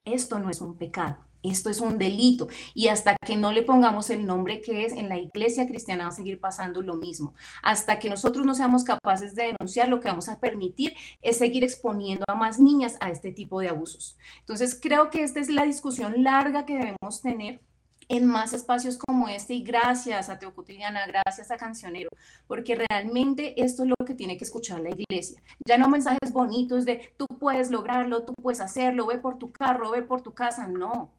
Esto 0.04 0.40
no 0.40 0.50
es 0.50 0.62
un 0.62 0.78
pecado. 0.78 1.27
Esto 1.52 1.69
es 1.69 1.80
un 1.80 1.98
delito 1.98 2.48
y 2.74 2.88
hasta 2.88 3.15
que 3.15 3.36
no 3.36 3.52
le 3.52 3.64
pongamos 3.64 4.10
el 4.10 4.26
nombre 4.26 4.61
que 4.61 4.86
es, 4.86 4.94
en 4.94 5.10
la 5.10 5.18
iglesia 5.18 5.68
cristiana 5.68 6.06
va 6.06 6.10
a 6.10 6.14
seguir 6.14 6.40
pasando 6.40 6.82
lo 6.82 6.95
mismo. 6.95 7.34
Hasta 7.64 7.99
que 7.99 8.10
nosotros 8.10 8.45
no 8.45 8.56
seamos 8.56 8.84
capaces 8.84 9.36
de 9.36 9.53
denunciar, 9.53 9.88
lo 9.90 9.99
que 9.99 10.10
vamos 10.10 10.30
a 10.30 10.40
permitir 10.40 10.94
es 11.22 11.38
seguir 11.38 11.64
exponiendo 11.64 12.26
a 12.28 12.36
más 12.36 12.60
niñas 12.60 12.98
a 12.99 13.10
este 13.10 13.32
tipo 13.32 13.60
de 13.60 13.69
abusos. 13.69 14.18
Entonces, 14.40 14.78
creo 14.82 15.10
que 15.10 15.24
esta 15.24 15.40
es 15.40 15.49
la 15.49 15.64
discusión 15.64 16.24
larga 16.24 16.65
que 16.65 16.78
debemos 16.78 17.22
tener 17.22 17.61
en 18.10 18.26
más 18.26 18.53
espacios 18.53 18.98
como 18.98 19.28
este 19.28 19.53
y 19.53 19.64
gracias 19.64 20.30
a 20.30 20.40
Teo 20.40 20.53
Cotidiana, 20.53 21.06
gracias 21.07 21.52
a 21.52 21.57
Cancionero, 21.57 22.10
porque 22.48 22.76
realmente 22.90 23.61
esto 23.61 23.84
es 23.84 23.90
lo 23.90 24.06
que 24.06 24.14
tiene 24.14 24.38
que 24.38 24.45
escuchar 24.45 24.80
la 24.80 24.91
iglesia. 24.91 25.41
Ya 25.65 25.78
no 25.78 25.90
mensajes 25.90 26.32
bonitos 26.32 26.86
de 26.86 27.14
tú 27.18 27.26
puedes 27.28 27.69
lograrlo, 27.69 28.24
tú 28.24 28.34
puedes 28.41 28.61
hacerlo, 28.61 29.07
ve 29.07 29.18
por 29.18 29.38
tu 29.38 29.52
carro, 29.52 29.91
ve 29.91 30.03
por 30.03 30.22
tu 30.22 30.34
casa, 30.34 30.68
no 30.68 31.11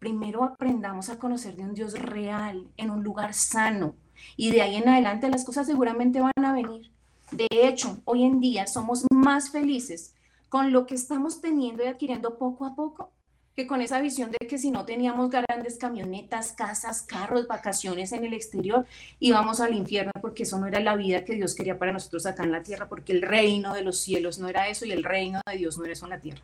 primero 0.00 0.42
aprendamos 0.42 1.10
a 1.10 1.18
conocer 1.18 1.54
de 1.54 1.62
un 1.62 1.74
Dios 1.74 1.92
real, 1.92 2.66
en 2.76 2.90
un 2.90 3.04
lugar 3.04 3.34
sano, 3.34 3.94
y 4.36 4.50
de 4.50 4.62
ahí 4.62 4.76
en 4.76 4.88
adelante 4.88 5.28
las 5.28 5.44
cosas 5.44 5.66
seguramente 5.66 6.20
van 6.20 6.44
a 6.44 6.52
venir. 6.52 6.90
De 7.30 7.46
hecho, 7.50 8.00
hoy 8.06 8.24
en 8.24 8.40
día 8.40 8.66
somos 8.66 9.04
más 9.12 9.50
felices 9.50 10.14
con 10.48 10.72
lo 10.72 10.86
que 10.86 10.96
estamos 10.96 11.40
teniendo 11.40 11.84
y 11.84 11.86
adquiriendo 11.86 12.38
poco 12.38 12.64
a 12.64 12.74
poco 12.74 13.12
que 13.54 13.66
con 13.66 13.82
esa 13.82 14.00
visión 14.00 14.30
de 14.30 14.46
que 14.46 14.58
si 14.58 14.70
no 14.70 14.84
teníamos 14.86 15.28
grandes 15.28 15.76
camionetas, 15.76 16.52
casas, 16.52 17.02
carros, 17.02 17.46
vacaciones 17.46 18.12
en 18.12 18.24
el 18.24 18.32
exterior, 18.32 18.86
íbamos 19.18 19.60
al 19.60 19.74
infierno 19.74 20.12
porque 20.22 20.44
eso 20.44 20.58
no 20.58 20.66
era 20.66 20.80
la 20.80 20.96
vida 20.96 21.24
que 21.24 21.34
Dios 21.34 21.54
quería 21.54 21.78
para 21.78 21.92
nosotros 21.92 22.26
acá 22.26 22.44
en 22.44 22.52
la 22.52 22.62
tierra, 22.62 22.88
porque 22.88 23.12
el 23.12 23.22
reino 23.22 23.74
de 23.74 23.82
los 23.82 23.98
cielos 23.98 24.38
no 24.38 24.48
era 24.48 24.68
eso 24.68 24.86
y 24.86 24.92
el 24.92 25.04
reino 25.04 25.40
de 25.46 25.58
Dios 25.58 25.76
no 25.76 25.84
era 25.84 25.92
eso 25.92 26.06
en 26.06 26.10
la 26.10 26.20
tierra. 26.20 26.42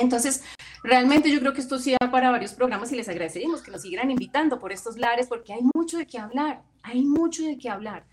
Entonces, 0.00 0.42
realmente 0.82 1.30
yo 1.30 1.40
creo 1.40 1.52
que 1.52 1.60
esto 1.60 1.78
sí 1.78 1.94
da 2.00 2.10
para 2.10 2.30
varios 2.30 2.52
programas 2.52 2.92
y 2.92 2.96
les 2.96 3.08
agradecemos 3.08 3.62
que 3.62 3.70
nos 3.70 3.82
sigan 3.82 4.10
invitando 4.10 4.58
por 4.58 4.72
estos 4.72 4.96
lares 4.96 5.26
porque 5.26 5.52
hay 5.52 5.60
mucho 5.74 5.98
de 5.98 6.06
qué 6.06 6.18
hablar, 6.18 6.62
hay 6.82 7.02
mucho 7.02 7.44
de 7.44 7.58
qué 7.58 7.68
hablar. 7.68 8.06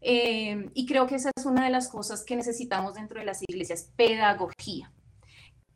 Eh, 0.00 0.70
y 0.74 0.86
creo 0.86 1.06
que 1.06 1.16
esa 1.16 1.30
es 1.36 1.44
una 1.44 1.64
de 1.64 1.70
las 1.70 1.88
cosas 1.88 2.24
que 2.24 2.36
necesitamos 2.36 2.94
dentro 2.94 3.18
de 3.18 3.26
las 3.26 3.42
iglesias, 3.42 3.90
pedagogía. 3.96 4.92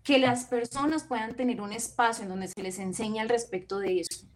Que 0.02 0.18
las 0.18 0.46
personas 0.46 1.04
puedan 1.04 1.34
tener 1.36 1.60
un 1.60 1.72
espacio 1.72 2.24
en 2.24 2.30
donde 2.30 2.48
se 2.48 2.62
les 2.62 2.78
enseñe 2.78 3.20
al 3.20 3.28
respecto 3.28 3.78
de 3.78 4.00
eso. 4.00 4.26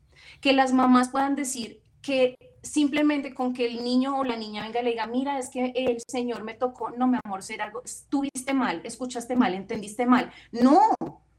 Que 0.40 0.52
las 0.52 0.72
mamás 0.72 1.08
puedan 1.08 1.34
decir 1.34 1.82
que 2.02 2.36
simplemente 2.66 3.34
con 3.34 3.52
que 3.52 3.66
el 3.66 3.82
niño 3.82 4.18
o 4.18 4.24
la 4.24 4.36
niña 4.36 4.62
venga 4.62 4.80
y 4.80 4.84
le 4.84 4.90
diga, 4.90 5.06
mira, 5.06 5.38
es 5.38 5.48
que 5.50 5.72
el 5.74 5.98
Señor 6.06 6.44
me 6.44 6.54
tocó, 6.54 6.90
no, 6.90 7.06
mi 7.06 7.18
amor, 7.24 7.42
ser 7.42 7.62
algo, 7.62 7.82
estuviste 7.84 8.52
mal, 8.54 8.80
escuchaste 8.84 9.36
mal, 9.36 9.54
entendiste 9.54 10.06
mal. 10.06 10.32
No, 10.52 10.80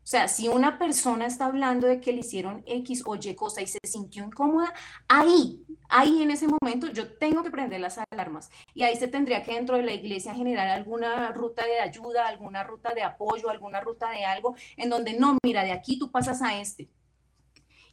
o 0.08 0.10
sea, 0.10 0.30
si 0.30 0.48
una 0.48 0.80
persona 0.80 1.26
está 1.26 1.48
hablando 1.48 1.86
de 1.86 2.00
que 2.00 2.14
le 2.14 2.22
hicieron 2.22 2.64
X 2.66 3.04
o 3.06 3.18
Y 3.18 3.36
cosa 3.36 3.62
y 3.62 3.68
se 3.68 3.80
sintió 3.84 4.24
incómoda, 4.24 4.74
ahí, 5.10 5.66
ahí 5.90 6.24
en 6.24 6.32
ese 6.32 6.48
momento 6.48 6.88
yo 6.88 7.18
tengo 7.18 7.44
que 7.44 7.52
prender 7.52 7.82
las 7.82 8.00
alarmas 8.12 8.50
y 8.74 8.84
ahí 8.84 8.96
se 8.96 9.10
tendría 9.10 9.44
que 9.44 9.54
dentro 9.56 9.76
de 9.76 9.84
la 9.84 9.92
iglesia 9.92 10.34
generar 10.34 10.70
alguna 10.70 11.34
ruta 11.34 11.66
de 11.66 11.82
ayuda, 11.82 12.26
alguna 12.26 12.64
ruta 12.64 12.94
de 12.94 13.04
apoyo, 13.04 13.50
alguna 13.50 13.82
ruta 13.82 14.10
de 14.12 14.24
algo 14.24 14.56
en 14.78 14.90
donde 14.90 15.20
no, 15.20 15.38
mira, 15.44 15.66
de 15.66 15.74
aquí 15.74 16.00
tú 16.00 16.10
pasas 16.10 16.42
a 16.42 16.58
este. 16.58 16.90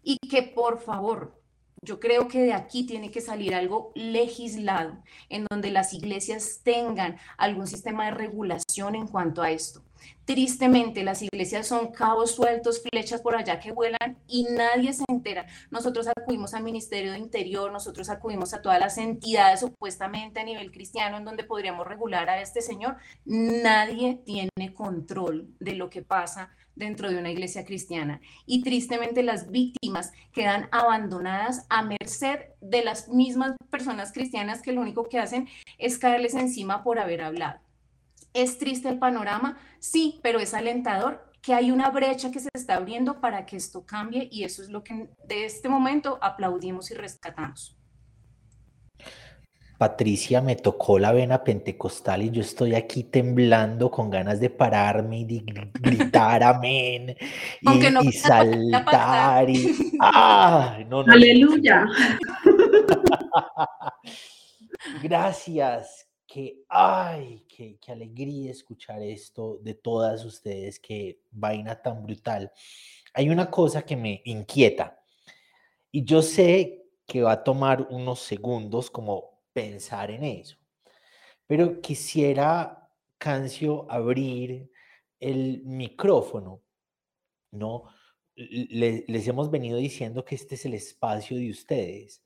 Y 0.05 0.19
que 0.19 0.45
por 0.45 0.79
favor, 0.81 1.43
yo 1.85 2.01
creo 2.01 2.29
que 2.29 2.41
de 2.41 2.53
aquí 2.53 2.87
tiene 2.87 3.11
que 3.11 3.21
salir 3.21 3.55
algo 3.55 3.93
legislado, 3.95 4.97
en 5.29 5.47
donde 5.51 5.71
las 5.71 5.93
iglesias 5.93 6.61
tengan 6.63 7.19
algún 7.37 7.67
sistema 7.67 8.07
de 8.07 8.13
regulación 8.13 8.95
en 8.95 9.07
cuanto 9.07 9.43
a 9.43 9.51
esto. 9.51 9.83
Tristemente, 10.25 11.05
las 11.05 11.21
iglesias 11.21 11.67
son 11.67 11.93
cabos 11.93 12.35
sueltos, 12.35 12.83
flechas 12.83 13.21
por 13.21 13.37
allá 13.37 13.61
que 13.61 13.73
vuelan 13.73 14.19
y 14.27 14.45
nadie 14.45 14.93
se 14.95 15.05
entera. 15.09 15.47
Nosotros 15.71 16.09
acudimos 16.09 16.55
al 16.55 16.63
Ministerio 16.63 17.13
de 17.13 17.19
Interior, 17.19 17.71
nosotros 17.71 18.09
acudimos 18.09 18.55
a 18.55 18.63
todas 18.63 18.81
las 18.81 18.97
entidades 18.97 19.61
supuestamente 19.61 20.41
a 20.41 20.45
nivel 20.45 20.73
cristiano 20.73 21.19
en 21.19 21.25
donde 21.25 21.45
podríamos 21.45 21.87
regular 21.87 22.29
a 22.31 22.41
este 22.41 22.63
señor. 22.63 22.97
Nadie 23.27 24.21
tiene 24.25 24.73
control 24.75 25.49
de 25.61 25.75
lo 25.75 25.91
que 25.91 26.01
pasa 26.01 26.51
dentro 26.77 27.11
de 27.11 27.19
una 27.19 27.31
iglesia 27.31 27.65
cristiana. 27.65 28.21
Y 28.47 28.63
tristemente 28.63 29.23
las 29.23 29.51
víctimas 29.51 30.13
quedan 30.33 30.69
abandonadas 30.73 31.67
a 31.69 31.83
merced 31.83 32.41
de 32.61 32.85
las 32.85 33.09
mismas 33.09 33.55
personas 33.71 34.13
cristianas 34.13 34.63
que 34.63 34.73
lo 34.73 34.81
único 34.81 35.09
que 35.09 35.19
hacen 35.19 35.49
es 35.79 35.99
caerles 35.99 36.35
encima 36.35 36.83
por 36.83 36.99
haber 36.99 37.23
hablado. 37.23 37.61
¿Es 38.33 38.59
triste 38.59 38.89
el 38.89 38.99
panorama? 38.99 39.59
Sí, 39.79 40.21
pero 40.23 40.41
es 40.41 40.55
alentador 40.55 41.33
que 41.41 41.55
hay 41.55 41.71
una 41.71 41.91
brecha 41.91 42.31
que 42.31 42.41
se 42.41 42.49
está 42.55 42.77
abriendo 42.77 43.21
para 43.21 43.45
que 43.45 43.57
esto 43.57 43.85
cambie 43.85 44.29
y 44.33 44.45
eso 44.45 44.63
es 44.63 44.71
lo 44.71 44.83
que 44.83 45.11
de 45.29 45.45
este 45.45 45.69
momento 45.69 46.19
aplaudimos 46.23 46.91
y 46.91 46.95
rescatamos. 46.95 47.77
Patricia, 49.77 50.41
me 50.41 50.55
tocó 50.55 51.01
la 51.01 51.11
vena 51.11 51.43
pentecostal 51.43 52.23
y 52.23 52.31
yo 52.31 52.43
estoy 52.43 52.77
aquí 52.77 53.05
temblando 53.05 53.91
con 53.91 54.09
ganas 54.09 54.39
de 54.39 54.49
pararme 54.49 55.21
y 55.21 55.25
de 55.25 55.71
gritar 55.81 56.43
amén 56.45 57.17
y, 57.61 58.13
saltar 58.13 59.51
y 59.51 59.75
¡ah! 60.01 60.79
aleluya. 61.09 61.87
Gracias, 65.03 66.07
que 66.25 66.63
ay, 66.69 67.45
qué, 67.49 67.77
qué 67.81 67.93
alegría 67.93 68.53
escuchar 68.53 69.03
esto 69.03 69.59
de 69.61 69.75
todas 69.75 70.25
ustedes, 70.25 70.79
qué 70.79 71.19
vaina 71.33 71.83
tan 71.83 72.03
brutal. 72.03 72.53
Hay 73.13 73.29
una 73.29 73.51
cosa 73.51 73.83
que 73.83 73.97
me 73.97 74.23
inquieta 74.25 75.01
y 75.91 76.05
yo 76.05 76.23
sé 76.23 76.85
que 77.07 77.23
va 77.23 77.33
a 77.33 77.45
tomar 77.45 77.87
unos 77.91 78.21
segundos 78.21 78.91
como 78.91 79.34
pensar 79.55 80.11
en 80.11 80.25
eso. 80.25 80.59
Pero 81.47 81.81
quisiera, 81.81 82.91
Cancio, 83.17 83.91
abrir 83.91 84.71
el 85.19 85.63
micrófono, 85.65 86.63
¿no? 87.53 87.85
les 88.37 89.29
hemos 89.29 89.49
venido 89.49 89.79
diciendo 89.79 90.25
que 90.25 90.35
este 90.35 90.57
es 90.57 90.67
el 90.67 90.75
espacio 90.75 91.37
de 91.37 91.51
ustedes. 91.51 92.23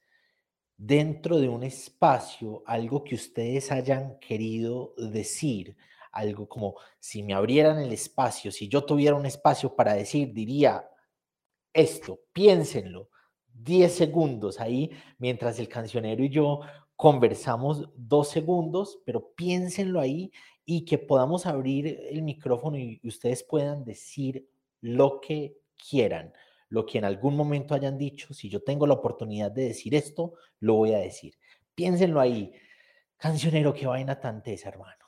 Dentro 0.76 1.38
de 1.38 1.48
un 1.48 1.62
espacio, 1.62 2.62
algo 2.66 3.04
que 3.04 3.14
ustedes 3.14 3.70
hayan 3.70 4.18
querido 4.20 4.94
decir, 4.96 5.76
algo 6.12 6.48
como 6.48 6.76
si 6.98 7.22
me 7.22 7.34
abrieran 7.34 7.78
el 7.78 7.92
espacio, 7.92 8.50
si 8.50 8.68
yo 8.68 8.84
tuviera 8.84 9.16
un 9.16 9.26
espacio 9.26 9.74
para 9.76 9.94
decir, 9.94 10.32
diría 10.32 10.88
esto, 11.72 12.20
piénsenlo, 12.32 13.10
10 13.52 13.92
segundos 13.92 14.60
ahí, 14.60 14.90
mientras 15.18 15.58
el 15.58 15.68
cancionero 15.68 16.24
y 16.24 16.30
yo 16.30 16.60
conversamos 16.98 17.88
dos 17.94 18.28
segundos, 18.28 18.98
pero 19.04 19.30
piénsenlo 19.36 20.00
ahí 20.00 20.32
y 20.66 20.84
que 20.84 20.98
podamos 20.98 21.46
abrir 21.46 21.96
el 22.10 22.22
micrófono 22.22 22.76
y 22.76 23.00
ustedes 23.04 23.44
puedan 23.44 23.84
decir 23.84 24.50
lo 24.80 25.20
que 25.20 25.60
quieran, 25.76 26.32
lo 26.68 26.84
que 26.84 26.98
en 26.98 27.04
algún 27.04 27.36
momento 27.36 27.72
hayan 27.72 27.96
dicho. 27.96 28.34
Si 28.34 28.48
yo 28.48 28.64
tengo 28.64 28.84
la 28.84 28.94
oportunidad 28.94 29.52
de 29.52 29.68
decir 29.68 29.94
esto, 29.94 30.34
lo 30.58 30.74
voy 30.74 30.92
a 30.92 30.98
decir. 30.98 31.38
Piénsenlo 31.72 32.18
ahí. 32.18 32.52
Cancionero, 33.16 33.72
qué 33.72 33.86
vaina 33.86 34.18
tan 34.18 34.42
tesa, 34.42 34.70
hermano. 34.70 35.04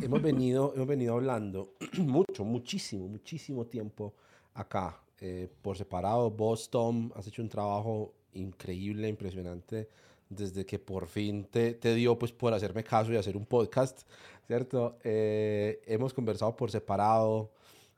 Hemos 0.00 0.22
venido, 0.22 0.72
hemos 0.76 0.86
venido 0.86 1.14
hablando 1.14 1.74
mucho, 1.98 2.44
muchísimo, 2.44 3.08
muchísimo 3.08 3.66
tiempo 3.66 4.14
acá, 4.54 5.02
eh, 5.20 5.48
por 5.60 5.76
separado. 5.76 6.30
Vos, 6.30 6.70
Tom, 6.70 7.10
has 7.16 7.26
hecho 7.26 7.42
un 7.42 7.48
trabajo 7.48 8.14
increíble, 8.34 9.08
impresionante 9.08 9.88
desde 10.28 10.66
que 10.66 10.78
por 10.78 11.06
fin 11.06 11.44
te, 11.44 11.74
te, 11.74 11.94
dio 11.94 12.18
pues 12.18 12.32
por 12.32 12.52
hacerme 12.52 12.84
caso 12.84 13.12
y 13.12 13.16
hacer 13.16 13.36
un 13.36 13.46
podcast, 13.46 14.02
¿cierto? 14.46 14.98
Eh, 15.04 15.80
hemos 15.86 16.12
conversado 16.12 16.54
por 16.56 16.70
separado, 16.70 17.50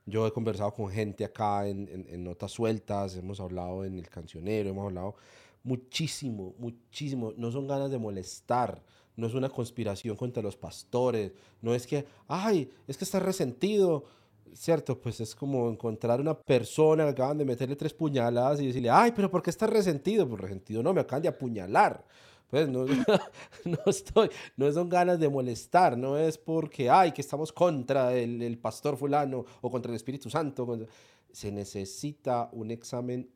yo 0.05 0.25
he 0.25 0.31
conversado 0.31 0.73
con 0.73 0.89
gente 0.89 1.23
acá 1.25 1.67
en, 1.67 1.87
en, 2.09 2.23
notas 2.23 2.51
sueltas, 2.51 3.15
hemos 3.15 3.39
hablado 3.39 3.85
en 3.85 3.97
el 3.97 4.09
cancionero, 4.09 4.69
hemos 4.69 4.85
hablado 4.85 5.15
muchísimo, 5.63 6.55
muchísimo, 6.57 7.33
no 7.37 7.51
son 7.51 7.67
ganas 7.67 7.91
de 7.91 7.99
molestar, 7.99 8.81
no 9.15 9.27
es 9.27 9.33
una 9.33 9.49
conspiración 9.49 10.15
contra 10.15 10.41
los 10.41 10.57
pastores, 10.57 11.33
no 11.61 11.75
es 11.75 11.85
que, 11.85 12.05
ay, 12.27 12.71
es 12.87 12.97
que 12.97 13.05
está 13.05 13.19
resentido, 13.19 14.05
¿cierto? 14.53 14.99
Pues 14.99 15.19
es 15.19 15.35
como 15.35 15.69
encontrar 15.69 16.21
una 16.21 16.37
persona 16.37 17.05
que 17.05 17.09
acaban 17.11 17.37
de 17.37 17.45
meterle 17.45 17.75
tres 17.75 17.93
puñaladas 17.93 18.61
y 18.61 18.67
decirle, 18.67 18.89
ay, 18.89 19.11
pero 19.15 19.29
¿por 19.29 19.41
qué 19.41 19.49
estás 19.49 19.69
resentido? 19.69 20.27
Pues 20.27 20.41
resentido 20.41 20.83
no, 20.83 20.93
me 20.93 21.01
acaban 21.01 21.23
de 21.23 21.29
apuñalar. 21.29 22.05
Pues 22.49 22.67
no, 22.67 22.85
no 23.65 23.79
estoy, 23.85 24.29
no 24.57 24.71
son 24.71 24.89
ganas 24.89 25.19
de 25.19 25.29
molestar, 25.29 25.97
no 25.97 26.17
es 26.17 26.37
porque, 26.37 26.89
ay, 26.89 27.13
que 27.13 27.21
estamos 27.21 27.51
contra 27.53 28.13
el, 28.13 28.41
el 28.41 28.57
pastor 28.57 28.97
fulano 28.97 29.45
o 29.61 29.71
contra 29.71 29.89
el 29.89 29.95
Espíritu 29.95 30.29
Santo. 30.29 30.85
Se 31.31 31.51
necesita 31.51 32.49
un 32.51 32.71
examen 32.71 33.29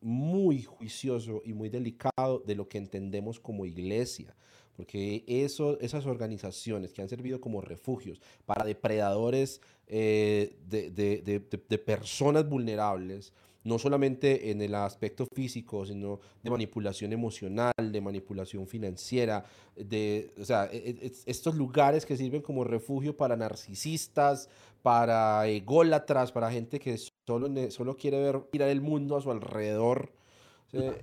muy 0.00 0.62
juicioso 0.62 1.42
y 1.44 1.52
muy 1.52 1.68
delicado 1.68 2.42
de 2.46 2.54
lo 2.54 2.68
que 2.68 2.78
entendemos 2.78 3.40
como 3.40 3.66
iglesia 3.66 4.34
porque 4.76 5.24
eso, 5.26 5.78
esas 5.80 6.06
organizaciones 6.06 6.92
que 6.92 7.02
han 7.02 7.08
servido 7.08 7.40
como 7.40 7.60
refugios 7.60 8.20
para 8.46 8.64
depredadores 8.64 9.60
eh, 9.86 10.56
de, 10.68 10.90
de, 10.90 11.78
personas 11.78 12.48
vulnerables, 12.48 13.32
no 13.64 13.78
solamente 13.78 14.50
en 14.50 14.62
el 14.62 14.74
aspecto 14.74 15.26
físico, 15.34 15.84
sino 15.84 16.20
de 16.42 16.50
manipulación 16.50 17.12
emocional, 17.12 17.72
de 17.76 18.00
manipulación 18.00 18.66
financiera, 18.66 19.44
de, 19.76 20.32
o 20.40 20.44
sea, 20.44 20.68
e, 20.72 20.96
e, 21.02 21.12
estos 21.26 21.54
lugares 21.54 22.06
que 22.06 22.16
sirven 22.16 22.42
como 22.42 22.64
refugio 22.64 23.16
para 23.16 23.36
narcisistas, 23.36 24.48
para 24.82 25.46
ególatras, 25.46 26.32
para 26.32 26.50
gente 26.50 26.80
que 26.80 26.98
solo, 27.26 27.48
solo 27.70 27.96
quiere 27.96 28.20
ver 28.20 28.40
mirar 28.52 28.70
el 28.70 28.80
mundo 28.80 29.16
a 29.16 29.20
su 29.20 29.30
alrededor. 29.30 30.10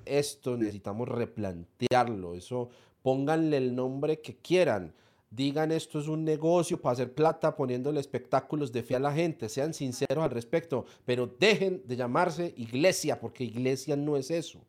Esto 0.05 0.57
necesitamos 0.57 1.07
replantearlo, 1.07 2.33
eso 2.33 2.71
pónganle 3.09 3.57
el 3.57 3.75
nombre 3.75 4.21
que 4.21 4.35
quieran. 4.35 4.93
Digan 5.31 5.71
esto 5.71 5.99
es 5.99 6.07
un 6.07 6.23
negocio 6.23 6.79
para 6.79 6.93
hacer 6.93 7.11
plata 7.11 7.55
poniéndole 7.55 7.99
espectáculos 7.99 8.71
de 8.71 8.83
fe 8.83 8.97
a 8.97 8.99
la 8.99 9.11
gente. 9.11 9.49
Sean 9.49 9.73
sinceros 9.73 10.23
al 10.23 10.29
respecto, 10.29 10.85
pero 11.05 11.25
dejen 11.25 11.81
de 11.87 11.95
llamarse 11.95 12.53
iglesia 12.55 13.19
porque 13.19 13.43
iglesia 13.43 13.95
no 13.95 14.15
es 14.15 14.29
eso. 14.29 14.59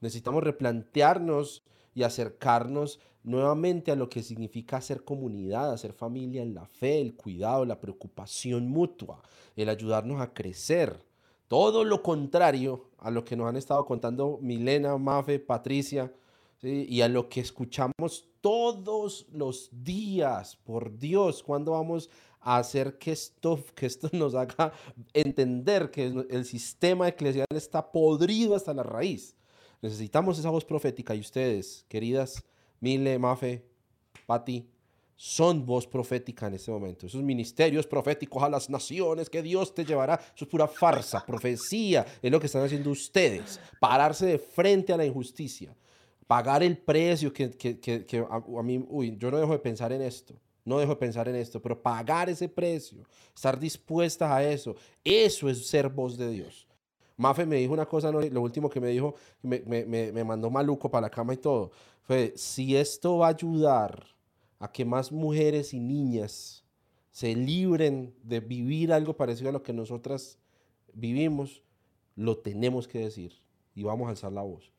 Necesitamos 0.00 0.42
replantearnos 0.42 1.62
y 1.94 2.04
acercarnos 2.04 3.00
nuevamente 3.22 3.92
a 3.92 3.96
lo 3.96 4.08
que 4.08 4.22
significa 4.22 4.80
ser 4.80 5.04
comunidad, 5.04 5.70
hacer 5.70 5.92
familia 5.92 6.40
en 6.40 6.54
la 6.54 6.64
fe, 6.64 7.02
el 7.02 7.14
cuidado, 7.14 7.66
la 7.66 7.80
preocupación 7.80 8.66
mutua, 8.66 9.20
el 9.56 9.68
ayudarnos 9.68 10.22
a 10.22 10.32
crecer. 10.32 11.04
Todo 11.48 11.84
lo 11.84 12.02
contrario 12.02 12.88
a 12.96 13.10
lo 13.10 13.26
que 13.26 13.36
nos 13.36 13.46
han 13.46 13.56
estado 13.56 13.84
contando 13.84 14.38
Milena, 14.40 14.96
Mafe, 14.96 15.38
Patricia, 15.38 16.10
y 16.64 17.00
a 17.02 17.08
lo 17.08 17.28
que 17.28 17.40
escuchamos 17.40 18.28
todos 18.40 19.26
los 19.32 19.70
días. 19.72 20.56
Por 20.56 20.98
Dios, 20.98 21.42
¿cuándo 21.42 21.72
vamos 21.72 22.10
a 22.40 22.58
hacer 22.58 22.98
que 22.98 23.12
esto, 23.12 23.62
que 23.74 23.86
esto 23.86 24.08
nos 24.12 24.34
haga 24.34 24.72
entender 25.12 25.90
que 25.90 26.06
el 26.28 26.44
sistema 26.44 27.08
eclesial 27.08 27.46
está 27.50 27.90
podrido 27.90 28.54
hasta 28.54 28.74
la 28.74 28.82
raíz? 28.82 29.36
Necesitamos 29.82 30.38
esa 30.38 30.50
voz 30.50 30.64
profética 30.64 31.14
y 31.14 31.20
ustedes, 31.20 31.84
queridas 31.88 32.42
Mile, 32.80 33.18
Mafe, 33.18 33.64
Pati, 34.26 34.66
son 35.16 35.64
voz 35.64 35.86
profética 35.86 36.46
en 36.46 36.54
este 36.54 36.70
momento. 36.70 37.06
Esos 37.06 37.22
ministerios 37.22 37.86
proféticos 37.86 38.42
a 38.42 38.48
las 38.48 38.68
naciones 38.68 39.30
que 39.30 39.42
Dios 39.42 39.74
te 39.74 39.84
llevará, 39.84 40.14
eso 40.14 40.44
es 40.44 40.50
pura 40.50 40.66
farsa, 40.66 41.24
profecía, 41.26 42.04
es 42.20 42.30
lo 42.32 42.40
que 42.40 42.46
están 42.46 42.64
haciendo 42.64 42.90
ustedes. 42.90 43.60
Pararse 43.80 44.26
de 44.26 44.38
frente 44.38 44.92
a 44.92 44.96
la 44.96 45.04
injusticia 45.04 45.74
pagar 46.26 46.62
el 46.62 46.78
precio 46.78 47.32
que, 47.32 47.50
que, 47.50 47.78
que, 47.78 48.26
a, 48.28 48.62
mí, 48.62 48.84
uy, 48.88 49.16
yo 49.18 49.30
no 49.30 49.38
dejo 49.38 49.52
de 49.52 49.58
pensar 49.58 49.92
en 49.92 50.02
esto, 50.02 50.34
no 50.64 50.78
dejo 50.78 50.92
de 50.92 50.96
pensar 50.96 51.28
en 51.28 51.36
esto, 51.36 51.60
pero 51.60 51.80
pagar 51.80 52.28
ese 52.28 52.48
precio, 52.48 53.04
estar 53.34 53.58
dispuestas 53.58 54.30
a 54.30 54.42
eso, 54.42 54.74
eso 55.02 55.48
es 55.48 55.66
ser 55.66 55.88
voz 55.88 56.16
de 56.16 56.30
Dios. 56.30 56.66
Mafe 57.16 57.46
me 57.46 57.56
dijo 57.56 57.72
una 57.72 57.86
cosa, 57.86 58.10
lo 58.10 58.42
último 58.42 58.68
que 58.68 58.80
me 58.80 58.88
dijo, 58.88 59.14
me, 59.42 59.60
me, 59.60 59.84
me 59.84 60.24
mandó 60.24 60.50
maluco 60.50 60.90
para 60.90 61.02
la 61.02 61.10
cama 61.10 61.34
y 61.34 61.36
todo, 61.36 61.70
fue, 62.02 62.32
si 62.36 62.76
esto 62.76 63.18
va 63.18 63.28
a 63.28 63.30
ayudar 63.30 64.04
a 64.58 64.70
que 64.70 64.84
más 64.84 65.12
mujeres 65.12 65.72
y 65.72 65.80
niñas 65.80 66.64
se 67.12 67.34
libren 67.34 68.14
de 68.22 68.40
vivir 68.40 68.92
algo 68.92 69.16
parecido 69.16 69.50
a 69.50 69.52
lo 69.52 69.62
que 69.62 69.72
nosotras 69.72 70.38
vivimos, 70.92 71.62
lo 72.16 72.38
tenemos 72.38 72.88
que 72.88 72.98
decir 72.98 73.32
y 73.74 73.84
vamos 73.84 74.08
a 74.08 74.10
alzar 74.10 74.32
la 74.32 74.42
voz. 74.42 74.73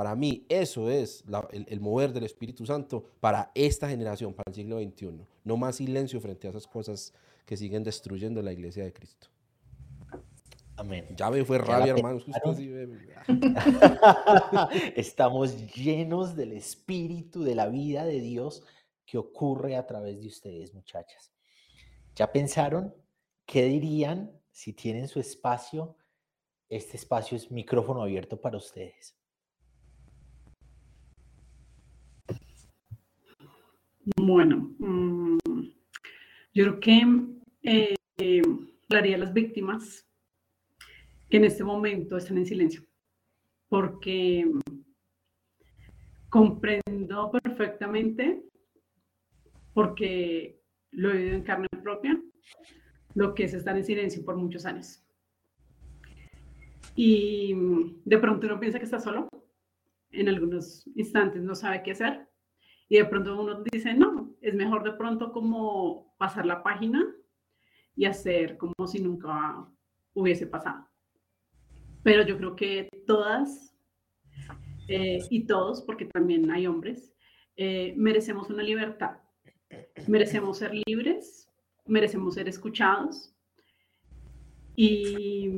Para 0.00 0.16
mí 0.16 0.46
eso 0.48 0.88
es 0.88 1.22
el, 1.52 1.78
mover 1.78 2.14
del 2.14 2.24
Espíritu 2.24 2.64
Santo 2.64 3.04
para 3.20 3.52
esta 3.54 3.86
generación, 3.86 4.32
para 4.32 4.48
el 4.48 4.54
siglo 4.54 4.80
XXI. 4.80 5.26
No 5.44 5.58
más 5.58 5.76
silencio 5.76 6.18
frente 6.22 6.46
a 6.46 6.50
esas 6.52 6.66
cosas 6.66 7.12
que 7.44 7.54
siguen 7.54 7.84
destruyendo 7.84 8.40
la 8.40 8.50
iglesia 8.50 8.82
de 8.82 8.94
Cristo. 8.94 9.28
Amén. 10.78 11.06
Ya 11.18 11.30
me 11.30 11.44
fue 11.44 11.58
rabia, 11.58 11.92
hermanos. 11.92 12.24
Estamos 14.96 15.70
llenos 15.74 16.34
del 16.34 16.52
Espíritu, 16.52 17.42
de 17.42 17.54
la 17.54 17.68
vida 17.68 18.06
de 18.06 18.22
Dios 18.22 18.62
que 19.04 19.18
ocurre 19.18 19.76
a 19.76 19.86
través 19.86 20.22
de 20.22 20.28
ustedes, 20.28 20.72
muchachas. 20.72 21.30
¿Ya 22.16 22.32
pensaron 22.32 22.94
qué 23.44 23.64
dirían 23.64 24.32
si 24.50 24.72
tienen 24.72 25.08
su 25.08 25.20
espacio? 25.20 25.94
Este 26.70 26.96
espacio 26.96 27.36
es 27.36 27.50
micrófono 27.50 28.00
abierto 28.00 28.40
para 28.40 28.56
ustedes. 28.56 29.19
Bueno, 34.16 34.74
mm, 34.78 35.38
yo 36.54 36.64
creo 36.64 36.80
que 36.80 37.02
eh, 37.62 38.42
hablaría 38.88 39.16
a 39.16 39.20
las 39.20 39.32
víctimas 39.32 40.06
que 41.28 41.36
en 41.36 41.44
este 41.44 41.64
momento 41.64 42.16
están 42.16 42.38
en 42.38 42.46
silencio, 42.46 42.82
porque 43.68 44.50
comprendo 46.28 47.30
perfectamente, 47.30 48.42
porque 49.74 50.60
lo 50.90 51.10
he 51.10 51.18
vivido 51.18 51.36
en 51.36 51.42
carne 51.42 51.68
propia, 51.82 52.20
lo 53.14 53.34
que 53.34 53.44
es 53.44 53.54
estar 53.54 53.76
en 53.76 53.84
silencio 53.84 54.24
por 54.24 54.36
muchos 54.36 54.66
años. 54.66 55.04
Y 56.96 57.54
de 58.04 58.18
pronto 58.18 58.46
uno 58.46 58.58
piensa 58.58 58.78
que 58.78 58.84
está 58.84 58.98
solo, 58.98 59.28
en 60.10 60.28
algunos 60.28 60.86
instantes 60.96 61.42
no 61.42 61.54
sabe 61.54 61.82
qué 61.82 61.92
hacer, 61.92 62.29
y 62.90 62.96
de 62.96 63.04
pronto 63.04 63.40
uno 63.40 63.62
dice, 63.70 63.94
no, 63.94 64.34
es 64.40 64.52
mejor 64.52 64.82
de 64.82 64.92
pronto 64.92 65.32
como 65.32 66.12
pasar 66.18 66.44
la 66.44 66.64
página 66.64 67.06
y 67.94 68.04
hacer 68.04 68.58
como 68.58 68.88
si 68.88 69.00
nunca 69.00 69.64
hubiese 70.12 70.48
pasado. 70.48 70.88
Pero 72.02 72.26
yo 72.26 72.36
creo 72.36 72.56
que 72.56 72.88
todas 73.06 73.76
eh, 74.88 75.20
y 75.30 75.46
todos, 75.46 75.82
porque 75.82 76.06
también 76.06 76.50
hay 76.50 76.66
hombres, 76.66 77.14
eh, 77.56 77.94
merecemos 77.96 78.50
una 78.50 78.64
libertad. 78.64 79.18
Merecemos 80.08 80.58
ser 80.58 80.72
libres, 80.84 81.48
merecemos 81.86 82.34
ser 82.34 82.48
escuchados 82.48 83.32
y, 84.74 85.48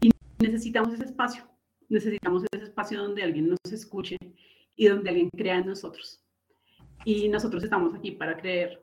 y 0.00 0.10
necesitamos 0.40 0.94
ese 0.94 1.04
espacio. 1.04 1.44
Necesitamos 1.88 2.42
ese 2.50 2.64
espacio 2.64 3.00
donde 3.00 3.22
alguien 3.22 3.50
nos 3.50 3.72
escuche 3.72 4.16
y 4.76 4.86
donde 4.86 5.10
alguien 5.10 5.30
crea 5.30 5.56
en 5.56 5.66
nosotros. 5.66 6.22
Y 7.04 7.28
nosotros 7.28 7.64
estamos 7.64 7.94
aquí 7.94 8.12
para 8.12 8.36
creer, 8.36 8.80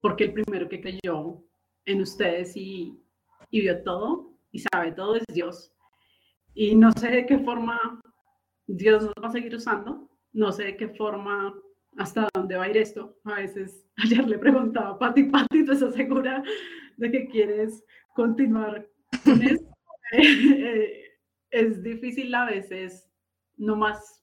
porque 0.00 0.24
el 0.24 0.32
primero 0.32 0.68
que 0.68 0.80
creyó 0.80 1.42
en 1.84 2.00
ustedes 2.00 2.56
y, 2.56 2.98
y 3.50 3.60
vio 3.60 3.82
todo 3.82 4.32
y 4.52 4.60
sabe 4.60 4.92
todo 4.92 5.16
es 5.16 5.24
Dios. 5.32 5.72
Y 6.54 6.74
no 6.74 6.92
sé 6.92 7.10
de 7.10 7.26
qué 7.26 7.38
forma 7.38 8.00
Dios 8.66 9.02
nos 9.02 9.14
va 9.22 9.28
a 9.28 9.32
seguir 9.32 9.54
usando, 9.54 10.08
no 10.32 10.52
sé 10.52 10.64
de 10.64 10.76
qué 10.76 10.88
forma, 10.88 11.54
hasta 11.96 12.28
dónde 12.34 12.56
va 12.56 12.64
a 12.64 12.70
ir 12.70 12.76
esto. 12.76 13.16
A 13.24 13.34
veces, 13.34 13.84
ayer 13.96 14.26
le 14.28 14.38
preguntaba 14.38 14.98
Pati, 14.98 15.24
Pati, 15.24 15.64
¿tú 15.64 15.72
estás 15.72 15.94
segura 15.94 16.42
de 16.96 17.10
que 17.10 17.28
quieres 17.28 17.84
continuar 18.14 18.88
con 19.24 19.42
esto? 19.42 19.66
Eh, 20.12 21.04
es 21.52 21.84
difícil 21.84 22.34
a 22.34 22.44
veces, 22.44 23.08
no 23.56 23.76
más 23.76 24.19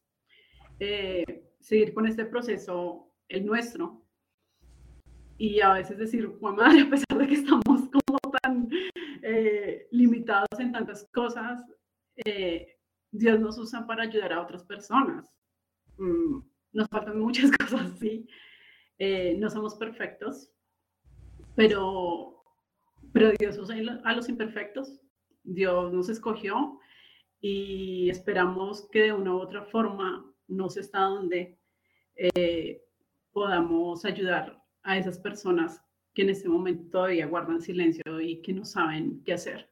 eh, 0.79 1.43
seguir 1.59 1.93
con 1.93 2.05
este 2.07 2.25
proceso, 2.25 3.11
el 3.27 3.45
nuestro, 3.45 4.05
y 5.37 5.59
a 5.61 5.73
veces 5.73 5.97
decir, 5.97 6.31
madre, 6.39 6.81
a 6.87 6.89
pesar 6.89 7.17
de 7.17 7.27
que 7.27 7.35
estamos 7.35 7.81
como 7.89 8.31
tan 8.41 8.69
eh, 9.21 9.87
limitados 9.91 10.59
en 10.59 10.71
tantas 10.71 11.07
cosas, 11.13 11.63
eh, 12.25 12.77
Dios 13.11 13.39
nos 13.39 13.57
usa 13.57 13.85
para 13.85 14.03
ayudar 14.03 14.33
a 14.33 14.41
otras 14.41 14.63
personas. 14.63 15.33
Mm, 15.97 16.39
nos 16.73 16.87
faltan 16.89 17.19
muchas 17.19 17.51
cosas, 17.57 17.97
sí. 17.99 18.27
no 19.37 19.49
somos 19.49 19.75
perfectos, 19.75 20.51
pero, 21.55 22.43
pero 23.13 23.31
Dios 23.39 23.57
usa 23.57 23.75
a 24.03 24.13
los 24.13 24.29
imperfectos. 24.29 24.99
Dios 25.43 25.93
nos 25.93 26.09
escogió 26.09 26.79
y 27.39 28.09
esperamos 28.09 28.87
que 28.89 29.03
de 29.03 29.13
una 29.13 29.33
u 29.33 29.39
otra 29.39 29.63
forma 29.63 30.26
no 30.47 30.69
sé 30.69 30.81
hasta 30.81 31.01
dónde 31.01 31.57
eh, 32.15 32.83
podamos 33.31 34.03
ayudar 34.05 34.63
a 34.83 34.97
esas 34.97 35.19
personas 35.19 35.81
que 36.13 36.23
en 36.23 36.29
este 36.31 36.49
momento 36.49 36.89
todavía 36.89 37.27
guardan 37.27 37.61
silencio 37.61 38.19
y 38.19 38.41
que 38.41 38.53
no 38.53 38.65
saben 38.65 39.21
qué 39.23 39.33
hacer. 39.33 39.69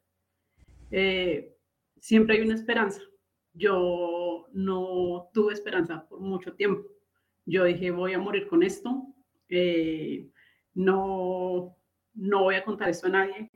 Eh, 0.91 1.57
siempre 1.99 2.35
hay 2.35 2.41
una 2.43 2.53
esperanza. 2.53 3.02
Yo 3.53 4.45
no 4.53 5.30
tuve 5.34 5.53
esperanza 5.53 6.07
por 6.07 6.19
mucho 6.19 6.53
tiempo. 6.53 6.88
Yo 7.45 7.64
dije, 7.64 7.89
voy 7.91 8.14
a 8.14 8.19
morir 8.19 8.47
con 8.47 8.64
esto, 8.64 9.07
eh, 9.49 10.30
no, 10.73 11.76
no 12.14 12.43
voy 12.43 12.56
a 12.56 12.64
contar 12.64 12.89
esto 12.89 13.07
a 13.07 13.11
nadie. 13.11 13.52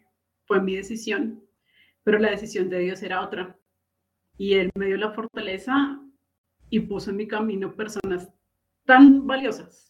Fue 0.46 0.62
mi 0.62 0.76
decisión, 0.76 1.44
pero 2.04 2.18
la 2.18 2.32
decisión 2.32 2.70
de 2.70 2.80
Dios 2.80 3.04
era 3.04 3.22
otra. 3.22 3.56
Y 4.38 4.54
Él 4.56 4.72
me 4.76 4.88
dio 4.88 4.98
la 4.98 5.12
fortaleza 5.12 6.02
y 6.70 6.82
puso 6.82 7.12
en 7.12 7.18
mi 7.18 7.28
camino 7.28 7.76
personas 7.76 8.30
tan 8.86 9.26
valiosas 9.26 9.90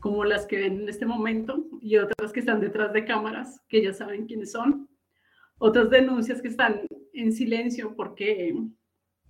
como 0.00 0.24
las 0.24 0.46
que 0.46 0.58
ven 0.58 0.82
en 0.82 0.88
este 0.88 1.06
momento 1.06 1.66
y 1.80 1.96
otras 1.96 2.32
que 2.32 2.40
están 2.40 2.60
detrás 2.60 2.92
de 2.92 3.04
cámaras, 3.04 3.60
que 3.68 3.82
ya 3.82 3.92
saben 3.92 4.26
quiénes 4.26 4.52
son. 4.52 4.88
Otras 5.58 5.90
denuncias 5.90 6.40
que 6.42 6.48
están 6.48 6.82
en 7.12 7.32
silencio 7.32 7.96
porque 7.96 8.54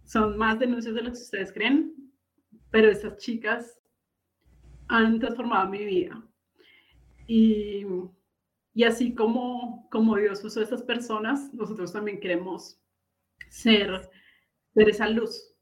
son 0.05 0.37
más 0.37 0.59
denuncias 0.59 0.95
de 0.95 1.03
lo 1.03 1.13
que 1.13 1.19
ustedes 1.19 1.53
creen, 1.53 1.95
pero 2.71 2.91
estas 2.91 3.17
chicas 3.17 3.79
han 4.89 5.19
transformado 5.19 5.69
mi 5.71 5.85
vida. 5.85 6.23
Y, 7.27 7.87
y 8.75 8.85
así 8.85 9.15
como, 9.15 9.89
como 9.91 10.17
Dios 10.17 10.45
usó 10.45 10.61
a 10.61 10.65
estas 10.65 10.83
personas, 10.83 11.55
nosotros 11.55 11.93
también 11.93 12.21
queremos 12.21 12.79
ser, 13.49 14.11
ser 14.75 14.89
esa 14.91 15.09
luz 15.09 15.56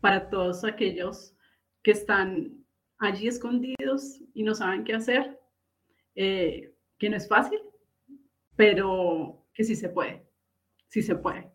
para 0.00 0.30
todos 0.30 0.64
aquellos 0.64 1.34
que 1.82 1.92
están 1.92 2.64
allí 2.98 3.28
escondidos 3.28 4.20
y 4.34 4.42
no 4.42 4.54
saben 4.54 4.84
qué 4.84 4.94
hacer, 4.94 5.40
eh, 6.14 6.74
que 6.98 7.08
no 7.10 7.16
es 7.16 7.28
fácil, 7.28 7.60
pero 8.56 9.46
que 9.54 9.64
sí 9.64 9.76
se 9.76 9.88
puede, 9.88 10.26
sí 10.88 11.02
se 11.02 11.16
puede. 11.16 11.50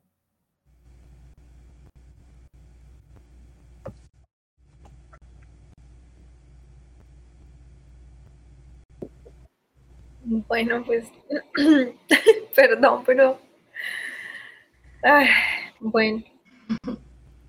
Bueno, 10.48 10.84
pues, 10.84 11.12
perdón, 12.56 13.04
pero, 13.06 13.40
bueno, 15.80 16.24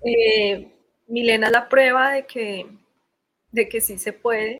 eh, 0.05 0.76
Milena 1.07 1.49
la 1.49 1.69
prueba 1.69 2.11
de 2.11 2.25
que 2.25 2.67
de 3.51 3.69
que 3.69 3.81
sí 3.81 3.97
se 3.97 4.13
puede, 4.13 4.59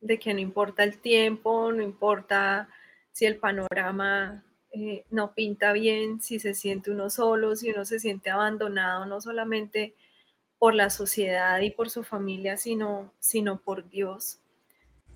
de 0.00 0.18
que 0.18 0.32
no 0.32 0.40
importa 0.40 0.84
el 0.84 0.98
tiempo, 0.98 1.72
no 1.72 1.82
importa 1.82 2.68
si 3.12 3.26
el 3.26 3.38
panorama 3.38 4.44
eh, 4.72 5.04
no 5.10 5.34
pinta 5.34 5.72
bien, 5.72 6.20
si 6.20 6.38
se 6.38 6.54
siente 6.54 6.90
uno 6.90 7.10
solo, 7.10 7.56
si 7.56 7.70
uno 7.70 7.84
se 7.84 7.98
siente 7.98 8.30
abandonado, 8.30 9.06
no 9.06 9.20
solamente 9.20 9.94
por 10.58 10.74
la 10.74 10.90
sociedad 10.90 11.60
y 11.60 11.70
por 11.70 11.90
su 11.90 12.04
familia, 12.04 12.56
sino, 12.56 13.12
sino 13.18 13.58
por 13.60 13.88
Dios. 13.88 14.38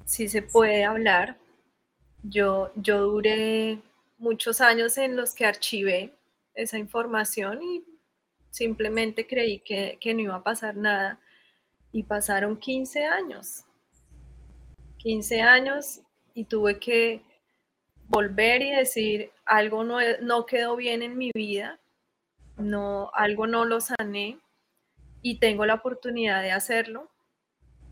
Sí 0.04 0.28
se 0.28 0.42
puede 0.42 0.84
hablar. 0.84 1.36
Yo, 2.22 2.72
yo 2.76 3.00
duré 3.02 3.78
muchos 4.18 4.60
años 4.60 4.98
en 4.98 5.16
los 5.16 5.34
que 5.34 5.46
archivé 5.46 6.14
esa 6.54 6.78
información 6.78 7.62
y 7.62 7.84
simplemente 8.50 9.26
creí 9.26 9.60
que, 9.60 9.98
que 10.00 10.14
no 10.14 10.20
iba 10.20 10.36
a 10.36 10.42
pasar 10.42 10.76
nada 10.76 11.20
y 11.92 12.02
pasaron 12.04 12.58
15 12.58 13.04
años. 13.04 13.64
15 14.98 15.40
años 15.40 16.00
y 16.34 16.44
tuve 16.44 16.78
que 16.78 17.22
volver 18.08 18.62
y 18.62 18.70
decir, 18.70 19.30
algo 19.46 19.84
no, 19.84 19.98
no 20.20 20.44
quedó 20.46 20.76
bien 20.76 21.02
en 21.02 21.16
mi 21.16 21.30
vida, 21.34 21.80
no, 22.56 23.10
algo 23.14 23.46
no 23.46 23.64
lo 23.64 23.80
sané 23.80 24.38
y 25.22 25.38
tengo 25.38 25.64
la 25.64 25.74
oportunidad 25.74 26.42
de 26.42 26.50
hacerlo, 26.50 27.08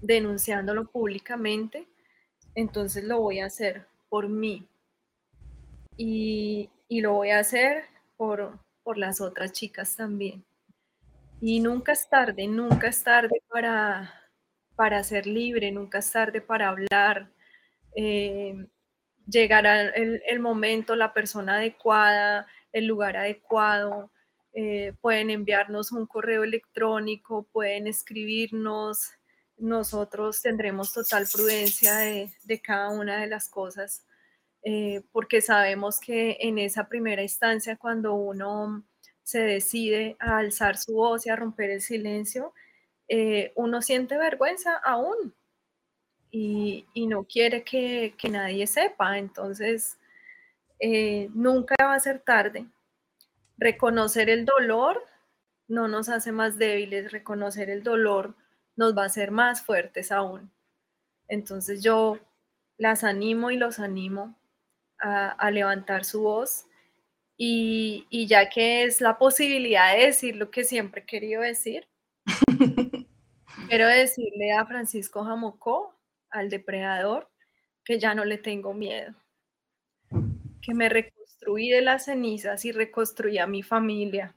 denunciándolo 0.01 0.91
públicamente, 0.91 1.87
entonces 2.55 3.05
lo 3.05 3.21
voy 3.21 3.41
a 3.41 3.47
hacer 3.47 3.87
por 4.09 4.29
mí 4.29 4.67
y, 5.97 6.69
y 6.89 7.01
lo 7.01 7.15
voy 7.15 7.31
a 7.31 7.39
hacer 7.39 7.85
por, 8.17 8.59
por 8.83 8.99
las 8.99 9.21
otras 9.21 9.53
chicas 9.53 9.97
también. 9.97 10.45
Y 11.40 11.60
nunca 11.60 11.93
es 11.93 12.09
tarde, 12.09 12.48
nunca 12.48 12.89
es 12.89 13.05
tarde 13.05 13.43
para, 13.48 14.12
para 14.74 15.05
ser 15.05 15.27
libre, 15.27 15.70
nunca 15.70 15.98
es 15.98 16.10
tarde 16.10 16.40
para 16.40 16.69
hablar. 16.69 17.31
Eh, 17.94 18.66
llegará 19.27 19.82
el, 19.90 20.40
momento, 20.40 20.97
la 20.97 21.12
persona 21.15 21.56
adecuada, 21.56 22.47
el 22.73 22.86
lugar 22.86 23.16
adecuado. 23.16 24.10
Eh, 24.52 24.94
pueden 25.01 25.31
enviarnos 25.31 25.93
un 25.93 26.06
correo 26.06 26.43
electrónico, 26.43 27.47
pueden 27.52 27.86
escribirnos. 27.86 29.10
Nosotros 29.56 30.43
tendremos 30.43 30.93
total 30.93 31.27
prudencia 31.32 31.97
de, 31.98 32.60
cada 32.62 32.90
una 32.90 33.20
de 33.20 33.28
las 33.28 33.48
cosas, 33.48 34.05
eh, 34.65 35.02
porque 35.12 35.40
sabemos 35.40 36.01
que 36.01 36.36
en 36.40 36.59
esa 36.59 36.89
primera 36.89 37.23
instancia, 37.23 37.77
cuando 37.77 38.15
uno 38.15 38.85
se 39.29 39.41
decide 39.41 40.17
a 40.21 40.39
alzar 40.39 40.79
su 40.79 40.95
voz 40.95 41.27
y 41.27 41.29
a 41.29 41.37
romper 41.37 41.69
el 41.69 41.83
silencio, 41.83 42.55
eh, 43.09 43.53
uno 43.57 43.83
siente 43.83 44.17
vergüenza 44.17 44.79
aún 44.79 45.35
y, 46.31 46.87
no 46.95 47.25
quiere 47.25 47.63
que, 47.63 48.15
nadie 48.31 48.67
sepa. 48.67 49.19
Entonces, 49.19 49.99
eh, 50.81 51.29
nunca 51.35 51.75
va 51.79 51.93
a 51.93 52.01
ser 52.01 52.21
tarde. 52.21 52.65
Reconocer 53.59 54.31
el 54.31 54.47
dolor 54.47 55.05
no 55.67 55.89
nos 55.89 56.09
hace 56.09 56.33
más 56.33 56.57
débiles, 56.57 57.13
reconocer 57.13 57.69
el 57.69 57.83
dolor 57.83 58.35
nos 58.77 58.97
va 58.97 59.03
a 59.03 59.07
hacer 59.07 59.31
más 59.31 59.61
fuertes 59.61 60.11
aún. 60.11 60.51
Entonces 61.29 61.83
yo 61.83 62.19
las 62.79 63.05
animo 63.05 63.51
y 63.51 63.59
los 63.59 63.79
animo 63.79 64.39
a 65.01 65.51
levantar 65.51 66.07
su 66.07 66.23
voz 66.23 66.68
y, 67.40 68.27
ya 68.27 68.51
que 68.51 68.82
es 68.82 69.01
la 69.01 69.16
posibilidad 69.16 69.94
de 69.94 70.06
decir 70.06 70.35
lo 70.35 70.51
que 70.51 70.65
siempre 70.65 71.02
he 71.02 71.06
querido 71.06 71.40
decir, 71.40 71.89
quiero 73.69 73.86
decirle 73.86 74.52
a 74.52 74.66
Francisco 74.66 75.24
Jamocó, 75.24 75.94
al 76.31 76.51
depredador, 76.51 77.31
que 77.85 78.01
ya 78.01 78.15
no 78.15 78.24
le 78.24 78.39
tengo 78.39 78.74
miedo, 78.74 79.15
que 80.60 80.74
me 80.74 80.89
reconstruí 80.89 81.70
de 81.70 81.81
las 81.81 82.06
cenizas 82.06 82.65
y 82.65 82.73
reconstruí 82.73 83.39
a 83.39 83.47
mi 83.47 83.62
familia, 83.62 84.35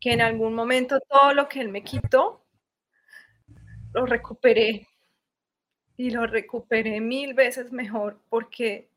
que 0.00 0.12
en 0.12 0.20
algún 0.20 0.52
momento 0.52 0.98
todo 1.08 1.32
lo 1.32 1.48
que 1.48 1.60
él 1.60 1.68
me 1.68 1.84
quitó, 1.84 2.44
lo 3.94 4.04
recuperé 4.04 4.88
y 5.96 6.10
lo 6.10 6.26
recuperé 6.26 7.00
mil 7.00 7.34
veces 7.34 7.70
mejor 7.70 8.20
porque 8.28 8.90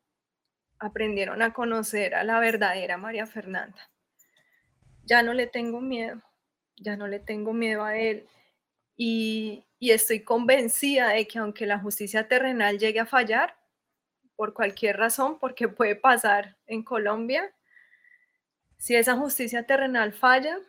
aprendieron 0.80 1.42
a 1.42 1.54
conocer 1.54 2.16
a 2.16 2.24
la 2.24 2.40
verdadera 2.40 2.98
María 2.98 3.26
Fernanda. 3.26 3.90
Ya 5.04 5.24
no 5.24 5.34
le 5.34 5.48
tengo 5.48 5.82
miedo, 5.82 6.22
ya 6.76 6.98
no 6.98 7.08
le 7.08 7.20
tengo 7.20 7.54
miedo 7.54 7.84
a 7.84 7.98
él 7.98 8.28
y, 8.96 9.64
estoy 9.80 10.24
convencida 10.24 11.10
de 11.10 11.28
que 11.28 11.40
aunque 11.40 11.66
la 11.66 11.80
justicia 11.80 12.28
terrenal 12.28 12.80
llegue 12.80 13.00
a 13.00 13.06
fallar, 13.06 13.56
por 14.36 14.54
cualquier 14.54 14.98
razón, 14.98 15.40
porque 15.40 15.68
puede 15.68 15.96
pasar 15.96 16.56
en 16.68 16.84
Colombia, 16.84 17.52
si 18.78 18.96
esa 18.96 19.16
justicia 19.16 19.66
terrenal 19.66 20.14
falla, 20.14 20.60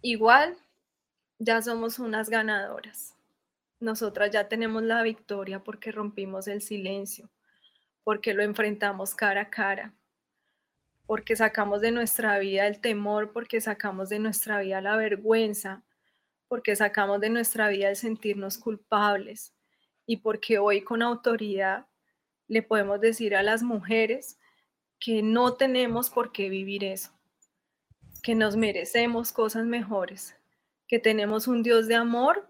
igual 0.00 0.56
ya 1.38 1.60
somos 1.60 1.98
unas 1.98 2.30
ganadoras. 2.30 3.14
Nosotras 3.80 4.30
ya 4.30 4.48
tenemos 4.48 4.82
la 4.82 5.02
victoria 5.02 5.62
porque 5.62 5.92
rompimos 5.92 6.46
el 6.46 6.62
silencio 6.62 7.28
porque 8.04 8.34
lo 8.34 8.42
enfrentamos 8.42 9.14
cara 9.14 9.42
a 9.42 9.50
cara, 9.50 9.94
porque 11.06 11.36
sacamos 11.36 11.80
de 11.80 11.92
nuestra 11.92 12.38
vida 12.38 12.66
el 12.66 12.80
temor, 12.80 13.32
porque 13.32 13.60
sacamos 13.60 14.08
de 14.08 14.18
nuestra 14.18 14.60
vida 14.60 14.80
la 14.80 14.96
vergüenza, 14.96 15.82
porque 16.48 16.76
sacamos 16.76 17.20
de 17.20 17.30
nuestra 17.30 17.68
vida 17.68 17.88
el 17.88 17.96
sentirnos 17.96 18.58
culpables 18.58 19.54
y 20.06 20.18
porque 20.18 20.58
hoy 20.58 20.82
con 20.82 21.02
autoridad 21.02 21.86
le 22.48 22.62
podemos 22.62 23.00
decir 23.00 23.34
a 23.34 23.42
las 23.42 23.62
mujeres 23.62 24.38
que 24.98 25.22
no 25.22 25.54
tenemos 25.54 26.10
por 26.10 26.32
qué 26.32 26.48
vivir 26.48 26.84
eso, 26.84 27.10
que 28.22 28.34
nos 28.34 28.56
merecemos 28.56 29.32
cosas 29.32 29.64
mejores, 29.64 30.36
que 30.86 30.98
tenemos 30.98 31.48
un 31.48 31.62
Dios 31.62 31.88
de 31.88 31.94
amor, 31.94 32.48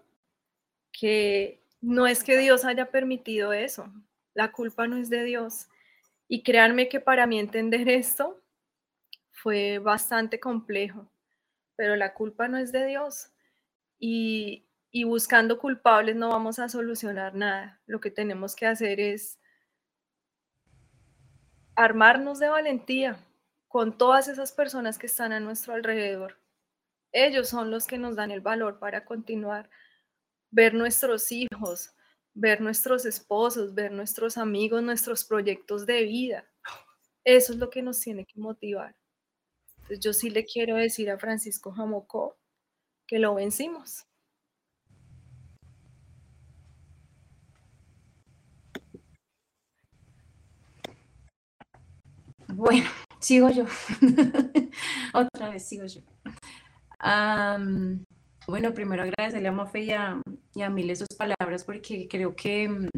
que 0.91 1.63
no 1.81 2.05
es 2.07 2.23
que 2.23 2.37
Dios 2.37 2.65
haya 2.65 2.91
permitido 2.91 3.53
eso, 3.53 3.91
la 4.33 4.51
culpa 4.51 4.87
no 4.87 4.97
es 4.97 5.09
de 5.09 5.23
Dios. 5.23 5.67
Y 6.27 6.43
créanme 6.43 6.89
que 6.89 6.99
para 6.99 7.27
mí 7.27 7.39
entender 7.39 7.87
esto 7.89 8.41
fue 9.31 9.79
bastante 9.79 10.39
complejo, 10.39 11.11
pero 11.75 11.95
la 11.95 12.13
culpa 12.13 12.47
no 12.47 12.57
es 12.57 12.71
de 12.71 12.85
Dios. 12.85 13.31
Y, 13.99 14.65
buscando 15.05 15.59
culpables 15.59 16.15
no 16.15 16.29
vamos 16.29 16.59
a 16.59 16.69
solucionar 16.69 17.35
nada. 17.35 17.81
Lo 17.85 17.99
que 17.99 18.11
tenemos 18.11 18.55
que 18.55 18.65
hacer 18.67 18.99
es 18.99 19.39
armarnos 21.75 22.39
de 22.39 22.49
valentía 22.49 23.17
con 23.67 23.97
todas 23.97 24.27
esas 24.27 24.51
personas 24.51 24.99
que 24.99 25.07
están 25.07 25.33
a 25.33 25.39
nuestro 25.39 25.73
alrededor. 25.73 26.39
Ellos 27.11 27.49
son 27.49 27.71
los 27.71 27.87
que 27.87 27.97
nos 27.97 28.15
dan 28.15 28.31
el 28.31 28.41
valor 28.41 28.79
para 28.79 29.05
continuar, 29.05 29.69
ver 30.51 30.73
nuestros 30.73 31.31
hijos, 31.31 31.95
ver 32.33 32.61
nuestros 32.61 33.05
esposos, 33.05 33.73
ver 33.73 33.91
nuestros 33.91 34.37
amigos, 34.37 34.83
nuestros 34.83 35.23
proyectos 35.23 35.85
de 35.85 36.03
vida. 36.03 36.49
Eso 37.23 37.53
es 37.53 37.59
lo 37.59 37.69
que 37.69 37.81
nos 37.81 37.99
tiene 37.99 38.25
que 38.25 38.39
motivar. 38.39 38.95
Entonces 39.77 39.99
yo 39.99 40.13
sí 40.13 40.29
le 40.29 40.45
quiero 40.45 40.75
decir 40.75 41.09
a 41.09 41.17
Francisco 41.17 41.71
Jamocó 41.71 42.37
que 43.07 43.19
lo 43.19 43.35
vencimos. 43.35 44.05
Bueno, 52.47 52.89
sigo 53.19 53.49
yo. 53.49 53.65
Otra 55.13 55.49
vez 55.49 55.67
sigo 55.67 55.85
yo. 55.85 56.01
Bueno, 58.47 58.73
primero 58.73 59.03
agradecerle 59.03 59.47
a 59.47 59.51
Mafe 59.51 59.81
y 59.81 59.91
a, 59.91 60.21
y 60.55 60.61
a 60.61 60.69
Mile 60.69 60.95
sus 60.95 61.07
palabras 61.17 61.63
porque 61.63 62.07
creo 62.09 62.35
que 62.35 62.67
mm, 62.67 62.89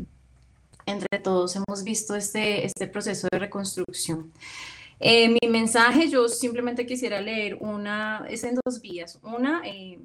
entre 0.86 1.20
todos 1.20 1.56
hemos 1.56 1.84
visto 1.84 2.16
este, 2.16 2.66
este 2.66 2.88
proceso 2.88 3.28
de 3.32 3.40
reconstrucción. 3.40 4.32
Eh, 5.00 5.30
mi 5.30 5.50
mensaje, 5.50 6.10
yo 6.10 6.28
simplemente 6.30 6.86
quisiera 6.86 7.20
leer 7.22 7.56
una, 7.60 8.26
es 8.30 8.44
en 8.44 8.56
dos 8.64 8.82
vías. 8.82 9.20
Una, 9.24 9.62
eh, 9.66 10.00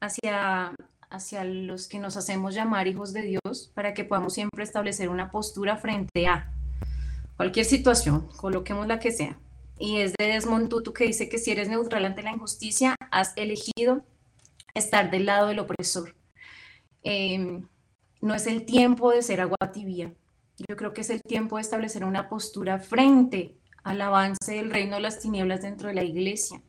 hacia, 0.00 0.74
hacia 1.10 1.44
los 1.44 1.88
que 1.88 1.98
nos 1.98 2.16
hacemos 2.16 2.54
llamar 2.54 2.86
hijos 2.86 3.12
de 3.12 3.22
Dios, 3.22 3.70
para 3.74 3.94
que 3.94 4.04
podamos 4.04 4.34
siempre 4.34 4.62
establecer 4.62 5.08
una 5.08 5.30
postura 5.30 5.76
frente 5.76 6.26
a 6.26 6.52
cualquier 7.36 7.66
situación, 7.66 8.28
coloquemos 8.36 8.86
la 8.86 8.98
que 8.98 9.12
sea. 9.12 9.38
Y 9.78 9.98
es 9.98 10.12
de 10.18 10.26
Desmond 10.26 10.68
Tutu 10.68 10.92
que 10.92 11.04
dice 11.04 11.28
que 11.28 11.38
si 11.38 11.50
eres 11.50 11.68
neutral 11.68 12.04
ante 12.04 12.22
la 12.22 12.32
injusticia, 12.32 12.94
has 13.10 13.32
elegido 13.36 14.04
estar 14.78 15.10
del 15.10 15.26
lado 15.26 15.48
del 15.48 15.58
opresor. 15.58 16.14
Em, 17.02 17.66
no 18.20 18.34
es 18.34 18.46
el 18.46 18.64
tiempo 18.64 19.10
de 19.10 19.22
ser 19.22 19.40
agua 19.40 19.72
tibia. 19.72 20.12
Yo 20.68 20.76
creo 20.76 20.92
que 20.92 21.02
es 21.02 21.10
el 21.10 21.22
tiempo 21.22 21.56
de 21.56 21.62
establecer 21.62 22.04
una 22.04 22.28
postura 22.28 22.78
frente 22.78 23.56
al 23.84 24.00
avance 24.00 24.54
del 24.54 24.70
reino 24.70 24.96
de 24.96 25.02
las 25.02 25.20
tinieblas 25.20 25.62
dentro 25.62 25.88
de 25.88 25.94
la 25.94 26.04
iglesia. 26.04 26.62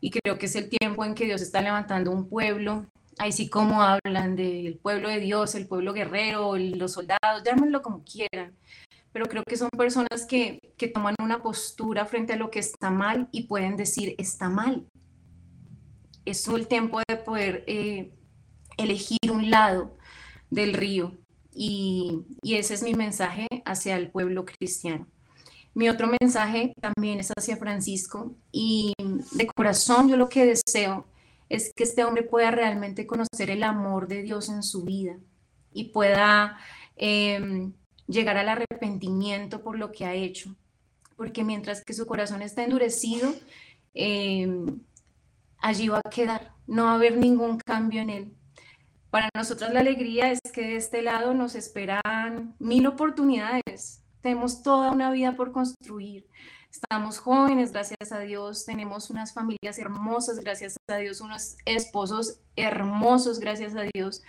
Y 0.00 0.10
creo 0.10 0.38
que 0.38 0.46
es 0.46 0.56
el 0.56 0.68
tiempo 0.68 1.04
en 1.04 1.14
que 1.14 1.24
Dios 1.24 1.40
está 1.40 1.60
levantando 1.62 2.10
un 2.10 2.28
pueblo, 2.28 2.86
ahí 3.18 3.32
sí 3.32 3.48
como 3.48 3.82
hablan 3.82 4.36
del 4.36 4.78
pueblo 4.78 5.08
de 5.08 5.20
Dios, 5.20 5.54
el 5.54 5.66
pueblo 5.66 5.92
guerrero, 5.92 6.56
los 6.56 6.92
soldados, 6.92 7.42
llámenlo 7.44 7.82
como 7.82 8.04
quieran, 8.04 8.54
pero 9.12 9.26
creo 9.26 9.42
que 9.44 9.56
son 9.56 9.70
personas 9.70 10.26
que, 10.28 10.60
que 10.76 10.88
toman 10.88 11.14
una 11.20 11.42
postura 11.42 12.04
frente 12.04 12.34
a 12.34 12.36
lo 12.36 12.50
que 12.50 12.58
está 12.58 12.90
mal 12.90 13.28
y 13.32 13.44
pueden 13.44 13.76
decir, 13.76 14.14
está 14.18 14.48
mal. 14.48 14.86
Es 16.26 16.46
el 16.48 16.68
tiempo 16.68 17.00
de 17.08 17.16
poder 17.16 17.64
eh, 17.66 18.12
elegir 18.76 19.32
un 19.32 19.50
lado 19.50 19.96
del 20.50 20.74
río 20.74 21.16
y, 21.54 22.26
y 22.42 22.56
ese 22.56 22.74
es 22.74 22.82
mi 22.82 22.92
mensaje 22.92 23.46
hacia 23.64 23.96
el 23.96 24.10
pueblo 24.10 24.44
cristiano. 24.44 25.06
Mi 25.72 25.88
otro 25.88 26.08
mensaje 26.20 26.72
también 26.80 27.20
es 27.20 27.30
hacia 27.36 27.56
Francisco 27.56 28.34
y 28.50 28.94
de 29.32 29.46
corazón 29.46 30.08
yo 30.08 30.16
lo 30.16 30.28
que 30.28 30.46
deseo 30.46 31.06
es 31.48 31.72
que 31.74 31.84
este 31.84 32.04
hombre 32.04 32.22
pueda 32.22 32.50
realmente 32.50 33.06
conocer 33.06 33.50
el 33.50 33.62
amor 33.62 34.08
de 34.08 34.22
Dios 34.22 34.48
en 34.48 34.62
su 34.62 34.84
vida 34.84 35.18
y 35.72 35.84
pueda 35.90 36.58
em, 36.96 37.72
llegar 38.06 38.36
al 38.38 38.48
arrepentimiento 38.48 39.62
por 39.62 39.78
lo 39.78 39.92
que 39.92 40.06
ha 40.06 40.14
hecho. 40.14 40.56
Porque 41.16 41.44
mientras 41.44 41.84
que 41.84 41.92
su 41.92 42.06
corazón 42.06 42.42
está 42.42 42.64
endurecido, 42.64 43.34
em, 43.94 44.80
allí 45.58 45.88
va 45.88 46.00
a 46.04 46.10
quedar, 46.10 46.52
no 46.66 46.84
va 46.84 46.92
a 46.92 46.94
haber 46.94 47.16
ningún 47.16 47.58
cambio 47.58 48.02
en 48.02 48.10
él. 48.10 48.36
Para 49.10 49.30
nosotros 49.34 49.72
la 49.72 49.80
alegría 49.80 50.30
es 50.30 50.40
que 50.52 50.62
de 50.62 50.76
este 50.76 51.02
lado 51.02 51.32
nos 51.34 51.54
esperan 51.54 52.54
mil 52.58 52.86
oportunidades, 52.86 54.02
tenemos 54.26 54.62
toda 54.62 54.90
una 54.90 55.12
vida 55.12 55.36
por 55.36 55.52
construir. 55.52 56.26
Estamos 56.68 57.18
jóvenes, 57.18 57.70
gracias 57.70 58.10
a 58.10 58.18
Dios. 58.18 58.64
Tenemos 58.66 59.08
unas 59.08 59.32
familias 59.32 59.78
hermosas, 59.78 60.40
gracias 60.40 60.76
a 60.88 60.96
Dios. 60.96 61.20
Unos 61.20 61.56
esposos 61.64 62.40
hermosos, 62.56 63.38
gracias 63.38 63.76
a 63.76 63.82
Dios. 63.94 64.22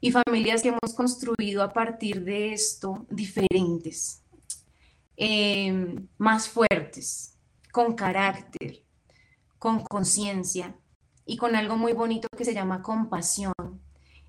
Y 0.00 0.12
familias 0.12 0.62
que 0.62 0.68
hemos 0.68 0.94
construido 0.94 1.64
a 1.64 1.72
partir 1.72 2.24
de 2.24 2.52
esto 2.52 3.04
diferentes, 3.10 4.22
em, 5.16 6.06
más 6.16 6.48
fuertes, 6.48 7.36
con 7.72 7.94
carácter, 7.96 8.84
con 9.60 9.84
conciencia 9.84 10.74
y 11.26 11.36
con 11.36 11.54
algo 11.54 11.76
muy 11.76 11.92
bonito 11.92 12.26
que 12.36 12.46
se 12.46 12.54
llama 12.54 12.82
compasión 12.82 13.52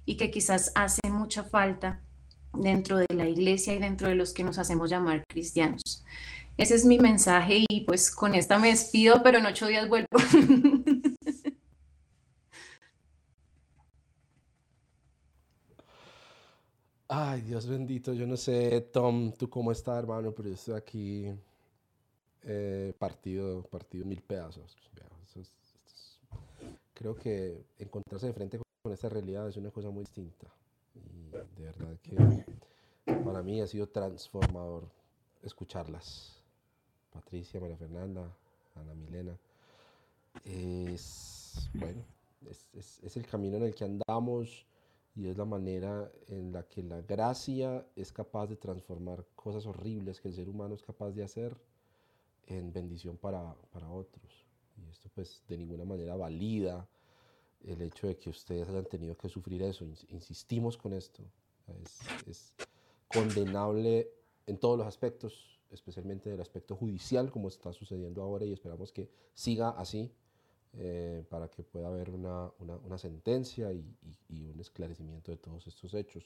y 0.06 0.18
que 0.18 0.30
quizás 0.30 0.72
hace 0.76 1.10
mucha 1.10 1.44
falta 1.44 2.04
dentro 2.54 2.98
de 2.98 3.08
la 3.16 3.28
iglesia 3.28 3.74
y 3.74 3.80
dentro 3.80 4.10
de 4.10 4.16
los 4.16 4.34
que 4.34 4.44
nos 4.44 4.58
hacemos 4.60 4.90
llamar 4.90 5.24
cristianos. 5.28 6.04
Ese 6.58 6.76
es 6.76 6.84
mi 6.86 7.00
mensaje 7.00 7.64
y 7.70 7.86
pues 7.86 8.12
con 8.12 8.36
esta 8.36 8.60
me 8.60 8.68
despido, 8.68 9.24
pero 9.24 9.38
en 9.40 9.46
ocho 9.46 9.68
días 9.68 9.88
vuelvo. 9.88 10.10
Ay, 17.08 17.42
Dios 17.42 17.68
bendito, 17.68 18.14
yo 18.14 18.28
no 18.28 18.36
sé, 18.36 18.82
Tom, 18.92 19.32
tú 19.32 19.50
cómo 19.50 19.72
estás, 19.72 19.98
hermano, 19.98 20.34
pero 20.34 20.50
yo 20.50 20.56
estoy 20.56 20.76
aquí 20.76 21.34
eh, 22.44 22.94
partido, 22.98 23.64
partido 23.64 24.06
mil 24.06 24.22
pedazos. 24.22 24.78
creo 26.94 27.16
que 27.16 27.66
encontrarse 27.80 28.28
de 28.28 28.34
frente 28.34 28.60
con 28.84 28.94
esta 28.94 29.10
realidad 29.10 29.48
es 29.48 29.58
una 29.58 29.72
cosa 29.72 29.90
muy 29.90 30.04
distinta. 30.04 30.48
Y 30.96 31.32
de 31.32 31.66
verdad 31.66 31.98
que 32.02 32.16
para 33.24 33.42
mí 33.42 33.62
ha 33.62 33.68
sido 33.68 33.88
transformador 33.88 34.88
escucharlas. 35.44 36.42
Patricia, 37.12 37.60
María 37.60 37.78
Fernanda, 37.78 38.32
Ana 38.76 38.94
Milena. 38.94 39.38
Es, 40.46 41.70
bueno, 41.74 42.04
es, 42.50 43.04
es, 43.04 43.18
el 43.18 43.28
camino 43.28 43.58
en 43.58 43.64
el 43.64 43.76
que 43.76 43.84
andamos 43.84 44.66
y 45.16 45.28
es 45.28 45.38
la 45.38 45.46
manera 45.46 46.10
en 46.30 46.54
la 46.54 46.64
que 46.64 46.82
la 46.82 47.02
gracia 47.02 47.86
es 47.96 48.14
capaz 48.14 48.48
de 48.48 48.56
transformar 48.56 49.26
cosas 49.36 49.66
horribles 49.66 50.22
que 50.22 50.30
el 50.30 50.36
ser 50.36 50.48
humano 50.48 50.74
es 50.74 50.82
capaz 50.82 51.12
de 51.12 51.24
hacer 51.24 51.58
en 52.58 52.72
bendición 52.72 53.18
para, 53.18 53.56
para 53.72 53.90
otros. 53.90 54.46
Y 54.78 54.90
esto 54.90 55.10
pues 55.14 55.44
de 55.48 55.58
ninguna 55.58 55.86
manera 55.86 56.16
valida 56.16 56.88
el 57.64 57.82
hecho 57.82 58.08
de 58.08 58.18
que 58.18 58.30
ustedes 58.30 58.68
hayan 58.68 58.86
tenido 58.86 59.16
que 59.16 59.30
sufrir 59.30 59.62
eso. 59.64 59.86
Insistimos 60.10 60.78
con 60.78 60.94
esto. 60.94 61.24
Es, 62.28 62.54
condenable 63.08 64.10
en 64.48 64.58
todos 64.58 64.78
los 64.78 64.88
aspectos, 64.88 65.60
especialmente 65.70 66.30
en 66.30 66.36
el 66.36 66.42
aspecto 66.42 66.78
judicial, 66.78 67.30
como 67.30 67.50
está 67.50 67.74
sucediendo 67.74 68.22
ahora, 68.22 68.46
y 68.46 68.54
esperamos 68.54 68.94
que 68.94 69.10
siga 69.34 69.70
así 69.72 70.10
eh, 70.74 71.26
para 71.30 71.50
que 71.50 71.62
pueda 71.62 71.90
haber 71.90 72.10
una, 72.10 72.50
una, 72.60 72.98
sentencia 72.98 73.74
y, 73.74 73.84
y, 74.30 74.46
un 74.46 74.62
esclarecimiento 74.62 75.32
de 75.32 75.38
todos 75.38 75.68
estos 75.68 75.94
hechos. 75.94 76.24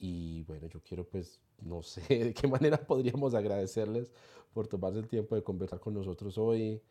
Y 0.00 0.42
bueno, 0.44 0.66
yo 0.66 0.80
quiero 0.80 1.04
pues, 1.04 1.40
no 1.60 1.82
sé 1.82 2.00
de 2.24 2.34
qué 2.34 2.48
manera 2.48 2.78
podríamos 2.78 3.34
agradecerles 3.34 4.12
por 4.52 4.66
tomarse 4.66 4.98
el 4.98 5.06
tiempo 5.08 5.36
de 5.36 5.42
conversar 5.42 5.78
con 5.78 5.94
nosotros 5.94 6.36
hoy. 6.38 6.82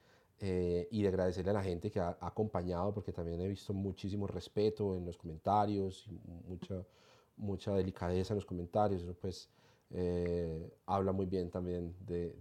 Eh, 0.41 0.87
y 0.91 1.01
de 1.01 1.09
agradecerle 1.09 1.51
a 1.51 1.55
la 1.55 1.63
gente 1.63 1.91
que 1.91 1.99
ha, 1.99 2.17
acompañado, 2.21 2.93
porque 2.93 3.11
también 3.11 3.41
he 3.41 3.47
visto 3.49 3.73
muchísimo 3.73 4.25
respeto 4.25 4.95
en 4.95 5.05
los 5.05 5.17
comentarios, 5.17 6.07
y 6.07 6.17
mucha, 6.47 6.85
mucha 7.35 7.73
delicadeza 7.75 8.33
en 8.33 8.37
los 8.37 8.45
comentarios, 8.45 9.01
eso 9.03 9.13
pues 9.15 9.49
eh, 9.91 10.71
habla 10.85 11.11
muy 11.11 11.25
bien 11.25 11.49
también 11.49 11.93
de, 12.05 12.31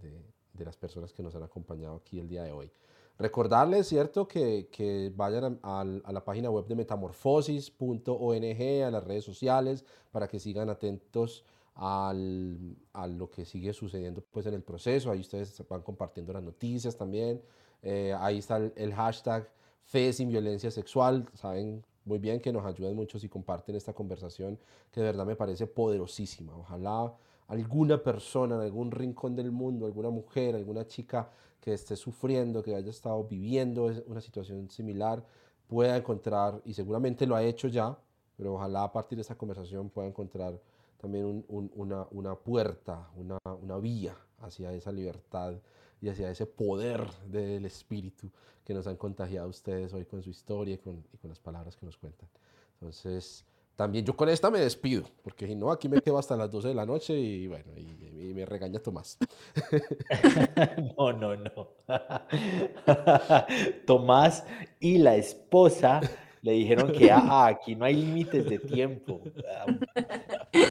de, 0.53 0.65
las 0.65 0.77
personas 0.77 1.11
que 1.11 1.23
nos 1.23 1.35
han 1.35 1.43
acompañado 1.43 1.97
aquí 1.97 2.19
el 2.19 2.29
día 2.29 2.43
de 2.43 2.51
hoy. 2.51 2.71
Recordarles, 3.19 3.87
¿cierto?, 3.87 4.29
que, 4.29 4.69
que 4.71 5.11
vayan 5.13 5.59
a, 5.61 5.83
la 5.83 6.23
página 6.23 6.49
web 6.49 6.65
de 6.67 6.75
metamorfosis.ong, 6.75 8.85
a 8.85 8.91
las 8.91 9.03
redes 9.03 9.25
sociales, 9.25 9.83
para 10.09 10.29
que 10.29 10.39
sigan 10.39 10.69
atentos 10.69 11.43
al, 11.75 12.77
a 12.93 13.07
lo 13.07 13.29
que 13.29 13.43
sigue 13.43 13.73
sucediendo 13.73 14.23
pues, 14.31 14.45
en 14.45 14.53
el 14.53 14.63
proceso. 14.63 15.11
Ahí 15.11 15.19
ustedes 15.19 15.61
van 15.67 15.81
compartiendo 15.81 16.31
las 16.31 16.43
noticias 16.43 16.95
también. 16.95 17.41
Eh, 17.81 18.15
ahí 18.17 18.37
está 18.37 18.55
el, 18.55 18.93
hashtag 18.93 19.49
Fe 19.83 20.13
sin 20.13 20.29
violencia 20.29 20.71
sexual. 20.71 21.27
Saben 21.33 21.85
muy 22.05 22.19
bien 22.19 22.39
que 22.39 22.53
nos 22.53 22.65
ayudan 22.65 22.95
mucho 22.95 23.19
si 23.19 23.27
comparten 23.27 23.75
esta 23.75 23.91
conversación, 23.91 24.57
que 24.91 25.01
de 25.01 25.07
verdad 25.07 25.25
me 25.25 25.35
parece 25.35 25.67
poderosísima. 25.67 26.55
Ojalá 26.55 27.13
alguna 27.49 28.01
persona 28.01 28.55
en 28.55 28.61
algún 28.61 28.91
rincón 28.91 29.35
del 29.35 29.51
mundo, 29.51 29.85
alguna 29.85 30.09
mujer, 30.09 30.55
alguna 30.55 30.85
chica 30.87 31.29
que 31.59 31.73
esté 31.73 31.95
sufriendo, 31.95 32.63
que 32.63 32.75
haya 32.75 32.89
estado 32.89 33.23
viviendo 33.23 33.91
una 34.07 34.21
situación 34.21 34.69
similar, 34.69 35.23
pueda 35.67 35.97
encontrar, 35.97 36.61
y 36.63 36.73
seguramente 36.73 37.25
lo 37.25 37.35
ha 37.35 37.43
hecho 37.43 37.67
ya, 37.67 37.97
pero 38.37 38.53
ojalá 38.53 38.83
a 38.83 38.91
partir 38.91 39.17
de 39.17 39.23
esta 39.23 39.35
conversación 39.35 39.89
pueda 39.89 40.07
encontrar 40.07 40.59
también 41.01 41.43
una, 41.47 42.07
una, 42.11 42.35
puerta, 42.35 43.09
una, 43.15 43.37
una 43.61 43.77
vía 43.77 44.15
hacia 44.39 44.71
esa 44.73 44.91
libertad 44.91 45.55
y 46.01 46.09
hacia 46.09 46.29
ese 46.29 46.45
poder 46.45 47.09
del 47.27 47.65
espíritu 47.65 48.29
que 48.63 48.73
nos 48.73 48.85
han 48.85 48.97
contagiado 48.97 49.49
ustedes 49.49 49.93
hoy 49.93 50.05
con 50.05 50.21
su 50.21 50.29
historia 50.29 50.75
y 50.75 50.77
con, 50.77 51.03
y 51.13 51.17
con 51.17 51.29
las 51.29 51.39
palabras 51.39 51.75
que 51.75 51.85
nos 51.85 51.97
cuentan. 51.97 52.29
Entonces, 52.73 53.45
también 53.79 54.03
yo 54.03 54.13
con 54.13 54.27
esta 54.27 54.51
me 54.51 54.59
despido, 54.59 55.05
porque 55.23 55.47
si 55.47 55.55
no, 55.55 55.71
aquí 55.71 55.87
me 55.87 56.01
quedo 56.01 56.17
hasta 56.17 56.35
las 56.35 56.51
12 56.51 56.67
de 56.67 56.73
la 56.73 56.85
noche 56.85 57.17
y 57.17 57.47
bueno, 57.47 57.71
y, 57.77 58.33
me 58.33 58.45
regaña 58.45 58.77
Tomás. 58.79 59.17
no, 60.97 61.13
no, 61.13 61.37
no. 61.37 61.69
Tomás 63.87 64.45
y 64.81 64.97
la 64.97 65.15
esposa 65.15 66.01
le 66.41 66.51
dijeron 66.51 66.91
que 66.91 67.09
ah, 67.09 67.45
aquí 67.45 67.73
no 67.73 67.85
hay 67.85 67.95
límites 67.95 68.49
de 68.49 68.59
tiempo. 68.59 69.21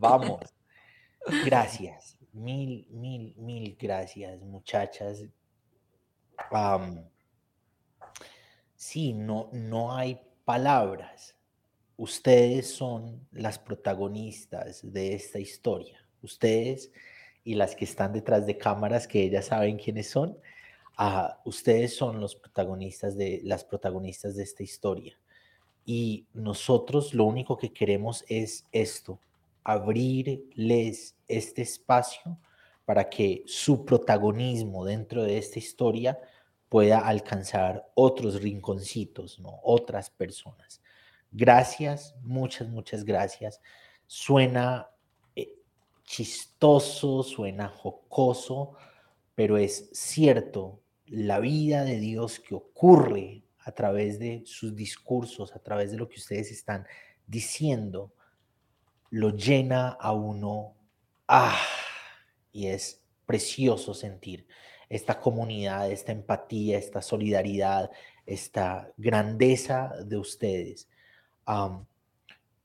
Vamos. 0.02 0.42
Gracias. 1.46 2.18
Mil, 2.34 2.88
mil, 2.90 3.34
mil 3.38 3.74
gracias, 3.80 4.38
muchachas. 4.42 5.24
sí, 8.76 9.14
no, 9.14 9.48
no 9.52 9.96
hay 9.96 10.20
palabras 10.44 11.37
ustedes 11.98 12.70
son 12.70 13.26
las 13.32 13.58
protagonistas 13.58 14.80
de 14.82 15.14
esta 15.14 15.38
historia. 15.38 15.98
Ustedes 16.22 16.90
y 17.44 17.54
las 17.54 17.74
que 17.74 17.84
están 17.84 18.12
detrás 18.12 18.46
de 18.46 18.56
cámaras, 18.56 19.06
que 19.06 19.22
ellas 19.24 19.46
saben 19.46 19.76
quiénes 19.76 20.08
son, 20.08 20.38
ah, 20.96 21.40
ustedes 21.44 21.94
son 21.96 22.20
los 22.20 22.36
protagonistas 22.36 23.16
de 23.16 23.40
las 23.44 23.64
protagonistas 23.64 24.36
de 24.36 24.44
esta 24.44 24.62
historia. 24.62 25.18
Y 25.84 26.26
nosotros 26.32 27.14
lo 27.14 27.24
único 27.24 27.56
que 27.56 27.72
queremos 27.72 28.24
es 28.28 28.64
esto, 28.70 29.18
abrirles 29.64 31.16
este 31.26 31.62
espacio 31.62 32.38
para 32.84 33.08
que 33.08 33.42
su 33.46 33.84
protagonismo 33.84 34.84
dentro 34.84 35.24
de 35.24 35.38
esta 35.38 35.58
historia 35.58 36.18
pueda 36.68 37.00
alcanzar 37.00 37.90
otros 37.94 38.40
rinconcitos, 38.40 39.40
¿no? 39.40 39.58
otras 39.62 40.10
personas. 40.10 40.80
Gracias, 41.30 42.14
muchas, 42.22 42.68
muchas 42.68 43.04
gracias. 43.04 43.60
Suena 44.06 44.88
eh, 45.36 45.54
chistoso, 46.04 47.22
suena 47.22 47.68
jocoso, 47.68 48.72
pero 49.34 49.58
es 49.58 49.90
cierto, 49.92 50.80
la 51.06 51.38
vida 51.38 51.84
de 51.84 51.98
Dios 51.98 52.40
que 52.40 52.54
ocurre 52.54 53.44
a 53.60 53.72
través 53.72 54.18
de 54.18 54.42
sus 54.46 54.74
discursos, 54.74 55.54
a 55.54 55.58
través 55.58 55.90
de 55.90 55.98
lo 55.98 56.08
que 56.08 56.16
ustedes 56.16 56.50
están 56.50 56.86
diciendo, 57.26 58.14
lo 59.10 59.30
llena 59.30 59.90
a 59.90 60.12
uno. 60.12 60.74
Ah, 61.26 61.60
y 62.52 62.68
es 62.68 63.04
precioso 63.26 63.92
sentir 63.92 64.46
esta 64.88 65.20
comunidad, 65.20 65.90
esta 65.90 66.12
empatía, 66.12 66.78
esta 66.78 67.02
solidaridad, 67.02 67.90
esta 68.24 68.90
grandeza 68.96 69.92
de 70.06 70.16
ustedes 70.16 70.88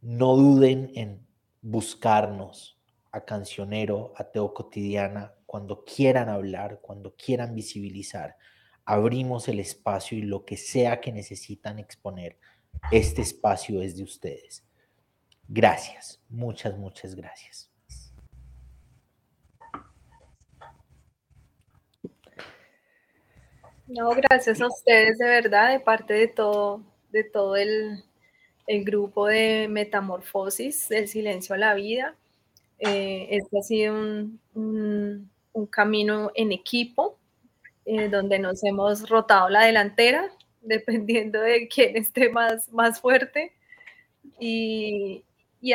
no 0.01 0.35
duden 0.35 0.91
en 0.95 1.25
buscarnos 1.61 2.77
a 3.11 3.23
Cancionero, 3.23 4.13
a 4.17 4.25
Teo 4.25 4.53
Cotidiana, 4.53 5.33
cuando 5.45 5.85
quieran 5.85 6.29
hablar, 6.29 6.79
cuando 6.81 7.15
quieran 7.15 7.55
visibilizar. 7.55 8.35
Abrimos 8.85 9.47
el 9.47 9.59
espacio 9.59 10.17
y 10.17 10.23
lo 10.23 10.45
que 10.45 10.57
sea 10.57 10.99
que 10.99 11.11
necesitan 11.11 11.79
exponer, 11.79 12.37
este 12.91 13.21
espacio 13.21 13.81
es 13.81 13.95
de 13.95 14.03
ustedes. 14.03 14.65
Gracias, 15.47 16.21
muchas, 16.27 16.77
muchas 16.77 17.15
gracias. 17.15 17.71
No, 23.87 24.09
gracias 24.09 24.59
a 24.59 24.67
ustedes 24.67 25.17
de 25.17 25.25
verdad, 25.25 25.71
de 25.71 25.79
parte 25.79 26.13
de 26.13 26.27
todo, 26.27 26.83
de 27.11 27.23
todo 27.25 27.55
el, 27.55 28.03
el 28.67 28.83
grupo 28.83 29.27
de 29.27 29.67
Metamorfosis 29.69 30.89
del 30.89 31.07
Silencio 31.07 31.55
a 31.55 31.57
la 31.57 31.73
Vida. 31.73 32.15
Eh, 32.79 33.27
este 33.31 33.59
ha 33.59 33.61
sido 33.61 33.93
un, 34.53 35.29
camino 35.69 36.31
en 36.35 36.51
equipo, 36.51 37.17
eh, 37.85 38.09
donde 38.09 38.39
nos 38.39 38.63
hemos 38.63 39.09
rotado 39.09 39.49
la 39.49 39.65
delantera, 39.65 40.31
dependiendo 40.61 41.41
de 41.41 41.67
quién 41.67 41.95
esté 41.97 42.29
más, 42.29 42.71
más 42.71 42.99
fuerte. 42.99 43.53
Y, 44.39 45.23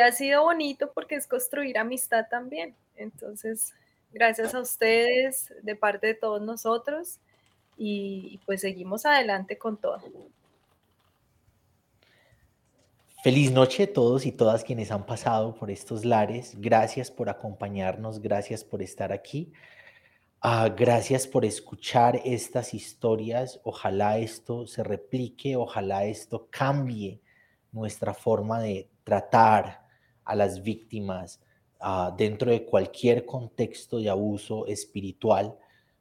ha 0.03 0.11
sido 0.11 0.43
bonito 0.43 0.91
porque 0.93 1.15
es 1.15 1.25
construir 1.25 1.77
amistad 1.77 2.27
también. 2.29 2.75
Entonces, 2.95 3.73
gracias 4.11 4.53
a 4.53 4.59
ustedes 4.59 5.51
de 5.63 5.75
parte 5.75 6.07
de 6.07 6.13
todos 6.13 6.41
nosotros 6.41 7.19
y 7.75 8.39
pues 8.45 8.61
seguimos 8.61 9.05
adelante 9.05 9.57
con 9.57 9.77
todo. 9.77 10.03
Feliz 13.21 13.51
noche 13.51 13.83
a 13.83 13.93
todos 13.93 14.25
y 14.25 14.31
todas 14.31 14.63
quienes 14.63 14.91
han 14.91 15.05
pasado 15.05 15.53
por 15.53 15.69
estos 15.69 16.05
lares. 16.05 16.53
Gracias 16.57 17.11
por 17.11 17.27
acompañarnos, 17.27 18.21
gracias 18.21 18.63
por 18.63 18.81
estar 18.81 19.11
aquí. 19.11 19.51
Ah, 20.39 20.69
gracias 20.69 21.27
por 21.27 21.43
escuchar 21.43 22.21
estas 22.23 22.73
historias. 22.73 23.59
Ojalá 23.65 24.19
esto 24.19 24.65
se 24.67 24.85
replique, 24.85 25.57
ojalá 25.57 26.05
esto 26.05 26.47
cambie 26.49 27.19
nuestra 27.73 28.13
forma 28.13 28.61
de 28.61 28.89
tratar 29.03 29.85
a 30.23 30.33
las 30.33 30.63
víctimas 30.63 31.41
ah, 31.81 32.15
dentro 32.17 32.51
de 32.51 32.63
cualquier 32.63 33.25
contexto 33.25 33.97
de 33.97 34.09
abuso 34.09 34.65
espiritual. 34.65 35.57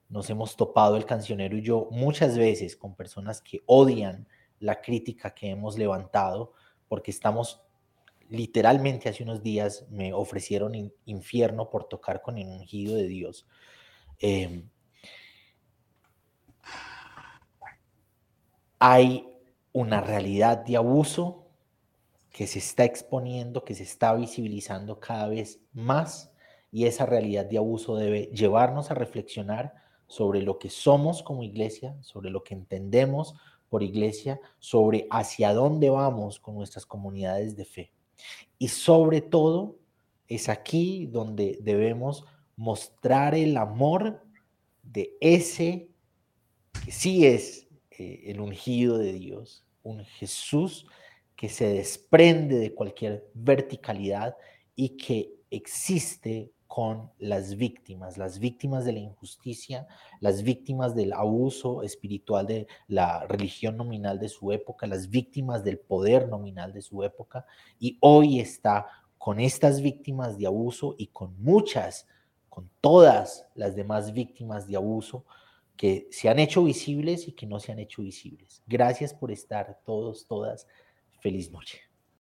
Nos 0.09 0.31
hemos 0.31 0.55
topado 0.55 0.97
el 0.97 1.05
cancionero 1.05 1.57
y 1.57 1.63
yo 1.63 1.89
muchas 1.91 2.39
veces 2.39 2.77
con 2.77 2.95
personas 2.95 3.41
que 3.43 3.61
odian 3.67 4.29
la 4.61 4.81
crítica 4.81 5.35
que 5.35 5.51
hemos 5.51 5.77
levantado 5.77 6.53
porque 6.89 7.11
estamos 7.11 7.63
literalmente 8.29 9.09
hace 9.09 9.23
unos 9.23 9.43
días 9.43 9.87
me 9.91 10.13
ofrecieron 10.13 10.93
infierno 11.05 11.71
por 11.71 11.85
tocar 11.85 12.23
con 12.23 12.39
el 12.39 12.47
ungido 12.47 12.95
de 12.95 13.09
Dios. 13.09 13.47
Em, 14.19 14.69
hay 18.79 19.27
una 19.73 20.01
realidad 20.01 20.59
de 20.59 20.77
abuso 20.77 21.47
que 22.31 22.47
se 22.47 22.59
está 22.59 22.85
exponiendo, 22.85 23.65
que 23.65 23.75
se 23.75 23.83
está 23.83 24.15
visibilizando 24.15 25.01
cada 25.01 25.29
vez 25.29 25.61
más 25.73 26.33
y 26.71 26.87
esa 26.87 27.07
realidad 27.07 27.47
de 27.47 27.59
abuso 27.59 27.97
debe 27.97 28.27
llevarnos 28.27 28.91
a 28.91 28.95
reflexionar 28.95 29.75
sobre 30.07 30.43
lo 30.43 30.59
que 30.59 30.71
somos 30.71 31.23
como 31.23 31.43
iglesia, 31.43 31.97
sobre 32.03 32.31
lo 32.31 32.45
que 32.45 32.55
entendemos 32.55 33.35
por 33.69 33.83
iglesia 33.83 34.41
sobre 34.59 35.07
hacia 35.11 35.53
dónde 35.53 35.91
vamos 35.91 36.39
con 36.39 36.55
nuestras 36.55 36.87
comunidades 36.87 37.57
de 37.57 37.65
fe. 37.65 37.93
Y 38.59 38.69
sobre 38.69 39.21
todo, 39.21 39.79
es 40.27 40.49
aquí 40.49 41.07
donde 41.07 41.59
debemos 41.63 42.25
mostrar 42.57 43.35
el 43.35 43.57
amor 43.57 44.23
de 44.83 45.17
ese 45.21 45.89
que 46.85 46.93
sí 46.93 47.27
es 47.27 47.69
eh, 47.91 48.25
el 48.27 48.41
ungido 48.41 48.99
de 48.99 49.13
Dios, 49.13 49.65
un 49.83 50.05
Jesús 50.05 50.87
que 51.37 51.49
se 51.49 51.69
desprende 51.69 52.57
de 52.57 52.75
cualquier 52.75 53.31
verticalidad 53.33 54.37
y 54.75 54.97
que 54.97 55.35
existe 55.51 56.53
con 56.69 57.11
las 57.19 57.57
víctimas, 57.57 58.19
las 58.19 58.39
víctimas 58.39 58.85
de 58.85 58.93
la 58.93 58.99
injusticia, 58.99 59.89
las 60.21 60.43
víctimas 60.43 60.95
del 60.95 61.15
abuso 61.15 61.83
espiritual 61.83 62.47
de 62.47 62.69
la 62.87 63.27
religión 63.27 63.79
nominal 63.79 64.19
de 64.21 64.29
su 64.29 64.53
época, 64.53 64.87
las 64.87 65.09
víctimas 65.09 65.65
del 65.65 65.79
poder 65.79 66.29
nominal 66.29 66.75
de 66.75 66.83
su 66.83 67.03
época, 67.03 67.47
y 67.81 67.97
hoy 68.01 68.39
está 68.39 68.87
con 69.17 69.41
estas 69.41 69.81
víctimas 69.81 70.39
de 70.39 70.47
abuso 70.47 70.95
y 70.99 71.09
con 71.09 71.35
muchas, 71.43 72.07
con 72.51 72.71
todas 72.83 73.47
las 73.55 73.75
demás 73.75 74.13
víctimas 74.13 74.69
de 74.69 74.77
abuso 74.77 75.25
que 75.75 76.07
se 76.11 76.29
han 76.29 76.39
hecho 76.39 76.63
visibles 76.65 77.29
y 77.29 77.33
que 77.33 77.47
no 77.47 77.61
se 77.61 77.73
han 77.73 77.79
hecho 77.79 78.03
visibles. 78.03 78.63
Gracias 78.67 79.15
por 79.15 79.31
estar 79.31 79.81
todos, 79.87 80.27
todas. 80.27 80.67
Feliz 81.21 81.51
noche. 81.51 81.88